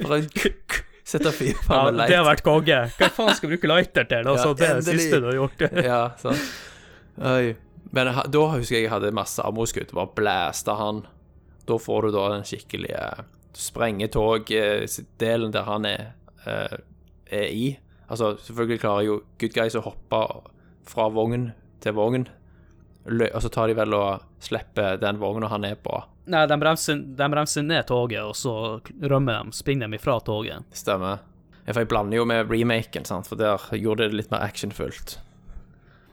Bare 0.00 0.22
sette 1.06 1.30
fyr 1.36 1.58
på 1.60 1.76
ja 1.76 1.82
med 1.90 2.00
det 2.08 2.16
har 2.16 2.24
vært 2.26 2.40
konge. 2.46 2.78
Hva 2.96 3.10
faen 3.12 3.36
skal 3.36 3.50
du 3.50 3.54
bruke 3.54 3.68
lighter 3.70 4.08
til? 4.08 4.26
Altså, 4.32 4.48
Ja, 4.54 4.56
det 4.56 4.70
er 4.70 4.80
det 4.80 4.96
siste 4.96 5.20
du 5.20 5.28
har 5.28 5.36
gjort. 5.42 5.64
ja, 5.84 6.00
sant. 6.22 6.48
Oi. 7.20 7.52
Men 7.94 8.10
da 8.32 8.42
husker 8.52 8.78
jeg 8.78 8.86
jeg 8.86 8.92
hadde 8.92 9.14
masse 9.14 9.42
ammoskudd. 9.42 9.94
Bare 9.94 10.14
blæsta 10.16 10.74
han. 10.78 11.04
Da 11.66 11.78
får 11.82 12.06
du 12.06 12.16
da 12.16 12.28
den 12.34 12.46
skikkelige 12.46 13.02
sprengetog-delen 13.56 15.54
der 15.54 15.66
han 15.66 15.84
er, 15.88 16.12
eh, 16.46 16.76
er 17.26 17.48
i. 17.50 17.78
Altså, 18.08 18.36
selvfølgelig 18.38 18.80
klarer 18.80 19.06
jo 19.06 19.20
good 19.40 19.54
guys 19.54 19.74
å 19.74 19.82
hoppe 19.86 20.20
fra 20.86 21.08
vogn 21.10 21.52
til 21.82 21.96
vogn. 21.96 22.28
Og 23.06 23.40
så 23.42 23.50
tar 23.50 23.70
de 23.70 23.78
vel 23.78 23.94
og 23.94 24.22
slipper 24.42 24.98
den 25.02 25.18
vogna 25.22 25.50
han 25.50 25.64
er 25.64 25.78
på. 25.78 26.02
Nei, 26.26 26.42
de 26.50 26.58
bremser, 26.58 26.98
de 27.18 27.28
bremser 27.30 27.62
ned 27.62 27.86
toget, 27.86 28.22
og 28.26 28.34
så 28.34 28.80
rømmer 29.02 29.44
de, 29.44 29.54
springer 29.54 29.90
de 29.90 29.98
ifra 29.98 30.18
toget. 30.26 30.66
Stemmer. 30.74 31.22
For 31.66 31.82
jeg 31.82 31.90
blander 31.90 32.18
jo 32.18 32.26
med 32.26 32.50
remaken, 32.50 33.06
sant, 33.06 33.26
for 33.26 33.38
der 33.38 33.62
gjorde 33.78 34.06
det 34.06 34.20
litt 34.20 34.30
mer 34.34 34.42
actionfullt. 34.46 35.18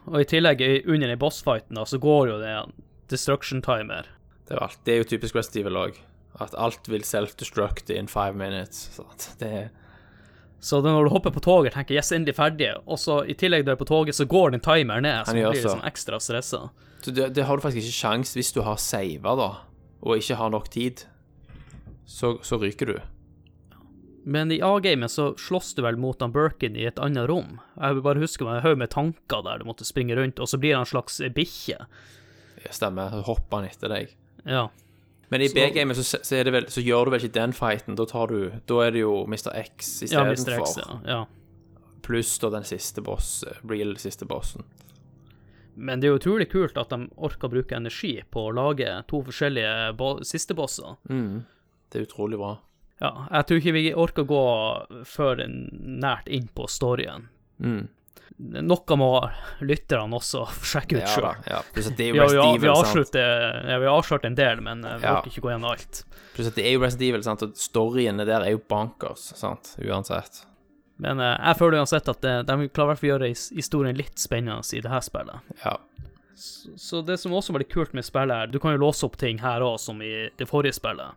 Og 0.09 0.19
i 0.21 0.27
tillegg, 0.27 0.63
under 0.87 1.07
den 1.07 1.19
bossfighten, 1.19 1.79
så 1.87 1.99
går 2.01 2.33
jo 2.33 2.39
det 2.41 2.49
en 2.51 2.73
destruction 3.11 3.61
timer. 3.63 4.09
Det 4.47 4.57
er, 4.57 4.65
alt, 4.65 4.79
det 4.83 4.93
er 4.93 5.03
jo 5.03 5.11
typisk 5.13 5.37
Resident 5.37 5.63
Evil 5.63 5.79
òg. 5.79 6.01
At 6.41 6.55
alt 6.57 6.89
vil 6.89 7.05
self-destruct 7.05 7.91
in 7.93 8.09
five 8.11 8.33
minutes. 8.35 8.89
Sant? 8.97 9.29
Det 9.39 9.49
er 9.61 9.71
Så 10.63 10.79
når 10.81 11.03
du 11.03 11.09
hopper 11.11 11.31
på 11.35 11.43
toget, 11.43 11.73
tenker 11.75 11.95
yes, 11.95 12.11
endelig 12.15 12.37
ferdig, 12.37 12.69
og 12.87 12.99
så 12.99 13.19
i 13.27 13.35
tillegg 13.35 13.65
du 13.67 13.73
er 13.73 13.79
på 13.79 13.87
toget, 13.87 14.15
så 14.15 14.25
går 14.25 14.53
den 14.55 14.63
timer 14.63 15.01
ned, 15.03 15.25
så 15.27 15.35
du 15.35 15.41
blir 15.43 15.59
sånn 15.59 15.83
ekstra 15.83 16.19
stressa. 16.23 16.69
Det, 17.03 17.33
det 17.35 17.43
har 17.43 17.59
du 17.59 17.63
faktisk 17.65 17.83
ikke 17.83 17.97
sjans 17.97 18.31
hvis 18.37 18.53
du 18.55 18.61
har 18.63 18.79
sava, 18.79 19.33
da, 19.35 19.49
og 19.99 20.21
ikke 20.21 20.37
har 20.39 20.53
nok 20.53 20.69
tid. 20.71 21.03
Så, 22.07 22.37
så 22.47 22.59
ryker 22.61 22.93
du. 22.93 22.95
Men 24.23 24.51
i 24.55 24.61
A-gamet 24.63 25.11
så 25.11 25.33
slåss 25.39 25.73
du 25.75 25.81
vel 25.83 25.97
mot 25.99 26.21
han 26.23 26.31
Birkin 26.31 26.77
i 26.79 26.85
et 26.87 26.99
annet 27.01 27.27
rom. 27.27 27.57
Jeg 27.75 27.97
vil 27.97 28.05
bare 28.05 28.21
huske 28.23 28.45
meg 28.47 28.61
en 28.61 28.63
haug 28.63 28.77
med 28.79 28.93
tanker 28.93 29.43
der 29.43 29.59
du 29.59 29.67
måtte 29.67 29.87
springe 29.87 30.15
rundt, 30.15 30.39
og 30.39 30.47
så 30.47 30.59
blir 30.61 30.77
han 30.77 30.85
en 30.85 30.91
slags 30.93 31.19
bikkje. 31.35 31.79
Ja, 32.63 32.71
Stemmer. 32.71 33.11
Så 33.11 33.25
hopper 33.27 33.59
han 33.59 33.67
etter 33.67 33.91
deg. 33.91 34.13
Ja. 34.47 34.69
Men 35.33 35.41
i 35.43 35.49
B-gamet 35.51 35.97
så, 35.97 36.05
så, 36.23 36.39
så 36.69 36.81
gjør 36.83 37.09
du 37.09 37.15
vel 37.15 37.25
ikke 37.25 37.35
den 37.39 37.55
fighten. 37.57 37.97
Da, 37.99 38.05
tar 38.07 38.31
du, 38.31 38.53
da 38.69 38.79
er 38.85 38.95
det 38.95 39.01
jo 39.03 39.23
Mr. 39.27 39.49
X 39.65 39.95
Ja, 40.07 40.23
Mr. 40.23 40.35
X, 40.37 40.43
istedenfor. 40.45 41.01
ja. 41.03 41.17
ja. 41.17 41.81
Pluss 42.03 42.35
da 42.39 42.49
den 42.51 42.65
siste 42.67 42.99
boss, 43.03 43.45
real 43.63 43.95
siste 43.99 44.27
bossen. 44.27 44.65
Men 45.73 45.99
det 46.01 46.07
er 46.07 46.13
jo 46.13 46.19
utrolig 46.19 46.49
kult 46.51 46.75
at 46.77 46.91
de 46.91 47.07
orker 47.15 47.47
å 47.47 47.53
bruke 47.55 47.75
energi 47.75 48.17
på 48.29 48.43
å 48.49 48.51
lage 48.53 48.89
to 49.09 49.23
forskjellige 49.25 49.93
bo 49.97 50.09
siste 50.27 50.53
bosser. 50.57 50.99
Mm. 51.09 51.45
Det 51.89 51.99
er 52.01 52.05
utrolig 52.05 52.37
bra. 52.37 52.57
Ja, 53.01 53.27
jeg 53.31 53.45
tror 53.49 53.59
ikke 53.59 53.73
vi 53.75 53.93
orker 53.93 54.23
å 54.23 54.29
gå 54.29 54.43
før 55.09 55.41
nært 55.47 56.27
inn 56.31 56.47
på 56.55 56.67
storyen. 56.71 57.27
Mm. 57.59 57.87
Noe 58.65 58.95
må 58.97 59.09
lytterne 59.61 60.17
også 60.17 60.45
sjekke 60.71 61.01
ut 61.01 61.09
sjøl. 61.11 61.27
Ja, 61.27 61.57
Ja. 61.57 61.59
Det 61.75 61.83
er 61.85 62.13
Vi 62.15 62.19
jo 62.19 62.25
Evil, 62.25 62.39
ja, 62.39 63.77
vi 63.79 63.85
har 63.87 63.97
avslørt 63.97 64.25
en 64.25 64.35
del, 64.35 64.61
men 64.65 64.83
eh, 64.85 64.97
vi 64.97 65.05
Ja. 65.07 65.17
orker 65.19 65.29
ikke 65.31 65.45
gå 65.45 65.51
gjennom 65.53 65.71
alt. 65.73 66.03
Pluss 66.33 66.49
at 66.49 66.55
det 66.57 66.65
er 66.65 66.73
jo 66.73 66.81
Resident 66.81 67.09
Evil, 67.09 67.23
sant, 67.23 67.43
og 67.45 67.53
storyene 67.59 68.25
der 68.25 68.41
er 68.41 68.55
jo 68.55 68.61
bankers, 68.69 69.31
sant, 69.37 69.75
uansett. 69.83 70.45
Men 71.03 71.19
eh, 71.19 71.35
jeg 71.37 71.59
føler 71.59 71.81
uansett 71.83 72.09
at 72.09 72.21
det, 72.25 72.35
de 72.49 72.69
klarer 72.73 72.97
å 72.97 73.09
gjøre 73.11 73.29
historien 73.33 73.97
litt 73.97 74.17
spennende 74.21 74.61
i 74.73 74.81
det 74.81 74.91
her 74.93 75.01
spillet. 75.05 75.53
Ja. 75.65 75.77
Så, 76.35 76.73
så 76.81 77.01
det 77.05 77.19
som 77.21 77.33
også 77.37 77.53
var 77.53 77.61
litt 77.61 77.73
kult 77.73 77.93
med 77.93 78.05
spillet 78.05 78.33
her, 78.33 78.47
du 78.49 78.57
kan 78.59 78.73
jo 78.73 78.81
låse 78.81 79.05
opp 79.05 79.17
ting 79.21 79.37
her 79.43 79.61
òg, 79.61 79.77
som 79.81 80.01
i 80.01 80.29
det 80.39 80.47
forrige 80.49 80.73
spillet. 80.79 81.13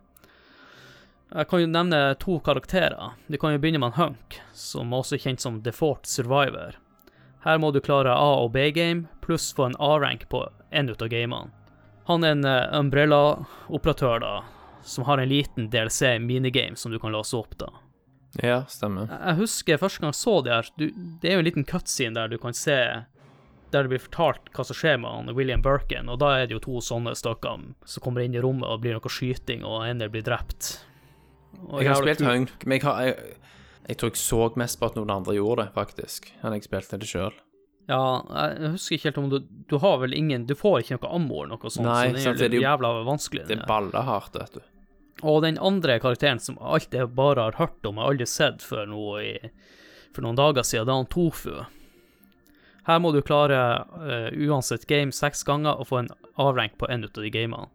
Jeg 1.27 1.47
kan 1.51 1.59
jo 1.59 1.67
nevne 1.67 2.01
to 2.21 2.37
karakterer. 2.39 3.15
Du 3.27 3.37
kan 3.37 3.51
jo 3.51 3.59
begynne 3.59 3.81
med 3.83 3.97
Hunk, 3.97 4.39
som 4.55 4.93
også 4.95 5.17
er 5.17 5.23
kjent 5.25 5.43
som 5.43 5.61
Default 5.65 6.07
Survivor. 6.07 6.77
Her 7.43 7.59
må 7.59 7.71
du 7.71 7.81
klare 7.83 8.13
A- 8.15 8.43
og 8.43 8.53
B-game, 8.55 9.07
pluss 9.21 9.51
få 9.55 9.67
en 9.67 9.75
A-rank 9.79 10.29
på 10.31 10.45
en 10.71 10.89
ut 10.89 11.01
av 11.01 11.11
gamene. 11.11 11.51
Han 12.07 12.23
er 12.23 12.37
en 12.37 12.45
eh, 12.47 12.79
Umbrella-operatør, 12.79 14.21
da, 14.23 14.31
som 14.87 15.03
har 15.03 15.19
en 15.19 15.27
liten 15.29 15.67
DLC-minigame 15.69 16.79
som 16.79 16.91
du 16.91 16.99
kan 16.99 17.11
låse 17.11 17.35
opp, 17.35 17.57
da. 17.59 17.67
ja, 18.39 18.61
stemmer. 18.71 19.11
Jeg 19.11 19.39
husker 19.41 19.79
første 19.81 20.01
gang 20.01 20.15
jeg 20.15 20.21
så 20.21 20.39
det 20.45 20.53
her, 20.55 20.71
du, 20.79 20.87
det 21.21 21.29
er 21.29 21.35
jo 21.35 21.43
en 21.43 21.49
liten 21.49 21.67
cutscene 21.67 22.15
der 22.15 22.31
du 22.31 22.37
kan 22.39 22.55
se 22.55 22.79
der 23.71 23.83
det 23.83 23.91
blir 23.91 23.99
fortalt 23.99 24.47
hva 24.55 24.63
som 24.63 24.77
skjer 24.79 24.99
med 25.03 25.11
han 25.11 25.35
William 25.35 25.63
Birkin, 25.63 26.07
og 26.07 26.21
da 26.23 26.37
er 26.37 26.47
det 26.47 26.55
jo 26.55 26.63
to 26.63 26.81
sånne 26.83 27.11
stykker 27.19 27.65
som 27.83 28.03
kommer 28.03 28.23
inn 28.23 28.37
i 28.37 28.43
rommet 28.43 28.69
og 28.69 28.85
blir 28.85 28.95
noe 28.95 29.11
skyting, 29.11 29.65
og 29.67 29.83
en 29.83 29.99
del 29.99 30.11
blir 30.13 30.23
drept. 30.23 30.77
Og 31.67 31.81
Jeg 31.83 31.89
har 31.93 32.01
spilt. 32.03 32.21
Hunk, 32.27 32.65
men 32.65 32.77
jeg, 32.77 32.83
har, 32.85 33.01
jeg, 33.03 33.35
jeg 33.89 33.97
tror 33.97 34.11
jeg 34.13 34.21
så 34.21 34.41
mest 34.61 34.79
på 34.79 34.85
at 34.91 34.95
noen 34.99 35.09
andre 35.17 35.33
gjorde 35.35 35.65
det, 35.65 35.73
faktisk, 35.75 36.31
enn 36.43 36.53
jeg 36.53 36.63
spilte 36.67 36.99
det 37.01 37.09
sjøl. 37.09 37.35
Ja, 37.87 38.01
jeg 38.59 38.73
husker 38.73 38.97
ikke 38.97 39.07
helt 39.07 39.17
om 39.21 39.29
du 39.31 39.37
Du 39.71 39.77
har 39.79 39.93
vel 40.01 40.11
ingen 40.11 40.43
Du 40.43 40.51
får 40.59 40.81
ikke 40.81 40.97
noe 40.97 41.11
ammo 41.15 41.37
eller 41.45 41.53
noe 41.55 41.69
sånt, 41.71 41.85
Nei, 41.87 42.09
så 42.09 42.11
det 42.11 42.19
er 42.19 42.25
sant, 42.25 42.35
jo 42.35 42.43
det 42.43 42.47
er 42.49 42.57
jo- 42.57 42.65
jævla 42.65 42.89
vanskelig. 43.07 43.45
Det 43.47 43.55
er 43.61 43.65
ballehardt, 43.69 44.35
vet 44.35 44.57
du. 44.57 44.61
Og 45.23 45.41
den 45.41 45.57
andre 45.57 45.95
karakteren 46.03 46.39
som 46.43 46.57
alt 46.61 46.91
jeg 46.93 47.07
bare 47.15 47.47
har 47.47 47.55
hørt 47.57 47.85
om, 47.87 47.95
jeg 47.95 48.03
har 48.03 48.11
aldri 48.11 48.27
sett 48.27 48.61
før 48.61 48.85
nå 48.91 49.05
i, 49.23 49.31
for 50.13 50.21
noen 50.21 50.35
dager 50.35 50.63
siden, 50.67 50.85
det 50.85 50.93
er 50.93 50.99
han 50.99 51.07
Tofu. 51.15 51.55
Her 52.87 52.99
må 52.99 53.11
du 53.15 53.21
klare 53.21 53.57
uh, 53.97 54.29
uansett 54.35 54.85
game 54.87 55.11
seks 55.11 55.41
ganger 55.47 55.79
og 55.79 55.87
få 55.89 55.99
en 56.03 56.11
avrenk 56.37 56.77
på 56.77 56.87
en 56.91 57.03
av 57.07 57.09
de 57.15 57.31
gamene. 57.33 57.67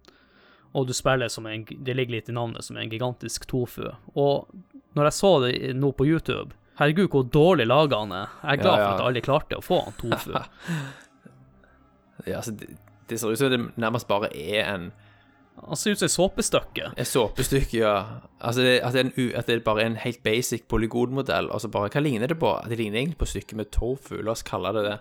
Og 0.75 0.87
du 0.89 0.93
spiller 0.97 1.29
som 1.29 1.47
en 1.47 1.65
Det 1.69 1.95
ligger 1.97 2.17
litt 2.17 2.29
i 2.29 2.33
navnet, 2.33 2.65
som 2.65 2.77
en 2.77 2.91
gigantisk 2.91 3.45
tofu. 3.47 3.91
Og 4.15 4.49
når 4.97 5.05
jeg 5.09 5.13
så 5.19 5.33
det 5.45 5.77
nå 5.77 5.93
på 5.93 6.07
YouTube 6.09 6.53
Herregud, 6.79 7.11
hvor 7.13 7.27
dårlig 7.29 7.67
laga 7.69 7.99
han 8.01 8.13
er. 8.17 8.29
Jeg 8.43 8.59
er 8.59 8.63
glad 8.63 8.79
Ja, 8.79 8.81
ja. 8.81 8.87
for 8.87 8.95
at 8.95 9.07
aldri 9.07 9.23
klarte 9.27 9.59
å 9.61 9.65
få 9.65 9.83
han 9.85 9.99
tofu. 10.01 10.33
Ja, 12.27 12.37
altså, 12.39 12.53
det, 12.55 12.77
det 13.11 13.17
ser 13.19 13.33
ut 13.33 13.39
som 13.41 13.51
det 13.51 13.59
nærmest 13.83 14.07
bare 14.07 14.29
er 14.37 14.69
en 14.75 14.93
Han 15.59 15.77
ser 15.77 15.93
ut 15.93 15.99
som 15.99 16.07
et 16.07 16.15
såpestykke. 16.15 16.93
Et 16.97 17.07
såpestykke, 17.09 17.77
ja. 17.77 18.21
Altså, 18.41 18.63
det, 18.63 18.77
at, 18.81 18.95
det 18.95 19.03
en, 19.05 19.33
at 19.37 19.47
det 19.51 19.65
bare 19.65 19.83
er 19.83 19.91
en 19.91 19.97
helt 20.01 20.23
basic 20.23 20.63
polygonmodell, 20.69 21.51
og 21.51 21.61
så 21.61 21.69
bare 21.69 21.91
Hva 21.93 22.01
ligner 22.01 22.31
det 22.31 22.39
på? 22.41 22.53
Det 22.69 22.79
ligner 22.79 23.01
egentlig 23.03 23.19
på 23.19 23.29
stykket 23.29 23.59
med 23.59 23.73
tofu, 23.75 24.23
la 24.23 24.33
oss 24.33 24.43
kalle 24.47 24.73
det 24.73 24.85
det. 24.87 24.97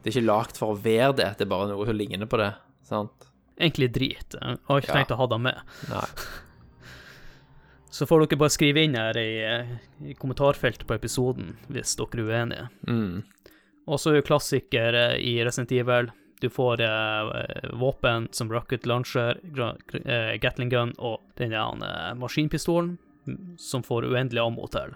Det 0.00 0.08
er 0.08 0.16
ikke 0.16 0.30
lagd 0.30 0.56
for 0.56 0.72
å 0.72 0.78
være 0.80 1.12
det, 1.18 1.28
det 1.38 1.44
er 1.44 1.50
bare 1.50 1.68
noe 1.68 1.86
som 1.86 1.98
ligner 1.98 2.30
på 2.30 2.40
det. 2.40 2.52
Sant? 2.88 3.26
Egentlig 3.60 3.90
drit. 3.92 4.34
Jeg 4.40 4.58
har 4.66 4.80
ikke 4.80 4.88
Ja. 4.94 4.94
tenkt 5.02 5.12
å 5.12 5.18
ha 5.20 5.26
det 5.30 5.38
med. 5.44 5.60
Nei. 5.90 6.06
Så 7.90 8.06
får 8.06 8.22
dere 8.26 8.38
bare 8.38 8.54
skrive 8.54 8.84
inn 8.86 8.94
her 8.94 9.16
i, 9.18 9.30
i 10.06 10.14
kommentarfeltet 10.14 10.86
på 10.86 10.94
episoden 10.94 11.56
hvis 11.74 11.96
dere 11.98 12.22
er 12.22 12.28
uenige. 12.30 12.66
Mm. 12.86 13.22
Og 13.90 13.98
så 13.98 14.12
er 14.12 14.20
jo 14.20 14.26
klassiker 14.28 14.94
eh, 14.94 15.16
i 15.18 15.32
Resident 15.42 15.72
Evil. 15.74 16.12
Du 16.40 16.46
får 16.54 16.80
eh, 16.86 17.70
våpen 17.76 18.28
som 18.32 18.48
rocket 18.52 18.86
launcher, 18.86 19.40
eh, 20.04 20.36
Gatling 20.40 20.70
gun 20.70 20.94
og 21.02 21.18
den 21.40 21.50
der, 21.50 21.82
eh, 21.82 22.14
maskinpistolen 22.14 22.94
mm, 23.26 23.56
som 23.58 23.82
får 23.82 24.06
uendelig 24.12 24.44
ammo 24.44 24.70
til. 24.70 24.94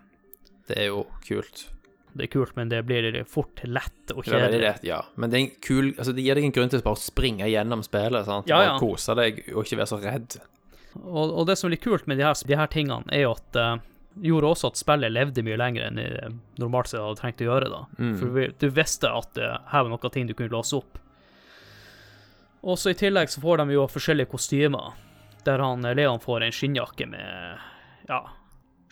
Det 0.70 0.78
er 0.78 0.92
jo 0.92 1.02
kult. 1.26 1.66
Det 2.14 2.28
er 2.28 2.30
kult, 2.30 2.54
men 2.56 2.70
det 2.70 2.80
blir 2.86 3.16
fort 3.26 3.60
lett 3.66 4.12
og 4.14 4.22
Det 4.22 4.30
kjedelig. 4.30 4.60
lett, 4.62 4.84
ja. 4.86 5.00
Men 5.18 5.32
det, 5.32 5.40
kul, 5.64 5.92
altså, 5.98 6.12
det 6.14 6.22
gir 6.22 6.38
deg 6.38 6.44
en 6.46 6.54
grunn 6.54 6.70
til 6.70 6.82
å 6.82 6.86
bare 6.86 7.02
springe 7.02 7.48
gjennom 7.50 7.82
spillet. 7.82 8.28
sant? 8.28 8.46
Ja, 8.50 8.60
ja. 8.62 8.74
Bare 8.76 8.82
kose 8.82 9.16
deg 9.18 9.40
og 9.54 9.64
ikke 9.64 9.80
være 9.80 9.90
så 9.90 9.98
redd. 10.02 10.36
Og, 11.02 11.32
og 11.34 11.48
det 11.48 11.58
som 11.58 11.68
er 11.68 11.74
litt 11.74 11.82
kult 11.82 12.06
med 12.06 12.20
de 12.22 12.26
her, 12.28 12.38
de 12.46 12.58
her 12.60 12.70
tingene, 12.70 13.02
er 13.10 13.24
jo 13.26 13.32
at 13.34 13.58
uh, 13.58 13.82
gjorde 14.22 14.52
også 14.54 14.70
at 14.70 14.78
spillet 14.78 15.10
levde 15.12 15.42
mye 15.42 15.58
lenger 15.58 15.88
enn 15.88 15.98
det 15.98 16.28
normalt 16.62 16.92
sett 16.92 17.02
hadde 17.02 17.18
trengt 17.18 17.42
å 17.42 17.48
gjøre. 17.48 17.70
da. 17.72 17.80
Mm. 17.98 18.12
For 18.20 18.44
du 18.62 18.68
visste 18.70 19.10
at 19.10 19.34
det 19.34 19.50
her 19.72 19.82
var 19.86 19.90
noen 19.90 20.14
ting 20.14 20.30
du 20.30 20.36
kunne 20.38 20.54
låse 20.54 20.78
opp. 20.78 21.00
Og 22.64 22.78
så 22.80 22.94
I 22.94 22.96
tillegg 22.96 23.28
så 23.28 23.42
får 23.42 23.60
de 23.60 23.74
jo 23.74 23.88
forskjellige 23.90 24.30
kostymer, 24.32 24.94
der 25.44 25.60
han 25.60 25.84
eh, 25.84 25.96
Leon 25.98 26.22
får 26.22 26.46
en 26.46 26.54
skinnjakke 26.54 27.06
med 27.10 27.58
ja, 28.08 28.22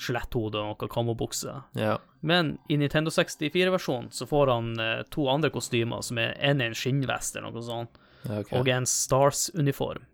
skjeletthode 0.03 0.61
og 0.61 0.75
noe 0.75 0.91
kamobukse. 0.91 1.55
Ja. 1.79 1.97
Men 2.21 2.57
i 2.69 2.79
Nintendo 2.81 3.13
64-versjonen 3.15 4.11
så 4.15 4.29
får 4.29 4.53
han 4.53 4.73
eh, 4.83 5.01
to 5.15 5.27
andre 5.31 5.53
kostymer, 5.55 6.05
som 6.07 6.21
er 6.23 6.37
en 6.39 6.63
er 6.63 6.73
en 6.73 6.79
skinnvest 6.79 7.39
eller 7.39 7.55
noe 7.55 7.65
sånt, 7.67 7.99
okay. 8.27 8.59
og 8.59 8.71
en 8.71 8.89
Stars-uniform. 8.89 10.07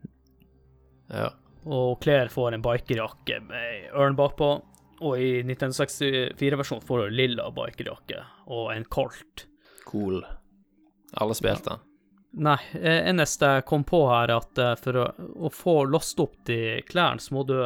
ja. 1.13 1.31
Og 1.69 1.99
Claire 2.01 2.31
får 2.33 2.55
en 2.55 2.63
bikerjakke 2.65 3.43
med 3.45 3.91
ørn 3.93 4.15
bakpå. 4.17 4.47
Og 5.05 5.21
i 5.21 5.43
1964-versjonen 5.45 6.87
får 6.87 7.03
hun 7.05 7.15
lilla 7.15 7.51
bikerjakke 7.55 8.23
og 8.55 8.73
en 8.73 8.87
Colt. 8.89 9.45
Cool. 9.87 10.23
Alle 11.13 11.37
spilte 11.37 11.75
den. 11.75 11.85
Nei, 12.45 12.59
eh, 12.77 13.09
eneste 13.09 13.53
jeg 13.57 13.67
kom 13.69 13.85
på 13.89 14.03
her, 14.11 14.29
er 14.29 14.41
at 14.43 14.61
eh, 14.61 14.75
for 14.81 14.99
å, 15.01 15.05
å 15.49 15.51
få 15.53 15.77
låst 15.89 16.19
opp 16.21 16.37
de 16.49 16.81
klærne, 16.89 17.23
så 17.23 17.35
må 17.35 17.45
du 17.49 17.57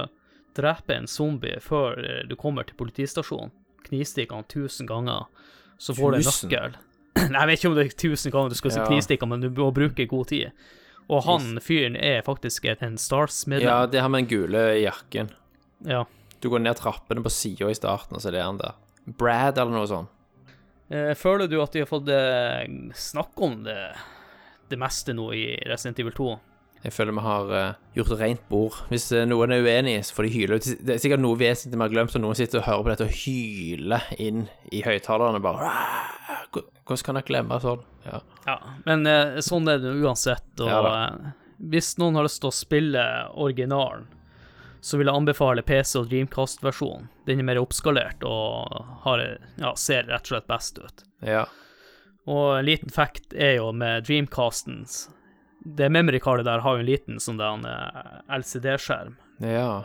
drepe 0.56 0.94
en 0.96 1.06
zombie 1.10 1.58
før 1.60 1.98
eh, 2.02 2.22
du 2.28 2.36
kommer 2.36 2.64
til 2.68 2.76
politistasjonen. 2.78 3.52
Knivstikke 3.88 4.34
han 4.36 4.44
tusen 4.48 4.86
ganger, 4.86 5.26
så 5.78 5.94
får 5.96 6.12
du 6.14 6.16
en 6.20 6.28
nøkkel. 6.28 6.76
Nei, 7.32 7.40
jeg 7.42 7.48
vet 7.50 7.58
ikke 7.60 7.70
om 7.72 7.74
det 7.76 7.84
er 7.86 7.96
tusen 8.04 8.32
ganger 8.32 8.52
du 8.54 8.58
skal 8.60 8.72
si 8.74 8.80
Ja. 8.80 8.86
knivstikke, 8.88 9.28
men 9.28 9.42
du 9.44 9.50
må 9.50 9.70
bruke 9.74 10.06
god 10.08 10.30
tid. 10.32 10.50
Og 11.12 11.24
han 11.26 11.58
fyren 11.60 11.96
er 11.98 12.22
faktisk 12.24 12.64
en 12.70 12.76
Ja, 12.80 12.96
Stars-medlem. 12.96 13.90
det 13.90 14.00
her 14.00 14.08
med 14.08 14.22
den 14.24 14.30
gule 14.30 14.62
jakken. 14.80 15.30
Ja. 15.84 16.04
Du 16.40 16.48
går 16.50 16.62
ned 16.62 16.76
trappene 16.78 17.22
på 17.22 17.30
sida 17.30 17.68
i 17.70 17.74
starten, 17.74 18.16
og 18.16 18.22
så 18.22 18.32
er 18.32 18.42
han 18.42 18.58
der. 18.58 18.74
Brad 19.06 19.58
eller 19.58 19.72
noe 19.74 19.86
sånt. 19.90 20.08
Eh, 20.90 21.12
Føler 21.14 21.48
du 21.48 21.60
at 21.62 21.72
de 21.72 21.82
har 21.82 21.86
fått 21.90 22.06
snakk 22.06 22.94
snakke 22.94 23.42
om 23.44 23.62
det, 23.64 23.76
det 24.70 24.78
meste 24.78 25.12
nå 25.14 25.32
i 25.34 25.44
Resident 25.68 25.98
Evil 26.00 26.12
2? 26.12 26.30
Jeg 26.82 26.94
føler 26.96 27.14
vi 27.14 27.24
har 27.24 27.52
uh, 27.52 27.74
gjort 27.94 28.16
rent 28.18 28.42
bord. 28.50 28.78
Hvis 28.90 29.10
uh, 29.14 29.22
noen 29.28 29.54
er 29.54 29.62
uenig, 29.62 29.98
så 30.06 30.16
får 30.16 30.26
de 30.26 30.32
hyle. 30.34 30.58
Det 30.58 30.96
er 30.96 31.02
sikkert 31.02 31.22
noe 31.22 31.38
vesentlig 31.38 31.78
vi 31.78 31.84
har 31.84 31.92
glemt, 31.92 32.16
og 32.18 32.24
noen 32.24 32.38
sitter 32.38 32.62
og 32.62 32.66
hører 32.66 32.82
på 32.82 32.92
dette 32.92 33.06
og 33.06 33.20
hyler 33.22 34.08
inn 34.22 34.48
i 34.72 34.82
høyttalerne 34.86 35.42
bare 35.42 35.70
Hvordan 36.52 37.06
kan 37.06 37.16
dere 37.16 37.28
glemme 37.28 37.60
sånn? 37.62 37.86
Ja. 38.04 38.18
Ja, 38.48 38.56
men 38.88 39.06
uh, 39.06 39.38
sånn 39.44 39.70
er 39.70 39.78
det 39.80 39.94
uansett. 40.02 40.50
Og 40.58 40.68
Ja 40.68 41.38
hvis 41.62 41.94
noen 41.98 42.18
har 42.18 42.26
lyst 42.26 42.42
til 42.42 42.50
å 42.50 42.56
spille 42.56 43.02
originalen, 43.38 44.08
så 44.82 44.98
vil 44.98 45.06
jeg 45.06 45.14
anbefale 45.14 45.62
PC 45.62 45.94
og 46.00 46.08
Dreamcast-versjonen. 46.10 47.06
Den 47.28 47.38
er 47.38 47.46
mer 47.46 47.60
oppskalert 47.62 48.24
og 48.26 48.80
har, 49.04 49.22
ja, 49.62 49.70
ser 49.78 50.08
rett 50.08 50.26
og 50.26 50.32
slett 50.32 50.48
best 50.50 50.80
ut. 50.82 51.04
Ja. 51.22 51.44
Og 52.26 52.56
en 52.56 52.66
liten 52.66 52.90
fact 52.90 53.30
er 53.34 53.60
jo 53.60 53.70
med 53.76 54.08
Dreamcastens 54.08 55.04
Det 55.64 55.88
memory-cardet 55.94 56.46
der 56.48 56.62
har 56.64 56.76
jo 56.76 56.82
en 56.82 56.88
liten 56.88 57.20
sånn 57.22 57.40
eh, 57.40 58.14
LCD-skjerm. 58.38 59.18
ja. 59.46 59.84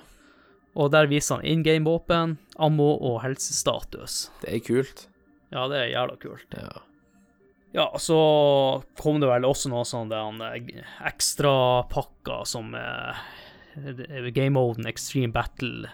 Og 0.77 0.91
der 0.93 1.07
viser 1.09 1.39
han 1.39 1.45
in 1.49 1.63
game-våpen, 1.65 2.35
ammo 2.61 2.91
og 3.01 3.23
helsestatus. 3.23 4.27
Det 4.43 4.51
er 4.53 4.59
kult. 4.61 5.07
Ja, 5.49 5.63
det 5.71 5.79
er 5.79 5.87
jævla 5.89 6.17
kult. 6.21 6.53
Ja. 6.53 6.83
Ja, 7.71 7.87
så 7.97 8.17
kom 9.01 9.17
det 9.21 9.29
vel 9.29 9.45
også 9.45 9.71
noe 9.71 9.85
sånn 9.87 10.11
der 10.11 10.29
eh, 10.47 10.85
ekstra 11.05 11.83
pakker 11.91 12.45
som 12.47 12.71
eh, 12.77 13.25
game-moden 14.33 14.87
Extreme 14.89 15.33
Battle. 15.35 15.89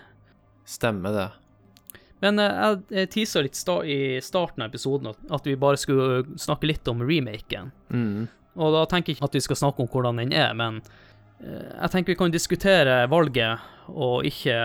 Stemmer 0.68 1.16
det. 1.16 1.30
Men 2.24 2.40
eh, 2.40 2.78
jeg, 2.94 3.10
teasa 3.16 3.44
litt 3.44 3.60
sta 3.60 3.82
i 3.84 4.22
starten 4.24 4.64
av 4.64 4.72
episoden 4.72 5.12
at, 5.12 5.20
at 5.40 5.50
vi 5.50 5.58
bare 5.60 5.80
skulle 5.82 6.38
snakke 6.40 6.70
litt 6.70 6.88
om 6.88 7.04
remaken. 7.04 7.74
Mm. 7.92 8.28
Og 8.56 8.74
da 8.76 8.84
tenker 8.86 9.12
jeg 9.14 9.18
ikke 9.18 9.26
at 9.32 9.34
vi 9.38 9.42
skal 9.42 9.56
snakke 9.60 9.82
om 9.84 9.88
hvordan 9.90 10.20
den 10.22 10.34
er, 10.38 10.54
men 10.54 10.82
eh, 11.42 11.72
jeg 11.82 11.90
tenker 11.94 12.14
vi 12.14 12.20
kan 12.20 12.32
diskutere 12.34 13.08
valget 13.10 13.60
og 13.90 14.26
ikke 14.30 14.58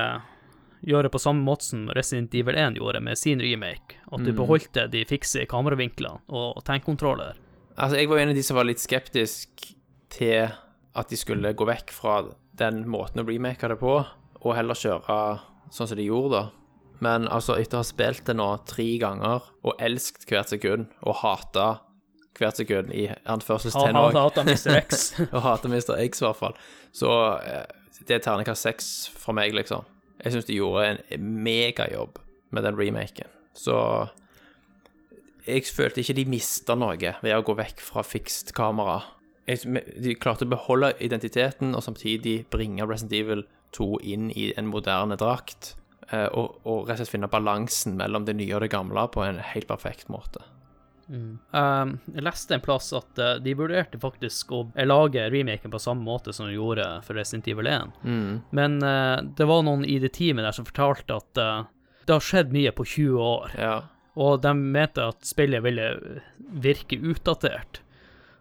gjøre 0.89 1.11
på 1.11 1.19
samme 1.19 1.43
måte 1.43 1.67
som 1.67 1.89
Resident 1.97 2.35
Evil 2.39 2.55
1 2.61 2.77
gjorde 2.79 3.01
med 3.03 3.19
sin 3.19 3.41
remake. 3.43 3.97
At 4.13 4.23
du 4.23 4.31
Mm. 4.33 4.37
beholdte 4.37 4.87
de 4.93 5.05
fikse 5.05 5.47
kameravinklene 5.51 6.21
og 6.29 6.63
tankkontroller. 6.65 7.35
Altså, 7.79 7.97
jeg 7.99 8.09
var 8.09 8.19
en 8.19 8.29
av 8.31 8.35
de 8.35 8.43
som 8.43 8.57
var 8.57 8.65
litt 8.65 8.79
skeptisk 8.83 9.49
til 10.11 10.51
at 10.95 11.09
de 11.09 11.17
skulle 11.17 11.53
gå 11.55 11.67
vekk 11.67 11.91
fra 11.91 12.25
den 12.59 12.85
måten 12.89 13.23
å 13.23 13.27
remake 13.27 13.69
det 13.69 13.79
på, 13.79 14.05
og 14.43 14.55
heller 14.55 14.75
kjøre 14.75 15.41
sånn 15.71 15.87
som 15.89 15.97
de 15.97 16.07
gjorde, 16.07 16.31
da. 16.31 16.51
Men 17.01 17.29
altså, 17.29 17.55
etter 17.59 17.79
å 17.79 17.83
ha 17.83 17.87
spilt 17.87 18.25
det 18.27 18.35
nå 18.37 18.65
tre 18.67 18.99
ganger, 18.99 19.43
og 19.65 19.75
elsket 19.79 20.27
hvert 20.27 20.49
sekund, 20.51 20.89
og 21.03 21.15
hata 21.23 21.81
hvert 22.39 22.57
sekund 22.61 22.93
i 22.95 23.07
anførselstegn 23.27 23.97
òg, 23.99 24.13
hater 24.19 24.45
Mr. 24.49 24.79
X. 24.85 25.13
og 25.33 25.43
hater 25.45 25.69
Mr. 25.73 25.95
X 26.07 26.23
i 26.23 26.27
hvert 26.27 26.39
fall, 26.41 26.55
så 26.93 27.13
eh, 27.43 27.67
det 28.09 28.17
er 28.19 28.25
terningkast 28.25 28.63
seks 28.69 28.89
for 29.19 29.35
meg, 29.37 29.53
liksom. 29.57 29.85
Jeg 30.25 30.33
syns 30.35 30.47
de 30.49 30.57
gjorde 30.59 30.87
en 31.15 31.27
megajobb 31.45 32.19
med 32.51 32.65
den 32.65 32.79
remaken. 32.79 33.29
Så 33.59 33.75
jeg 35.49 35.65
følte 35.73 36.03
ikke 36.03 36.17
de 36.19 36.25
mista 36.29 36.75
noe 36.79 36.97
ved 36.99 37.33
å 37.35 37.45
gå 37.47 37.55
vekk 37.59 37.81
fra 37.85 38.03
fikst 38.05 38.53
kamera. 38.57 38.99
De 39.49 40.13
klarte 40.21 40.45
å 40.45 40.51
beholde 40.53 40.91
identiteten 41.01 41.73
og 41.75 41.85
samtidig 41.87 42.43
bringe 42.53 42.85
Resident 42.85 43.15
Evil 43.17 43.45
2 43.77 43.87
inn 44.13 44.27
i 44.37 44.51
en 44.61 44.69
moderne 44.69 45.17
drakt. 45.21 45.75
eh, 46.13 46.27
Og, 46.33 46.59
og 46.65 46.89
rett 46.89 46.99
og 47.01 47.07
slett 47.07 47.15
finne 47.15 47.29
balansen 47.33 47.97
mellom 47.97 48.25
det 48.29 48.37
nye 48.37 48.55
og 48.57 48.61
det 48.65 48.71
gamle 48.73 49.07
på 49.13 49.25
en 49.25 49.39
helt 49.55 49.69
perfekt 49.69 50.09
måte. 50.13 50.41
Um, 51.09 51.95
jeg 52.13 52.25
leste 52.27 52.53
en 52.53 52.61
plass 52.61 52.91
at 52.93 53.17
uh, 53.23 53.35
de 53.41 53.55
vurderte 53.57 53.97
faktisk 54.03 54.51
å 54.53 54.59
lage 54.85 55.23
remaken 55.33 55.73
på 55.73 55.81
samme 55.81 56.05
måte 56.05 56.35
som 56.37 56.47
de 56.51 56.57
gjorde 56.59 56.85
for 57.07 57.17
Resident 57.17 57.49
Evil 57.49 57.67
1. 57.71 57.95
Men 58.53 58.77
uh, 58.85 59.23
det 59.39 59.47
var 59.49 59.63
noen 59.65 59.87
i 59.89 59.97
det 60.03 60.11
teamet 60.19 60.45
der 60.45 60.53
som 60.57 60.67
fortalte 60.69 61.17
at 61.17 61.41
uh, 61.41 61.63
det 62.05 62.13
har 62.17 62.25
skjedd 62.25 62.53
mye 62.53 62.73
på 62.77 62.85
20 62.85 63.23
år, 63.25 63.55
Ja. 63.61 63.75
og 64.21 64.43
de 64.45 64.53
mente 64.57 65.05
at 65.05 65.25
spillet 65.29 65.65
ville 65.65 65.89
virke 66.65 66.97
utdatert. 67.01 67.81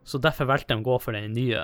Så 0.08 0.20
derfor 0.24 0.48
valgte 0.48 0.74
de 0.76 0.80
å 0.80 0.86
gå 0.88 1.00
for 1.04 1.16
den 1.16 1.34
nye 1.36 1.64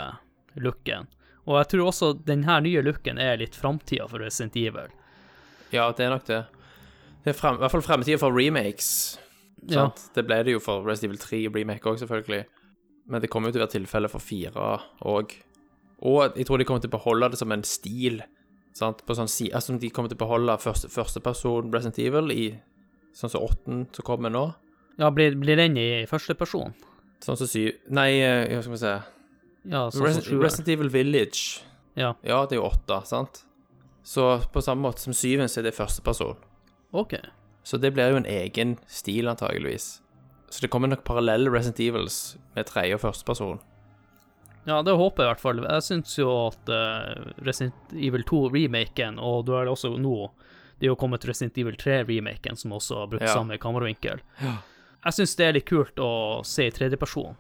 looken. 0.60 1.08
Og 1.48 1.58
jeg 1.60 1.70
tror 1.74 1.90
også 1.92 2.14
denne 2.28 2.58
nye 2.64 2.84
looken 2.84 3.20
er 3.20 3.40
litt 3.40 3.56
framtida 3.56 4.08
for 4.08 4.20
Resident 4.24 4.56
Evil. 4.60 4.92
ja, 5.72 5.90
det 5.92 6.06
er 6.06 6.10
nok 6.16 6.26
det. 6.28 6.42
Det 7.24 7.32
er 7.32 7.38
frem, 7.40 7.56
i 7.56 7.64
hvert 7.64 7.72
fall 7.72 7.82
fremtida 7.88 8.20
for 8.20 8.32
remakes. 8.36 9.18
Ja. 9.72 9.88
Det 10.16 10.26
ble 10.28 10.42
det 10.44 10.58
jo 10.58 10.60
for 10.64 10.84
Resident 10.88 11.14
Evil 11.14 11.22
3 11.24 11.42
og 11.48 11.58
remake 11.58 11.90
òg, 11.90 12.00
selvfølgelig. 12.02 12.46
Men 13.08 13.22
det 13.22 13.30
kommer 13.32 13.50
jo 13.50 13.56
til 13.58 13.62
å 13.62 13.66
være 13.66 13.76
tilfelle 13.78 14.12
for 14.12 14.24
fire 14.24 14.68
òg. 15.08 15.36
Og 16.04 16.38
jeg 16.38 16.48
tror 16.48 16.60
de 16.60 16.68
kommer 16.68 16.84
til 16.84 16.92
å 16.92 16.98
beholde 16.98 17.30
det 17.32 17.40
som 17.40 17.52
en 17.56 17.64
stil. 17.68 18.22
Sant? 18.76 19.04
På 19.08 19.16
sånn 19.16 19.30
altså, 19.54 19.78
de 19.80 19.92
kommer 19.94 20.12
til 20.12 20.18
å 20.18 20.24
beholde 20.26 20.58
første, 20.60 20.90
førsteperson 20.92 21.72
Resident 21.74 22.00
Evil 22.02 22.34
i 22.34 22.48
sånn 23.16 23.32
som 23.32 23.46
åtten 23.46 23.86
som 23.94 24.08
kommer 24.08 24.34
nå. 24.34 24.48
Ja, 25.00 25.10
blir, 25.14 25.36
blir 25.40 25.58
den 25.58 25.78
i 25.80 26.06
første 26.10 26.36
person? 26.38 26.74
Sånn 27.24 27.38
som 27.40 27.48
syv 27.50 27.78
Nei, 27.94 28.10
eh, 28.22 28.50
hva 28.52 28.62
skal 28.66 28.74
vi 28.76 28.82
se 28.82 28.94
Ja, 29.72 29.86
sånn 29.94 30.06
Res. 30.06 30.20
Resident 30.28 30.74
Evil 30.76 30.92
Village. 30.94 31.64
Ja, 31.96 32.14
Ja, 32.26 32.44
det 32.46 32.58
er 32.58 32.62
jo 32.62 32.68
åtte, 32.68 33.00
sant? 33.08 33.44
Så 34.04 34.26
på 34.52 34.62
samme 34.62 34.90
måte 34.90 35.00
som 35.00 35.16
syven, 35.16 35.48
så 35.48 35.62
er 35.62 35.70
det 35.70 35.78
førsteperson. 35.78 36.36
OK. 36.92 37.16
Så 37.64 37.80
det 37.80 37.94
blir 37.96 38.12
jo 38.12 38.20
en 38.20 38.28
egen 38.28 38.78
stil, 38.92 39.28
antageligvis. 39.32 40.02
Så 40.52 40.62
det 40.62 40.70
kommer 40.70 40.92
nok 40.92 41.06
parallelle 41.08 41.50
Resident 41.50 41.80
Evils 41.80 42.36
med 42.56 42.68
tredje- 42.70 42.98
og 42.98 43.02
førsteperson. 43.02 43.62
Ja, 44.68 44.82
det 44.86 44.94
håper 44.96 45.24
jeg 45.24 45.28
i 45.28 45.32
hvert 45.34 45.44
fall. 45.44 45.62
Jeg 45.64 45.84
syns 45.84 46.18
jo 46.20 46.28
at 46.48 46.70
eh, 46.72 47.24
Resident 47.44 47.96
Evil 47.96 48.24
2-remaken, 48.30 49.18
og 49.20 49.46
du 49.48 49.56
har 49.58 49.68
også 49.68 49.96
nå 50.00 50.30
Det 50.80 50.88
er 50.88 50.92
jo 50.92 51.00
kommet 51.00 51.24
Resident 51.28 51.58
Evil 51.58 51.76
3-remaken, 51.80 52.58
som 52.60 52.74
også 52.76 52.98
har 53.00 53.08
brukt 53.12 53.24
Ja. 53.28 53.34
samme 53.34 53.58
kameravinkel. 53.58 54.20
Ja. 54.42 54.58
Jeg 55.06 55.14
syns 55.14 55.36
det 55.40 55.46
er 55.46 55.54
litt 55.56 55.68
kult 55.70 56.00
å 56.00 56.44
se 56.48 56.68
i 56.68 56.72
tredjeperson. 56.72 57.36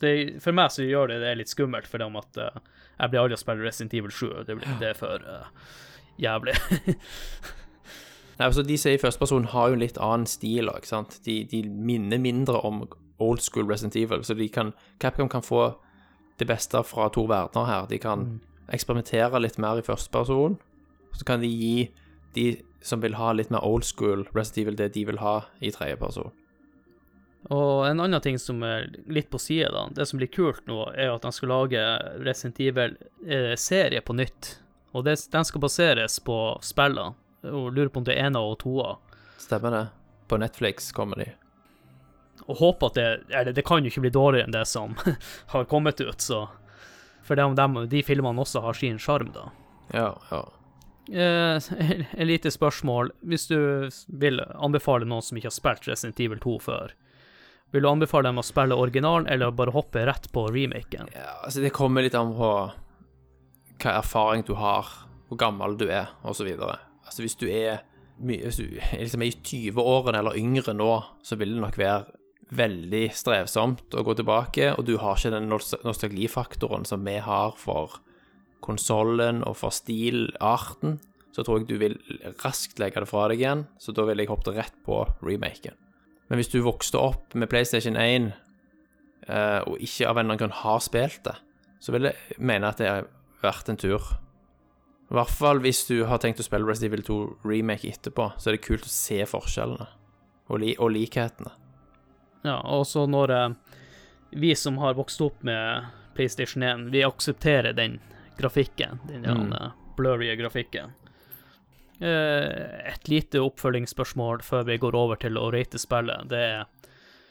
Det, 0.00 0.40
for 0.40 0.56
meg 0.56 0.70
så 0.72 0.86
gjør 0.86 1.08
det 1.12 1.18
det 1.20 1.34
litt 1.36 1.52
skummelt, 1.52 1.86
for 1.88 2.00
om 2.02 2.16
at 2.16 2.36
eh, 2.40 2.60
jeg 3.00 3.12
blir 3.12 3.20
aldri 3.20 3.36
å 3.36 3.40
spille 3.40 3.64
Resident 3.66 3.94
Evil 3.94 4.12
7. 4.12 4.28
Det, 4.48 4.56
blir, 4.56 4.76
det 4.80 4.88
er 4.92 4.96
for 4.96 5.24
uh, 5.24 5.48
jævlig. 6.20 6.54
Nei, 8.38 8.46
altså 8.46 8.62
De 8.62 8.78
som 8.78 8.90
er 8.90 8.98
i 8.98 9.02
førsteperson, 9.02 9.50
har 9.52 9.68
jo 9.68 9.78
en 9.78 9.84
litt 9.84 10.00
annen 10.00 10.26
stil 10.26 10.70
òg. 10.72 10.86
De, 11.24 11.36
de 11.50 11.62
minner 11.68 12.18
mindre 12.18 12.60
om 12.66 12.84
old 13.20 13.42
school 13.44 13.68
Resident 13.68 13.96
Evil, 13.96 14.24
så 14.24 14.34
de 14.34 14.48
kan 14.48 14.72
Capcom 15.00 15.28
kan 15.28 15.44
få 15.44 15.74
det 16.40 16.48
beste 16.48 16.80
fra 16.88 17.10
to 17.12 17.26
verdener 17.28 17.68
her. 17.68 17.86
De 17.90 17.98
kan 18.00 18.40
eksperimentere 18.72 19.42
litt 19.42 19.58
mer 19.60 19.80
i 19.80 19.84
førsteperson, 19.84 20.56
så 21.12 21.26
kan 21.26 21.42
de 21.44 21.50
gi 21.50 21.90
de 22.34 22.46
som 22.80 23.02
vil 23.02 23.18
ha 23.18 23.32
litt 23.36 23.50
mer 23.52 23.64
old 23.66 23.84
school 23.84 24.24
Resident 24.32 24.62
Evil, 24.64 24.78
det 24.78 24.94
de 24.94 25.04
vil 25.10 25.20
ha 25.20 25.40
i 25.60 25.72
tredjeperson. 25.74 26.30
Og 27.48 27.86
en 27.88 28.02
annen 28.04 28.20
ting 28.20 28.36
som 28.40 28.60
er 28.64 28.90
litt 29.08 29.30
på 29.32 29.40
sida, 29.40 29.70
da. 29.72 29.86
Det 29.96 30.06
som 30.08 30.20
blir 30.20 30.28
kult 30.32 30.66
nå, 30.68 30.82
er 30.92 31.12
at 31.14 31.24
de 31.24 31.32
skal 31.32 31.52
lage 31.52 31.84
Resident 32.20 32.60
Evil-serie 32.60 34.02
på 34.04 34.16
nytt. 34.16 34.58
Og 34.92 35.06
det, 35.06 35.16
den 35.32 35.46
skal 35.48 35.62
baseres 35.64 36.18
på 36.24 36.36
spillene. 36.64 37.16
Og 37.42 37.72
lurer 37.72 37.88
på 37.88 38.02
om 38.02 38.06
det 38.06 38.16
er 38.16 38.28
ena 38.28 38.42
og 38.44 38.58
toa. 38.60 38.96
Stemmer 39.40 39.74
det? 39.76 39.86
På 40.28 40.38
Netflix 40.40 40.92
kommer 40.92 41.22
de. 41.22 41.30
Og 42.46 42.56
håper 42.60 42.90
at 42.90 42.94
det 42.96 43.36
Eller 43.36 43.52
det 43.52 43.64
kan 43.66 43.84
jo 43.84 43.90
ikke 43.90 44.04
bli 44.06 44.12
dårligere 44.14 44.48
enn 44.48 44.54
det 44.54 44.66
som 44.68 44.96
har 45.52 45.68
kommet 45.68 46.00
ut, 46.00 46.20
så 46.20 46.46
For 47.26 47.36
de, 47.36 47.44
de, 47.54 47.86
de 47.90 48.02
filmene 48.02 48.40
også 48.40 48.62
har 48.64 48.78
sin 48.78 48.98
sjarm, 48.98 49.32
da. 49.34 49.50
Ja, 49.94 50.14
ja. 50.30 50.40
Eh, 51.10 51.56
et 52.20 52.26
lite 52.26 52.50
spørsmål. 52.50 53.12
Hvis 53.20 53.46
du 53.50 53.90
vil 54.06 54.40
anbefale 54.54 55.08
noen 55.08 55.22
som 55.22 55.38
ikke 55.38 55.50
har 55.50 55.56
spilt 55.56 55.88
Resident 55.88 56.20
Evil 56.20 56.40
2 56.42 56.56
før, 56.64 56.94
vil 57.70 57.86
du 57.86 57.90
anbefale 57.90 58.30
dem 58.30 58.40
å 58.40 58.46
spille 58.46 58.74
originalen, 58.74 59.28
eller 59.30 59.54
bare 59.54 59.74
hoppe 59.74 60.02
rett 60.06 60.26
på 60.34 60.48
remaken? 60.50 61.10
Ja, 61.14 61.36
altså 61.44 61.62
Det 61.62 61.70
kommer 61.74 62.02
litt 62.02 62.16
an 62.18 62.32
på 62.34 62.50
hva 63.80 63.92
erfaring 63.96 64.42
du 64.46 64.56
har, 64.58 64.88
hvor 65.28 65.38
gammel 65.38 65.76
du 65.78 65.86
er, 65.86 66.10
osv. 66.26 66.50
Altså 67.10 67.26
hvis 67.26 67.38
du 67.40 67.48
er 67.50 67.82
hvis 68.20 68.58
du 68.60 68.66
er 68.76 69.00
liksom 69.00 69.22
i 69.24 69.32
20-årene 69.32 70.20
eller 70.20 70.36
yngre 70.36 70.74
nå, 70.76 70.90
så 71.24 71.38
vil 71.40 71.54
det 71.54 71.62
nok 71.62 71.78
være 71.80 72.18
veldig 72.52 73.04
strevsomt 73.16 73.94
å 73.94 74.04
gå 74.04 74.14
tilbake, 74.18 74.72
og 74.74 74.84
du 74.88 74.96
har 75.00 75.16
ikke 75.16 75.32
den 75.32 75.48
nostalgifaktoren 75.48 76.84
som 76.88 77.06
vi 77.06 77.16
har 77.22 77.54
for 77.58 78.00
konsollen 78.64 79.44
og 79.46 79.56
for 79.60 79.72
stilarten. 79.72 80.98
Så 81.32 81.46
tror 81.46 81.60
jeg 81.60 81.70
du 81.70 81.76
vil 81.80 81.96
raskt 82.42 82.82
legge 82.82 83.00
det 83.00 83.08
fra 83.08 83.28
deg 83.30 83.40
igjen, 83.40 83.64
så 83.80 83.94
da 83.94 84.04
ville 84.08 84.26
jeg 84.26 84.32
hoppet 84.32 84.56
rett 84.58 84.80
på 84.84 85.04
remaken. 85.24 85.78
Men 86.28 86.38
hvis 86.40 86.50
du 86.52 86.60
vokste 86.62 86.98
opp 87.00 87.34
med 87.38 87.48
PlayStation 87.50 87.96
1 87.98 88.32
eh, 89.30 89.60
og 89.66 89.78
ikke 89.78 90.10
av 90.10 90.18
en 90.18 90.26
eller 90.26 90.34
annen 90.34 90.42
grunn 90.42 90.58
har 90.60 90.82
spilt 90.84 91.22
det, 91.26 91.38
så 91.80 91.94
vil 91.94 92.10
jeg 92.10 92.42
mene 92.42 92.68
at 92.68 92.82
det 92.82 92.90
er 92.90 93.08
verdt 93.40 93.70
en 93.72 93.80
tur. 93.80 94.10
I 95.10 95.16
hvert 95.18 95.32
fall 95.34 95.58
hvis 95.64 95.82
du 95.88 96.04
har 96.06 96.20
tenkt 96.22 96.38
å 96.38 96.46
spille 96.46 96.68
Resident 96.68 96.92
Evil 96.92 97.06
2 97.06 97.48
remake 97.50 97.90
etterpå, 97.90 98.28
så 98.38 98.50
er 98.50 98.56
det 98.56 98.62
kult 98.62 98.86
å 98.86 98.92
se 98.92 99.18
forskjellene 99.26 99.88
og, 100.46 100.60
li 100.62 100.76
og 100.78 100.92
likhetene. 100.94 101.50
Ja, 102.46 102.60
og 102.62 102.86
så 102.86 103.04
når 103.10 103.34
eh, 103.34 103.48
vi 104.38 104.54
som 104.56 104.78
har 104.78 104.94
vokst 104.98 105.20
opp 105.20 105.42
med 105.46 105.90
PlayStation 106.14 106.62
1, 106.62 106.88
vi 106.94 107.02
aksepterer 107.04 107.74
den 107.76 107.98
grafikken, 108.38 109.02
den 109.08 109.26
Mm. 109.26 109.50
mm. 109.50 109.70
blurry 109.96 110.36
grafikken. 110.36 110.94
Eh, 112.00 112.92
et 112.94 113.08
lite 113.08 113.42
oppfølgingsspørsmål 113.44 114.42
før 114.42 114.62
vi 114.64 114.78
går 114.78 114.94
over 114.94 115.16
til 115.20 115.36
å 115.36 115.50
rate 115.52 115.78
spillet, 115.78 116.28
det 116.30 116.38
er 116.38 116.64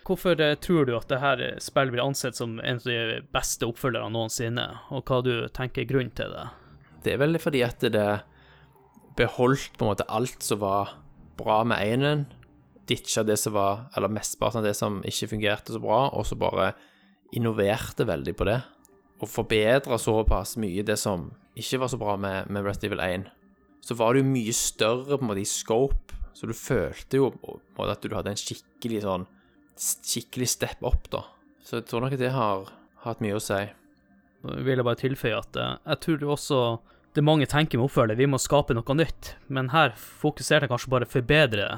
Hvorfor 0.09 0.41
eh, 0.41 0.55
tror 0.55 0.85
du 0.85 0.95
at 0.97 1.07
dette 1.07 1.59
spillet 1.61 1.93
blir 1.93 2.01
ansett 2.01 2.35
som 2.35 2.59
en 2.59 2.79
av 2.81 2.85
de 2.85 3.21
beste 3.33 3.65
oppfølgerne 3.67 4.09
noensinne, 4.09 4.65
og 4.89 5.05
hva 5.05 5.19
du 5.21 5.47
tenker 5.53 5.83
er 5.83 5.89
grunnen 5.91 6.15
til 6.17 6.31
det? 6.33 6.47
Det 7.03 7.13
er 7.13 7.21
vel 7.21 7.39
fordi 7.39 7.63
at 7.65 7.83
det 7.93 8.07
beholdt 9.19 9.77
på 9.77 9.85
en 9.85 9.91
måte 9.91 10.07
alt 10.11 10.43
som 10.45 10.61
var 10.63 10.95
bra 11.39 11.61
med 11.67 11.79
enen, 11.83 12.25
ditcha 12.89 13.23
det 13.23 13.37
som 13.39 13.55
var, 13.55 13.87
eller 13.95 14.11
mesteparten 14.11 14.61
av 14.61 14.67
det 14.67 14.75
som 14.77 15.01
ikke 15.07 15.29
fungerte 15.33 15.75
så 15.75 15.81
bra, 15.83 16.07
og 16.15 16.25
så 16.27 16.37
bare 16.39 16.73
innoverte 17.35 18.07
veldig 18.09 18.35
på 18.35 18.47
det. 18.49 18.59
Og 19.19 19.29
forbedra 19.29 19.99
såpass 19.99 20.55
mye 20.61 20.85
det 20.87 20.97
som 20.99 21.29
ikke 21.59 21.81
var 21.83 21.91
så 21.91 21.99
bra 22.01 22.15
med, 22.19 22.49
med 22.49 22.65
Resident 22.65 22.89
Evil 22.89 23.03
1. 23.05 23.27
Så 23.85 23.95
var 23.99 24.13
det 24.13 24.23
jo 24.23 24.31
mye 24.31 24.55
større 24.55 25.17
på 25.17 25.23
en 25.23 25.31
måte 25.31 25.43
i 25.43 25.49
scope, 25.49 26.15
så 26.33 26.47
du 26.47 26.55
følte 26.55 27.19
jo 27.19 27.31
på 27.35 27.57
en 27.57 27.75
måte 27.77 27.95
at 27.95 28.05
du 28.05 28.15
hadde 28.15 28.33
en 28.33 28.39
skikkelig 28.39 29.03
sånn 29.07 29.27
Skikkelig 29.79 30.49
step 30.51 30.81
up, 30.83 31.05
da. 31.07 31.21
Så 31.63 31.77
jeg 31.77 31.85
tror 31.87 32.01
nok 32.03 32.17
at 32.17 32.19
det 32.19 32.33
har 32.35 32.65
hatt 33.05 33.21
mye 33.23 33.37
å 33.37 33.39
si. 33.39 33.61
Jeg 34.43 34.63
vil 34.63 34.83
bare 34.85 34.99
tilføye 34.99 35.39
at 35.39 35.59
eh, 35.59 35.75
jeg 35.91 36.01
tror 36.05 36.25
også 36.35 36.59
det 37.17 37.25
mange 37.25 37.47
tenker 37.49 37.79
med 37.79 37.89
oppfølger, 37.89 38.19
vi 38.19 38.27
må 38.29 38.37
skape 38.39 38.75
noe 38.77 38.95
nytt, 38.95 39.33
men 39.51 39.71
her 39.73 39.95
fokuserte 39.97 40.67
jeg 40.67 40.71
kanskje 40.71 40.91
bare 40.93 41.07
å 41.07 41.11
forbedre 41.11 41.69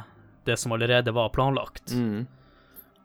det 0.45 0.57
som 0.59 0.75
allerede 0.75 1.13
var 1.15 1.31
planlagt. 1.33 1.93
Mm. 1.95 2.27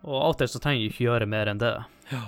Og 0.07 0.17
av 0.17 0.35
og 0.35 0.41
til 0.41 0.51
så 0.51 0.61
trenger 0.63 0.83
jeg 0.83 0.93
ikke 0.93 1.07
gjøre 1.07 1.29
mer 1.31 1.53
enn 1.53 1.63
det. 1.63 1.73
Ja. 2.11 2.25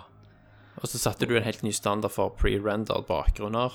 Og 0.79 0.87
så 0.89 1.01
satte 1.03 1.27
du 1.27 1.35
en 1.37 1.47
helt 1.47 1.65
ny 1.67 1.73
standard 1.75 2.15
for 2.15 2.33
pre-rendered 2.39 3.09
bakgrunner. 3.11 3.75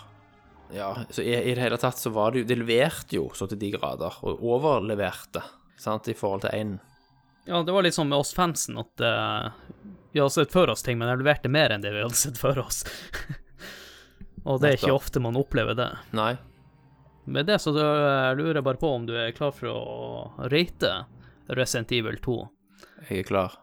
Ja, 0.73 0.95
så 1.11 1.21
i, 1.21 1.35
i 1.35 1.53
det 1.53 1.61
hele 1.61 1.77
tatt 1.77 1.99
så 1.99 2.09
var 2.09 2.31
det 2.31 2.39
jo 2.41 2.47
Det 2.49 2.55
leverte 2.57 3.17
jo 3.19 3.27
så 3.37 3.45
til 3.51 3.59
de 3.61 3.73
grader, 3.75 4.15
og 4.25 4.41
overleverte, 4.41 5.43
sant, 5.77 6.07
i 6.09 6.17
forhold 6.17 6.47
til 6.47 6.55
én. 6.55 6.73
Ja, 7.45 7.59
det 7.61 7.75
var 7.75 7.83
litt 7.83 7.97
sånn 7.97 8.09
med 8.09 8.23
oss 8.23 8.31
fansen 8.33 8.79
at 8.79 9.03
uh, 9.03 9.51
vi 10.13 10.21
hadde 10.21 10.31
sett 10.31 10.53
for 10.55 10.71
oss 10.71 10.85
ting, 10.85 10.97
men 10.97 11.11
jeg 11.11 11.21
leverte 11.21 11.51
mer 11.51 11.75
enn 11.75 11.83
det 11.83 11.91
vi 11.91 12.05
hadde 12.05 12.17
sett 12.17 12.39
for 12.39 12.57
oss. 12.63 12.85
og 14.43 14.59
det 14.61 14.69
er 14.69 14.77
ikke 14.79 14.95
ofte 14.95 15.21
man 15.23 15.37
opplever 15.39 15.77
det. 15.77 15.89
Nei. 16.15 16.33
Med 17.25 17.47
det 17.47 17.59
så 17.63 17.71
lurer 17.71 18.59
jeg 18.59 18.65
bare 18.65 18.81
på 18.81 18.89
om 18.97 19.05
du 19.07 19.13
er 19.15 19.31
klar 19.35 19.53
for 19.55 19.71
å 19.71 20.47
rate 20.51 20.91
Resident 21.55 21.93
Evil 21.95 22.19
2. 22.23 22.39
Jeg 23.07 23.23
er 23.23 23.27
klar. 23.27 23.62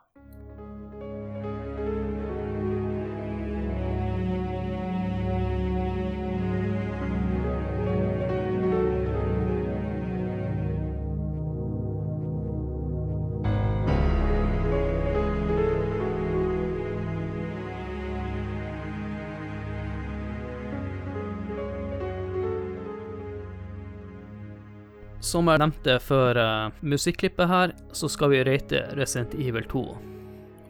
Som 25.30 25.46
jeg 25.46 25.60
nevnte 25.62 25.94
før 26.02 26.38
uh, 26.42 26.78
musikklippet 26.82 27.46
her, 27.46 27.72
så 27.94 28.08
skal 28.10 28.32
vi 28.32 28.40
rate 28.42 28.80
Resident 28.98 29.36
Evil 29.38 29.66
2. 29.70 29.82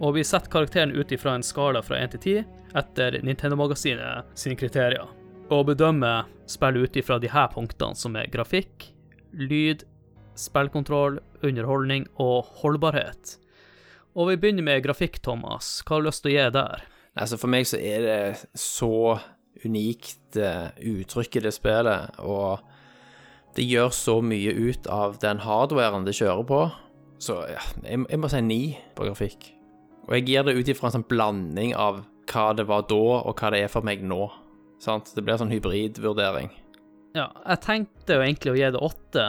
Og 0.05 0.11
vi 0.19 0.25
setter 0.27 0.53
karakteren 0.53 0.93
ut 0.93 1.13
ifra 1.17 1.33
en 1.39 1.45
skala 1.47 1.81
fra 1.85 1.97
1 1.97 2.13
til 2.13 2.21
10 2.43 2.43
etter 2.77 3.17
Nintendo-magasinet 3.25 4.35
sine 4.37 4.59
kriterier. 4.61 5.09
Og 5.49 5.65
bedømmer 5.71 6.29
spillet 6.51 6.85
ut 6.91 6.99
ifra 7.01 7.17
de 7.23 7.31
her 7.33 7.49
punktene, 7.55 7.97
som 7.97 8.19
er 8.21 8.29
grafikk, 8.29 8.91
lyd, 9.33 9.87
spillkontroll, 10.37 11.23
underholdning 11.41 12.05
og 12.21 12.51
holdbarhet. 12.61 13.39
Og 14.13 14.29
vi 14.29 14.41
begynner 14.43 14.67
med 14.67 14.85
grafikk, 14.85 15.23
Thomas. 15.25 15.79
Hva 15.87 15.97
har 15.97 16.05
du 16.05 16.11
lyst 16.11 16.27
til 16.27 16.35
å 16.35 16.37
gi 16.37 16.49
der? 16.59 16.85
Altså, 17.17 17.41
for 17.41 17.49
meg 17.57 17.65
så 17.71 17.81
er 17.81 18.05
det 18.05 18.21
så 18.61 18.93
unikt 19.65 20.37
uh, 20.37 20.69
uttrykk 20.77 21.41
i 21.41 21.47
det 21.49 21.57
spillet, 21.57 22.21
og 22.21 22.61
det 23.57 23.65
gjør 23.67 23.91
så 23.95 24.19
mye 24.23 24.53
ut 24.55 24.87
av 24.87 25.19
den 25.23 25.41
hardwaren 25.45 26.05
det 26.07 26.15
kjører 26.19 26.45
på. 26.47 26.61
Så 27.21 27.37
ja, 27.51 27.61
jeg, 27.85 28.05
jeg 28.09 28.21
må 28.23 28.31
si 28.33 28.41
ni 28.47 28.61
på 28.97 29.05
grafikk. 29.09 29.51
Og 30.09 30.15
jeg 30.17 30.27
gir 30.31 30.47
det 30.47 30.55
ut 30.57 30.71
ifra 30.73 30.89
en 30.89 30.95
sånn 30.99 31.09
blanding 31.11 31.75
av 31.77 32.03
hva 32.31 32.47
det 32.57 32.65
var 32.71 32.87
da, 32.89 33.01
og 33.27 33.35
hva 33.43 33.51
det 33.53 33.65
er 33.67 33.73
for 33.73 33.83
meg 33.87 34.03
nå. 34.07 34.29
Sant? 34.81 35.11
Det 35.15 35.23
blir 35.27 35.35
en 35.37 35.43
sånn 35.43 35.53
hybridvurdering. 35.53 36.49
Ja, 37.19 37.27
jeg 37.43 37.61
tenkte 37.67 38.17
jo 38.17 38.23
egentlig 38.25 38.53
å 38.55 38.59
gi 38.59 38.69
det 38.71 38.81
åtte. 38.87 39.25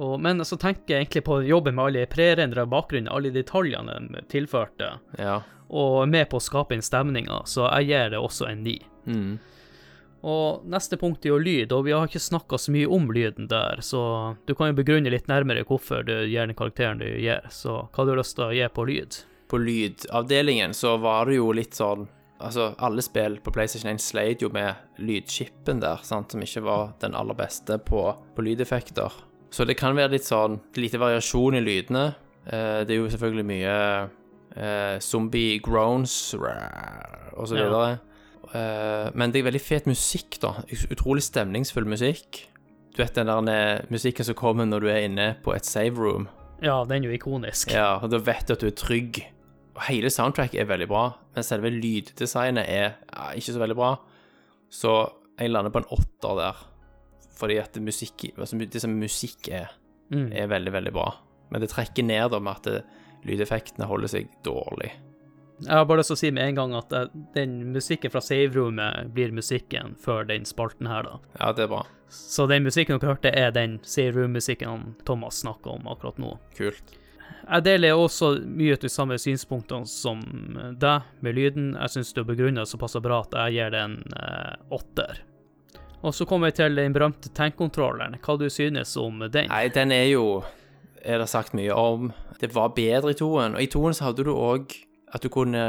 Og, 0.00 0.14
men 0.22 0.40
så 0.46 0.56
tenker 0.56 0.94
jeg 0.94 1.04
egentlig 1.04 1.24
på 1.26 1.40
jobben 1.44 1.74
med 1.76 1.88
alle 1.90 2.04
prerendra 2.10 2.64
bakgrunner, 2.70 3.12
alle 3.12 3.32
detaljene 3.34 3.98
de 4.14 4.22
tilførte, 4.30 4.92
Ja. 5.18 5.40
og 5.68 6.08
med 6.08 6.30
på 6.30 6.38
å 6.38 6.42
skape 6.44 6.74
inn 6.74 6.82
stemninga, 6.86 7.42
så 7.50 7.66
jeg 7.80 7.90
gir 7.90 8.10
det 8.14 8.18
også 8.22 8.48
en 8.48 8.62
ni. 8.64 8.78
Mm. 9.06 9.34
Og 10.20 10.66
neste 10.68 10.98
punkt 11.00 11.24
er 11.24 11.32
jo 11.32 11.40
lyd, 11.40 11.72
og 11.72 11.86
vi 11.86 11.94
har 11.96 12.04
ikke 12.08 12.20
snakka 12.20 12.58
så 12.60 12.74
mye 12.74 12.88
om 12.92 13.08
lyden 13.14 13.48
der, 13.48 13.80
så 13.84 14.02
du 14.46 14.52
kan 14.56 14.70
jo 14.70 14.78
begrunne 14.82 15.12
litt 15.12 15.30
nærmere 15.30 15.64
hvorfor 15.64 16.04
du 16.04 16.12
gir 16.26 16.44
den 16.44 16.56
karakteren 16.56 17.00
du 17.00 17.06
gir. 17.08 17.46
Så 17.48 17.86
hva 17.86 18.02
har 18.02 18.10
du 18.10 18.18
lyst 18.20 18.36
til 18.36 18.50
å 18.50 18.54
gi 18.54 18.66
på 18.68 18.86
lyd? 18.90 19.22
På 19.50 19.58
lydavdelingen 19.58 20.76
så 20.76 20.98
var 21.00 21.30
det 21.30 21.40
jo 21.40 21.52
litt 21.56 21.76
sånn 21.78 22.08
Altså, 22.40 22.70
alle 22.80 23.02
spill 23.04 23.34
på 23.44 23.52
PlayStation 23.52 23.90
1 23.90 23.98
sleit 24.00 24.40
jo 24.40 24.48
med 24.48 25.02
lydchipen 25.04 25.82
der, 25.82 26.00
sant, 26.08 26.32
som 26.32 26.40
ikke 26.40 26.62
var 26.64 26.94
den 27.02 27.12
aller 27.12 27.36
beste 27.36 27.76
på, 27.84 28.06
på 28.32 28.44
lydeffekter. 28.46 29.12
Så 29.52 29.66
det 29.68 29.76
kan 29.76 29.92
være 29.92 30.14
litt 30.14 30.24
sånn 30.24 30.56
lite 30.80 30.96
variasjon 31.02 31.58
i 31.58 31.60
lydene. 31.60 32.06
Eh, 32.46 32.80
det 32.88 32.94
er 32.94 33.00
jo 33.02 33.10
selvfølgelig 33.12 33.44
mye 33.44 33.74
eh, 34.56 34.96
zombie 35.04 35.58
groans 35.60 36.14
og 36.38 37.44
så 37.44 37.58
videre. 37.58 37.82
Eh, 37.90 38.09
men 39.14 39.30
det 39.32 39.40
er 39.40 39.46
veldig 39.50 39.60
fet 39.62 39.86
musikk, 39.86 40.38
da. 40.42 40.54
Utrolig 40.90 41.22
stemningsfull 41.22 41.86
musikk. 41.86 42.46
Du 42.96 43.02
vet 43.04 43.14
den 43.14 43.28
der 43.30 43.50
eh, 43.52 43.82
musikken 43.92 44.26
som 44.26 44.34
kommer 44.38 44.66
når 44.66 44.80
du 44.82 44.88
er 44.90 45.04
inne 45.06 45.28
på 45.44 45.54
et 45.54 45.64
save 45.68 45.94
room. 45.98 46.28
Ja, 46.60 46.80
den 46.84 47.04
er 47.04 47.12
jo 47.12 47.16
ikonisk. 47.16 47.70
Ja, 47.72 47.98
og 48.02 48.10
da 48.12 48.18
vet 48.18 48.48
du 48.48 48.52
at 48.56 48.60
du 48.64 48.66
er 48.66 48.76
trygg. 48.76 49.22
Og 49.78 49.84
hele 49.86 50.10
soundtracket 50.12 50.60
er 50.60 50.66
veldig 50.68 50.88
bra, 50.90 51.04
men 51.36 51.46
selve 51.46 51.70
lyddesignet 51.72 52.66
er 52.68 52.88
ja, 52.98 53.30
ikke 53.38 53.54
så 53.54 53.62
veldig 53.62 53.76
bra. 53.78 53.92
Så 54.70 54.96
jeg 55.40 55.52
lander 55.54 55.72
på 55.72 55.80
en 55.84 55.88
åtter 55.96 56.36
der. 56.42 56.58
Fordi 57.40 57.56
at 57.62 57.78
musikk, 57.80 58.26
altså, 58.36 58.58
det 58.60 58.82
som 58.82 58.98
musikk 59.00 59.48
er, 59.48 59.70
Mm. 60.10 60.32
er 60.34 60.48
veldig, 60.50 60.72
veldig 60.74 60.90
bra. 60.92 61.04
Men 61.52 61.60
det 61.62 61.68
trekker 61.70 62.02
ned 62.02 62.32
da 62.32 62.40
med 62.42 62.66
at 62.66 62.84
lydeffektene 63.24 63.86
holder 63.86 64.10
seg 64.10 64.26
dårlig. 64.42 64.90
Jeg 65.60 65.76
har 65.76 65.84
bare 65.88 66.00
lyst 66.00 66.12
til 66.12 66.16
å 66.16 66.20
si 66.22 66.30
med 66.32 66.46
en 66.48 66.56
gang 66.56 66.74
at 66.78 66.92
eh, 66.96 67.10
den 67.36 67.58
musikken 67.74 68.12
fra 68.12 68.22
save-rommet 68.24 69.10
blir 69.14 69.34
musikken 69.36 69.96
før 70.00 70.24
den 70.28 70.46
spalten 70.48 70.88
her, 70.88 71.04
da. 71.04 71.18
Ja, 71.36 71.50
det 71.56 71.66
er 71.66 71.72
bra. 71.74 71.82
Så 72.10 72.46
den 72.50 72.64
musikken 72.66 72.98
dere 72.98 73.12
hørte, 73.12 73.30
er 73.30 73.52
den 73.54 73.78
save 73.86 74.16
room-musikken 74.16 74.94
Thomas 75.06 75.42
snakker 75.44 75.76
om 75.76 75.86
akkurat 75.90 76.18
nå. 76.18 76.34
Kult. 76.56 76.96
Jeg 77.50 77.64
deler 77.66 77.98
også 77.98 78.32
mye 78.46 78.76
av 78.76 78.82
de 78.82 78.90
samme 78.92 79.16
synspunktene 79.18 79.88
som 79.88 80.20
deg 80.78 81.08
med 81.24 81.36
lyden. 81.36 81.72
Jeg 81.74 81.94
syns 81.96 82.12
du 82.14 82.22
begrunner 82.26 82.68
såpass 82.68 82.96
bra 83.02 83.22
at 83.24 83.34
jeg 83.44 83.58
gir 83.58 83.74
det 83.74 83.82
en 83.84 83.98
eh, 84.16 84.54
åtter. 84.74 85.22
Og 86.00 86.14
så 86.16 86.24
kommer 86.24 86.48
vi 86.48 86.60
til 86.62 86.78
den 86.78 86.94
berømte 86.96 87.32
tankkontrolleren. 87.36 88.16
Hva 88.24 88.38
du 88.40 88.46
synes 88.48 88.94
om 88.96 89.20
den? 89.26 89.50
Nei, 89.50 89.66
den 89.74 89.92
er 89.92 90.08
jo 90.08 90.42
Er 91.00 91.18
det 91.18 91.30
sagt 91.32 91.54
mye 91.56 91.72
om. 91.72 92.10
Det 92.40 92.52
var 92.52 92.74
bedre 92.76 93.12
i 93.12 93.16
toen. 93.16 93.54
Og 93.56 93.62
i 93.62 93.68
toen 93.72 93.94
så 93.96 94.10
hadde 94.10 94.24
du 94.24 94.34
òg 94.34 94.74
at 95.10 95.24
du 95.24 95.30
kunne 95.32 95.62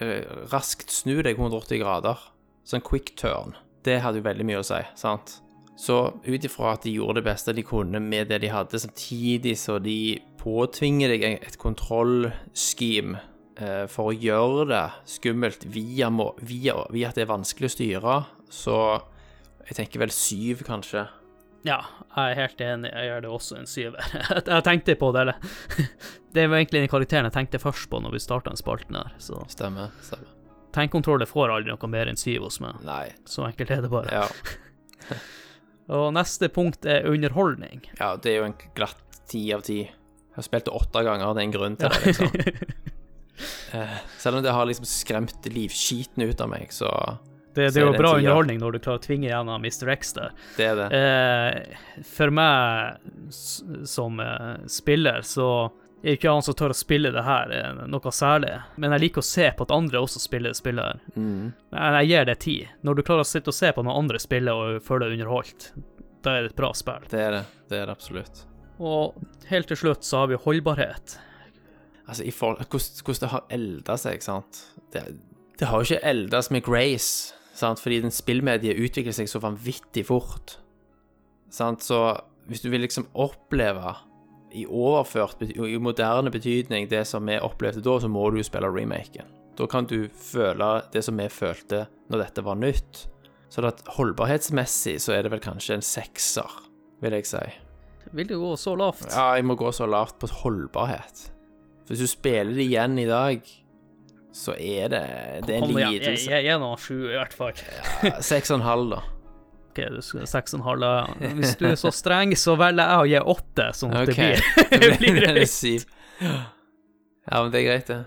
eh, 0.00 0.24
raskt 0.52 0.92
snu 0.92 1.20
deg 1.24 1.38
180 1.38 1.80
grader. 1.82 2.20
Sånn 2.66 2.84
quick 2.84 3.14
turn. 3.18 3.56
Det 3.84 4.00
hadde 4.04 4.20
jo 4.20 4.26
veldig 4.26 4.46
mye 4.46 4.60
å 4.60 4.66
si, 4.66 4.80
sant? 4.98 5.38
Så 5.80 5.96
ut 6.26 6.44
ifra 6.44 6.74
at 6.74 6.84
de 6.84 6.92
gjorde 6.98 7.22
det 7.22 7.28
beste 7.30 7.54
de 7.56 7.64
kunne 7.64 8.02
med 8.04 8.28
det 8.28 8.42
de 8.42 8.50
hadde, 8.52 8.80
samtidig 8.82 9.56
så 9.56 9.78
de 9.80 10.18
påtvinger 10.40 11.14
deg 11.14 11.24
et 11.38 11.56
kontrollscheme 11.60 13.16
eh, 13.56 13.86
for 13.88 14.10
å 14.10 14.16
gjøre 14.16 14.66
det 14.68 14.84
skummelt 15.08 15.64
via, 15.72 16.10
via, 16.44 16.76
via 16.92 17.08
at 17.08 17.16
det 17.16 17.24
er 17.24 17.32
vanskelig 17.32 17.70
å 17.70 17.74
styre, 17.76 18.18
så 18.52 18.76
jeg 19.70 19.78
tenker 19.78 20.04
vel 20.04 20.12
syv, 20.12 20.66
kanskje. 20.68 21.06
Ja, 21.66 21.78
jeg 22.16 22.30
er 22.32 22.38
helt 22.40 22.60
enig. 22.64 22.90
Jeg 22.94 23.08
gjør 23.10 23.20
det 23.26 23.30
også 23.30 23.56
en 23.60 23.66
syver. 23.68 24.06
Jeg 24.54 24.64
tenkte 24.64 24.94
på 24.96 25.10
det, 25.12 25.20
eller 25.26 25.36
Det 26.34 26.46
var 26.48 26.56
egentlig 26.60 26.80
den 26.84 26.88
karakteren 26.92 27.26
jeg 27.26 27.34
tenkte 27.34 27.58
først 27.60 27.88
på 27.90 27.98
når 28.00 28.12
vi 28.14 28.20
starta 28.22 28.48
den 28.52 28.56
spalten 28.60 28.96
her. 28.96 29.10
Så 29.18 29.40
Stemmer. 29.50 29.90
stemmer. 30.00 30.28
tankkontroller 30.72 31.26
får 31.26 31.50
aldri 31.56 31.72
noe 31.74 31.88
mer 31.90 32.06
enn 32.08 32.16
syv 32.20 32.46
hos 32.46 32.60
meg. 32.62 32.78
Nei. 32.86 33.08
Så 33.26 33.42
enkelt 33.48 33.70
er 33.74 33.82
det 33.82 33.90
bare. 33.90 34.14
Ja. 34.14 35.16
Og 36.00 36.12
neste 36.14 36.46
punkt 36.54 36.86
er 36.86 37.08
underholdning. 37.10 37.82
ja, 37.98 38.12
det 38.16 38.30
er 38.30 38.36
jo 38.38 38.46
en 38.52 38.54
glatt 38.78 39.20
ti 39.28 39.42
av 39.52 39.64
ti. 39.66 39.80
Jeg 39.82 40.36
har 40.38 40.46
spilt 40.46 40.68
det 40.70 40.76
åtte 40.78 41.02
ganger, 41.02 41.34
det 41.34 41.42
er 41.42 41.48
en 41.48 41.56
grunn 41.56 41.76
til 41.80 41.90
det, 41.90 42.00
liksom. 42.06 42.86
Eh, 43.74 43.96
Selv 44.22 44.36
om 44.38 44.42
det 44.44 44.52
har 44.54 44.66
liksom 44.68 44.86
skremt 44.86 45.46
livskiten 45.50 46.22
ut 46.28 46.40
av 46.44 46.48
meg, 46.52 46.70
så 46.74 46.88
Det, 47.54 47.70
det 47.74 47.80
er 47.82 47.86
jo 47.88 47.98
bra 47.98 48.14
underholdning 48.16 48.60
når 48.62 48.76
du 48.76 48.78
klarer 48.84 49.00
å 49.00 49.02
tvinge 49.02 49.26
gjennom 49.26 49.64
Mr. 49.64 49.88
X 49.96 50.12
der. 50.14 50.34
det 50.56 50.66
er 50.70 50.76
det. 50.78 50.88
Eh, 50.94 52.02
for 52.06 52.30
meg 52.34 53.00
som 53.90 54.20
eh, 54.22 54.66
spiller, 54.70 55.24
så 55.26 55.48
er 56.02 56.16
ikke 56.16 56.30
han 56.32 56.44
som 56.46 56.54
tør 56.56 56.72
å 56.72 56.76
spille 56.78 57.10
det 57.12 57.24
her 57.26 57.54
eh, 57.54 57.80
noe 57.90 58.12
særlig. 58.14 58.52
Men 58.80 58.94
jeg 58.94 59.06
liker 59.06 59.24
å 59.24 59.30
se 59.30 59.48
på 59.56 59.66
at 59.66 59.74
andre 59.74 60.02
også 60.02 60.22
spiller 60.22 60.54
det 60.54 60.60
spillet. 60.60 61.08
Mm. 61.16 61.50
Jeg 61.74 62.10
gir 62.12 62.28
det 62.30 62.36
tid. 62.46 62.76
Når 62.86 63.00
du 63.00 63.06
klarer 63.08 63.26
å 63.26 63.30
sitte 63.30 63.52
og 63.52 63.58
se 63.58 63.72
på 63.74 63.84
noen 63.86 64.04
andre 64.04 64.22
spille 64.22 64.54
og 64.54 64.84
føle 64.86 65.08
deg 65.08 65.18
underholdt, 65.18 65.72
da 66.22 66.36
er 66.36 66.46
det 66.46 66.52
et 66.52 66.60
bra 66.60 66.70
spill. 66.76 67.10
Det 67.10 67.24
er 67.24 67.34
det. 67.38 67.42
Det 67.70 67.80
er 67.80 67.90
det 67.90 67.96
absolutt. 67.98 68.44
Og 68.80 69.18
helt 69.50 69.68
til 69.68 69.82
slutt 69.82 70.06
så 70.06 70.22
har 70.22 70.30
vi 70.30 70.38
holdbarhet. 70.40 71.18
Altså, 72.06 72.24
i 72.24 72.32
forhold 72.34 72.64
hvordan, 72.64 73.04
hvordan 73.04 73.20
det 73.22 73.34
har 73.34 73.44
elda 73.54 73.96
seg, 74.00 74.16
ikke 74.18 74.26
sant 74.26 74.64
Det, 74.90 75.02
det 75.60 75.68
har 75.70 75.78
jo 75.78 75.86
ikke 75.86 76.08
eldes 76.10 76.48
med 76.50 76.64
grace, 76.66 77.36
sant, 77.60 77.80
fordi 77.82 78.00
den 78.04 78.14
spillmediet 78.14 78.80
utvikler 78.80 79.14
seg 79.16 79.28
så 79.30 79.42
vanvittig 79.42 80.06
fort. 80.08 80.58
Sant, 81.52 81.84
så 81.84 82.16
hvis 82.50 82.62
du 82.64 82.70
vil 82.72 82.82
liksom 82.84 83.08
oppleve 83.18 83.94
i 84.56 84.64
overført, 84.66 85.42
i 85.46 85.78
moderne 85.78 86.32
betydning, 86.34 86.88
det 86.90 87.04
som 87.06 87.28
vi 87.28 87.38
opplevde 87.38 87.84
da, 87.84 87.98
så 88.02 88.10
må 88.10 88.24
du 88.30 88.40
jo 88.40 88.46
spille 88.46 88.70
remaken. 88.72 89.28
Da 89.58 89.66
kan 89.70 89.86
du 89.86 90.08
føle 90.16 90.70
det 90.94 91.04
som 91.06 91.18
vi 91.20 91.28
følte 91.30 91.84
når 92.10 92.24
dette 92.24 92.44
var 92.46 92.58
nytt. 92.58 93.04
Så 93.50 93.62
at 93.66 93.82
holdbarhetsmessig 93.96 94.96
så 95.02 95.16
er 95.16 95.26
det 95.26 95.32
vel 95.34 95.42
kanskje 95.42 95.76
en 95.78 95.84
sekser, 95.84 96.50
vil 97.02 97.16
jeg 97.18 97.26
si. 97.28 97.42
Vil 98.16 98.30
du 98.30 98.36
gå 98.40 98.54
så 98.58 98.76
lavt? 98.78 99.06
Ja, 99.10 99.34
jeg 99.38 99.46
må 99.46 99.56
gå 99.58 99.70
så 99.74 99.86
lavt 99.90 100.18
på 100.22 100.30
holdbarhet. 100.42 101.28
Hvis 101.90 102.02
du 102.02 102.08
spiller 102.10 102.54
det 102.54 102.66
igjen 102.68 102.98
i 103.02 103.08
dag, 103.10 103.42
så 104.32 104.52
er 104.54 104.88
det 104.92 105.00
Det 105.46 105.54
er 105.54 105.58
en 105.58 105.64
Kom 105.66 105.70
igjen, 105.78 105.92
jeg, 105.92 106.00
lidelse. 106.00 106.30
jeg, 106.30 106.44
jeg 106.46 106.54
er 106.54 106.60
nå 106.62 106.76
sju, 106.78 106.98
i 107.10 107.16
hvert 107.18 107.32
fall. 107.34 107.52
Seks 108.22 108.50
og 108.50 108.60
en 108.60 108.66
halv, 108.66 108.90
da. 108.94 109.00
Ok, 109.70 109.80
du 109.96 110.00
skal 110.02 110.26
seks 110.26 110.54
og 110.54 110.60
en 110.60 110.64
halv. 110.66 110.82
ja. 110.86 111.30
Hvis 111.38 111.56
du 111.58 111.66
er 111.70 111.74
så 111.78 111.90
streng, 111.94 112.32
så 112.38 112.56
velger 112.58 112.86
jeg 112.90 112.98
å 113.02 113.08
gi 113.10 113.20
åtte, 113.34 113.66
sånn 113.74 113.94
at 113.94 114.08
okay. 114.10 114.38
det 114.70 114.96
blir, 114.98 115.20
det. 115.20 115.44
Ja, 116.20 117.42
men 117.42 117.50
det 117.52 117.60
er 117.62 117.66
greit, 117.68 117.86
det. 117.90 118.00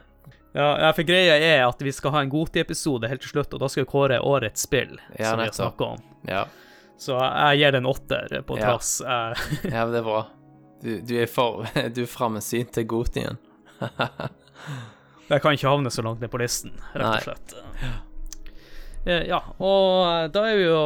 Ja, 0.54 0.68
ja, 0.84 0.90
for 0.94 1.02
greia 1.08 1.34
er 1.42 1.64
at 1.66 1.80
vi 1.82 1.92
skal 1.96 2.12
ha 2.14 2.20
en 2.22 2.30
Goti-episode 2.30 3.08
helt 3.10 3.24
til 3.26 3.32
slutt, 3.32 3.54
og 3.56 3.64
da 3.64 3.70
skal 3.72 3.88
vi 3.88 3.90
kåre 3.90 4.20
årets 4.22 4.68
spill, 4.68 5.00
Ja, 5.18 5.32
som 5.32 5.40
vi 5.40 5.48
har 5.48 5.56
snakka 5.58 5.88
om. 5.96 6.04
Ja, 6.30 6.44
Så 7.04 7.18
jeg 7.18 7.58
gir 7.64 7.72
den 7.74 7.84
en 7.88 7.90
åtter 7.90 8.36
på 8.48 8.60
Ja. 8.60 8.68
trass. 8.76 9.02
Jeg- 9.02 9.72
ja 9.74 9.86
men 9.86 9.92
det 9.96 10.00
er 10.04 10.06
bra. 10.08 10.22
Du, 10.84 10.92
du 11.02 11.16
er 11.24 11.26
for 11.32 11.66
Du 11.96 12.04
er 12.04 12.12
framsynt 12.12 12.72
til 12.76 12.86
Gotien. 12.86 13.40
Jeg 15.34 15.42
kan 15.42 15.56
ikke 15.58 15.70
havne 15.72 15.90
så 15.94 16.04
langt 16.06 16.22
ned 16.22 16.30
på 16.30 16.40
listen, 16.42 16.74
rett 16.94 17.16
og 17.16 17.28
slett. 17.28 17.56
Eh, 19.06 19.24
Ja, 19.28 19.42
og 19.60 20.32
da 20.32 20.44
er 20.48 20.58
vi 20.60 20.68
jo 20.68 20.82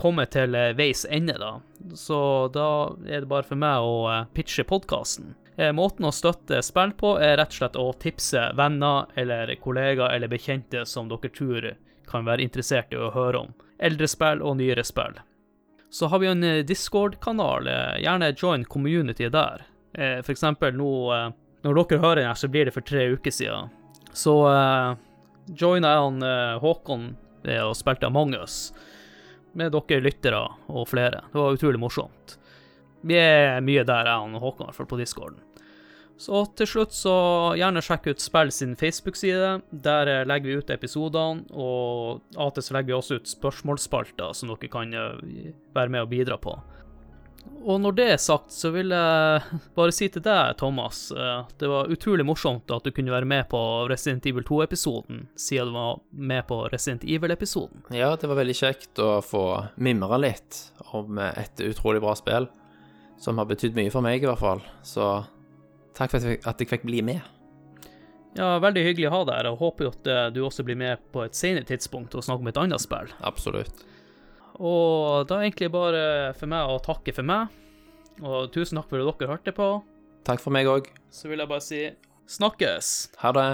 kommet 0.00 0.30
til 0.34 0.54
eh, 0.54 0.72
veis 0.78 1.04
ende, 1.10 1.34
da. 1.40 1.56
Så 1.98 2.48
da 2.54 2.68
er 3.04 3.24
det 3.24 3.30
bare 3.30 3.46
for 3.46 3.58
meg 3.60 3.82
å 3.84 3.96
eh, 4.12 4.28
pitche 4.34 4.64
podkasten. 4.68 5.34
Måten 5.70 6.02
å 6.02 6.10
støtte 6.10 6.58
spill 6.66 6.90
på 6.98 7.12
er 7.22 7.36
rett 7.38 7.52
og 7.52 7.58
slett 7.60 7.76
å 7.78 7.84
tipse 8.02 8.40
venner 8.58 9.04
eller 9.14 9.52
kollegaer 9.62 10.16
eller 10.16 10.26
bekjente 10.32 10.80
som 10.90 11.06
dere 11.06 11.30
tror 11.30 11.68
kan 12.10 12.26
være 12.26 12.42
interessert 12.42 12.90
i 12.90 12.98
å 12.98 13.12
høre 13.14 13.44
om 13.44 13.52
eldre 13.78 14.08
spill 14.10 14.42
og 14.42 14.56
nyere 14.58 14.82
spill. 14.82 15.14
Så 15.94 16.10
har 16.10 16.18
vi 16.18 16.26
en 16.32 16.42
Discord-kanal. 16.66 17.70
Gjerne 18.02 18.32
join 18.34 18.64
community 18.66 19.30
der. 19.30 19.62
For 19.94 20.34
eksempel 20.34 20.74
nå 20.74 20.90
Når 21.64 21.80
dere 21.80 22.00
hører 22.02 22.20
den 22.20 22.28
her, 22.28 22.38
så 22.38 22.50
blir 22.52 22.68
det 22.68 22.74
for 22.74 22.84
tre 22.84 23.06
uker 23.14 23.32
siden. 23.32 23.70
Så 24.14 24.34
uh, 24.44 24.94
joina 25.48 25.94
jeg 25.94 26.04
han 26.04 26.20
uh, 26.22 26.60
Håkon 26.62 27.08
eh, 27.48 27.62
og 27.64 27.74
spilte 27.78 28.06
Among 28.06 28.36
us 28.36 28.68
med 29.56 29.72
dere 29.74 30.02
lyttere 30.04 30.42
og 30.68 30.88
flere. 30.90 31.24
Det 31.32 31.40
var 31.40 31.56
utrolig 31.56 31.80
morsomt. 31.80 32.36
Vi 33.04 33.16
er 33.20 33.64
mye 33.64 33.84
der, 33.86 34.08
jeg 34.10 34.36
og 34.36 34.44
Håkon, 34.44 34.66
i 34.66 34.70
hvert 34.70 34.80
fall 34.80 34.90
på 34.92 35.00
discorden. 35.00 35.40
Så 36.20 36.44
til 36.54 36.68
slutt, 36.70 36.94
så 36.94 37.14
gjerne 37.58 37.82
sjekk 37.82 38.06
ut 38.12 38.22
Spill 38.22 38.52
sin 38.54 38.76
Facebook-side. 38.78 39.48
Der 39.84 40.10
eh, 40.10 40.26
legger 40.28 40.50
vi 40.50 40.58
ut 40.62 40.70
episodene, 40.70 41.42
og 41.50 42.22
av 42.36 42.52
og 42.52 42.54
til 42.54 42.66
så 42.68 42.76
legger 42.76 42.92
vi 42.92 42.98
også 42.98 43.18
ut 43.18 43.32
spørsmålsspalter 43.32 44.36
som 44.36 44.52
dere 44.52 44.70
kan 44.70 44.94
eh, 44.94 45.50
være 45.74 45.92
med 45.92 46.06
og 46.06 46.12
bidra 46.12 46.38
på. 46.38 46.54
Og 47.64 47.80
når 47.80 47.94
det 47.96 48.06
er 48.12 48.18
sagt, 48.20 48.52
så 48.52 48.68
vil 48.74 48.92
jeg 48.92 49.60
bare 49.76 49.92
si 49.94 50.10
til 50.12 50.22
deg, 50.24 50.56
Thomas, 50.60 51.06
eh, 51.16 51.46
det 51.60 51.68
var 51.70 51.88
utrolig 51.92 52.26
morsomt 52.28 52.68
at 52.74 52.84
du 52.84 52.92
kunne 52.92 53.14
være 53.14 53.28
med 53.28 53.46
på 53.48 53.60
Resident 53.88 54.26
Evil 54.28 54.44
2-episoden, 54.44 55.22
siden 55.40 55.72
du 55.72 55.78
var 55.78 56.02
med 56.12 56.44
på 56.50 56.58
Resident 56.72 57.06
Evil-episoden. 57.08 57.86
Ja, 57.96 58.12
det 58.20 58.28
var 58.28 58.40
veldig 58.42 58.56
kjekt 58.58 59.00
å 59.00 59.22
få 59.24 59.44
mimre 59.80 60.20
litt 60.20 60.60
om 60.92 61.16
et 61.24 61.64
utrolig 61.64 62.04
bra 62.04 62.12
spill, 62.20 62.50
som 63.20 63.40
har 63.40 63.48
betydd 63.48 63.78
mye 63.78 63.92
for 63.94 64.04
meg, 64.04 64.20
i 64.20 64.28
hvert 64.28 64.44
fall. 64.44 64.60
Så 64.84 65.08
takk 65.96 66.12
for 66.12 66.20
at 66.20 66.60
jeg, 66.60 66.68
fikk 66.68 66.84
bli 66.84 67.00
med. 67.06 67.24
Ja, 68.36 68.58
veldig 68.60 68.82
hyggelig 68.90 69.08
å 69.08 69.14
ha 69.14 69.24
deg 69.30 69.40
her, 69.40 69.50
og 69.54 69.60
håper 69.62 69.88
jo 69.88 69.94
at 69.94 70.12
eh, 70.12 70.28
du 70.36 70.42
også 70.44 70.68
blir 70.68 70.76
med 70.76 71.00
på 71.16 71.24
et 71.24 71.38
senere 71.38 71.64
tidspunkt 71.68 72.12
og 72.12 72.26
snakker 72.26 72.44
om 72.44 72.52
et 72.52 72.60
annet 72.60 72.84
spill. 72.84 73.08
Absolutt. 73.24 73.86
Og 74.60 75.26
da 75.28 75.40
er 75.40 75.48
egentlig 75.48 75.72
bare 75.74 76.04
for 76.38 76.50
meg 76.50 76.70
å 76.70 76.78
takke 76.84 77.14
for 77.16 77.26
meg, 77.26 77.50
og 78.22 78.52
tusen 78.54 78.78
takk 78.78 78.90
for 78.92 79.02
at 79.02 79.18
dere 79.18 79.34
hørte 79.34 79.56
på. 79.56 79.70
Takk 80.24 80.40
for 80.42 80.54
meg 80.54 80.70
òg. 80.70 80.88
Så 81.12 81.28
vil 81.30 81.42
jeg 81.42 81.50
bare 81.50 81.64
si 81.64 81.82
snakkes! 82.30 82.94
Ha 83.24 83.34
det. 83.36 83.48